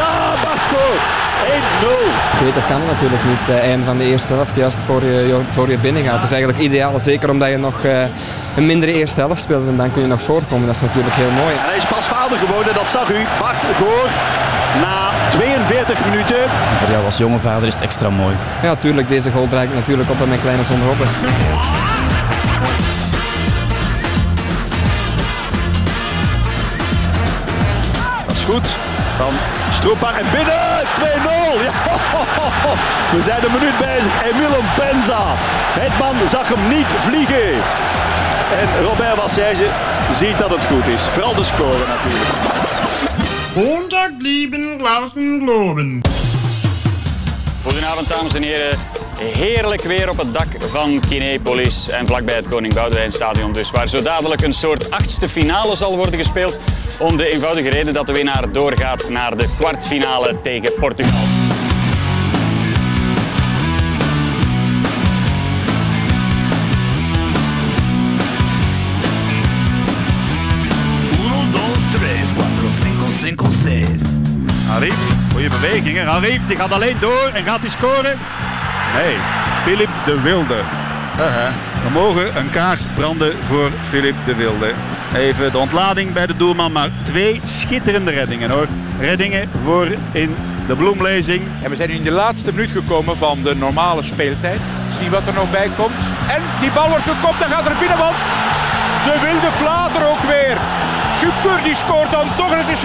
Ja, 0.00 0.12
Bart 0.44 0.64
Goor. 0.72 0.98
1-0. 1.46 2.44
Beter 2.44 2.62
kan 2.68 2.80
natuurlijk 2.86 3.24
niet, 3.24 3.38
het 3.42 3.60
einde 3.60 3.84
van 3.84 3.98
de 3.98 4.04
eerste 4.04 4.32
helft, 4.32 4.54
juist 4.54 4.82
voor 4.82 5.04
je, 5.04 5.40
voor 5.50 5.70
je 5.70 5.78
binnen 5.78 6.04
gaat. 6.04 6.14
Dat 6.14 6.24
is 6.24 6.30
eigenlijk 6.30 6.62
ideaal, 6.62 7.00
zeker 7.00 7.30
omdat 7.30 7.48
je 7.48 7.58
nog 7.58 7.84
eh, 7.84 8.02
een 8.56 8.66
mindere 8.66 8.92
eerste 8.92 9.20
helft 9.20 9.42
speelt 9.42 9.66
en 9.68 9.76
dan 9.76 9.92
kun 9.92 10.02
je 10.02 10.08
nog 10.08 10.22
voorkomen. 10.22 10.66
Dat 10.66 10.74
is 10.74 10.80
natuurlijk 10.80 11.14
heel 11.14 11.30
mooi. 11.30 11.54
En 11.54 11.64
hij 11.64 11.76
is 11.76 11.86
pas 11.86 12.06
vader 12.06 12.38
geworden, 12.38 12.74
dat 12.74 12.90
zag 12.90 13.10
u. 13.10 13.26
Bart 13.38 13.56
Goor. 13.78 14.08
Na 14.80 15.10
42 15.30 16.04
minuten. 16.04 16.36
Voor 16.78 16.90
jou 16.90 17.04
als 17.04 17.16
jonge 17.16 17.38
vader 17.38 17.66
is 17.66 17.74
het 17.74 17.82
extra 17.82 18.10
mooi. 18.10 18.34
Ja, 18.62 18.68
natuurlijk. 18.68 19.08
Deze 19.08 19.30
goal 19.30 19.48
draait 19.48 19.74
natuurlijk 19.74 20.10
op 20.10 20.18
met 20.18 20.28
mijn 20.28 20.40
kleine 20.40 20.64
zon 20.64 20.80
goed. 28.48 28.66
Van 29.18 29.34
Stroepa 29.72 30.18
en 30.18 30.26
binnen. 30.32 30.60
2-0. 30.94 31.02
Ja. 31.66 31.72
We 33.14 33.22
zijn 33.22 33.44
een 33.44 33.52
minuut 33.52 33.78
bezig. 33.78 34.12
Emile 34.22 34.60
Benza. 34.76 35.22
Hetman 35.80 36.28
zag 36.28 36.48
hem 36.48 36.68
niet 36.68 36.86
vliegen. 36.98 37.52
En 38.60 38.84
Robert 38.84 39.16
Wassage 39.16 39.66
ziet 40.12 40.38
dat 40.38 40.50
het 40.50 40.64
goed 40.64 40.86
is. 40.86 41.02
Vooral 41.02 41.34
de 41.34 41.44
score 41.44 41.84
natuurlijk. 41.88 42.30
Montag 43.54 44.10
lieben 44.18 44.78
Glauben 44.78 45.40
globen. 45.42 46.00
Goedenavond 47.62 48.08
dames 48.08 48.34
en 48.34 48.42
heren. 48.42 48.78
Heerlijk 49.22 49.82
weer 49.82 50.10
op 50.10 50.18
het 50.18 50.34
dak 50.34 50.46
van 50.58 51.00
Kinepolis 51.08 51.88
en 51.88 52.06
vlakbij 52.06 52.34
het 52.34 52.48
Koning 52.48 52.74
Boudewijn 52.74 53.12
Stadion 53.12 53.52
dus, 53.52 53.70
waar 53.70 53.88
zo 53.88 54.02
dadelijk 54.02 54.42
een 54.42 54.52
soort 54.52 54.90
achtste 54.90 55.28
finale 55.28 55.76
zal 55.76 55.96
worden 55.96 56.18
gespeeld 56.18 56.58
om 56.98 57.16
de 57.16 57.32
eenvoudige 57.32 57.68
reden 57.68 57.94
dat 57.94 58.06
de 58.06 58.12
winnaar 58.12 58.52
doorgaat 58.52 59.08
naar 59.08 59.36
de 59.36 59.48
kwartfinale 59.58 60.40
tegen 60.40 60.72
Portugal. 60.74 61.20
Uno, 71.20 71.50
dos, 71.52 72.00
tres, 72.00 72.32
cuatro, 72.32 72.68
cinco, 72.82 73.10
cinco, 73.10 73.46
seis. 73.62 74.00
Arif, 74.70 74.94
goede 75.32 75.48
bewegingen. 75.48 76.08
Arif 76.08 76.46
die 76.46 76.56
gaat 76.56 76.72
alleen 76.72 76.96
door 77.00 77.30
en 77.34 77.44
gaat 77.44 77.60
hij 77.60 77.70
scoren? 77.70 78.18
Nee, 78.94 79.16
Filip 79.64 79.90
de 80.04 80.20
Wilde. 80.20 80.62
We 81.84 81.90
mogen 81.92 82.36
een 82.36 82.50
kaars 82.50 82.82
branden 82.94 83.32
voor 83.48 83.70
Filip 83.88 84.14
de 84.24 84.34
Wilde. 84.34 84.72
Even 85.14 85.52
de 85.52 85.58
ontlading 85.58 86.12
bij 86.12 86.26
de 86.26 86.36
doelman, 86.36 86.72
maar 86.72 86.90
twee 87.02 87.40
schitterende 87.44 88.10
reddingen 88.10 88.50
hoor. 88.50 88.66
Reddingen 89.00 89.50
voor 89.64 89.88
in 90.12 90.36
de 90.66 90.74
bloemlezing. 90.76 91.42
En 91.62 91.70
we 91.70 91.76
zijn 91.76 91.88
nu 91.88 91.94
in 91.94 92.02
de 92.02 92.10
laatste 92.10 92.52
minuut 92.52 92.70
gekomen 92.70 93.18
van 93.18 93.42
de 93.42 93.54
normale 93.54 94.02
speeltijd. 94.02 94.60
Zie 94.98 95.10
wat 95.10 95.26
er 95.26 95.34
nog 95.34 95.50
bij 95.50 95.70
komt. 95.76 96.02
En 96.28 96.42
die 96.60 96.72
bal 96.72 96.88
wordt 96.88 97.04
gekopt 97.04 97.42
en 97.42 97.50
gaat 97.50 97.68
er 97.68 97.76
binnen, 97.80 97.98
want 97.98 98.16
de 99.04 99.18
wilde 99.20 99.52
flater 99.52 100.08
ook 100.10 100.22
weer. 100.22 100.56
Schukur 101.16 101.62
die 101.62 101.74
scoort 101.74 102.10
dan 102.10 102.26
toch 102.36 102.52
en 102.52 102.58
het 102.58 102.68
is 102.68 102.82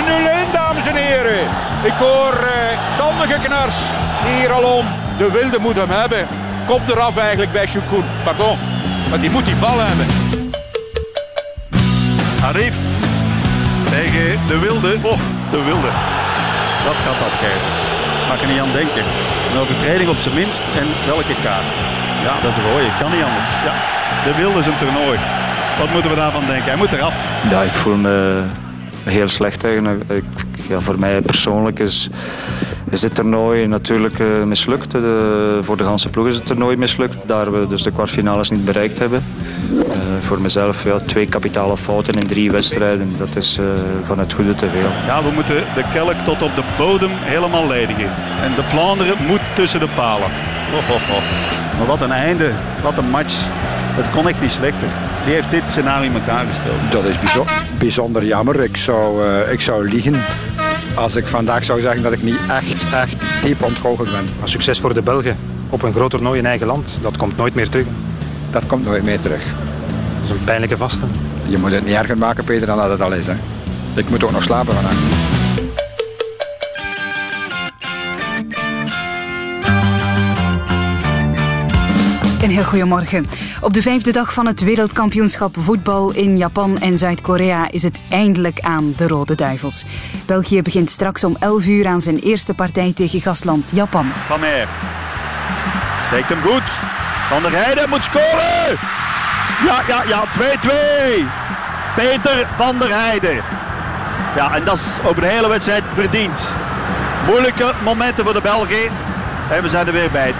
0-1, 0.49 0.51
dames 0.51 0.85
en 0.87 0.95
heren. 0.95 1.43
Ik 1.83 1.97
hoor 1.99 2.33
eh, 2.33 2.77
tandengeknars 2.97 3.75
hier 4.25 4.51
al 4.51 4.63
om. 4.63 5.02
De 5.17 5.31
wilde 5.31 5.59
moet 5.59 5.75
hem 5.75 5.89
hebben. 5.89 6.27
Komt 6.65 6.89
eraf 6.89 7.17
eigenlijk 7.17 7.51
bij 7.51 7.67
Schukur. 7.67 8.03
Pardon, 8.23 8.57
maar 9.09 9.19
die 9.19 9.29
moet 9.29 9.45
die 9.45 9.55
bal 9.55 9.79
hebben. 9.79 10.05
Arif 12.43 12.75
tegen 13.89 14.39
de 14.47 14.59
Wilde. 14.59 14.97
Oh, 15.01 15.19
de 15.51 15.61
Wilde. 15.63 15.91
Wat 16.85 16.97
gaat 17.05 17.19
dat 17.25 17.35
geven? 17.43 17.71
Mag 18.27 18.41
je 18.41 18.47
niet 18.47 18.59
aan 18.59 18.71
denken. 18.71 19.03
Een 19.51 19.59
overtreding 19.59 20.09
op 20.09 20.17
zijn 20.17 20.35
minst 20.35 20.63
en 20.79 20.87
welke 21.05 21.35
kaart? 21.43 21.69
Ja, 22.25 22.33
dat 22.41 22.51
is 22.51 22.57
een 22.57 22.69
rode. 22.71 22.89
Kan 22.99 23.11
niet 23.11 23.23
anders. 23.29 23.49
Ja. 23.67 23.73
De 24.25 24.35
Wilde 24.35 24.59
is 24.59 24.65
een 24.65 24.77
toernooi. 24.77 25.17
Wat 25.79 25.89
moeten 25.91 26.09
we 26.09 26.15
daarvan 26.15 26.45
denken? 26.45 26.65
Hij 26.65 26.77
moet 26.77 26.91
eraf. 26.91 27.15
Ja, 27.49 27.61
ik 27.61 27.71
voel 27.73 27.95
me 27.95 28.43
heel 29.03 29.27
slecht 29.27 29.63
eigenlijk. 29.63 30.03
Ik, 30.09 30.23
ja, 30.67 30.79
voor 30.79 30.99
mij 30.99 31.21
persoonlijk 31.21 31.79
is, 31.79 32.09
is 32.93 33.01
dit 33.01 33.15
toernooi 33.15 33.67
natuurlijk 33.67 34.19
eh, 34.19 34.43
mislukt. 34.43 34.91
De, 34.91 35.59
voor 35.61 35.77
de 35.77 35.83
ganse 35.83 36.09
ploeg 36.09 36.27
is 36.27 36.35
het 36.35 36.45
toernooi 36.45 36.75
mislukt, 36.77 37.15
daar 37.25 37.51
we 37.51 37.67
dus 37.67 37.83
de 37.83 37.91
kwartfinales 37.91 38.49
niet 38.49 38.65
bereikt 38.65 38.99
hebben. 38.99 39.23
Eh, 39.91 39.97
voor 40.19 40.41
mezelf 40.41 40.83
ja, 40.83 40.99
twee 41.05 41.27
kapitale 41.27 41.77
fouten 41.77 42.13
in 42.13 42.27
drie 42.27 42.51
wedstrijden, 42.51 43.13
dat 43.17 43.35
is 43.35 43.57
eh, 43.59 43.65
van 44.05 44.19
het 44.19 44.33
goede 44.33 44.55
te 44.55 44.69
veel. 44.69 44.89
Ja, 45.05 45.23
we 45.23 45.29
moeten 45.33 45.55
de 45.75 45.83
kelk 45.93 46.15
tot 46.23 46.41
op 46.41 46.55
de 46.55 46.63
bodem 46.77 47.11
helemaal 47.13 47.67
ledigen. 47.67 48.09
En 48.43 48.51
de 48.55 48.63
Vlaanderen 48.63 49.15
moet 49.27 49.41
tussen 49.55 49.79
de 49.79 49.89
palen. 49.95 50.29
Maar 51.77 51.87
wat 51.87 52.01
een 52.01 52.11
einde, 52.11 52.51
wat 52.83 52.97
een 52.97 53.09
match. 53.09 53.33
Het 53.95 54.05
kon 54.11 54.27
echt 54.27 54.41
niet 54.41 54.51
slechter. 54.51 54.87
Die 55.25 55.33
heeft 55.33 55.51
dit 55.51 55.63
scenario 55.67 56.09
in 56.09 56.13
elkaar 56.15 56.45
gespeeld. 56.45 56.91
Dat 56.91 57.03
is 57.05 57.19
bijzo- 57.19 57.45
bijzonder 57.77 58.25
jammer. 58.25 58.59
Ik 58.63 58.77
zou, 58.77 59.25
eh, 59.27 59.51
ik 59.51 59.61
zou 59.61 59.89
liegen 59.89 60.15
als 60.95 61.15
ik 61.15 61.27
vandaag 61.27 61.63
zou 61.63 61.81
zeggen 61.81 62.03
dat 62.03 62.11
ik 62.11 62.23
niet 62.23 62.39
echt, 62.49 62.93
echt 62.93 63.43
diep 63.43 63.63
ontgoocheld 63.63 64.11
ben. 64.11 64.27
Een 64.41 64.47
succes 64.47 64.79
voor 64.79 64.93
de 64.93 65.01
Belgen 65.01 65.37
op 65.69 65.81
een 65.81 65.93
groot 65.93 66.09
toernooi 66.09 66.39
in 66.39 66.45
eigen 66.45 66.67
land. 66.67 66.97
Dat 67.01 67.17
komt 67.17 67.37
nooit 67.37 67.55
meer 67.55 67.69
terug. 67.69 67.85
Dat 68.51 68.65
komt 68.65 68.85
nooit 68.85 69.03
meer 69.03 69.19
terug. 69.19 69.43
Dat 69.43 70.23
is 70.23 70.29
een 70.29 70.43
pijnlijke 70.43 70.77
vaste. 70.77 71.05
Je 71.47 71.57
moet 71.57 71.71
het 71.71 71.85
niet 71.85 71.95
erger 71.95 72.17
maken, 72.17 72.43
Peter, 72.43 72.67
dan 72.67 72.77
dat 72.77 72.89
het 72.89 73.01
al 73.01 73.13
is. 73.13 73.25
Hè. 73.25 73.35
Ik 73.95 74.09
moet 74.09 74.23
ook 74.23 74.31
nog 74.31 74.43
slapen 74.43 74.73
vandaag. 74.73 75.22
Heel 82.53 82.63
goedemorgen. 82.63 83.27
Op 83.61 83.73
de 83.73 83.81
vijfde 83.81 84.11
dag 84.11 84.33
van 84.33 84.45
het 84.45 84.63
wereldkampioenschap 84.63 85.55
voetbal 85.59 86.11
in 86.11 86.37
Japan 86.37 86.77
en 86.79 86.97
Zuid-Korea 86.97 87.71
is 87.71 87.83
het 87.83 87.99
eindelijk 88.09 88.59
aan 88.59 88.93
de 88.97 89.07
Rode 89.07 89.35
Duivels. 89.35 89.85
België 90.25 90.61
begint 90.61 90.89
straks 90.89 91.23
om 91.23 91.35
11 91.39 91.65
uur 91.65 91.87
aan 91.87 92.01
zijn 92.01 92.17
eerste 92.17 92.53
partij 92.53 92.93
tegen 92.95 93.21
gastland 93.21 93.71
Japan. 93.73 94.11
Van 94.27 94.39
Meer. 94.39 94.67
Steekt 96.05 96.29
hem 96.29 96.41
goed. 96.41 96.69
Van 97.29 97.41
der 97.41 97.51
Heijden 97.51 97.89
moet 97.89 98.03
scoren. 98.03 98.77
Ja, 99.65 99.81
ja, 99.87 100.03
ja. 100.07 100.23
2-2. 101.25 101.43
Peter 101.95 102.47
van 102.57 102.79
der 102.79 102.89
Heijden. 102.89 103.43
Ja, 104.35 104.55
en 104.55 104.65
dat 104.65 104.75
is 104.75 104.99
over 105.03 105.21
de 105.21 105.27
hele 105.27 105.47
wedstrijd 105.47 105.83
verdiend. 105.93 106.53
Moeilijke 107.25 107.73
momenten 107.83 108.23
voor 108.23 108.33
de 108.33 108.41
Belgen. 108.41 108.91
En 109.53 109.61
we 109.61 109.69
zijn 109.69 109.87
er 109.87 109.93
weer 109.93 110.11
bij. 110.11 110.33
2-2. 110.33 110.35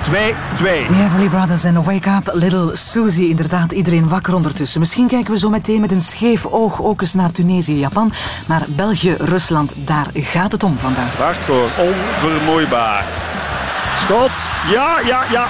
The 0.61 1.03
Everly 1.03 1.27
Brothers 1.27 1.64
en 1.64 1.84
Wake 1.84 2.10
Up 2.10 2.30
Little 2.34 2.76
Susie. 2.76 3.30
Inderdaad, 3.30 3.72
iedereen 3.72 4.10
wakker 4.10 4.35
ondertussen. 4.35 4.80
Misschien 4.80 5.07
kijken 5.07 5.31
we 5.34 5.40
zo 5.40 5.49
meteen 5.49 5.81
met 5.81 5.91
een 5.91 6.02
scheef 6.02 6.45
oog 6.45 6.81
ook 6.81 7.02
eens 7.02 7.14
naar 7.14 7.31
Tunesië, 7.31 7.80
Japan. 7.80 8.14
Maar 8.48 8.61
België, 8.68 9.15
Rusland, 9.19 9.73
daar 9.76 10.07
gaat 10.14 10.52
het 10.52 10.64
om 10.64 10.77
vandaag. 10.77 11.18
Wacht 11.18 11.44
gewoon, 11.44 11.69
onvermoeibaar. 11.77 13.03
Schot, 13.98 14.31
ja, 14.68 14.99
ja, 15.06 15.23
ja. 15.31 15.48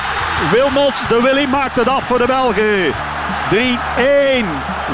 Wilmots, 0.51 1.07
de 1.07 1.21
Willy 1.21 1.45
maakt 1.45 1.75
het 1.75 1.89
af 1.89 2.03
voor 2.03 2.17
de 2.17 2.25
Belgen. 2.25 2.93
3-1. 3.49 4.45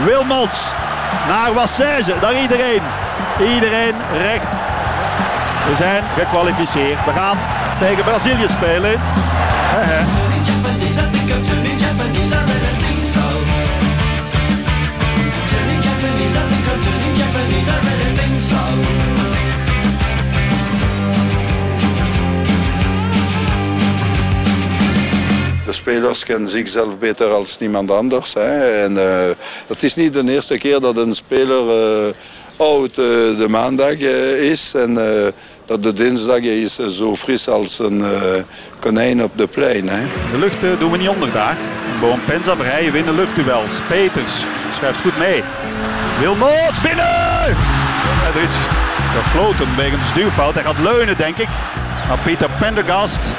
Wilmots 0.05 0.71
naar 1.27 1.53
Wassage, 1.53 2.15
naar 2.21 2.41
iedereen. 2.41 2.81
Iedereen 3.55 3.95
recht. 4.17 4.47
We 5.69 5.75
zijn 5.75 6.03
gekwalificeerd. 6.17 7.05
We 7.05 7.11
gaan 7.11 7.37
tegen 7.79 8.03
Brazilië 8.03 8.47
spelen. 8.47 8.99
De 25.69 25.75
spelers 25.75 26.23
kennen 26.23 26.49
zichzelf 26.49 26.97
beter 26.97 27.27
als 27.27 27.59
niemand 27.59 27.91
anders. 27.91 28.33
Hè. 28.33 28.81
En, 28.83 28.97
eh, 28.97 29.29
het 29.67 29.83
is 29.83 29.95
niet 29.95 30.13
de 30.13 30.31
eerste 30.31 30.57
keer 30.57 30.79
dat 30.79 30.97
een 30.97 31.15
speler 31.15 31.69
eh, 31.69 32.13
oud 32.57 32.89
eh, 32.89 32.95
de 33.37 33.45
maandag 33.49 33.97
is 34.37 34.73
en 34.73 34.97
dat 35.69 35.83
de 35.83 35.93
dinsdag 35.93 36.39
is 36.39 36.75
zo 36.75 37.15
fris 37.15 37.47
als 37.47 37.79
een 37.79 38.01
eh, 38.01 38.43
konijn 38.79 39.23
op 39.23 39.31
de 39.37 39.47
plein. 39.47 39.89
Hè. 39.89 40.01
De 40.31 40.37
lucht 40.37 40.63
eh, 40.63 40.79
doen 40.79 40.91
we 40.91 40.97
niet 40.97 41.09
onder 41.09 41.31
daar. 41.31 41.57
Boom 41.99 42.19
Penza, 42.25 42.55
Verheijen 42.55 42.91
winnen 42.91 43.15
luchtduels. 43.15 43.71
Peters 43.87 44.31
schuift 44.75 44.99
goed 45.01 45.17
mee. 45.17 45.43
Wilmots 46.19 46.81
binnen! 46.81 47.55
Er 48.35 48.41
is 48.43 48.51
gefloten 49.15 49.75
wegens 49.75 50.13
duwfout. 50.13 50.53
Hij 50.53 50.63
gaat 50.63 50.79
leunen, 50.79 51.17
denk 51.17 51.37
ik. 51.37 51.47
Maar 52.07 52.19
Pieter 52.23 52.49
Pendergast, 52.59 53.33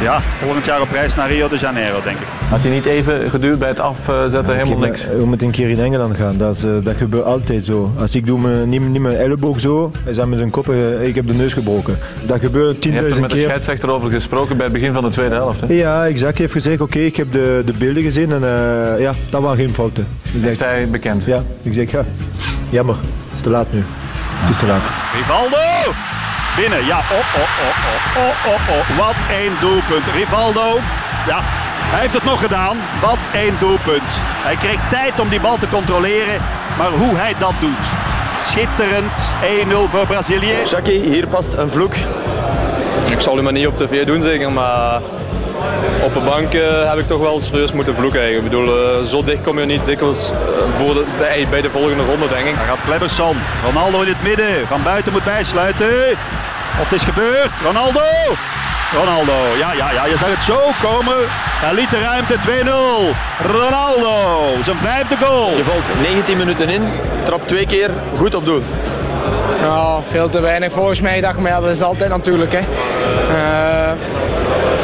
ja, 0.00 0.20
volgend 0.20 0.64
jaar 0.64 0.80
op 0.80 0.90
reis 0.92 1.14
naar 1.14 1.28
Rio 1.28 1.48
de 1.48 1.56
Janeiro, 1.58 2.00
denk 2.04 2.16
ik. 2.18 2.26
Had 2.48 2.60
hij 2.60 2.70
niet 2.70 2.84
even 2.84 3.30
geduurd 3.30 3.58
bij 3.58 3.68
het 3.68 3.80
afzetten, 3.80 4.56
helemaal 4.56 4.78
niks? 4.78 5.06
We 5.06 5.24
moeten 5.26 5.46
een 5.46 5.52
keer 5.52 5.70
in 5.70 5.80
Engeland 5.80 6.16
gaan, 6.16 6.36
dat, 6.38 6.56
is, 6.56 6.64
eh, 6.64 6.70
dat 6.82 6.96
gebeurt 6.96 7.24
altijd 7.24 7.64
zo. 7.64 7.92
Als 7.98 8.14
ik 8.14 8.26
doe 8.26 8.38
mijn, 8.40 8.68
niet, 8.68 8.88
niet 8.88 9.00
mijn 9.00 9.16
elleboog 9.16 9.60
zo, 9.60 9.92
hij 10.04 10.12
zet 10.12 10.26
met 10.26 10.38
zijn 10.38 10.50
kop, 10.50 10.68
eh, 10.68 11.06
ik 11.06 11.14
heb 11.14 11.26
de 11.26 11.34
neus 11.34 11.52
gebroken. 11.52 11.98
Dat 12.26 12.40
gebeurt 12.40 12.84
Je 12.84 12.90
hebt 12.90 13.06
er 13.06 13.12
10.000 13.12 13.20
met 13.20 13.30
de 13.30 13.36
keer. 13.36 13.44
scheidsrechter 13.44 13.90
over 13.90 14.10
gesproken 14.10 14.56
bij 14.56 14.64
het 14.64 14.74
begin 14.74 14.92
van 14.92 15.04
de 15.04 15.10
tweede 15.10 15.34
helft. 15.34 15.60
Hè? 15.60 15.66
Ja, 15.74 16.06
exact. 16.06 16.32
Hij 16.32 16.40
heeft 16.40 16.52
gezegd, 16.52 16.80
oké, 16.80 16.98
ik 16.98 17.16
heb 17.16 17.32
de, 17.32 17.62
de 17.64 17.72
beelden 17.78 18.02
gezien 18.02 18.32
en 18.32 18.42
eh, 18.44 19.00
ja, 19.00 19.12
dat 19.30 19.42
waren 19.42 19.58
geen 19.58 19.74
fouten. 19.74 20.06
Ik 20.32 20.42
Heeft 20.42 20.60
hij 20.60 20.88
bekend? 20.90 21.24
Ja, 21.24 21.42
ik 21.62 21.74
zeg 21.74 21.90
ja, 21.90 22.04
jammer, 22.70 22.94
het 22.94 23.34
is 23.36 23.40
te 23.40 23.50
laat 23.50 23.72
nu. 23.72 23.82
Het 24.40 24.50
is 24.50 24.56
te 24.56 24.66
laat. 24.66 24.82
Rivaldo! 25.14 26.09
Binnen, 26.56 26.86
ja. 26.86 26.98
Oh, 26.98 27.18
oh, 27.40 27.48
oh, 27.64 27.74
oh, 27.86 28.22
oh, 28.22 28.52
oh, 28.52 28.74
oh. 28.74 28.96
Wat 28.96 29.14
één 29.30 29.52
doelpunt. 29.60 30.04
Rivaldo, 30.14 30.78
ja, 31.26 31.40
hij 31.90 32.00
heeft 32.00 32.14
het 32.14 32.24
nog 32.24 32.40
gedaan. 32.40 32.76
Wat 33.00 33.18
één 33.32 33.56
doelpunt. 33.60 34.10
Hij 34.46 34.56
kreeg 34.56 34.80
tijd 34.90 35.20
om 35.20 35.28
die 35.28 35.40
bal 35.40 35.58
te 35.58 35.68
controleren, 35.68 36.40
maar 36.78 36.90
hoe 36.90 37.16
hij 37.16 37.34
dat 37.38 37.54
doet. 37.60 37.84
Schitterend. 38.44 39.12
1-0 39.88 39.90
voor 39.90 40.06
Brazilië. 40.06 40.54
Jackie, 40.66 41.00
hier 41.00 41.26
past 41.26 41.52
een 41.52 41.70
vloek. 41.70 41.94
Ik 43.06 43.20
zal 43.20 43.38
u 43.38 43.42
maar 43.42 43.52
niet 43.52 43.66
op 43.66 43.76
tv 43.76 44.06
doen 44.06 44.22
zeker, 44.22 44.52
maar 44.52 45.00
op 46.04 46.14
de 46.14 46.20
bank 46.20 46.54
eh, 46.54 46.88
heb 46.88 46.98
ik 46.98 47.06
toch 47.06 47.20
wel 47.20 47.40
serieus 47.40 47.72
moeten 47.72 47.94
vloeken. 47.94 48.36
Ik 48.36 48.42
bedoel, 48.42 48.66
eh, 48.66 49.04
zo 49.04 49.24
dicht 49.24 49.42
kom 49.42 49.58
je 49.58 49.66
niet 49.66 49.86
dikwijls 49.86 50.30
eh, 50.30 50.36
voor 50.78 50.94
de, 50.94 51.04
bij, 51.18 51.46
bij 51.50 51.60
de 51.60 51.70
volgende 51.70 52.04
ronde, 52.04 52.28
denk 52.28 52.46
ik. 52.46 52.56
Daar 52.56 52.66
gaat 52.66 52.84
Cleberson. 52.84 53.36
Ronaldo 53.64 54.00
in 54.00 54.08
het 54.08 54.22
midden. 54.22 54.66
Van 54.66 54.82
buiten 54.82 55.12
moet 55.12 55.24
bijsluiten. 55.24 56.10
Of 56.80 56.88
het 56.88 56.92
is 56.92 57.04
gebeurd. 57.04 57.50
Ronaldo. 57.64 58.00
Ronaldo. 58.92 59.36
Ja, 59.58 59.72
ja, 59.72 59.92
ja. 59.92 60.06
Je 60.06 60.16
zag 60.16 60.30
het 60.30 60.42
zo 60.42 60.58
komen. 60.82 61.16
Hij 61.64 61.74
liet 61.74 61.90
de 61.90 62.00
ruimte 62.00 62.34
2-0. 62.34 63.14
Ronaldo. 63.46 64.16
Zijn 64.64 64.76
vijfde 64.76 65.16
goal. 65.16 65.56
Je 65.56 65.64
valt 65.64 65.90
19 66.02 66.36
minuten 66.36 66.68
in, 66.68 66.82
trap 67.24 67.46
twee 67.46 67.66
keer, 67.66 67.90
goed 68.16 68.34
op 68.34 68.44
doel. 68.44 68.62
Ja, 69.62 69.98
veel 70.02 70.28
te 70.28 70.40
weinig 70.40 70.72
volgens 70.72 71.00
mij. 71.00 71.16
Ik 71.16 71.22
dacht, 71.22 71.38
maar 71.38 71.50
ja, 71.50 71.60
dat 71.60 71.70
is 71.70 71.82
altijd 71.82 72.10
natuurlijk. 72.10 72.52
Hè. 72.52 72.58
Eh, 72.58 73.92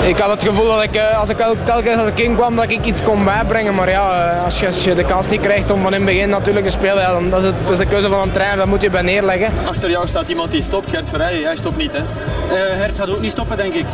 ik 0.07 0.19
had 0.19 0.31
het 0.31 0.45
gevoel 0.45 0.69
dat 0.69 0.83
ik, 0.83 0.95
eh, 0.95 1.21
als 1.21 1.29
ik 1.29 1.39
el- 1.39 1.57
telkens 1.65 2.01
als 2.01 2.09
ik 2.09 2.19
inkwam, 2.19 2.57
dat 2.57 2.71
ik 2.71 2.85
iets 2.85 3.03
kon 3.03 3.25
bijbrengen. 3.25 3.75
Maar 3.75 3.91
ja, 3.91 4.31
eh, 4.31 4.45
als 4.45 4.61
je, 4.61 4.67
als 4.67 4.85
je 4.85 4.95
de 4.95 5.05
kans 5.05 5.29
niet 5.29 5.41
krijgt 5.41 5.71
om 5.71 5.83
van 5.83 5.95
in 5.95 6.07
het 6.07 6.15
begin 6.15 6.29
natuurlijk 6.29 6.67
te 6.67 6.71
spelen, 6.73 7.03
ja, 7.03 7.11
dan 7.11 7.31
dat 7.31 7.41
is 7.41 7.47
het, 7.47 7.55
dat 7.63 7.71
is 7.71 7.79
de 7.79 7.87
keuze 7.87 8.09
van 8.09 8.21
een 8.21 8.33
trainer, 8.33 8.57
dat 8.57 8.67
moet 8.67 8.83
je 8.83 8.91
bij 8.91 9.03
neerleggen. 9.03 9.53
Achter 9.69 9.91
jou 9.91 10.09
staat 10.09 10.29
iemand 10.29 10.51
die 10.51 10.63
stopt, 10.63 10.91
Gert 10.91 11.09
Verheijen. 11.09 11.41
Jij 11.41 11.57
stopt 11.57 11.77
niet, 11.77 11.93
hè? 11.93 12.01
Gert 12.79 12.99
gaat 12.99 13.11
ook 13.11 13.21
niet 13.21 13.31
stoppen, 13.33 13.57
denk 13.57 13.75
ik. 13.75 13.87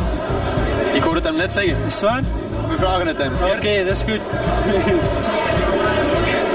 Ik 0.91 1.01
hoorde 1.01 1.17
het 1.19 1.27
hem 1.27 1.37
net 1.37 1.51
zeggen. 1.51 1.75
Is 1.87 1.93
het 1.93 2.01
waar? 2.01 2.21
We 2.67 2.75
vragen 2.77 3.07
het 3.07 3.17
hem. 3.17 3.33
Oké, 3.57 3.83
dat 3.85 3.95
is 3.95 4.03
goed. 4.03 4.21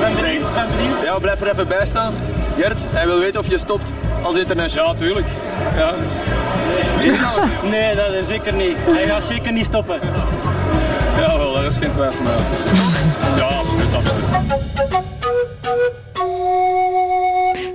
ben 0.00 0.14
benieuwd, 0.14 0.54
ben 0.54 0.66
benieuwd. 0.76 1.04
Ja, 1.04 1.18
blijf 1.18 1.40
er 1.40 1.50
even 1.50 1.68
bij 1.68 1.86
staan. 1.86 2.14
Gert, 2.58 2.84
hij 2.90 3.06
wil 3.06 3.18
weten 3.18 3.40
of 3.40 3.48
je 3.48 3.58
stopt 3.58 3.92
als 4.22 4.36
international. 4.36 4.88
Ja, 4.88 4.94
tuurlijk. 4.94 5.26
Ja. 5.76 5.94
Nee, 7.70 7.94
dat 7.94 8.12
is 8.12 8.26
zeker 8.26 8.52
niet. 8.52 8.76
Hij 8.80 9.06
gaat 9.06 9.24
zeker 9.24 9.52
niet 9.52 9.66
stoppen. 9.66 9.98
Jawel, 11.18 11.52
daar 11.54 11.64
is 11.64 11.76
geen 11.76 11.90
twijfel 11.90 12.24
meer. 12.24 12.32
Ja, 13.36 13.44
absoluut, 13.44 13.94
absoluut. 13.94 15.17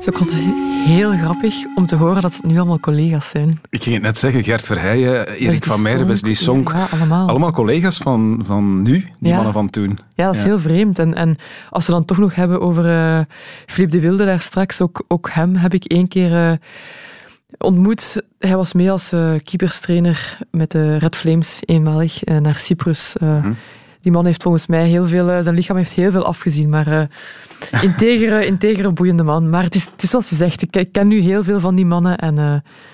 Het 0.05 0.13
is 0.15 0.21
ook 0.21 0.27
altijd 0.27 0.55
heel 0.85 1.11
grappig 1.17 1.55
om 1.75 1.85
te 1.85 1.95
horen 1.95 2.21
dat 2.21 2.33
het 2.33 2.43
nu 2.45 2.57
allemaal 2.57 2.79
collega's 2.79 3.29
zijn. 3.29 3.59
Ik 3.69 3.83
ging 3.83 3.95
het 3.95 4.03
net 4.03 4.17
zeggen, 4.17 4.43
Gert 4.43 4.65
Verheijen, 4.65 5.27
Erik 5.27 5.39
Wesley 5.39 5.59
van 5.59 5.81
Meijeren, 5.81 6.07
Wesley 6.07 6.33
Sonk, 6.33 6.71
ja, 6.71 6.87
allemaal. 6.91 7.27
Allemaal 7.27 7.51
collega's 7.51 7.97
van, 7.97 8.41
van 8.45 8.81
nu, 8.81 8.91
die 9.19 9.29
Ja. 9.29 9.35
mannen 9.35 9.53
van 9.53 9.69
toen. 9.69 9.97
Ja, 10.15 10.25
dat 10.25 10.35
is 10.35 10.43
heel 10.43 10.59
vreemd. 10.59 10.99
En, 10.99 11.13
en 11.13 11.35
als 11.69 11.85
we 11.85 11.91
dan 11.91 12.05
toch 12.05 12.17
nog 12.17 12.35
hebben 12.35 12.61
over 12.61 12.85
eh 12.85 13.21
Philippe 13.65 13.95
de 13.95 14.01
Wilde 14.01 14.25
daar 14.25 14.41
straks, 14.41 14.81
ook, 14.81 15.03
ook 15.07 15.29
hem 15.31 15.55
heb 15.55 15.73
ik 15.73 15.83
één 15.85 16.07
keer 16.07 16.49
eh, 16.49 16.57
ontmoet. 17.57 18.21
Hij 18.39 18.55
was 18.55 18.73
mee 18.73 18.91
als 18.91 19.11
eh, 19.11 19.33
keeperstrainer 19.43 20.37
met 20.51 20.71
de 20.71 20.97
Red 20.97 21.15
Flames 21.15 21.59
eenmalig 21.65 22.23
eh, 22.23 22.37
naar 22.37 22.57
Cyprus. 22.57 23.15
Eh, 23.17 23.27
Mhm. 23.37 23.51
Die 24.03 24.11
man 24.11 24.25
heeft 24.25 24.41
volgens 24.41 24.65
mij 24.65 24.87
heel 24.87 25.05
veel, 25.05 25.29
eh, 25.29 25.41
zijn 25.41 25.55
lichaam 25.55 25.77
heeft 25.77 25.93
heel 25.93 26.11
veel 26.11 26.25
afgezien, 26.25 26.69
maar 26.69 26.87
eh 26.87 27.03
integere, 27.81 28.45
integere, 28.53 28.91
boeiende 28.91 29.23
man. 29.23 29.49
Maar 29.49 29.63
het 29.63 29.75
is, 29.75 29.85
het 29.85 30.03
is 30.03 30.09
zoals 30.09 30.29
je 30.29 30.35
zegt, 30.35 30.61
ik, 30.61 30.75
ik 30.75 30.91
ken 30.91 31.07
nu 31.07 31.19
heel 31.19 31.43
veel 31.43 31.59
van 31.59 31.75
die 31.75 31.85
mannen 31.85 32.17
en 32.17 32.37
eh, 32.37 32.53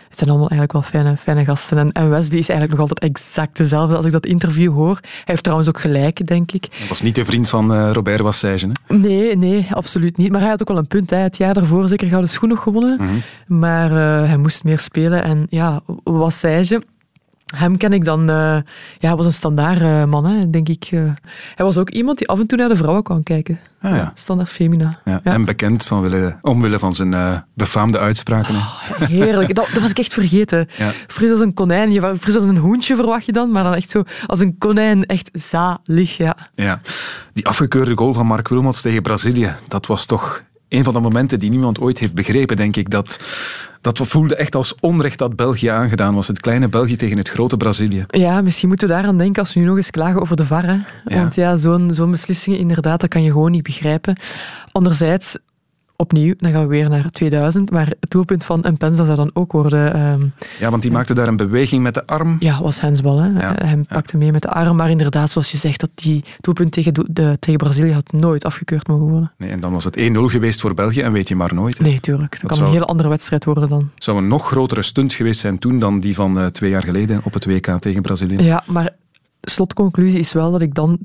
het 0.10 0.18
zijn 0.18 0.30
allemaal 0.30 0.50
eigenlijk 0.50 0.72
wel 0.72 0.82
fijne, 0.82 1.18
fijne 1.18 1.46
gasten. 1.46 1.78
En, 1.78 1.92
en 1.92 2.10
Wesley 2.10 2.40
is 2.40 2.50
eigenlijk 2.50 2.80
nog 2.80 2.90
altijd 2.90 3.12
exact 3.12 3.58
dezelfde 3.58 3.96
als 3.96 4.06
ik 4.06 4.12
dat 4.12 4.26
interview 4.26 4.74
hoor. 4.74 5.00
Hij 5.02 5.24
heeft 5.24 5.44
trouwens 5.44 5.70
ook 5.70 5.80
gelijk, 5.80 6.28
denk 6.28 6.52
ik. 6.52 6.68
Hij 6.72 6.88
was 6.88 7.02
niet 7.02 7.16
de 7.16 7.26
vriend 7.26 7.50
van 7.50 7.92
Robert 7.92 8.20
Wassage. 8.20 8.70
Hè? 8.88 8.98
Nee, 8.98 9.38
nee, 9.38 9.68
absoluut 9.72 10.18
niet. 10.18 10.32
Maar 10.32 10.42
hij 10.42 10.50
had 10.50 10.62
ook 10.62 10.68
wel 10.68 10.78
een 10.78 10.88
punt. 10.88 11.10
Hè. 11.10 11.18
Het 11.18 11.38
jaar 11.38 11.54
daarvoor 11.54 11.88
zeker 11.88 12.08
gouden 12.08 12.30
schoen 12.30 12.50
nog 12.50 12.62
gewonnen. 12.64 12.98
Mhm. 13.00 13.60
Maar 13.60 13.92
hij 14.28 14.38
moest 14.38 14.64
meer 14.64 14.80
spelen. 14.80 15.24
En 15.24 15.48
ja, 15.50 15.82
Wassage, 16.04 16.82
hem 17.56 17.78
ken 17.78 17.94
ik 17.94 18.06
dan... 18.06 18.20
eh, 18.30 18.36
ja, 19.00 19.08
hij 19.08 19.16
was 19.16 19.26
een 19.26 19.34
standaard 19.34 19.82
eh, 19.82 20.06
man, 20.06 20.26
hè, 20.26 20.50
denk 20.50 20.70
ik. 20.70 20.88
eh. 20.92 21.00
hij 21.56 21.66
was 21.66 21.78
ook 21.78 21.90
iemand 21.90 22.18
die 22.18 22.28
af 22.28 22.40
en 22.40 22.48
toe 22.48 22.58
naar 22.58 22.70
de 22.70 22.76
vrouwen 22.76 23.04
kwam 23.04 23.24
kijken. 23.24 23.60
Ah, 23.82 23.96
ja. 23.96 24.12
Standaard 24.16 24.50
Femina. 24.50 25.00
Ja, 25.06 25.20
En 25.24 25.46
bekend 25.46 25.86
van 25.86 26.02
wille, 26.02 26.38
omwille 26.42 26.80
van 26.80 26.94
zijn 26.94 27.44
befaamde 27.54 28.00
uitspraken. 28.00 28.56
hè. 28.58 29.06
Heerlijk. 29.06 29.56
Dat, 29.56 29.68
dat 29.74 29.82
was 29.82 29.90
ik 29.92 30.00
echt 30.00 30.14
vergeten. 30.14 30.68
Fris 31.08 31.32
als 31.32 31.40
een 31.40 31.54
konijn. 31.54 31.92
Je, 31.92 32.16
fris 32.20 32.36
als 32.36 32.44
een 32.44 32.58
hoentje 32.58 32.96
verwacht 32.96 33.26
je 33.26 33.32
dan, 33.32 33.52
maar 33.52 33.64
dan 33.64 33.76
echt 33.76 33.90
zo 33.90 34.04
als 34.26 34.40
een 34.40 34.58
konijn. 34.58 35.06
Echt 35.06 35.30
zalig, 35.34 36.18
ja. 36.18 36.36
Ja. 36.54 36.82
Die 37.34 37.48
afgekeurde 37.48 37.98
goal 37.98 38.14
van 38.14 38.26
Mark 38.26 38.48
Wilmots 38.48 38.82
tegen 38.82 39.02
Brazilië, 39.02 39.56
dat 39.68 39.86
was 39.88 40.06
toch 40.06 40.42
een 40.70 40.84
van 40.84 40.94
de 40.94 41.00
momenten 41.00 41.40
die 41.40 41.50
niemand 41.50 41.80
ooit 41.80 42.00
heeft 42.00 42.14
begrepen, 42.14 42.56
denk 42.56 42.76
ik. 42.76 42.90
Dat, 42.90 43.20
dat 43.82 43.98
we 43.98 44.06
voelden 44.06 44.38
echt 44.38 44.56
als 44.56 44.76
onrecht 44.80 45.18
dat 45.18 45.36
België 45.36 45.68
aangedaan 45.68 46.16
was. 46.16 46.28
Het 46.28 46.40
kleine 46.40 46.70
België 46.70 46.96
tegen 46.96 47.18
het 47.18 47.30
grote 47.30 47.58
Brazilië. 47.58 48.06
Ja, 48.08 48.42
misschien 48.42 48.68
moeten 48.68 48.88
we 48.88 48.94
daaraan 48.94 49.18
denken 49.18 49.42
als 49.42 49.54
we 49.54 49.60
nu 49.60 49.66
nog 49.66 49.76
eens 49.76 49.92
klagen 49.92 50.22
over 50.22 50.36
de 50.36 50.46
VAR. 50.46 50.66
Hè? 50.66 50.78
Want 51.04 51.36
ja, 51.36 51.56
zo'n 51.56 51.94
zo'n 51.94 52.12
beslissing, 52.12 52.58
inderdaad, 52.58 53.02
dat 53.02 53.10
kan 53.10 53.24
je 53.24 53.32
gewoon 53.32 53.52
niet 53.52 53.64
begrijpen. 53.64 54.16
Anderzijds, 54.72 55.38
opnieuw, 56.00 56.34
dan 56.38 56.52
gaan 56.52 56.62
we 56.62 56.68
weer 56.68 56.90
naar 56.90 57.10
2000, 57.10 57.72
maar 57.72 57.88
het 58.00 58.10
doelpunt 58.10 58.46
van 58.46 58.66
Mpenza 58.72 59.04
zou 59.04 59.18
dan 59.18 59.30
ook 59.34 59.52
worden... 59.52 59.94
ehm, 59.94 60.22
Ja, 60.60 60.70
want 60.70 60.82
die 60.82 60.92
maakte 60.92 61.14
daar 61.14 61.28
een 61.28 61.36
beweging 61.36 61.84
met 61.84 61.94
de 61.94 62.06
arm. 62.08 62.36
ja, 62.40 62.62
was 62.62 62.82
hensbal. 62.82 63.18
Hè? 63.20 63.30
Hij 63.40 63.78
pakte 63.88 64.18
mee 64.18 64.32
met 64.32 64.42
de 64.42 64.50
arm, 64.50 64.76
maar 64.76 64.90
inderdaad, 64.90 65.32
zoals 65.32 65.52
je 65.52 65.58
zegt, 65.58 65.80
dat 65.80 65.90
die 65.96 66.24
doelpunt 66.42 66.72
tegen, 66.72 66.94
de, 67.12 67.38
tegen 67.40 67.58
Brazilië 67.60 67.94
had 67.94 68.12
nooit 68.12 68.46
afgekeurd 68.46 68.88
mogen 68.88 69.06
worden. 69.08 69.32
Nee, 69.38 69.50
en 69.50 69.60
dan 69.60 69.72
was 69.72 69.84
het 69.84 70.00
1-0 70.00 70.02
geweest 70.26 70.62
voor 70.62 70.74
België 70.74 71.02
en 71.02 71.12
weet 71.12 71.28
je 71.28 71.36
maar 71.36 71.54
nooit. 71.54 71.78
hè. 71.78 71.84
Nee, 71.84 72.00
tuurlijk. 72.00 72.32
Dat, 72.32 72.40
Dat 72.42 72.50
kan 72.50 72.58
zou- 72.58 72.68
een 72.70 72.76
hele 72.76 72.86
andere 72.90 73.10
wedstrijd 73.10 73.46
worden 73.46 73.70
dan. 73.70 73.90
zou 73.96 74.18
een 74.18 74.28
nog 74.28 74.48
grotere 74.48 74.82
stunt 74.82 75.14
geweest 75.14 75.40
zijn 75.40 75.60
toen 75.60 75.80
dan 75.80 76.00
die 76.00 76.16
van 76.16 76.40
eh, 76.40 76.46
twee 76.46 76.70
jaar 76.70 76.84
geleden 76.84 77.22
op 77.24 77.34
het 77.34 77.46
WK 77.46 77.68
tegen 77.80 78.02
Brazilië. 78.02 78.44
Ja, 78.44 78.64
maar 78.68 78.90
slotconclusie 79.42 80.20
is 80.20 80.34
wel 80.34 80.52
dat 80.52 80.62
ik 80.62 80.74
dan 80.74 80.98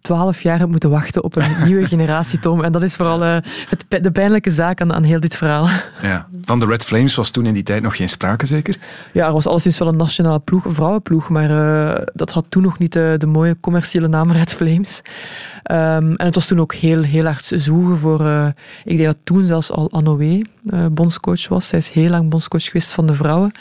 twaalf 0.00 0.42
jaar 0.42 0.58
heb 0.58 0.68
moeten 0.68 0.90
wachten 0.90 1.24
op 1.24 1.36
een 1.36 1.52
nieuwe 1.66 1.86
generatie, 1.86 2.38
Tom. 2.38 2.64
En 2.64 2.72
dat 2.72 2.82
is 2.82 2.94
vooral 2.96 3.24
eh, 3.24 3.36
het, 3.68 4.02
de 4.02 4.10
pijnlijke 4.10 4.50
zaak 4.50 4.80
aan, 4.80 4.92
aan 4.92 5.02
heel 5.02 5.20
dit 5.20 5.36
verhaal. 5.36 5.68
Ja. 6.02 6.28
Van 6.44 6.60
de 6.60 6.66
Red 6.66 6.84
Flames 6.84 7.14
was 7.14 7.30
toen 7.30 7.46
in 7.46 7.54
die 7.54 7.62
tijd 7.62 7.82
nog 7.82 7.96
geen 7.96 8.08
sprake, 8.08 8.46
zeker? 8.46 8.76
Ja, 9.12 9.26
er 9.26 9.32
was 9.32 9.46
alleszins 9.46 9.78
wel 9.78 9.88
een 9.88 9.96
nationale 9.96 10.40
ploeg, 10.40 10.64
een 10.64 10.74
vrouwenploeg, 10.74 11.28
maar 11.28 11.50
eh, 11.50 12.06
dat 12.14 12.30
had 12.30 12.44
toen 12.48 12.62
nog 12.62 12.78
niet 12.78 12.92
de, 12.92 13.14
de 13.18 13.26
mooie 13.26 13.56
commerciële 13.60 14.08
naam 14.08 14.32
Red 14.40 14.54
Flames. 14.54 15.02
Ehm, 15.62 16.12
en 16.14 16.26
het 16.26 16.34
was 16.34 16.46
toen 16.46 16.60
ook 16.60 16.74
heel, 16.74 17.02
heel 17.02 17.24
hard 17.24 17.52
zoeken 17.54 17.98
voor... 17.98 18.26
eh, 18.26 18.46
ik 18.84 18.96
denk 18.96 19.08
dat 19.08 19.18
toen 19.24 19.44
zelfs 19.44 19.70
al 19.70 19.92
Anoé 19.92 20.40
bondscoach 20.92 21.48
was. 21.48 21.68
Zij 21.68 21.78
is 21.78 21.90
heel 21.90 22.10
lang 22.10 22.28
bondscoach 22.30 22.64
geweest 22.64 22.92
van 22.92 23.06
de 23.06 23.14
vrouwen. 23.14 23.52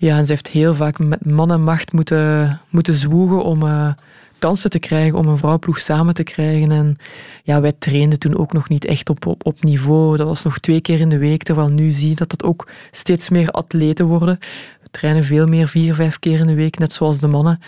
Ja, 0.00 0.16
en 0.16 0.24
ze 0.24 0.32
heeft 0.32 0.48
heel 0.48 0.74
vaak 0.74 0.98
met 0.98 1.24
man 1.24 1.50
en 1.50 1.62
macht 1.62 1.92
moeten, 1.92 2.60
moeten 2.68 2.94
zwoegen 2.94 3.44
om 3.44 3.62
eh, 3.62 3.92
kansen 4.38 4.70
te 4.70 4.78
krijgen, 4.78 5.18
om 5.18 5.26
een 5.26 5.36
vrouwenploeg 5.36 5.78
samen 5.78 6.14
te 6.14 6.22
krijgen. 6.22 6.70
En 6.70 6.96
ja, 7.42 7.60
wij 7.60 7.72
trainden 7.78 8.18
toen 8.18 8.36
ook 8.36 8.52
nog 8.52 8.68
niet 8.68 8.84
echt 8.84 9.08
op, 9.08 9.26
op, 9.26 9.62
niveau. 9.62 10.16
Dat 10.16 10.26
was 10.26 10.42
nog 10.42 10.58
twee 10.58 10.80
keer 10.80 11.00
in 11.00 11.08
de 11.08 11.18
week, 11.18 11.42
terwijl 11.42 11.68
nu 11.68 11.90
zie 11.90 12.08
je 12.08 12.14
dat 12.14 12.32
het 12.32 12.42
ook 12.42 12.68
steeds 12.90 13.28
meer 13.28 13.50
atleten 13.50 14.06
worden. 14.06 14.38
We 14.82 14.88
trainen 14.90 15.24
veel 15.24 15.46
meer, 15.46 15.68
vier, 15.68 15.94
vijf 15.94 16.18
keer 16.18 16.38
in 16.38 16.46
de 16.46 16.54
week, 16.54 16.78
net 16.78 16.92
zoals 16.92 17.18
de 17.18 17.28
mannen. 17.28 17.60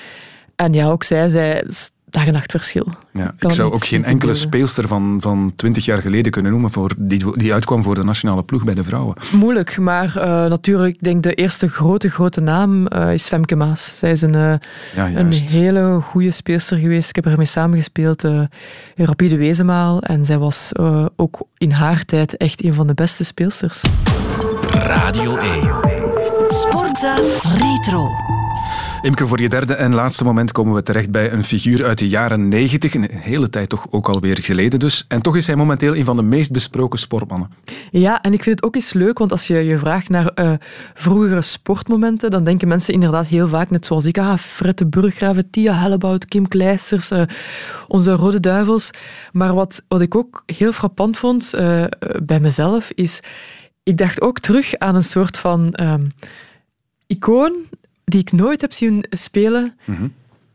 En 0.56 0.72
ja, 0.72 0.88
ook 0.88 1.02
zij, 1.02 1.28
zij 1.28 1.64
dag 2.12 2.26
en 2.26 2.32
nacht 2.32 2.51
verschil. 2.51 2.86
Ja, 3.12 3.34
ik 3.39 3.52
zou 3.52 3.72
ook 3.72 3.84
geen 3.84 4.05
enkele 4.05 4.34
speelster 4.34 4.89
van, 4.89 5.16
van 5.20 5.52
20 5.56 5.84
jaar 5.84 6.02
geleden 6.02 6.32
kunnen 6.32 6.52
noemen 6.52 6.70
voor 6.70 6.94
die, 6.97 7.36
die 7.39 7.52
uitkwam 7.52 7.82
voor 7.82 7.94
de 7.94 8.05
nationale 8.05 8.43
ploeg 8.43 8.64
bij 8.64 8.74
de 8.74 8.84
vrouwen. 8.84 9.14
Moeilijk, 9.32 9.78
maar 9.78 10.16
eh, 10.16 10.24
natuurlijk, 10.51 10.94
ik 10.94 11.02
denk 11.02 11.22
de 11.22 11.34
eerste 11.34 11.68
grote, 11.68 12.10
grote 12.10 12.40
naam 12.40 12.86
eh, 12.86 13.12
is 13.12 13.26
Femke 13.26 13.56
Maas. 13.56 13.98
Zij 13.98 14.10
is 14.10 14.22
een, 14.22 14.34
eh, 14.34 14.55
Ja, 14.94 15.10
een 15.14 15.32
hele 15.32 16.01
goede 16.01 16.30
speelster 16.30 16.78
geweest. 16.78 17.09
Ik 17.09 17.14
heb 17.14 17.26
ermee 17.26 17.47
samengespeeld 17.47 18.24
eh 18.24 18.43
in 18.94 19.05
Rapide 19.05 19.36
Wezenmaal. 19.36 20.01
En 20.01 20.24
zij 20.24 20.39
was 20.39 20.72
eh, 20.72 21.06
ook 21.16 21.40
in 21.56 21.70
haar 21.70 22.05
tijd 22.05 22.36
echt 22.36 22.64
een 22.64 22.74
van 22.74 22.86
de 22.86 22.94
beste 22.94 23.24
speelsters. 23.24 23.80
Radio 24.70 25.36
1. 25.36 25.70
Sportza 26.48 27.14
Retro. 27.43 28.31
Imke, 29.02 29.26
voor 29.26 29.40
je 29.40 29.48
derde 29.48 29.74
en 29.74 29.94
laatste 29.94 30.24
moment 30.24 30.52
komen 30.52 30.74
we 30.74 30.82
terecht 30.82 31.10
bij 31.10 31.32
een 31.32 31.44
figuur 31.44 31.84
uit 31.84 31.98
de 31.98 32.08
jaren 32.08 32.48
90. 32.48 32.94
Een 32.94 33.08
hele 33.10 33.50
tijd 33.50 33.68
toch 33.68 33.86
ook 33.90 34.08
alweer 34.08 34.38
geleden 34.42 34.78
dus. 34.78 35.04
En 35.08 35.22
toch 35.22 35.36
is 35.36 35.46
hij 35.46 35.56
momenteel 35.56 35.96
een 35.96 36.04
van 36.04 36.16
de 36.16 36.22
meest 36.22 36.52
besproken 36.52 36.98
sportmannen. 36.98 37.50
Ja, 37.90 38.20
en 38.20 38.32
ik 38.32 38.42
vind 38.42 38.56
het 38.56 38.64
ook 38.64 38.74
eens 38.74 38.92
leuk, 38.92 39.18
want 39.18 39.30
als 39.30 39.46
je 39.46 39.54
je 39.54 39.78
vraagt 39.78 40.08
naar 40.08 40.26
eh, 40.26 40.52
vroegere 40.94 41.42
sportmomenten, 41.42 42.30
dan 42.30 42.44
denken 42.44 42.68
mensen 42.68 42.94
inderdaad 42.94 43.26
heel 43.26 43.48
vaak, 43.48 43.70
net 43.70 43.86
zoals 43.86 44.04
ik, 44.04 44.18
ah, 44.18 44.36
Fred 44.38 44.78
de 44.78 44.86
Burggraven, 44.86 45.50
Tia 45.50 45.74
Hellebout, 45.74 46.24
Kim 46.24 46.48
Kleisters, 46.48 47.10
eh, 47.10 47.22
onze 47.88 48.12
Rode 48.12 48.40
Duivels. 48.40 48.90
Maar 49.32 49.54
wat, 49.54 49.84
wat 49.88 50.00
ik 50.00 50.14
ook 50.14 50.42
heel 50.46 50.72
frappant 50.72 51.18
vond 51.18 51.54
eh, 51.54 51.84
bij 52.22 52.40
mezelf, 52.40 52.90
is, 52.94 53.20
ik 53.82 53.96
dacht 53.96 54.20
ook 54.20 54.38
terug 54.38 54.78
aan 54.78 54.94
een 54.94 55.04
soort 55.04 55.38
van 55.38 55.72
ehm, 55.72 56.04
icoon 57.06 57.52
die 58.04 58.20
ik 58.20 58.32
nooit 58.32 58.60
heb 58.60 58.72
zien 58.72 59.04
spelen 59.10 59.76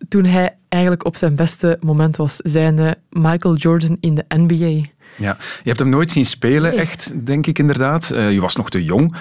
toen 0.10 0.26
hij 0.26 0.56
eigenlijk 0.70 1.06
op 1.06 1.16
zijn 1.16 1.36
beste 1.36 1.78
moment 1.82 2.16
was, 2.16 2.36
zijnde 2.36 2.96
Michael 3.10 3.56
Jordan 3.56 3.98
in 4.00 4.16
de 4.16 4.26
NBA. 4.28 4.86
Ja, 5.18 5.38
je 5.40 5.68
hebt 5.70 5.80
hem 5.80 5.90
nooit 5.90 6.12
zien 6.12 6.26
spelen, 6.26 6.72
Nee. 6.72 6.80
echt, 6.80 7.26
denk 7.26 7.48
ik 7.48 7.60
inderdaad. 7.60 8.12
Eh, 8.12 8.32
je 8.32 8.42
was 8.42 8.56
nog 8.56 8.70
te 8.70 8.84
jong. 8.84 9.16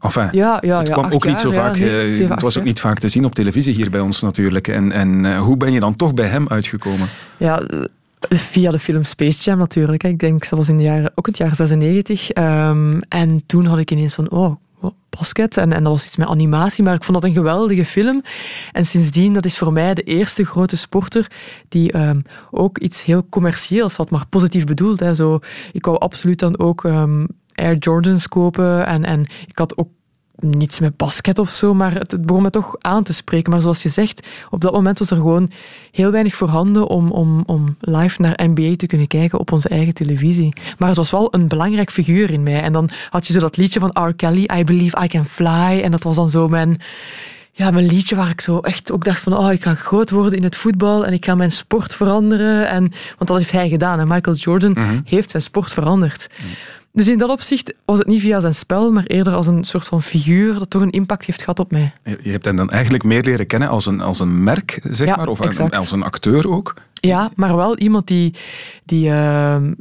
Enfin, 0.00 0.28
Ja, 0.32 0.58
ja, 0.60 0.78
het 0.78 0.90
kwam 0.90 1.12
ook 1.12 1.26
niet 1.26 1.40
zo 1.40 1.50
vaak. 1.50 1.78
nee, 1.78 2.22
eh, 2.22 2.30
het 2.30 2.42
was 2.42 2.58
ook 2.58 2.64
niet 2.64 2.80
vaak 2.80 2.98
te 2.98 3.08
zien 3.08 3.24
op 3.24 3.34
televisie 3.34 3.74
hier 3.74 3.90
bij 3.90 4.00
ons 4.00 4.20
natuurlijk. 4.20 4.68
En, 4.68 4.92
en 4.92 5.24
eh, 5.24 5.38
hoe 5.40 5.56
ben 5.56 5.72
je 5.72 5.80
dan 5.80 5.96
toch 5.96 6.14
bij 6.14 6.26
hem 6.26 6.48
uitgekomen? 6.48 7.08
Ja, 7.36 7.62
via 8.28 8.70
de 8.70 8.78
film 8.78 9.04
Space 9.04 9.44
Jam 9.44 9.58
natuurlijk. 9.58 10.02
hè. 10.02 10.08
Ik 10.08 10.18
denk, 10.18 10.48
dat 10.48 10.58
was 10.58 10.68
in 10.68 10.76
de 10.76 10.82
jaren, 10.82 11.12
ook 11.14 11.26
het 11.26 11.36
jaar 11.36 11.54
96. 11.54 12.30
Ehm, 12.30 13.00
en 13.08 13.46
toen 13.46 13.64
had 13.66 13.78
ik 13.78 13.90
ineens 13.90 14.14
van, 14.14 14.30
oh, 14.30 14.56
basket. 15.18 15.56
En, 15.56 15.72
en 15.72 15.82
dat 15.82 15.92
was 15.92 16.06
iets 16.06 16.16
met 16.16 16.28
animatie, 16.28 16.84
maar 16.84 16.94
ik 16.94 17.04
vond 17.04 17.20
dat 17.20 17.30
een 17.30 17.36
geweldige 17.36 17.84
film. 17.84 18.22
En 18.72 18.84
sindsdien, 18.84 19.32
dat 19.32 19.44
is 19.44 19.58
voor 19.58 19.72
mij 19.72 19.94
de 19.94 20.02
eerste 20.02 20.44
grote 20.44 20.76
sporter 20.76 21.30
die 21.68 21.92
ehm, 21.92 22.20
ook 22.50 22.78
iets 22.78 23.04
heel 23.04 23.26
commercieels 23.28 23.96
had, 23.96 24.10
maar 24.10 24.26
positief 24.28 24.64
bedoeld. 24.64 25.00
Hè. 25.00 25.14
Zo, 25.14 25.38
ik 25.72 25.84
wou 25.84 25.98
absoluut 25.98 26.38
dan 26.38 26.58
ook 26.58 26.84
ehm, 26.84 27.26
Air 27.54 27.76
Jordans 27.76 28.28
kopen. 28.28 28.86
En, 28.86 29.04
en 29.04 29.20
ik 29.46 29.58
had 29.58 29.76
ook 29.76 29.88
niets 30.40 30.80
met 30.80 30.96
basket 30.96 31.38
of 31.38 31.50
zo, 31.50 31.74
maar 31.74 31.94
het, 31.94 32.12
het 32.12 32.26
begon 32.26 32.42
me 32.42 32.50
toch 32.50 32.76
aan 32.80 33.02
te 33.02 33.14
spreken. 33.14 33.50
Maar 33.50 33.60
zoals 33.60 33.82
je 33.82 33.88
zegt, 33.88 34.26
op 34.50 34.60
dat 34.60 34.72
moment 34.72 34.98
was 34.98 35.10
er 35.10 35.16
gewoon 35.16 35.50
heel 35.92 36.10
weinig 36.10 36.34
voorhanden 36.34 36.88
om, 36.88 37.10
om, 37.10 37.42
om 37.46 37.76
live 37.80 38.22
naar 38.22 38.40
NBA 38.42 38.76
te 38.76 38.86
kunnen 38.86 39.06
kijken 39.06 39.38
op 39.38 39.52
onze 39.52 39.68
eigen 39.68 39.94
televisie. 39.94 40.52
Maar 40.78 40.88
het 40.88 40.96
was 40.96 41.10
wel 41.10 41.34
een 41.34 41.48
belangrijk 41.48 41.90
figuur 41.90 42.30
in 42.30 42.42
mij. 42.42 42.62
En 42.62 42.72
dan 42.72 42.90
had 43.10 43.26
je 43.26 43.32
zo 43.32 43.38
dat 43.38 43.56
liedje 43.56 43.80
van 43.80 44.08
R. 44.08 44.14
Kelly, 44.14 44.48
I 44.58 44.64
Believe 44.64 45.02
I 45.04 45.06
Can 45.06 45.24
Fly. 45.24 45.80
En 45.82 45.90
dat 45.90 46.02
was 46.02 46.16
dan 46.16 46.28
zo 46.28 46.48
mijn, 46.48 46.80
ja, 47.52 47.70
mijn 47.70 47.86
liedje 47.86 48.16
waar 48.16 48.30
ik 48.30 48.40
zo 48.40 48.58
echt 48.58 48.92
ook 48.92 49.04
dacht 49.04 49.20
van 49.20 49.36
oh, 49.36 49.52
ik 49.52 49.62
ga 49.62 49.74
groot 49.74 50.10
worden 50.10 50.38
in 50.38 50.44
het 50.44 50.56
voetbal 50.56 51.06
en 51.06 51.12
ik 51.12 51.24
ga 51.24 51.34
mijn 51.34 51.52
sport 51.52 51.94
veranderen. 51.94 52.68
En, 52.68 52.80
want 53.16 53.30
dat 53.30 53.38
heeft 53.38 53.52
hij 53.52 53.68
gedaan. 53.68 54.00
En 54.00 54.08
Michael 54.08 54.36
Jordan 54.36 55.02
heeft 55.04 55.30
zijn 55.30 55.42
sport 55.42 55.72
veranderd. 55.72 56.28
Dus 56.98 57.08
in 57.08 57.18
dat 57.18 57.30
opzicht 57.30 57.74
was 57.84 57.98
het 57.98 58.06
niet 58.06 58.20
via 58.20 58.40
zijn 58.40 58.54
spel, 58.54 58.92
maar 58.92 59.04
eerder 59.04 59.34
als 59.34 59.46
een 59.46 59.64
soort 59.64 59.84
van 59.84 60.02
figuur 60.02 60.58
dat 60.58 60.70
toch 60.70 60.82
een 60.82 60.90
impact 60.90 61.24
heeft 61.24 61.40
gehad 61.40 61.58
op 61.58 61.70
mij. 61.70 61.92
Je 62.22 62.30
hebt 62.30 62.44
hem 62.44 62.56
dan 62.56 62.70
eigenlijk 62.70 63.04
meer 63.04 63.22
leren 63.22 63.46
kennen 63.46 63.68
als 63.68 63.86
een, 63.86 64.00
als 64.00 64.20
een 64.20 64.42
merk, 64.42 64.78
zeg 64.90 65.06
Ja, 65.08 65.16
maar, 65.16 65.28
of 65.28 65.40
een- 65.40 65.70
als 65.70 65.92
een 65.92 66.02
acteur 66.02 66.48
ook. 66.50 66.74
Ja, 66.92 67.30
maar 67.34 67.56
wel 67.56 67.76
iemand 67.78 68.06
die, 68.06 68.34
die, 68.84 69.10
ehm, 69.10 69.72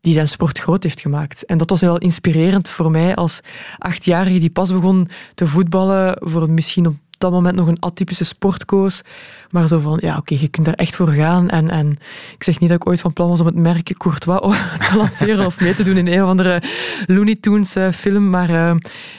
die 0.00 0.12
zijn 0.12 0.28
sport 0.28 0.58
groot 0.58 0.82
heeft 0.82 1.00
gemaakt. 1.00 1.44
En 1.44 1.58
dat 1.58 1.70
was 1.70 1.80
heel 1.80 1.98
inspirerend 1.98 2.68
voor 2.68 2.90
mij 2.90 3.14
als 3.14 3.40
achtjarige 3.78 4.38
die 4.38 4.50
pas 4.50 4.72
begon 4.72 5.08
te 5.34 5.46
voetballen 5.46 6.16
voor 6.20 6.50
misschien 6.50 6.86
op 6.86 6.94
dat 7.20 7.32
moment 7.32 7.56
nog 7.56 7.66
een 7.66 7.80
atypische 7.80 8.24
sport 8.24 8.64
koos. 8.64 9.02
Maar 9.50 9.68
zo 9.68 9.78
van, 9.78 9.98
ja 10.02 10.16
oké, 10.16 10.34
je 10.34 10.48
kunt 10.48 10.66
daar 10.66 10.74
echt 10.74 10.96
voor 10.96 11.08
gaan. 11.08 11.48
En, 11.48 11.70
en 11.70 11.90
ik 12.34 12.44
zeg 12.44 12.60
niet 12.60 12.68
dat 12.68 12.80
ik 12.80 12.88
ooit 12.88 13.00
van 13.00 13.12
plan 13.12 13.28
was 13.28 13.40
om 13.40 13.46
het 13.46 13.54
merk 13.54 13.94
Courtois 13.96 14.58
te 14.90 14.96
lanceren 14.96 15.46
of 15.46 15.60
mee 15.60 15.74
te 15.74 15.82
doen 15.82 15.96
in 15.96 16.06
een 16.06 16.22
of 16.22 16.28
andere 16.28 16.62
Looney 17.06 17.36
Tunes 17.40 17.76
eh, 17.76 17.92
film. 17.92 18.30
Maar 18.30 18.50
eh, 18.50 18.76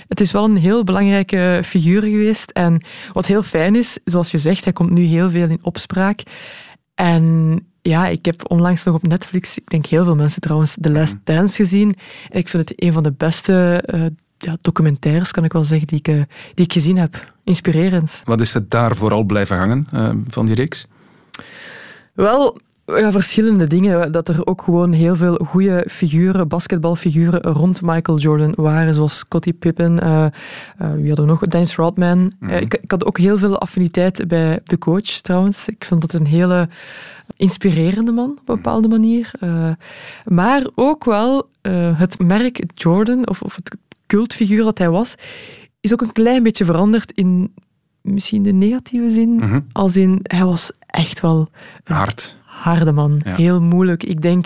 het 0.08 0.22
is 0.22 0.32
wel 0.32 0.44
een 0.44 0.58
heel 0.58 0.84
belangrijke 0.84 1.62
figuur 1.66 2.02
geweest. 2.02 2.52
En 2.52 2.86
wat 3.14 3.26
heel 3.26 3.44
fijn 3.44 3.76
is, 3.76 4.00
zoals 4.04 4.32
je 4.32 4.38
zegt, 4.38 4.64
hij 4.64 4.74
komt 4.74 4.90
nu 4.90 5.02
heel 5.02 5.32
veel 5.32 5.50
in 5.50 5.60
opspraak. 5.62 6.22
En 6.96 7.56
ja, 7.82 8.08
ik 8.08 8.26
heb 8.26 8.52
onlangs 8.52 8.84
nog 8.84 8.96
op 8.96 9.08
Netflix, 9.08 9.58
ik 9.58 9.70
denk 9.70 9.86
heel 9.86 10.04
veel 10.04 10.16
mensen 10.16 10.42
trouwens, 10.42 10.78
The 10.82 10.92
Last 10.92 11.18
Dance 11.24 11.56
gezien. 11.56 11.96
En 12.30 12.40
ik 12.40 12.50
vind 12.50 12.70
het 12.70 12.84
een 12.84 12.94
van 12.94 13.04
de 13.04 13.14
beste 13.14 13.84
eh, 13.86 14.06
ja, 14.42 14.58
documentaires, 14.62 15.32
kan 15.32 15.44
ik 15.44 15.54
wel 15.54 15.64
zeggen, 15.64 15.88
die 15.88 15.98
ik, 15.98 16.08
eh, 16.08 16.22
die 16.54 16.66
ik 16.66 16.74
gezien 16.74 16.98
heb. 16.98 17.34
Inspirerend. 17.44 18.22
Wat 18.26 18.42
is 18.42 18.54
het 18.54 18.70
daar 18.70 18.96
vooral 18.96 19.24
blijven 19.24 19.58
hangen 19.58 19.88
eh, 19.92 20.10
van 20.28 20.46
die 20.46 20.56
reeks? 20.56 20.88
Wel, 22.14 22.60
ja, 22.86 23.12
verschillende 23.12 23.68
dingen. 23.68 24.12
Dat 24.12 24.28
er 24.28 24.46
ook 24.46 24.62
gewoon 24.62 24.92
heel 24.92 25.16
veel 25.16 25.40
goede 25.48 25.86
figuren, 25.90 26.48
basketbalfiguren 26.48 27.42
rond 27.42 27.82
Michael 27.82 28.18
Jordan 28.18 28.54
waren, 28.56 28.94
zoals 28.94 29.18
Scottie 29.18 29.54
Pippen, 29.54 30.00
eh 30.00 30.26
wie 30.78 31.08
hadden 31.08 31.26
we 31.26 31.32
nog? 31.32 31.40
Dennis 31.40 31.76
Rodman. 31.76 32.34
Eh, 32.40 32.62
ik, 32.62 32.74
ik 32.74 32.92
had 32.92 33.06
ook 33.06 33.18
heel 33.18 33.38
veel 33.38 33.60
affiniteit 33.60 34.28
bij 34.28 34.60
de 34.64 34.78
coach 34.78 35.02
trouwens. 35.02 35.68
Ik 35.68 35.86
vond 35.86 36.04
het 36.04 36.14
een 36.14 36.26
hele 36.26 36.70
inspirerende 37.38 38.12
man 38.12 38.30
op 38.30 38.50
een 38.50 38.56
bepaalde 38.56 38.88
manier. 38.88 39.32
Maar 40.26 40.68
ook 40.76 41.04
wel 41.04 41.50
het 41.96 42.20
merk 42.20 42.64
Jordan, 42.76 43.28
of, 43.28 43.42
of 43.42 43.56
het 43.56 43.78
cultfiguur 44.12 44.64
dat 44.64 44.78
hij 44.78 44.90
was, 44.90 45.16
is 45.82 45.94
ook 45.94 46.02
een 46.02 46.12
klein 46.12 46.44
beetje 46.44 46.66
veranderd 46.66 47.12
in 47.12 47.54
misschien 48.02 48.44
de 48.44 48.52
negatieve 48.54 49.10
zin. 49.10 49.64
Als 49.72 49.96
in, 49.96 50.20
hij 50.24 50.46
was 50.46 50.72
echt 50.86 51.20
wel 51.20 51.50
een 51.84 51.96
Hard. 51.96 52.36
harde 52.46 52.92
man. 52.92 53.22
Ja. 53.24 53.36
Heel 53.36 53.62
moeilijk. 53.62 54.04
Ik 54.04 54.22
denk, 54.22 54.46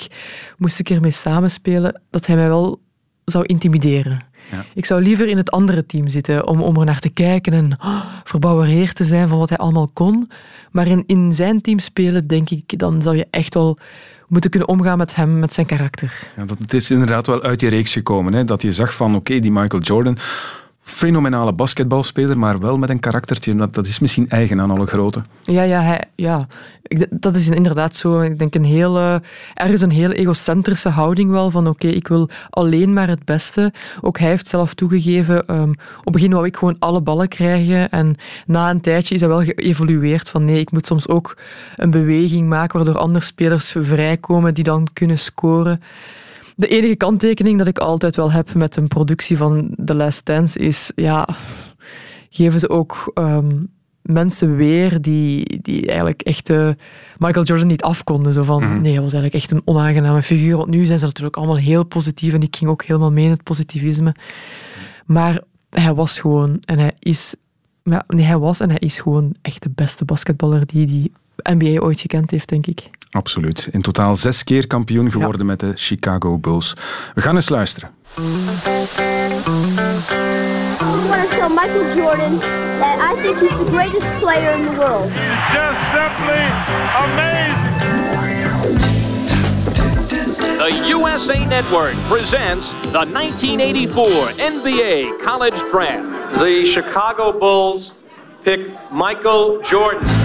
moest 0.58 0.80
ik 0.80 0.90
ermee 0.90 1.12
samenspelen, 1.12 2.02
dat 2.10 2.26
hij 2.26 2.36
mij 2.36 2.48
wel 2.48 2.82
zou 3.26 3.46
intimideren. 3.46 4.22
Ja. 4.52 4.66
Ik 4.74 4.86
zou 4.86 5.02
liever 5.02 5.28
in 5.28 5.38
het 5.38 5.52
andere 5.52 5.86
team 5.86 6.08
zitten 6.08 6.48
om, 6.48 6.62
om 6.62 6.78
er 6.78 6.86
naar 6.86 7.00
te 7.00 7.10
kijken 7.10 7.54
en 7.54 7.72
oh, 7.80 8.06
verbouwereerd 8.24 8.96
te 8.96 9.04
zijn 9.04 9.28
van 9.28 9.38
wat 9.38 9.50
hij 9.50 9.58
allemaal 9.58 9.90
kon. 9.94 10.32
Maar 10.72 10.88
in, 10.88 11.04
in 11.06 11.34
zijn 11.34 11.62
team 11.62 11.80
spelen, 11.80 12.28
denk 12.28 12.50
ik, 12.50 12.80
dan 12.80 13.02
zou 13.02 13.16
je 13.16 13.28
echt 13.30 13.54
wel 13.54 13.78
moeten 14.28 14.50
kunnen 14.50 14.70
omgaan 14.70 14.98
met 14.98 15.16
hem, 15.16 15.40
met 15.40 15.54
zijn 15.54 15.66
karakter. 15.66 16.32
Ja, 16.36 16.46
dat, 16.46 16.58
het 16.58 16.74
is 16.74 16.92
inderdaad 16.92 17.28
wel 17.28 17.42
uit 17.42 17.60
die 17.60 17.70
reeks 17.70 17.94
gekomen. 17.94 18.34
Hè? 18.34 18.44
Dat 18.44 18.62
je 18.62 18.72
zag 18.72 18.96
van, 18.96 19.16
oké, 19.16 19.40
die 19.40 19.52
Michael 19.52 19.82
Jordan, 19.84 20.18
fenomenale 20.86 21.54
basketbalspeler, 21.54 22.38
maar 22.38 22.60
wel 22.60 22.78
met 22.78 22.90
een 22.90 23.00
karaktertje. 23.00 23.56
Dat, 23.56 23.74
dat 23.74 23.88
is 23.88 24.00
misschien 24.00 24.30
eigen 24.30 24.62
aan 24.62 24.72
alle 24.72 24.86
grote. 24.86 25.22
Ja, 25.44 25.62
ja, 25.62 25.82
hij, 25.82 26.04
ja. 26.16 26.48
Ik, 26.84 27.08
dat 27.22 27.36
is 27.36 27.50
inderdaad 27.50 27.96
zo. 27.96 28.22
Ik 28.22 28.38
denk 28.38 28.56
een 28.56 28.64
hele, 28.64 29.22
ergens 29.54 29.82
een 29.82 29.92
hele 29.92 30.14
egocentrische 30.14 30.90
houding 30.90 31.30
wel 31.30 31.52
van 31.52 31.68
oké, 31.68 31.88
ik 31.88 32.08
wil 32.08 32.30
alleen 32.50 32.94
maar 32.94 33.08
het 33.08 33.26
beste. 33.26 33.74
Ook 34.02 34.18
hij 34.20 34.30
heeft 34.30 34.48
zelf 34.48 34.74
toegegeven, 34.74 35.54
um, 35.56 35.70
op 35.70 36.04
het 36.04 36.14
begin 36.14 36.32
wou 36.32 36.46
ik 36.46 36.58
gewoon 36.58 36.80
alle 36.80 37.02
ballen 37.02 37.28
krijgen 37.28 37.90
en 37.90 38.16
na 38.46 38.70
een 38.70 38.82
tijdje 38.82 39.16
is 39.16 39.22
hij 39.22 39.30
wel 39.30 39.44
geëvolueerd 39.44 40.30
van 40.30 40.46
nee, 40.46 40.60
ik 40.60 40.72
moet 40.72 40.88
soms 40.88 41.08
ook 41.08 41.38
een 41.76 41.92
beweging 41.92 42.50
maken 42.50 42.78
waardoor 42.78 42.98
andere 42.98 43.26
spelers 43.26 43.76
vrijkomen 43.80 44.54
die 44.54 44.64
dan 44.64 44.88
kunnen 44.94 45.18
scoren. 45.18 45.82
De 46.56 46.68
enige 46.68 46.96
kanttekening 46.96 47.58
dat 47.58 47.68
ik 47.68 47.78
altijd 47.78 48.16
wel 48.16 48.32
heb 48.32 48.54
met 48.54 48.76
een 48.76 48.88
productie 48.88 49.38
van 49.38 49.76
The 49.86 49.94
Last 49.94 50.26
Dance 50.26 50.60
is, 50.60 50.92
ja, 50.96 51.28
geven 52.30 52.60
ze 52.60 52.70
ook 52.70 53.12
um, 53.14 53.68
mensen 54.02 54.56
weer 54.56 55.02
die, 55.02 55.62
die 55.62 55.88
eigenlijk 55.88 56.22
echt 56.22 56.50
uh, 56.50 56.70
Michael 57.18 57.46
Jordan 57.46 57.68
niet 57.68 57.84
afkonden. 57.84 58.34
Zo 58.34 58.44
van, 58.44 58.64
mm. 58.64 58.82
nee, 58.82 58.94
hij 58.94 59.02
was 59.02 59.14
eigenlijk 59.14 59.44
echt 59.44 59.52
een 59.52 59.62
onaangename 59.66 60.22
figuur. 60.22 60.58
Want 60.58 60.70
nu 60.70 60.86
zijn 60.86 61.00
ze 61.00 61.06
natuurlijk 61.06 61.36
allemaal 61.36 61.58
heel 61.58 61.84
positief 61.84 62.34
en 62.34 62.42
ik 62.42 62.56
ging 62.56 62.70
ook 62.70 62.84
helemaal 62.84 63.12
mee 63.12 63.26
in 63.26 63.32
het 63.32 63.44
positivisme. 63.44 64.16
Maar 65.06 65.42
hij 65.70 65.94
was 65.94 66.20
gewoon 66.20 66.58
en 66.66 66.80
hij 66.80 66.94
is, 67.00 67.36
ja, 67.84 68.04
nee, 68.08 68.26
hij 68.26 68.38
was 68.38 68.60
en 68.60 68.70
hij 68.70 68.80
is 68.80 69.00
gewoon 69.00 69.36
echt 69.42 69.64
de 69.64 69.70
beste 69.76 70.06
basketballer 70.06 70.66
die 70.66 70.86
die 70.86 71.12
NBA 71.44 71.80
ooit 71.80 72.02
gekend 72.02 72.32
heeft, 72.32 72.50
denk 72.50 72.68
ik. 72.68 72.90
Absoluut. 73.16 73.68
In 73.72 73.82
totaal 73.82 74.16
zes 74.16 74.44
keer 74.44 74.68
kampioen 74.68 75.12
geworden 75.12 75.40
ja. 75.40 75.46
met 75.46 75.60
de 75.60 75.72
Chicago 75.76 76.38
Bulls. 76.38 76.74
We 77.14 77.22
gaan 77.22 77.36
eens 77.36 77.50
luisteren. 77.50 77.90
I 78.18 78.22
just 80.92 81.08
want 81.08 81.30
to 81.30 81.38
tell 81.38 81.50
Michael 81.50 81.96
Jordan 81.96 82.40
that 82.80 83.00
I 83.00 83.22
think 83.22 83.40
he's 83.40 83.50
the 83.50 83.66
greatest 83.72 84.20
player 84.20 84.54
in 84.54 84.66
the 84.66 84.72
world. 84.78 85.12
Just 85.52 85.80
simply 85.92 86.44
amazing. 86.96 87.66
The 90.58 90.88
USA 90.88 91.46
Network 91.46 91.96
presents 92.08 92.74
the 92.92 93.06
1984 93.06 94.06
NBA 94.40 95.20
College 95.24 95.60
Draft. 95.72 96.40
The 96.40 96.66
Chicago 96.66 97.32
Bulls 97.40 97.94
pick 98.44 98.60
Michael 98.92 99.62
Jordan. 99.62 100.25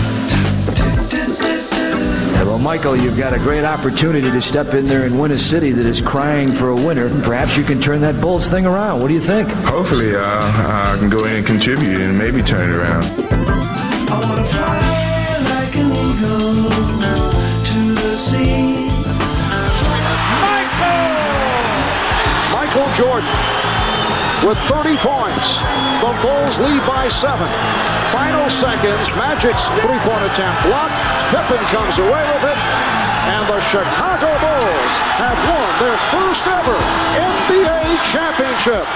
Well, 2.61 2.77
Michael, 2.77 2.95
you've 2.95 3.16
got 3.16 3.32
a 3.32 3.39
great 3.39 3.65
opportunity 3.65 4.31
to 4.31 4.41
step 4.43 4.74
in 4.74 4.85
there 4.85 5.05
and 5.07 5.19
win 5.19 5.31
a 5.31 5.39
city 5.39 5.73
that 5.73 5.87
is 5.87 6.03
crying 6.03 6.53
for 6.53 6.69
a 6.69 6.74
winner. 6.74 7.09
Perhaps 7.23 7.57
you 7.57 7.65
can 7.65 7.81
turn 7.81 8.03
that 8.03 8.20
Bulls 8.20 8.51
thing 8.51 8.66
around. 8.66 9.01
What 9.01 9.09
do 9.09 9.15
you 9.15 9.20
think? 9.20 9.49
Hopefully, 9.49 10.15
uh, 10.15 10.20
I 10.20 10.95
can 10.99 11.09
go 11.09 11.24
in 11.24 11.37
and 11.37 11.47
contribute 11.47 12.03
and 12.03 12.19
maybe 12.19 12.43
turn 12.43 12.70
it 12.70 12.77
around. 12.77 13.05
I 13.07 14.20
want 14.20 14.41
to 14.41 14.47
fly 14.53 14.77
like 15.55 15.74
an 15.74 15.91
eagle 15.91 16.69
to 17.65 17.95
the 17.95 18.19
sea. 18.19 18.91
Michael! 20.45 21.24
Michael 22.53 22.95
Jordan 22.95 23.60
with 24.45 24.59
30 24.69 24.97
points. 25.05 25.61
The 26.01 26.12
Bulls 26.25 26.57
lead 26.61 26.81
by 26.87 27.09
seven. 27.09 27.49
Final 28.12 28.49
seconds, 28.49 29.09
Magic's 29.17 29.69
three-point 29.85 30.25
attempt 30.33 30.62
blocked. 30.65 30.97
Pippen 31.29 31.62
comes 31.69 31.99
away 31.99 32.25
with 32.33 32.45
it. 32.49 32.59
And 33.29 33.47
the 33.49 33.61
Chicago 33.61 34.31
Bulls 34.41 34.93
have 35.21 35.39
won 35.45 35.69
their 35.79 35.99
first 36.09 36.47
ever 36.47 36.77
NBA 37.21 38.01
championship. 38.09 38.87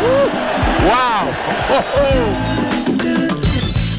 Woo. 0.00 0.30
Wow. 0.86 1.34
Oh, 1.70 1.84
oh. 1.96 2.73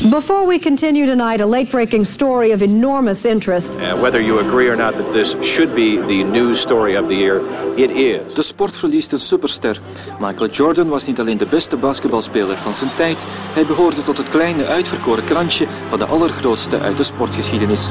Before 0.09 0.45
we 0.45 0.59
continue 0.59 1.07
tonight, 1.07 1.41
a 1.41 1.45
late 1.45 1.71
breaking 1.71 2.05
story 2.05 2.51
of 2.51 2.61
enormous 2.61 3.25
interest. 3.25 3.75
Uh, 3.75 3.97
whether 3.97 4.21
you 4.21 4.39
agree 4.39 4.69
or 4.69 4.75
not 4.75 4.95
that 4.95 5.11
this 5.11 5.35
should 5.41 5.73
be 5.73 5.97
the 5.97 6.23
news 6.23 6.59
story 6.59 6.95
of 6.97 7.07
the 7.07 7.15
year, 7.15 7.41
it 7.75 7.89
is. 7.89 8.33
De 8.33 8.41
sport 8.41 8.77
verliest 8.77 9.11
een 9.11 9.19
superster. 9.19 9.79
Michael 10.19 10.49
Jordan 10.49 10.89
was 10.89 11.05
niet 11.07 11.19
alleen 11.19 11.37
de 11.37 11.45
beste 11.45 11.77
basketbalspeler 11.77 12.57
van 12.57 12.73
zijn 12.73 12.89
tijd, 12.95 13.25
hij 13.29 13.65
behoorde 13.65 14.01
tot 14.01 14.17
het 14.17 14.29
kleine 14.29 14.65
uitverkoren 14.65 15.23
krantje 15.23 15.67
van 15.87 15.99
de 15.99 16.05
allergrootste 16.05 16.79
uit 16.79 16.97
de 16.97 17.03
sportgeschiedenis. 17.03 17.89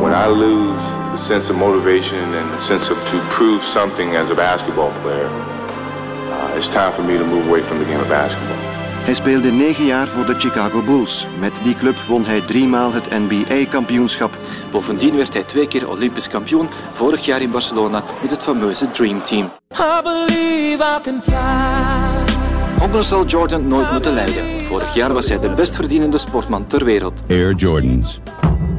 When 0.00 0.12
I 0.12 0.28
lose 0.28 0.84
the 1.16 1.22
sense 1.22 1.52
of 1.52 1.58
motivation 1.58 2.24
and 2.24 2.58
the 2.58 2.64
sense 2.64 2.92
of 2.92 3.04
to 3.04 3.16
prove 3.28 3.62
something 3.62 4.16
as 4.16 4.30
a 4.30 4.34
basketball 4.34 4.90
player, 5.02 5.26
uh, 5.26 6.56
it's 6.56 6.68
time 6.68 6.92
for 6.92 7.04
me 7.04 7.18
to 7.18 7.24
move 7.24 7.46
away 7.46 7.62
from 7.62 7.78
the 7.78 7.84
game 7.84 8.00
of 8.00 8.08
basketball. 8.08 8.65
Hij 9.06 9.14
speelde 9.14 9.50
negen 9.50 9.84
jaar 9.84 10.08
voor 10.08 10.26
de 10.26 10.34
Chicago 10.38 10.82
Bulls. 10.82 11.26
Met 11.38 11.58
die 11.62 11.74
club 11.74 11.96
won 12.08 12.24
hij 12.24 12.40
driemaal 12.40 12.92
het 12.92 13.10
NBA-kampioenschap. 13.10 14.38
Bovendien 14.70 15.16
werd 15.16 15.32
hij 15.32 15.44
twee 15.44 15.68
keer 15.68 15.88
Olympisch 15.88 16.28
kampioen, 16.28 16.68
vorig 16.92 17.24
jaar 17.24 17.40
in 17.40 17.50
Barcelona 17.50 18.02
met 18.20 18.30
het 18.30 18.42
fameuze 18.42 18.90
Dream 18.90 19.22
Team. 19.22 19.50
I 19.72 20.00
believe 20.02 20.84
I 20.84 21.00
can 21.02 21.22
fly. 21.22 22.34
Anders 22.80 23.08
zal 23.08 23.24
Jordan 23.26 23.66
nooit 23.66 23.92
moeten 23.92 24.14
lijden. 24.14 24.60
Vorig 24.64 24.94
jaar 24.94 25.12
was 25.12 25.28
hij 25.28 25.40
de 25.40 25.50
best 25.50 25.76
verdienende 25.76 26.18
sportman 26.18 26.66
ter 26.66 26.84
wereld. 26.84 27.22
Air 27.28 27.54
Jordans 27.54 28.20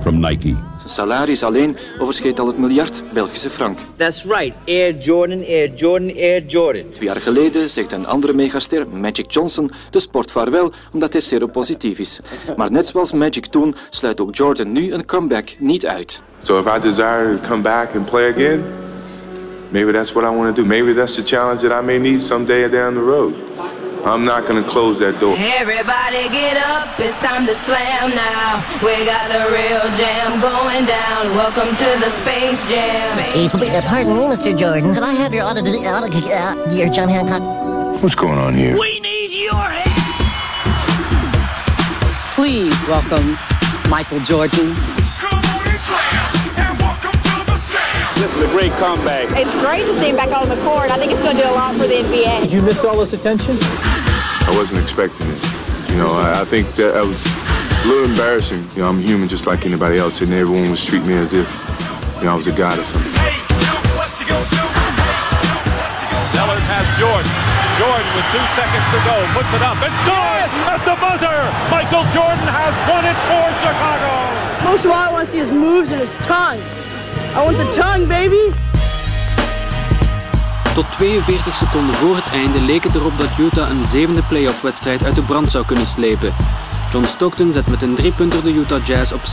from 0.07 0.19
Nike. 0.19 0.55
Zijn 0.77 0.89
salaris 0.89 1.43
alleen 1.43 1.77
overschreed 1.99 2.39
al 2.39 2.47
het 2.47 2.57
miljard 2.57 3.03
Belgische 3.13 3.49
frank. 3.49 3.79
That's 3.95 4.23
right, 4.23 4.53
Air 4.65 4.97
Jordan, 4.97 5.43
Air 5.45 5.73
Jordan, 5.73 6.15
Air 6.15 6.45
Jordan. 6.45 6.83
Twee 6.93 7.07
jaar 7.07 7.21
geleden 7.21 7.69
zegt 7.69 7.91
een 7.91 8.05
andere 8.05 8.33
megaster, 8.33 8.87
Magic 8.87 9.31
Johnson, 9.31 9.71
de 9.89 9.99
sport 9.99 10.31
vaarwel 10.31 10.71
omdat 10.91 11.13
hij 11.13 11.21
seropositief 11.21 11.99
is. 11.99 12.19
Maar 12.57 12.71
net 12.71 12.87
zoals 12.87 13.11
Magic 13.11 13.45
toen 13.45 13.75
sluit 13.89 14.21
ook 14.21 14.35
Jordan 14.35 14.71
nu 14.71 14.93
een 14.93 15.05
comeback 15.05 15.55
niet 15.59 15.85
uit. 15.85 16.21
So 16.37 16.59
if 16.59 16.65
I 16.75 16.79
desire 16.81 17.39
to 17.39 17.47
come 17.47 17.61
back 17.61 17.95
and 17.95 18.05
play 18.05 18.31
again, 18.31 18.63
maybe 19.69 19.91
that's 19.91 20.11
what 20.11 20.33
I 20.33 20.35
want 20.35 20.55
to 20.55 20.61
do. 20.61 20.67
Maybe 20.67 20.93
that's 20.93 21.15
the 21.15 21.23
challenge 21.23 21.67
that 21.67 21.81
I 21.81 21.85
may 21.85 21.97
need 21.97 22.23
someday 22.23 22.69
down 22.69 22.93
the 22.93 23.03
road. 23.03 23.33
I'm 24.07 24.23
not 24.23 24.45
going 24.45 24.63
to 24.63 24.69
close 24.69 24.99
that 24.99 25.19
door. 25.19 25.35
Everybody 25.37 26.29
get 26.31 26.55
up, 26.55 26.97
it's 26.97 27.19
time 27.19 27.45
to 27.45 27.53
slam 27.53 28.15
now. 28.15 28.63
We 28.79 29.03
got 29.03 29.27
the 29.27 29.51
real 29.51 29.83
jam 29.99 30.39
going 30.39 30.85
down. 30.85 31.35
Welcome 31.35 31.75
to 31.75 31.89
the 31.99 32.09
Space 32.09 32.69
Jam. 32.71 33.19
Uh, 33.19 33.81
pardon 33.83 34.15
me, 34.15 34.23
Mr. 34.31 34.57
Jordan. 34.57 34.93
Could 34.93 35.03
I 35.03 35.11
have 35.11 35.33
your 35.33 35.43
auto, 35.43 35.59
auto 35.59 36.07
uh, 36.07 36.55
your 36.71 36.87
John 36.87 37.09
Hancock? 37.09 37.43
What's 38.01 38.15
going 38.15 38.39
on 38.39 38.53
here? 38.53 38.79
We 38.79 39.01
need 39.01 39.33
your 39.33 39.53
help. 39.53 39.83
Please 42.33 42.71
welcome 42.87 43.37
Michael 43.89 44.21
Jordan. 44.21 44.73
This 48.17 48.35
is 48.35 48.41
a 48.41 48.47
great 48.47 48.71
comeback. 48.79 49.27
It's 49.37 49.53
great 49.53 49.81
to 49.81 49.93
see 49.99 50.09
him 50.09 50.15
back 50.15 50.35
on 50.35 50.49
the 50.49 50.55
court. 50.63 50.89
I 50.89 50.97
think 50.97 51.11
it's 51.11 51.21
going 51.21 51.35
to 51.35 51.43
do 51.43 51.49
a 51.49 51.51
lot 51.51 51.75
for 51.75 51.85
the 51.85 52.01
NBA. 52.01 52.41
Did 52.41 52.51
you 52.51 52.63
miss 52.63 52.83
all 52.83 52.97
this 52.97 53.13
attention? 53.13 53.57
I 54.47 54.55
wasn't 54.55 54.81
expecting 54.81 55.27
it. 55.27 55.39
You 55.91 55.97
know, 55.97 56.11
I, 56.15 56.41
I 56.41 56.45
think 56.45 56.71
that 56.79 56.95
I 56.95 57.03
was 57.03 57.19
a 57.19 57.87
little 57.87 58.07
embarrassing. 58.07 58.63
You 58.75 58.81
know, 58.83 58.89
I'm 58.89 58.99
human 58.99 59.27
just 59.27 59.45
like 59.45 59.65
anybody 59.65 59.97
else, 59.99 60.21
and 60.21 60.31
everyone 60.31 60.71
was 60.71 60.83
treating 60.83 61.07
me 61.07 61.15
as 61.15 61.33
if, 61.33 61.51
you 62.19 62.25
know, 62.25 62.31
I 62.31 62.37
was 62.37 62.47
a 62.47 62.55
god 62.55 62.79
or 62.79 62.83
something. 62.83 63.11
Sellers 66.31 66.67
has 66.71 66.87
Jordan. 66.95 67.27
Jordan 67.75 68.07
with 68.15 68.27
two 68.31 68.45
seconds 68.55 68.87
to 68.89 68.99
go, 69.03 69.15
puts 69.35 69.51
it 69.51 69.61
up 69.61 69.77
and 69.83 69.93
scores 69.99 70.51
at 70.71 70.81
the 70.87 70.95
buzzer. 70.95 71.39
Michael 71.67 72.07
Jordan 72.15 72.47
has 72.47 72.73
won 72.87 73.03
it 73.03 73.19
for 73.27 73.45
Chicago. 73.59 74.15
Most 74.63 74.85
of 74.85 74.91
all 74.91 74.97
I 74.97 75.11
want 75.11 75.25
to 75.25 75.31
see 75.31 75.39
his 75.39 75.51
moves 75.51 75.91
and 75.91 75.99
his 75.99 76.15
tongue. 76.23 76.61
I 77.35 77.43
want 77.43 77.57
the 77.57 77.69
tongue, 77.71 78.07
baby. 78.07 78.55
Tot 80.77 80.91
42 80.97 81.55
seconden 81.55 81.95
voor 81.95 82.15
het 82.15 82.29
einde 82.31 82.59
leek 82.59 82.83
het 82.83 82.95
erop 82.95 83.17
dat 83.17 83.37
Utah 83.37 83.69
een 83.69 83.85
zevende 83.85 84.21
playoff-wedstrijd 84.21 85.03
uit 85.03 85.15
de 85.15 85.21
brand 85.21 85.51
zou 85.51 85.65
kunnen 85.65 85.85
slepen. 85.85 86.35
John 86.91 87.05
Stockton 87.05 87.53
zet 87.53 87.67
met 87.67 87.81
een 87.81 87.95
driepunter 87.95 88.43
de 88.43 88.53
Utah 88.53 88.85
Jazz 88.85 89.11
op 89.11 89.21
86-83. 89.21 89.23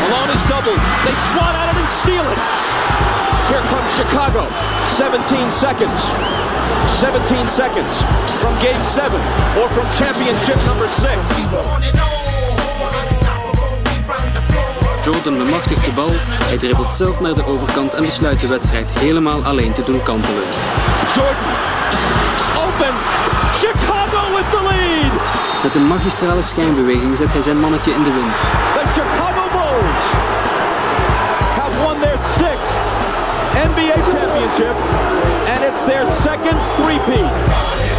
Malone 0.00 0.32
is 0.32 0.42
doubled. 0.48 0.80
They 1.04 1.14
swat 1.28 1.54
at 1.60 1.72
it 1.72 1.78
and 1.80 1.88
steal 2.00 2.24
it. 2.32 2.38
Here 3.50 3.64
comes 3.72 3.92
Chicago. 4.00 4.46
17 4.96 5.50
seconds. 5.50 6.00
17 7.00 7.48
seconds 7.48 7.96
from 8.40 8.54
game 8.54 8.84
7 8.84 9.20
or 9.60 9.68
from 9.70 9.86
championship 10.00 10.66
number 10.66 10.88
6. 10.88 12.23
Jordan 15.04 15.38
bemachtigt 15.38 15.84
de 15.84 15.90
bal, 15.90 16.12
hij 16.50 16.58
dribbelt 16.58 16.94
zelf 16.94 17.20
naar 17.20 17.34
de 17.34 17.46
overkant 17.46 17.94
en 17.94 18.04
besluit 18.04 18.40
de 18.40 18.46
wedstrijd 18.46 18.90
helemaal 18.98 19.44
alleen 19.44 19.72
te 19.72 19.82
doen 19.82 20.02
kantelen. 20.02 20.42
Jordan, 21.14 21.54
open, 22.64 22.94
Chicago 23.62 24.36
with 24.36 24.50
the 24.50 24.62
lead! 24.68 25.12
Met 25.62 25.74
een 25.74 25.86
magistrale 25.86 26.42
schijnbeweging 26.42 27.16
zet 27.16 27.32
hij 27.32 27.42
zijn 27.42 27.60
mannetje 27.60 27.90
in 27.92 28.02
de 28.02 28.12
wind. 28.12 28.36
The 28.76 29.00
Chicago 29.00 29.44
Bulls 29.56 30.04
have 31.58 31.74
won 31.82 32.00
their 32.00 32.18
sixth 32.38 32.74
NBA 33.70 33.96
championship 34.12 34.76
and 35.52 35.60
it's 35.68 35.80
their 35.86 36.06
second 36.26 36.58
three-peat. 36.76 37.93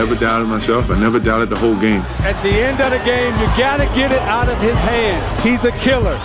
Never 0.00 0.14
doubted 0.14 0.46
myself. 0.46 0.90
I 0.90 0.98
never 0.98 1.18
doubted 1.18 1.50
the 1.50 1.58
whole 1.58 1.78
game. 1.78 2.00
At 2.20 2.42
the 2.42 2.48
end 2.48 2.80
of 2.80 2.90
the 2.90 3.04
game, 3.04 3.34
you 3.34 3.44
got 3.58 3.80
to 3.80 3.84
get 3.94 4.12
it 4.12 4.22
out 4.22 4.48
of 4.48 4.58
his 4.58 4.78
hand. 4.78 5.42
He's 5.42 5.66
a 5.66 5.72
killer. 5.72 6.18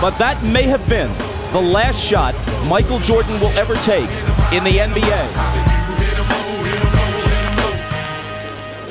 But 0.00 0.16
that 0.18 0.40
may 0.44 0.62
have 0.62 0.88
been 0.88 1.10
the 1.52 1.60
last 1.60 1.98
shot 1.98 2.36
Michael 2.70 3.00
Jordan 3.00 3.40
will 3.40 3.50
ever 3.58 3.74
take 3.76 4.08
in 4.54 4.62
the 4.62 4.78
NBA. 4.78 5.26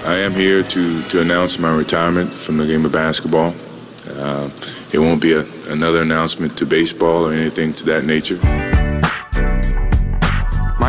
I 0.03 0.17
am 0.17 0.33
here 0.33 0.63
to, 0.63 1.01
to 1.03 1.21
announce 1.21 1.57
my 1.57 1.73
retirement 1.73 2.33
from 2.33 2.57
the 2.57 2.65
game 2.65 2.83
of 2.83 2.91
basketball. 2.91 3.53
Uh, 4.17 4.49
it 4.91 4.99
won't 4.99 5.21
be 5.21 5.31
a, 5.31 5.45
another 5.69 6.01
announcement 6.01 6.57
to 6.57 6.65
baseball 6.65 7.25
or 7.25 7.31
anything 7.31 7.71
to 7.71 7.85
that 7.85 8.03
nature. 8.03 8.74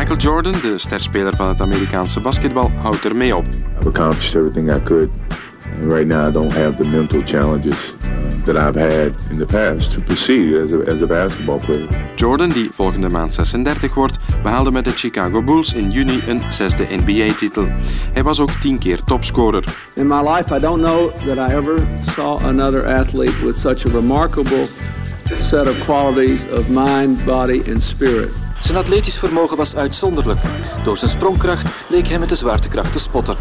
Michael 0.07 0.31
Jordan, 0.31 0.61
de 0.61 0.77
sterspeler 0.77 1.35
van 1.35 1.47
het 1.47 1.61
Amerikaanse 1.61 2.19
basketbal, 2.19 2.71
houdt 2.81 3.05
ermee 3.05 3.35
op. 3.35 3.45
I've 3.79 3.87
accomplished 3.87 4.35
everything 4.35 4.73
I 4.73 4.79
could. 4.83 5.09
And 5.81 5.91
right 5.91 6.07
now 6.07 6.29
I 6.29 6.31
don't 6.31 6.53
have 6.53 6.75
the 6.75 6.85
mental 6.85 7.21
challenges 7.25 7.93
that 8.43 8.55
I've 8.55 8.79
had 8.79 9.15
in 9.29 9.37
the 9.37 9.45
past 9.45 9.91
to 9.91 10.01
proceed 10.01 10.53
as 10.55 10.71
a, 10.71 10.91
as 10.91 11.01
a 11.01 11.05
basketball 11.05 11.59
player. 11.59 11.87
Jordan, 12.15 12.49
die 12.49 12.69
volgende 12.71 13.09
maand 13.09 13.33
36 13.33 13.93
wordt, 13.93 14.17
behaalde 14.43 14.71
met 14.71 14.83
de 14.83 14.91
Chicago 14.91 15.43
Bulls 15.43 15.73
in 15.73 15.91
juni 15.91 16.23
een 16.27 16.41
zesde 16.49 16.87
NBA-titel. 16.89 17.67
Hij 18.13 18.23
was 18.23 18.39
ook 18.39 18.51
tien 18.51 18.77
keer 18.77 19.03
topscorer. 19.03 19.63
In 19.93 20.07
my 20.07 20.21
life, 20.21 20.55
I 20.55 20.59
don't 20.59 20.81
know 20.81 21.11
that 21.25 21.49
I 21.49 21.53
ever 21.53 21.81
saw 22.15 22.45
another 22.45 22.85
athlete 22.85 23.45
with 23.45 23.57
such 23.57 23.85
a 23.85 23.89
remarkable 23.89 24.67
set 25.39 25.67
of 25.67 25.83
qualities 25.83 26.45
of 26.51 26.69
mind, 26.69 27.25
body 27.25 27.61
and 27.71 27.83
spirit. 27.83 28.46
Zijn 28.59 28.77
atletisch 28.77 29.17
vermogen 29.17 29.57
was 29.57 29.75
uitzonderlijk. 29.75 30.39
Door 30.83 30.97
zijn 30.97 31.11
sprongkracht 31.11 31.67
leek 31.87 32.07
hij 32.07 32.19
met 32.19 32.29
de 32.29 32.35
zwaartekracht 32.35 32.91
te 32.91 32.99
spotten. 32.99 33.35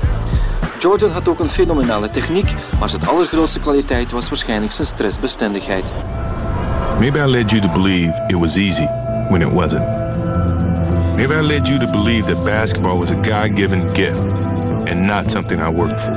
Jordan 0.79 1.11
had 1.11 1.29
ook 1.29 1.41
een 1.41 1.49
fenomenale 1.49 2.09
techniek, 2.09 2.55
maar 2.79 2.89
zijn 2.89 3.07
allergrootste 3.07 3.61
kwaliteit 3.61 4.13
was 4.13 4.29
waarschijnlijk 4.29 4.73
zijn 4.73 4.87
stressbestendigheid. 4.87 5.93
Maybe 6.99 7.19
I 7.19 7.27
led 7.27 7.51
you 7.51 7.63
to 7.63 7.69
believe 7.69 8.25
it 8.27 8.37
was 8.37 8.57
easy 8.57 8.87
when 9.29 9.41
it 9.41 9.53
wasn't. 9.53 9.87
Maybe 11.17 11.35
I 11.35 11.41
led 11.41 11.69
you 11.69 11.79
to 11.79 11.91
believe 11.91 12.35
that 12.35 12.45
basketball 12.45 12.99
was 12.99 13.11
a 13.11 13.15
God 13.15 13.59
given 13.59 13.95
gift 13.95 14.21
and 14.89 15.07
not 15.07 15.31
something 15.31 15.61
I 15.61 15.69
worked 15.69 16.01
for. 16.01 16.15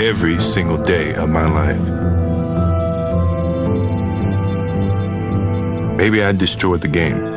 Every 0.00 0.40
single 0.40 0.78
day 0.84 1.14
of 1.14 1.28
my 1.28 1.46
life. 1.46 1.80
Maybe 5.96 6.22
I 6.22 6.32
destroyed 6.32 6.80
the 6.80 6.88
game. 6.88 7.35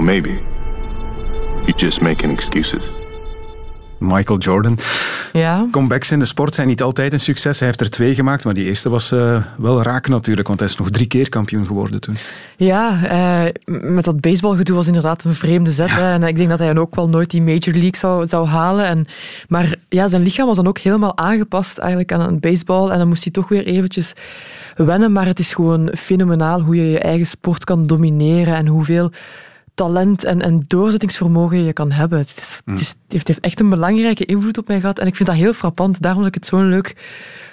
Or 0.00 0.06
maybe 0.06 0.38
you're 1.66 1.76
just 1.76 2.00
making 2.00 2.32
excuses. 2.32 2.82
Michael 3.98 4.38
Jordan. 4.38 4.78
Ja. 5.32 5.66
Comebacks 5.70 6.10
in 6.10 6.18
de 6.18 6.24
sport 6.24 6.54
zijn 6.54 6.68
niet 6.68 6.82
altijd 6.82 7.12
een 7.12 7.20
succes. 7.20 7.58
Hij 7.58 7.68
heeft 7.68 7.80
er 7.80 7.90
twee 7.90 8.14
gemaakt, 8.14 8.44
maar 8.44 8.54
die 8.54 8.64
eerste 8.64 8.88
was 8.88 9.12
uh, 9.12 9.42
wel 9.56 9.82
raak 9.82 10.08
natuurlijk, 10.08 10.46
want 10.46 10.60
hij 10.60 10.68
is 10.68 10.76
nog 10.76 10.90
drie 10.90 11.06
keer 11.06 11.28
kampioen 11.28 11.66
geworden 11.66 12.00
toen. 12.00 12.16
Ja, 12.56 13.00
uh, 13.44 13.82
met 13.92 14.04
dat 14.04 14.20
baseballgedoe 14.20 14.76
was 14.76 14.86
inderdaad 14.86 15.24
een 15.24 15.34
vreemde 15.34 15.72
zet. 15.72 15.90
Ja. 15.90 16.12
En 16.12 16.22
ik 16.22 16.36
denk 16.36 16.48
dat 16.48 16.58
hij 16.58 16.76
ook 16.76 16.94
wel 16.94 17.08
nooit 17.08 17.30
die 17.30 17.42
Major 17.42 17.72
League 17.72 17.96
zou, 17.96 18.26
zou 18.26 18.46
halen. 18.46 18.84
En, 18.84 19.06
maar 19.48 19.74
ja, 19.88 20.08
zijn 20.08 20.22
lichaam 20.22 20.46
was 20.46 20.56
dan 20.56 20.68
ook 20.68 20.78
helemaal 20.78 21.16
aangepast 21.16 21.78
eigenlijk 21.78 22.12
aan 22.12 22.20
het 22.20 22.40
baseball. 22.40 22.90
En 22.90 22.98
dan 22.98 23.08
moest 23.08 23.24
hij 23.24 23.32
toch 23.32 23.48
weer 23.48 23.64
eventjes 23.64 24.12
wennen. 24.76 25.12
Maar 25.12 25.26
het 25.26 25.38
is 25.38 25.54
gewoon 25.54 25.92
fenomenaal 25.96 26.60
hoe 26.60 26.76
je 26.76 26.90
je 26.90 26.98
eigen 26.98 27.26
sport 27.26 27.64
kan 27.64 27.86
domineren 27.86 28.54
en 28.54 28.66
hoeveel 28.66 29.10
talent 29.80 30.24
en, 30.24 30.42
en 30.42 30.62
doorzettingsvermogen 30.66 31.64
je 31.64 31.72
kan 31.72 31.90
hebben. 31.90 32.18
Het, 32.18 32.28
is, 32.38 32.60
het, 32.64 32.80
is, 32.80 33.18
het, 33.18 33.28
heeft 33.28 33.40
echt 33.40 33.60
een 33.60 33.70
belangrijke 33.70 34.24
invloed 34.24 34.58
op 34.58 34.68
mij 34.68 34.80
gehad. 34.80 34.98
En 34.98 35.06
ik 35.06 35.16
vind 35.16 35.28
dat 35.28 35.38
heel 35.38 35.52
frappant. 35.52 36.02
Daarom 36.02 36.22
dat 36.22 36.28
ik 36.28 36.34
het 36.34 36.46
zo'n 36.46 36.68
leuk, 36.68 36.96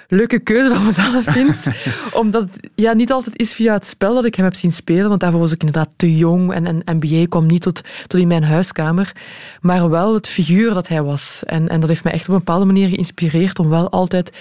leuke 0.08 0.38
keuze 0.38 0.74
van 0.74 0.84
mezelf 0.84 1.24
vind. 1.38 1.66
Omdat 2.12 2.42
het 2.42 2.70
ja, 2.74 2.92
niet 2.92 3.12
altijd 3.12 3.38
is 3.38 3.54
via 3.54 3.72
het 3.72 3.86
spel 3.86 4.14
dat 4.14 4.24
ik 4.24 4.34
hem 4.34 4.44
heb 4.44 4.54
zien 4.54 4.72
spelen. 4.72 5.08
Want 5.08 5.20
daarvoor 5.20 5.40
was 5.40 5.52
ik 5.52 5.60
inderdaad 5.60 5.94
te 5.96 6.16
jong. 6.16 6.52
En, 6.52 6.66
en 6.66 6.98
NBA 6.98 7.26
kwam 7.26 7.46
niet 7.46 7.62
tot, 7.62 7.80
tot 8.06 8.20
in 8.20 8.28
mijn 8.28 8.44
huiskamer. 8.44 9.12
Maar 9.60 9.90
wel 9.90 10.14
het 10.14 10.28
figuur 10.28 10.74
dat 10.74 10.88
hij 10.88 11.02
was. 11.02 11.42
En, 11.46 11.68
en 11.68 11.80
dat 11.80 11.88
heeft 11.88 12.04
mij 12.04 12.12
echt 12.12 12.28
op 12.28 12.32
een 12.32 12.38
bepaalde 12.44 12.66
manier 12.66 12.88
geïnspireerd 12.88 13.58
om 13.58 13.68
wel 13.68 13.90
altijd 13.90 14.32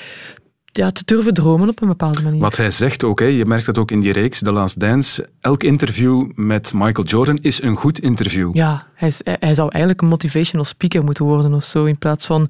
ja, 0.72 0.92
te 0.92 1.02
durven 1.06 1.34
dromen 1.34 1.70
op 1.70 1.82
een 1.82 1.88
bepaalde 1.88 2.22
manier. 2.22 2.40
Wat 2.40 2.58
hij 2.58 2.72
zegt 2.72 3.04
ook, 3.04 3.20
hè, 3.20 3.26
je 3.26 3.46
merkt 3.46 3.66
dat 3.66 3.78
ook 3.78 3.92
in 3.92 4.00
die 4.00 4.12
reeks 4.12 4.40
The 4.40 4.52
Last 4.52 4.80
Dance. 4.80 5.30
Elk 5.42 5.64
interview 5.64 6.30
met 6.36 6.74
Michael 6.74 7.08
Jordan 7.08 7.38
is 7.42 7.62
een 7.62 7.76
goed 7.76 8.00
interview. 8.00 8.56
Ja, 8.56 8.88
hij, 8.94 9.08
is, 9.08 9.22
hij 9.24 9.54
zou 9.54 9.70
eigenlijk 9.70 10.02
een 10.02 10.08
motivational 10.08 10.66
speaker 10.66 11.04
moeten 11.04 11.26
worden 11.26 11.54
of 11.54 11.64
zo, 11.64 11.86
in 11.86 11.98
plaats 11.98 12.26
van 12.26 12.50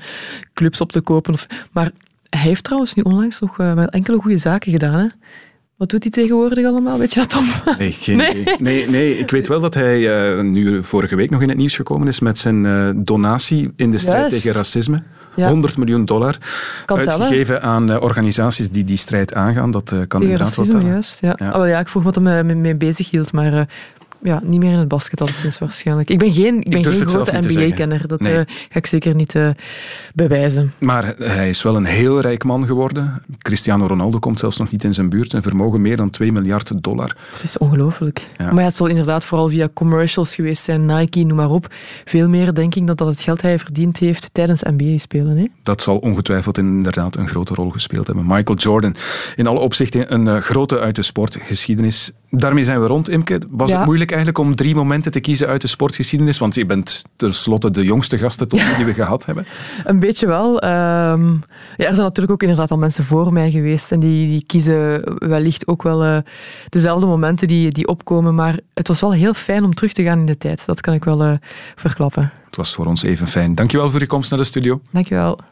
clubs 0.53 0.81
op 0.81 0.91
te 0.91 1.01
kopen. 1.01 1.33
Of, 1.33 1.47
maar 1.71 1.91
hij 2.29 2.39
heeft 2.39 2.63
trouwens 2.63 2.93
nu 2.93 3.03
onlangs 3.03 3.39
nog 3.39 3.59
uh, 3.59 3.73
wel 3.73 3.87
enkele 3.87 4.17
goede 4.17 4.37
zaken 4.37 4.71
gedaan. 4.71 4.99
Hè? 4.99 5.07
Wat 5.77 5.89
doet 5.89 6.03
hij 6.03 6.11
tegenwoordig 6.11 6.65
allemaal? 6.65 6.97
Weet 6.97 7.13
je 7.13 7.19
dat, 7.19 7.29
Tom? 7.29 7.45
Nee, 7.77 7.91
geen 7.91 8.17
nee. 8.21 8.39
idee. 8.39 8.55
Nee, 8.59 8.89
nee, 8.89 9.17
ik 9.17 9.31
weet 9.31 9.47
wel 9.47 9.59
dat 9.59 9.73
hij 9.73 10.35
uh, 10.35 10.41
nu 10.41 10.83
vorige 10.83 11.15
week 11.15 11.29
nog 11.29 11.41
in 11.41 11.49
het 11.49 11.57
nieuws 11.57 11.75
gekomen 11.75 12.07
is 12.07 12.19
met 12.19 12.37
zijn 12.37 12.63
uh, 12.63 12.89
donatie 12.95 13.73
in 13.75 13.91
de 13.91 13.97
strijd 13.97 14.19
Juist. 14.19 14.35
tegen 14.35 14.57
racisme. 14.57 15.03
Ja. 15.37 15.47
100 15.49 15.77
miljoen 15.77 16.05
dollar 16.05 16.37
Kan 16.85 16.97
uitgegeven 16.97 17.45
tellen. 17.45 17.61
aan 17.61 17.89
uh, 17.91 18.01
organisaties 18.01 18.69
die 18.69 18.83
die 18.83 18.97
strijd 18.97 19.33
aangaan. 19.33 19.71
Dat 19.71 19.89
kan 19.89 19.97
tegen 20.07 20.21
inderdaad 20.21 20.47
racisme, 20.47 20.63
wat 20.63 20.71
tellen. 20.71 20.87
juist. 20.93 21.17
Ja. 21.21 21.35
Ja. 21.39 21.61
Oh, 21.61 21.67
ja, 21.67 21.79
ik 21.79 21.89
vroeg 21.89 22.03
wat 22.03 22.15
hem 22.15 22.61
mee, 22.61 22.75
bezig 22.75 23.09
hield, 23.09 23.33
maar 23.33 23.53
uh, 23.53 23.61
ja, 24.23 24.41
niet 24.43 24.59
meer 24.59 24.71
in 24.71 24.77
het 24.77 24.87
basket 24.87 25.21
alleszins 25.21 25.59
waarschijnlijk. 25.59 26.09
Ik 26.09 26.17
ben 26.19 26.31
geen, 26.31 26.57
ik 26.63 26.69
ben 26.69 26.83
geen 26.93 27.07
grote 27.09 27.37
NBA-kenner. 27.41 28.07
Dat 28.07 28.19
Nee. 28.19 28.33
uh, 28.33 28.39
ga 28.69 28.77
ik 28.79 28.85
zeker 28.85 29.15
niet 29.15 29.35
uh, 29.35 29.49
bewijzen. 30.13 30.73
Maar 30.77 31.13
hij 31.17 31.49
is 31.49 31.61
wel 31.63 31.75
een 31.75 31.85
heel 31.85 32.19
rijk 32.19 32.43
man 32.43 32.65
geworden. 32.65 33.21
Cristiano 33.37 33.85
Ronaldo 33.85 34.19
komt 34.19 34.39
zelfs 34.39 34.57
nog 34.57 34.71
niet 34.71 34.83
in 34.83 34.93
zijn 34.93 35.09
buurt. 35.09 35.33
Een 35.33 35.41
vermogen 35.41 35.81
meer 35.81 35.97
dan 35.97 36.09
2 36.09 36.31
miljard 36.31 36.83
dollar. 36.83 37.15
Het 37.31 37.43
is 37.43 37.57
ongelooflijk. 37.57 38.27
Ja. 38.37 38.45
Maar 38.51 38.59
ja, 38.61 38.67
het 38.67 38.75
zal 38.75 38.87
inderdaad 38.87 39.23
vooral 39.23 39.49
via 39.49 39.69
commercials 39.73 40.35
geweest 40.35 40.63
zijn, 40.63 40.85
Nike, 40.85 41.19
noem 41.23 41.37
maar 41.37 41.49
op. 41.49 41.73
Veel 42.05 42.29
meer 42.29 42.53
denk 42.53 42.75
ik 42.75 42.87
dat 42.87 42.97
dat 42.97 43.07
het 43.07 43.21
geld 43.21 43.41
hij 43.41 43.59
verdiend 43.59 43.97
heeft 43.97 44.29
tijdens 44.31 44.61
NBA-spelen. 44.61 45.51
Dat 45.63 45.81
zal 45.81 45.97
ongetwijfeld 45.97 46.57
inderdaad 46.57 47.15
een 47.15 47.27
grote 47.27 47.53
rol 47.53 47.69
gespeeld 47.69 48.07
hebben. 48.07 48.25
Michael 48.27 48.57
Jordan, 48.57 48.95
in 49.35 49.47
alle 49.47 49.59
opzichten 49.59 50.13
een 50.13 50.25
uh, 50.25 50.37
grote 50.37 50.79
uit 50.79 50.95
de 50.95 51.01
sportgeschiedenis. 51.01 52.11
Daarmee 52.29 52.63
zijn 52.63 52.81
we 52.81 52.87
rond, 52.87 53.09
Imke. 53.09 53.41
Was 53.49 53.69
Ja. 53.69 53.77
het 53.77 53.85
moeilijk 53.85 54.09
eigenlijk 54.11 54.39
om 54.39 54.55
drie 54.55 54.75
momenten 54.75 55.11
te 55.11 55.19
kiezen 55.19 55.47
uit 55.47 55.61
de 55.61 55.67
sportgeschiedenis? 55.67 56.37
Want 56.37 56.55
je 56.55 56.65
bent 56.65 57.03
tenslotte 57.15 57.71
de 57.71 57.83
jongste 57.83 58.17
gasten 58.17 58.47
tot 58.47 58.59
nu 58.59 58.75
die 58.75 58.85
we 58.85 58.93
gehad 58.93 59.25
hebben. 59.25 59.45
Een 59.83 59.99
beetje 59.99 60.27
wel. 60.27 60.59
Ehm, 60.61 61.31
ja, 61.33 61.85
er 61.87 61.93
zijn 61.95 61.95
natuurlijk 61.97 62.31
ook 62.31 62.41
inderdaad 62.41 62.71
al 62.71 62.77
mensen 62.77 63.03
voor 63.03 63.33
mij 63.33 63.51
geweest 63.51 63.91
en 63.91 63.99
die, 63.99 64.27
die 64.27 64.43
kiezen 64.45 65.01
wellicht 65.27 65.67
ook 65.67 65.83
wel 65.83 66.03
eh, 66.03 66.17
dezelfde 66.69 67.05
momenten 67.05 67.47
die, 67.47 67.71
die 67.71 67.87
opkomen. 67.87 68.35
Maar 68.35 68.59
het 68.73 68.87
was 68.87 69.01
wel 69.01 69.13
heel 69.13 69.33
fijn 69.33 69.63
om 69.63 69.73
terug 69.73 69.93
te 69.93 70.03
gaan 70.03 70.19
in 70.19 70.25
de 70.25 70.37
tijd. 70.37 70.65
Dat 70.65 70.81
kan 70.81 70.93
ik 70.93 71.03
wel 71.03 71.23
eh, 71.23 71.33
verklappen. 71.75 72.31
Het 72.45 72.55
was 72.55 72.73
voor 72.73 72.85
ons 72.85 73.03
even 73.03 73.27
fijn. 73.27 73.55
Dankjewel 73.55 73.89
voor 73.89 73.99
je 73.99 74.07
komst 74.07 74.29
naar 74.29 74.39
de 74.39 74.45
studio. 74.45 74.81
Dankjewel. 74.91 75.39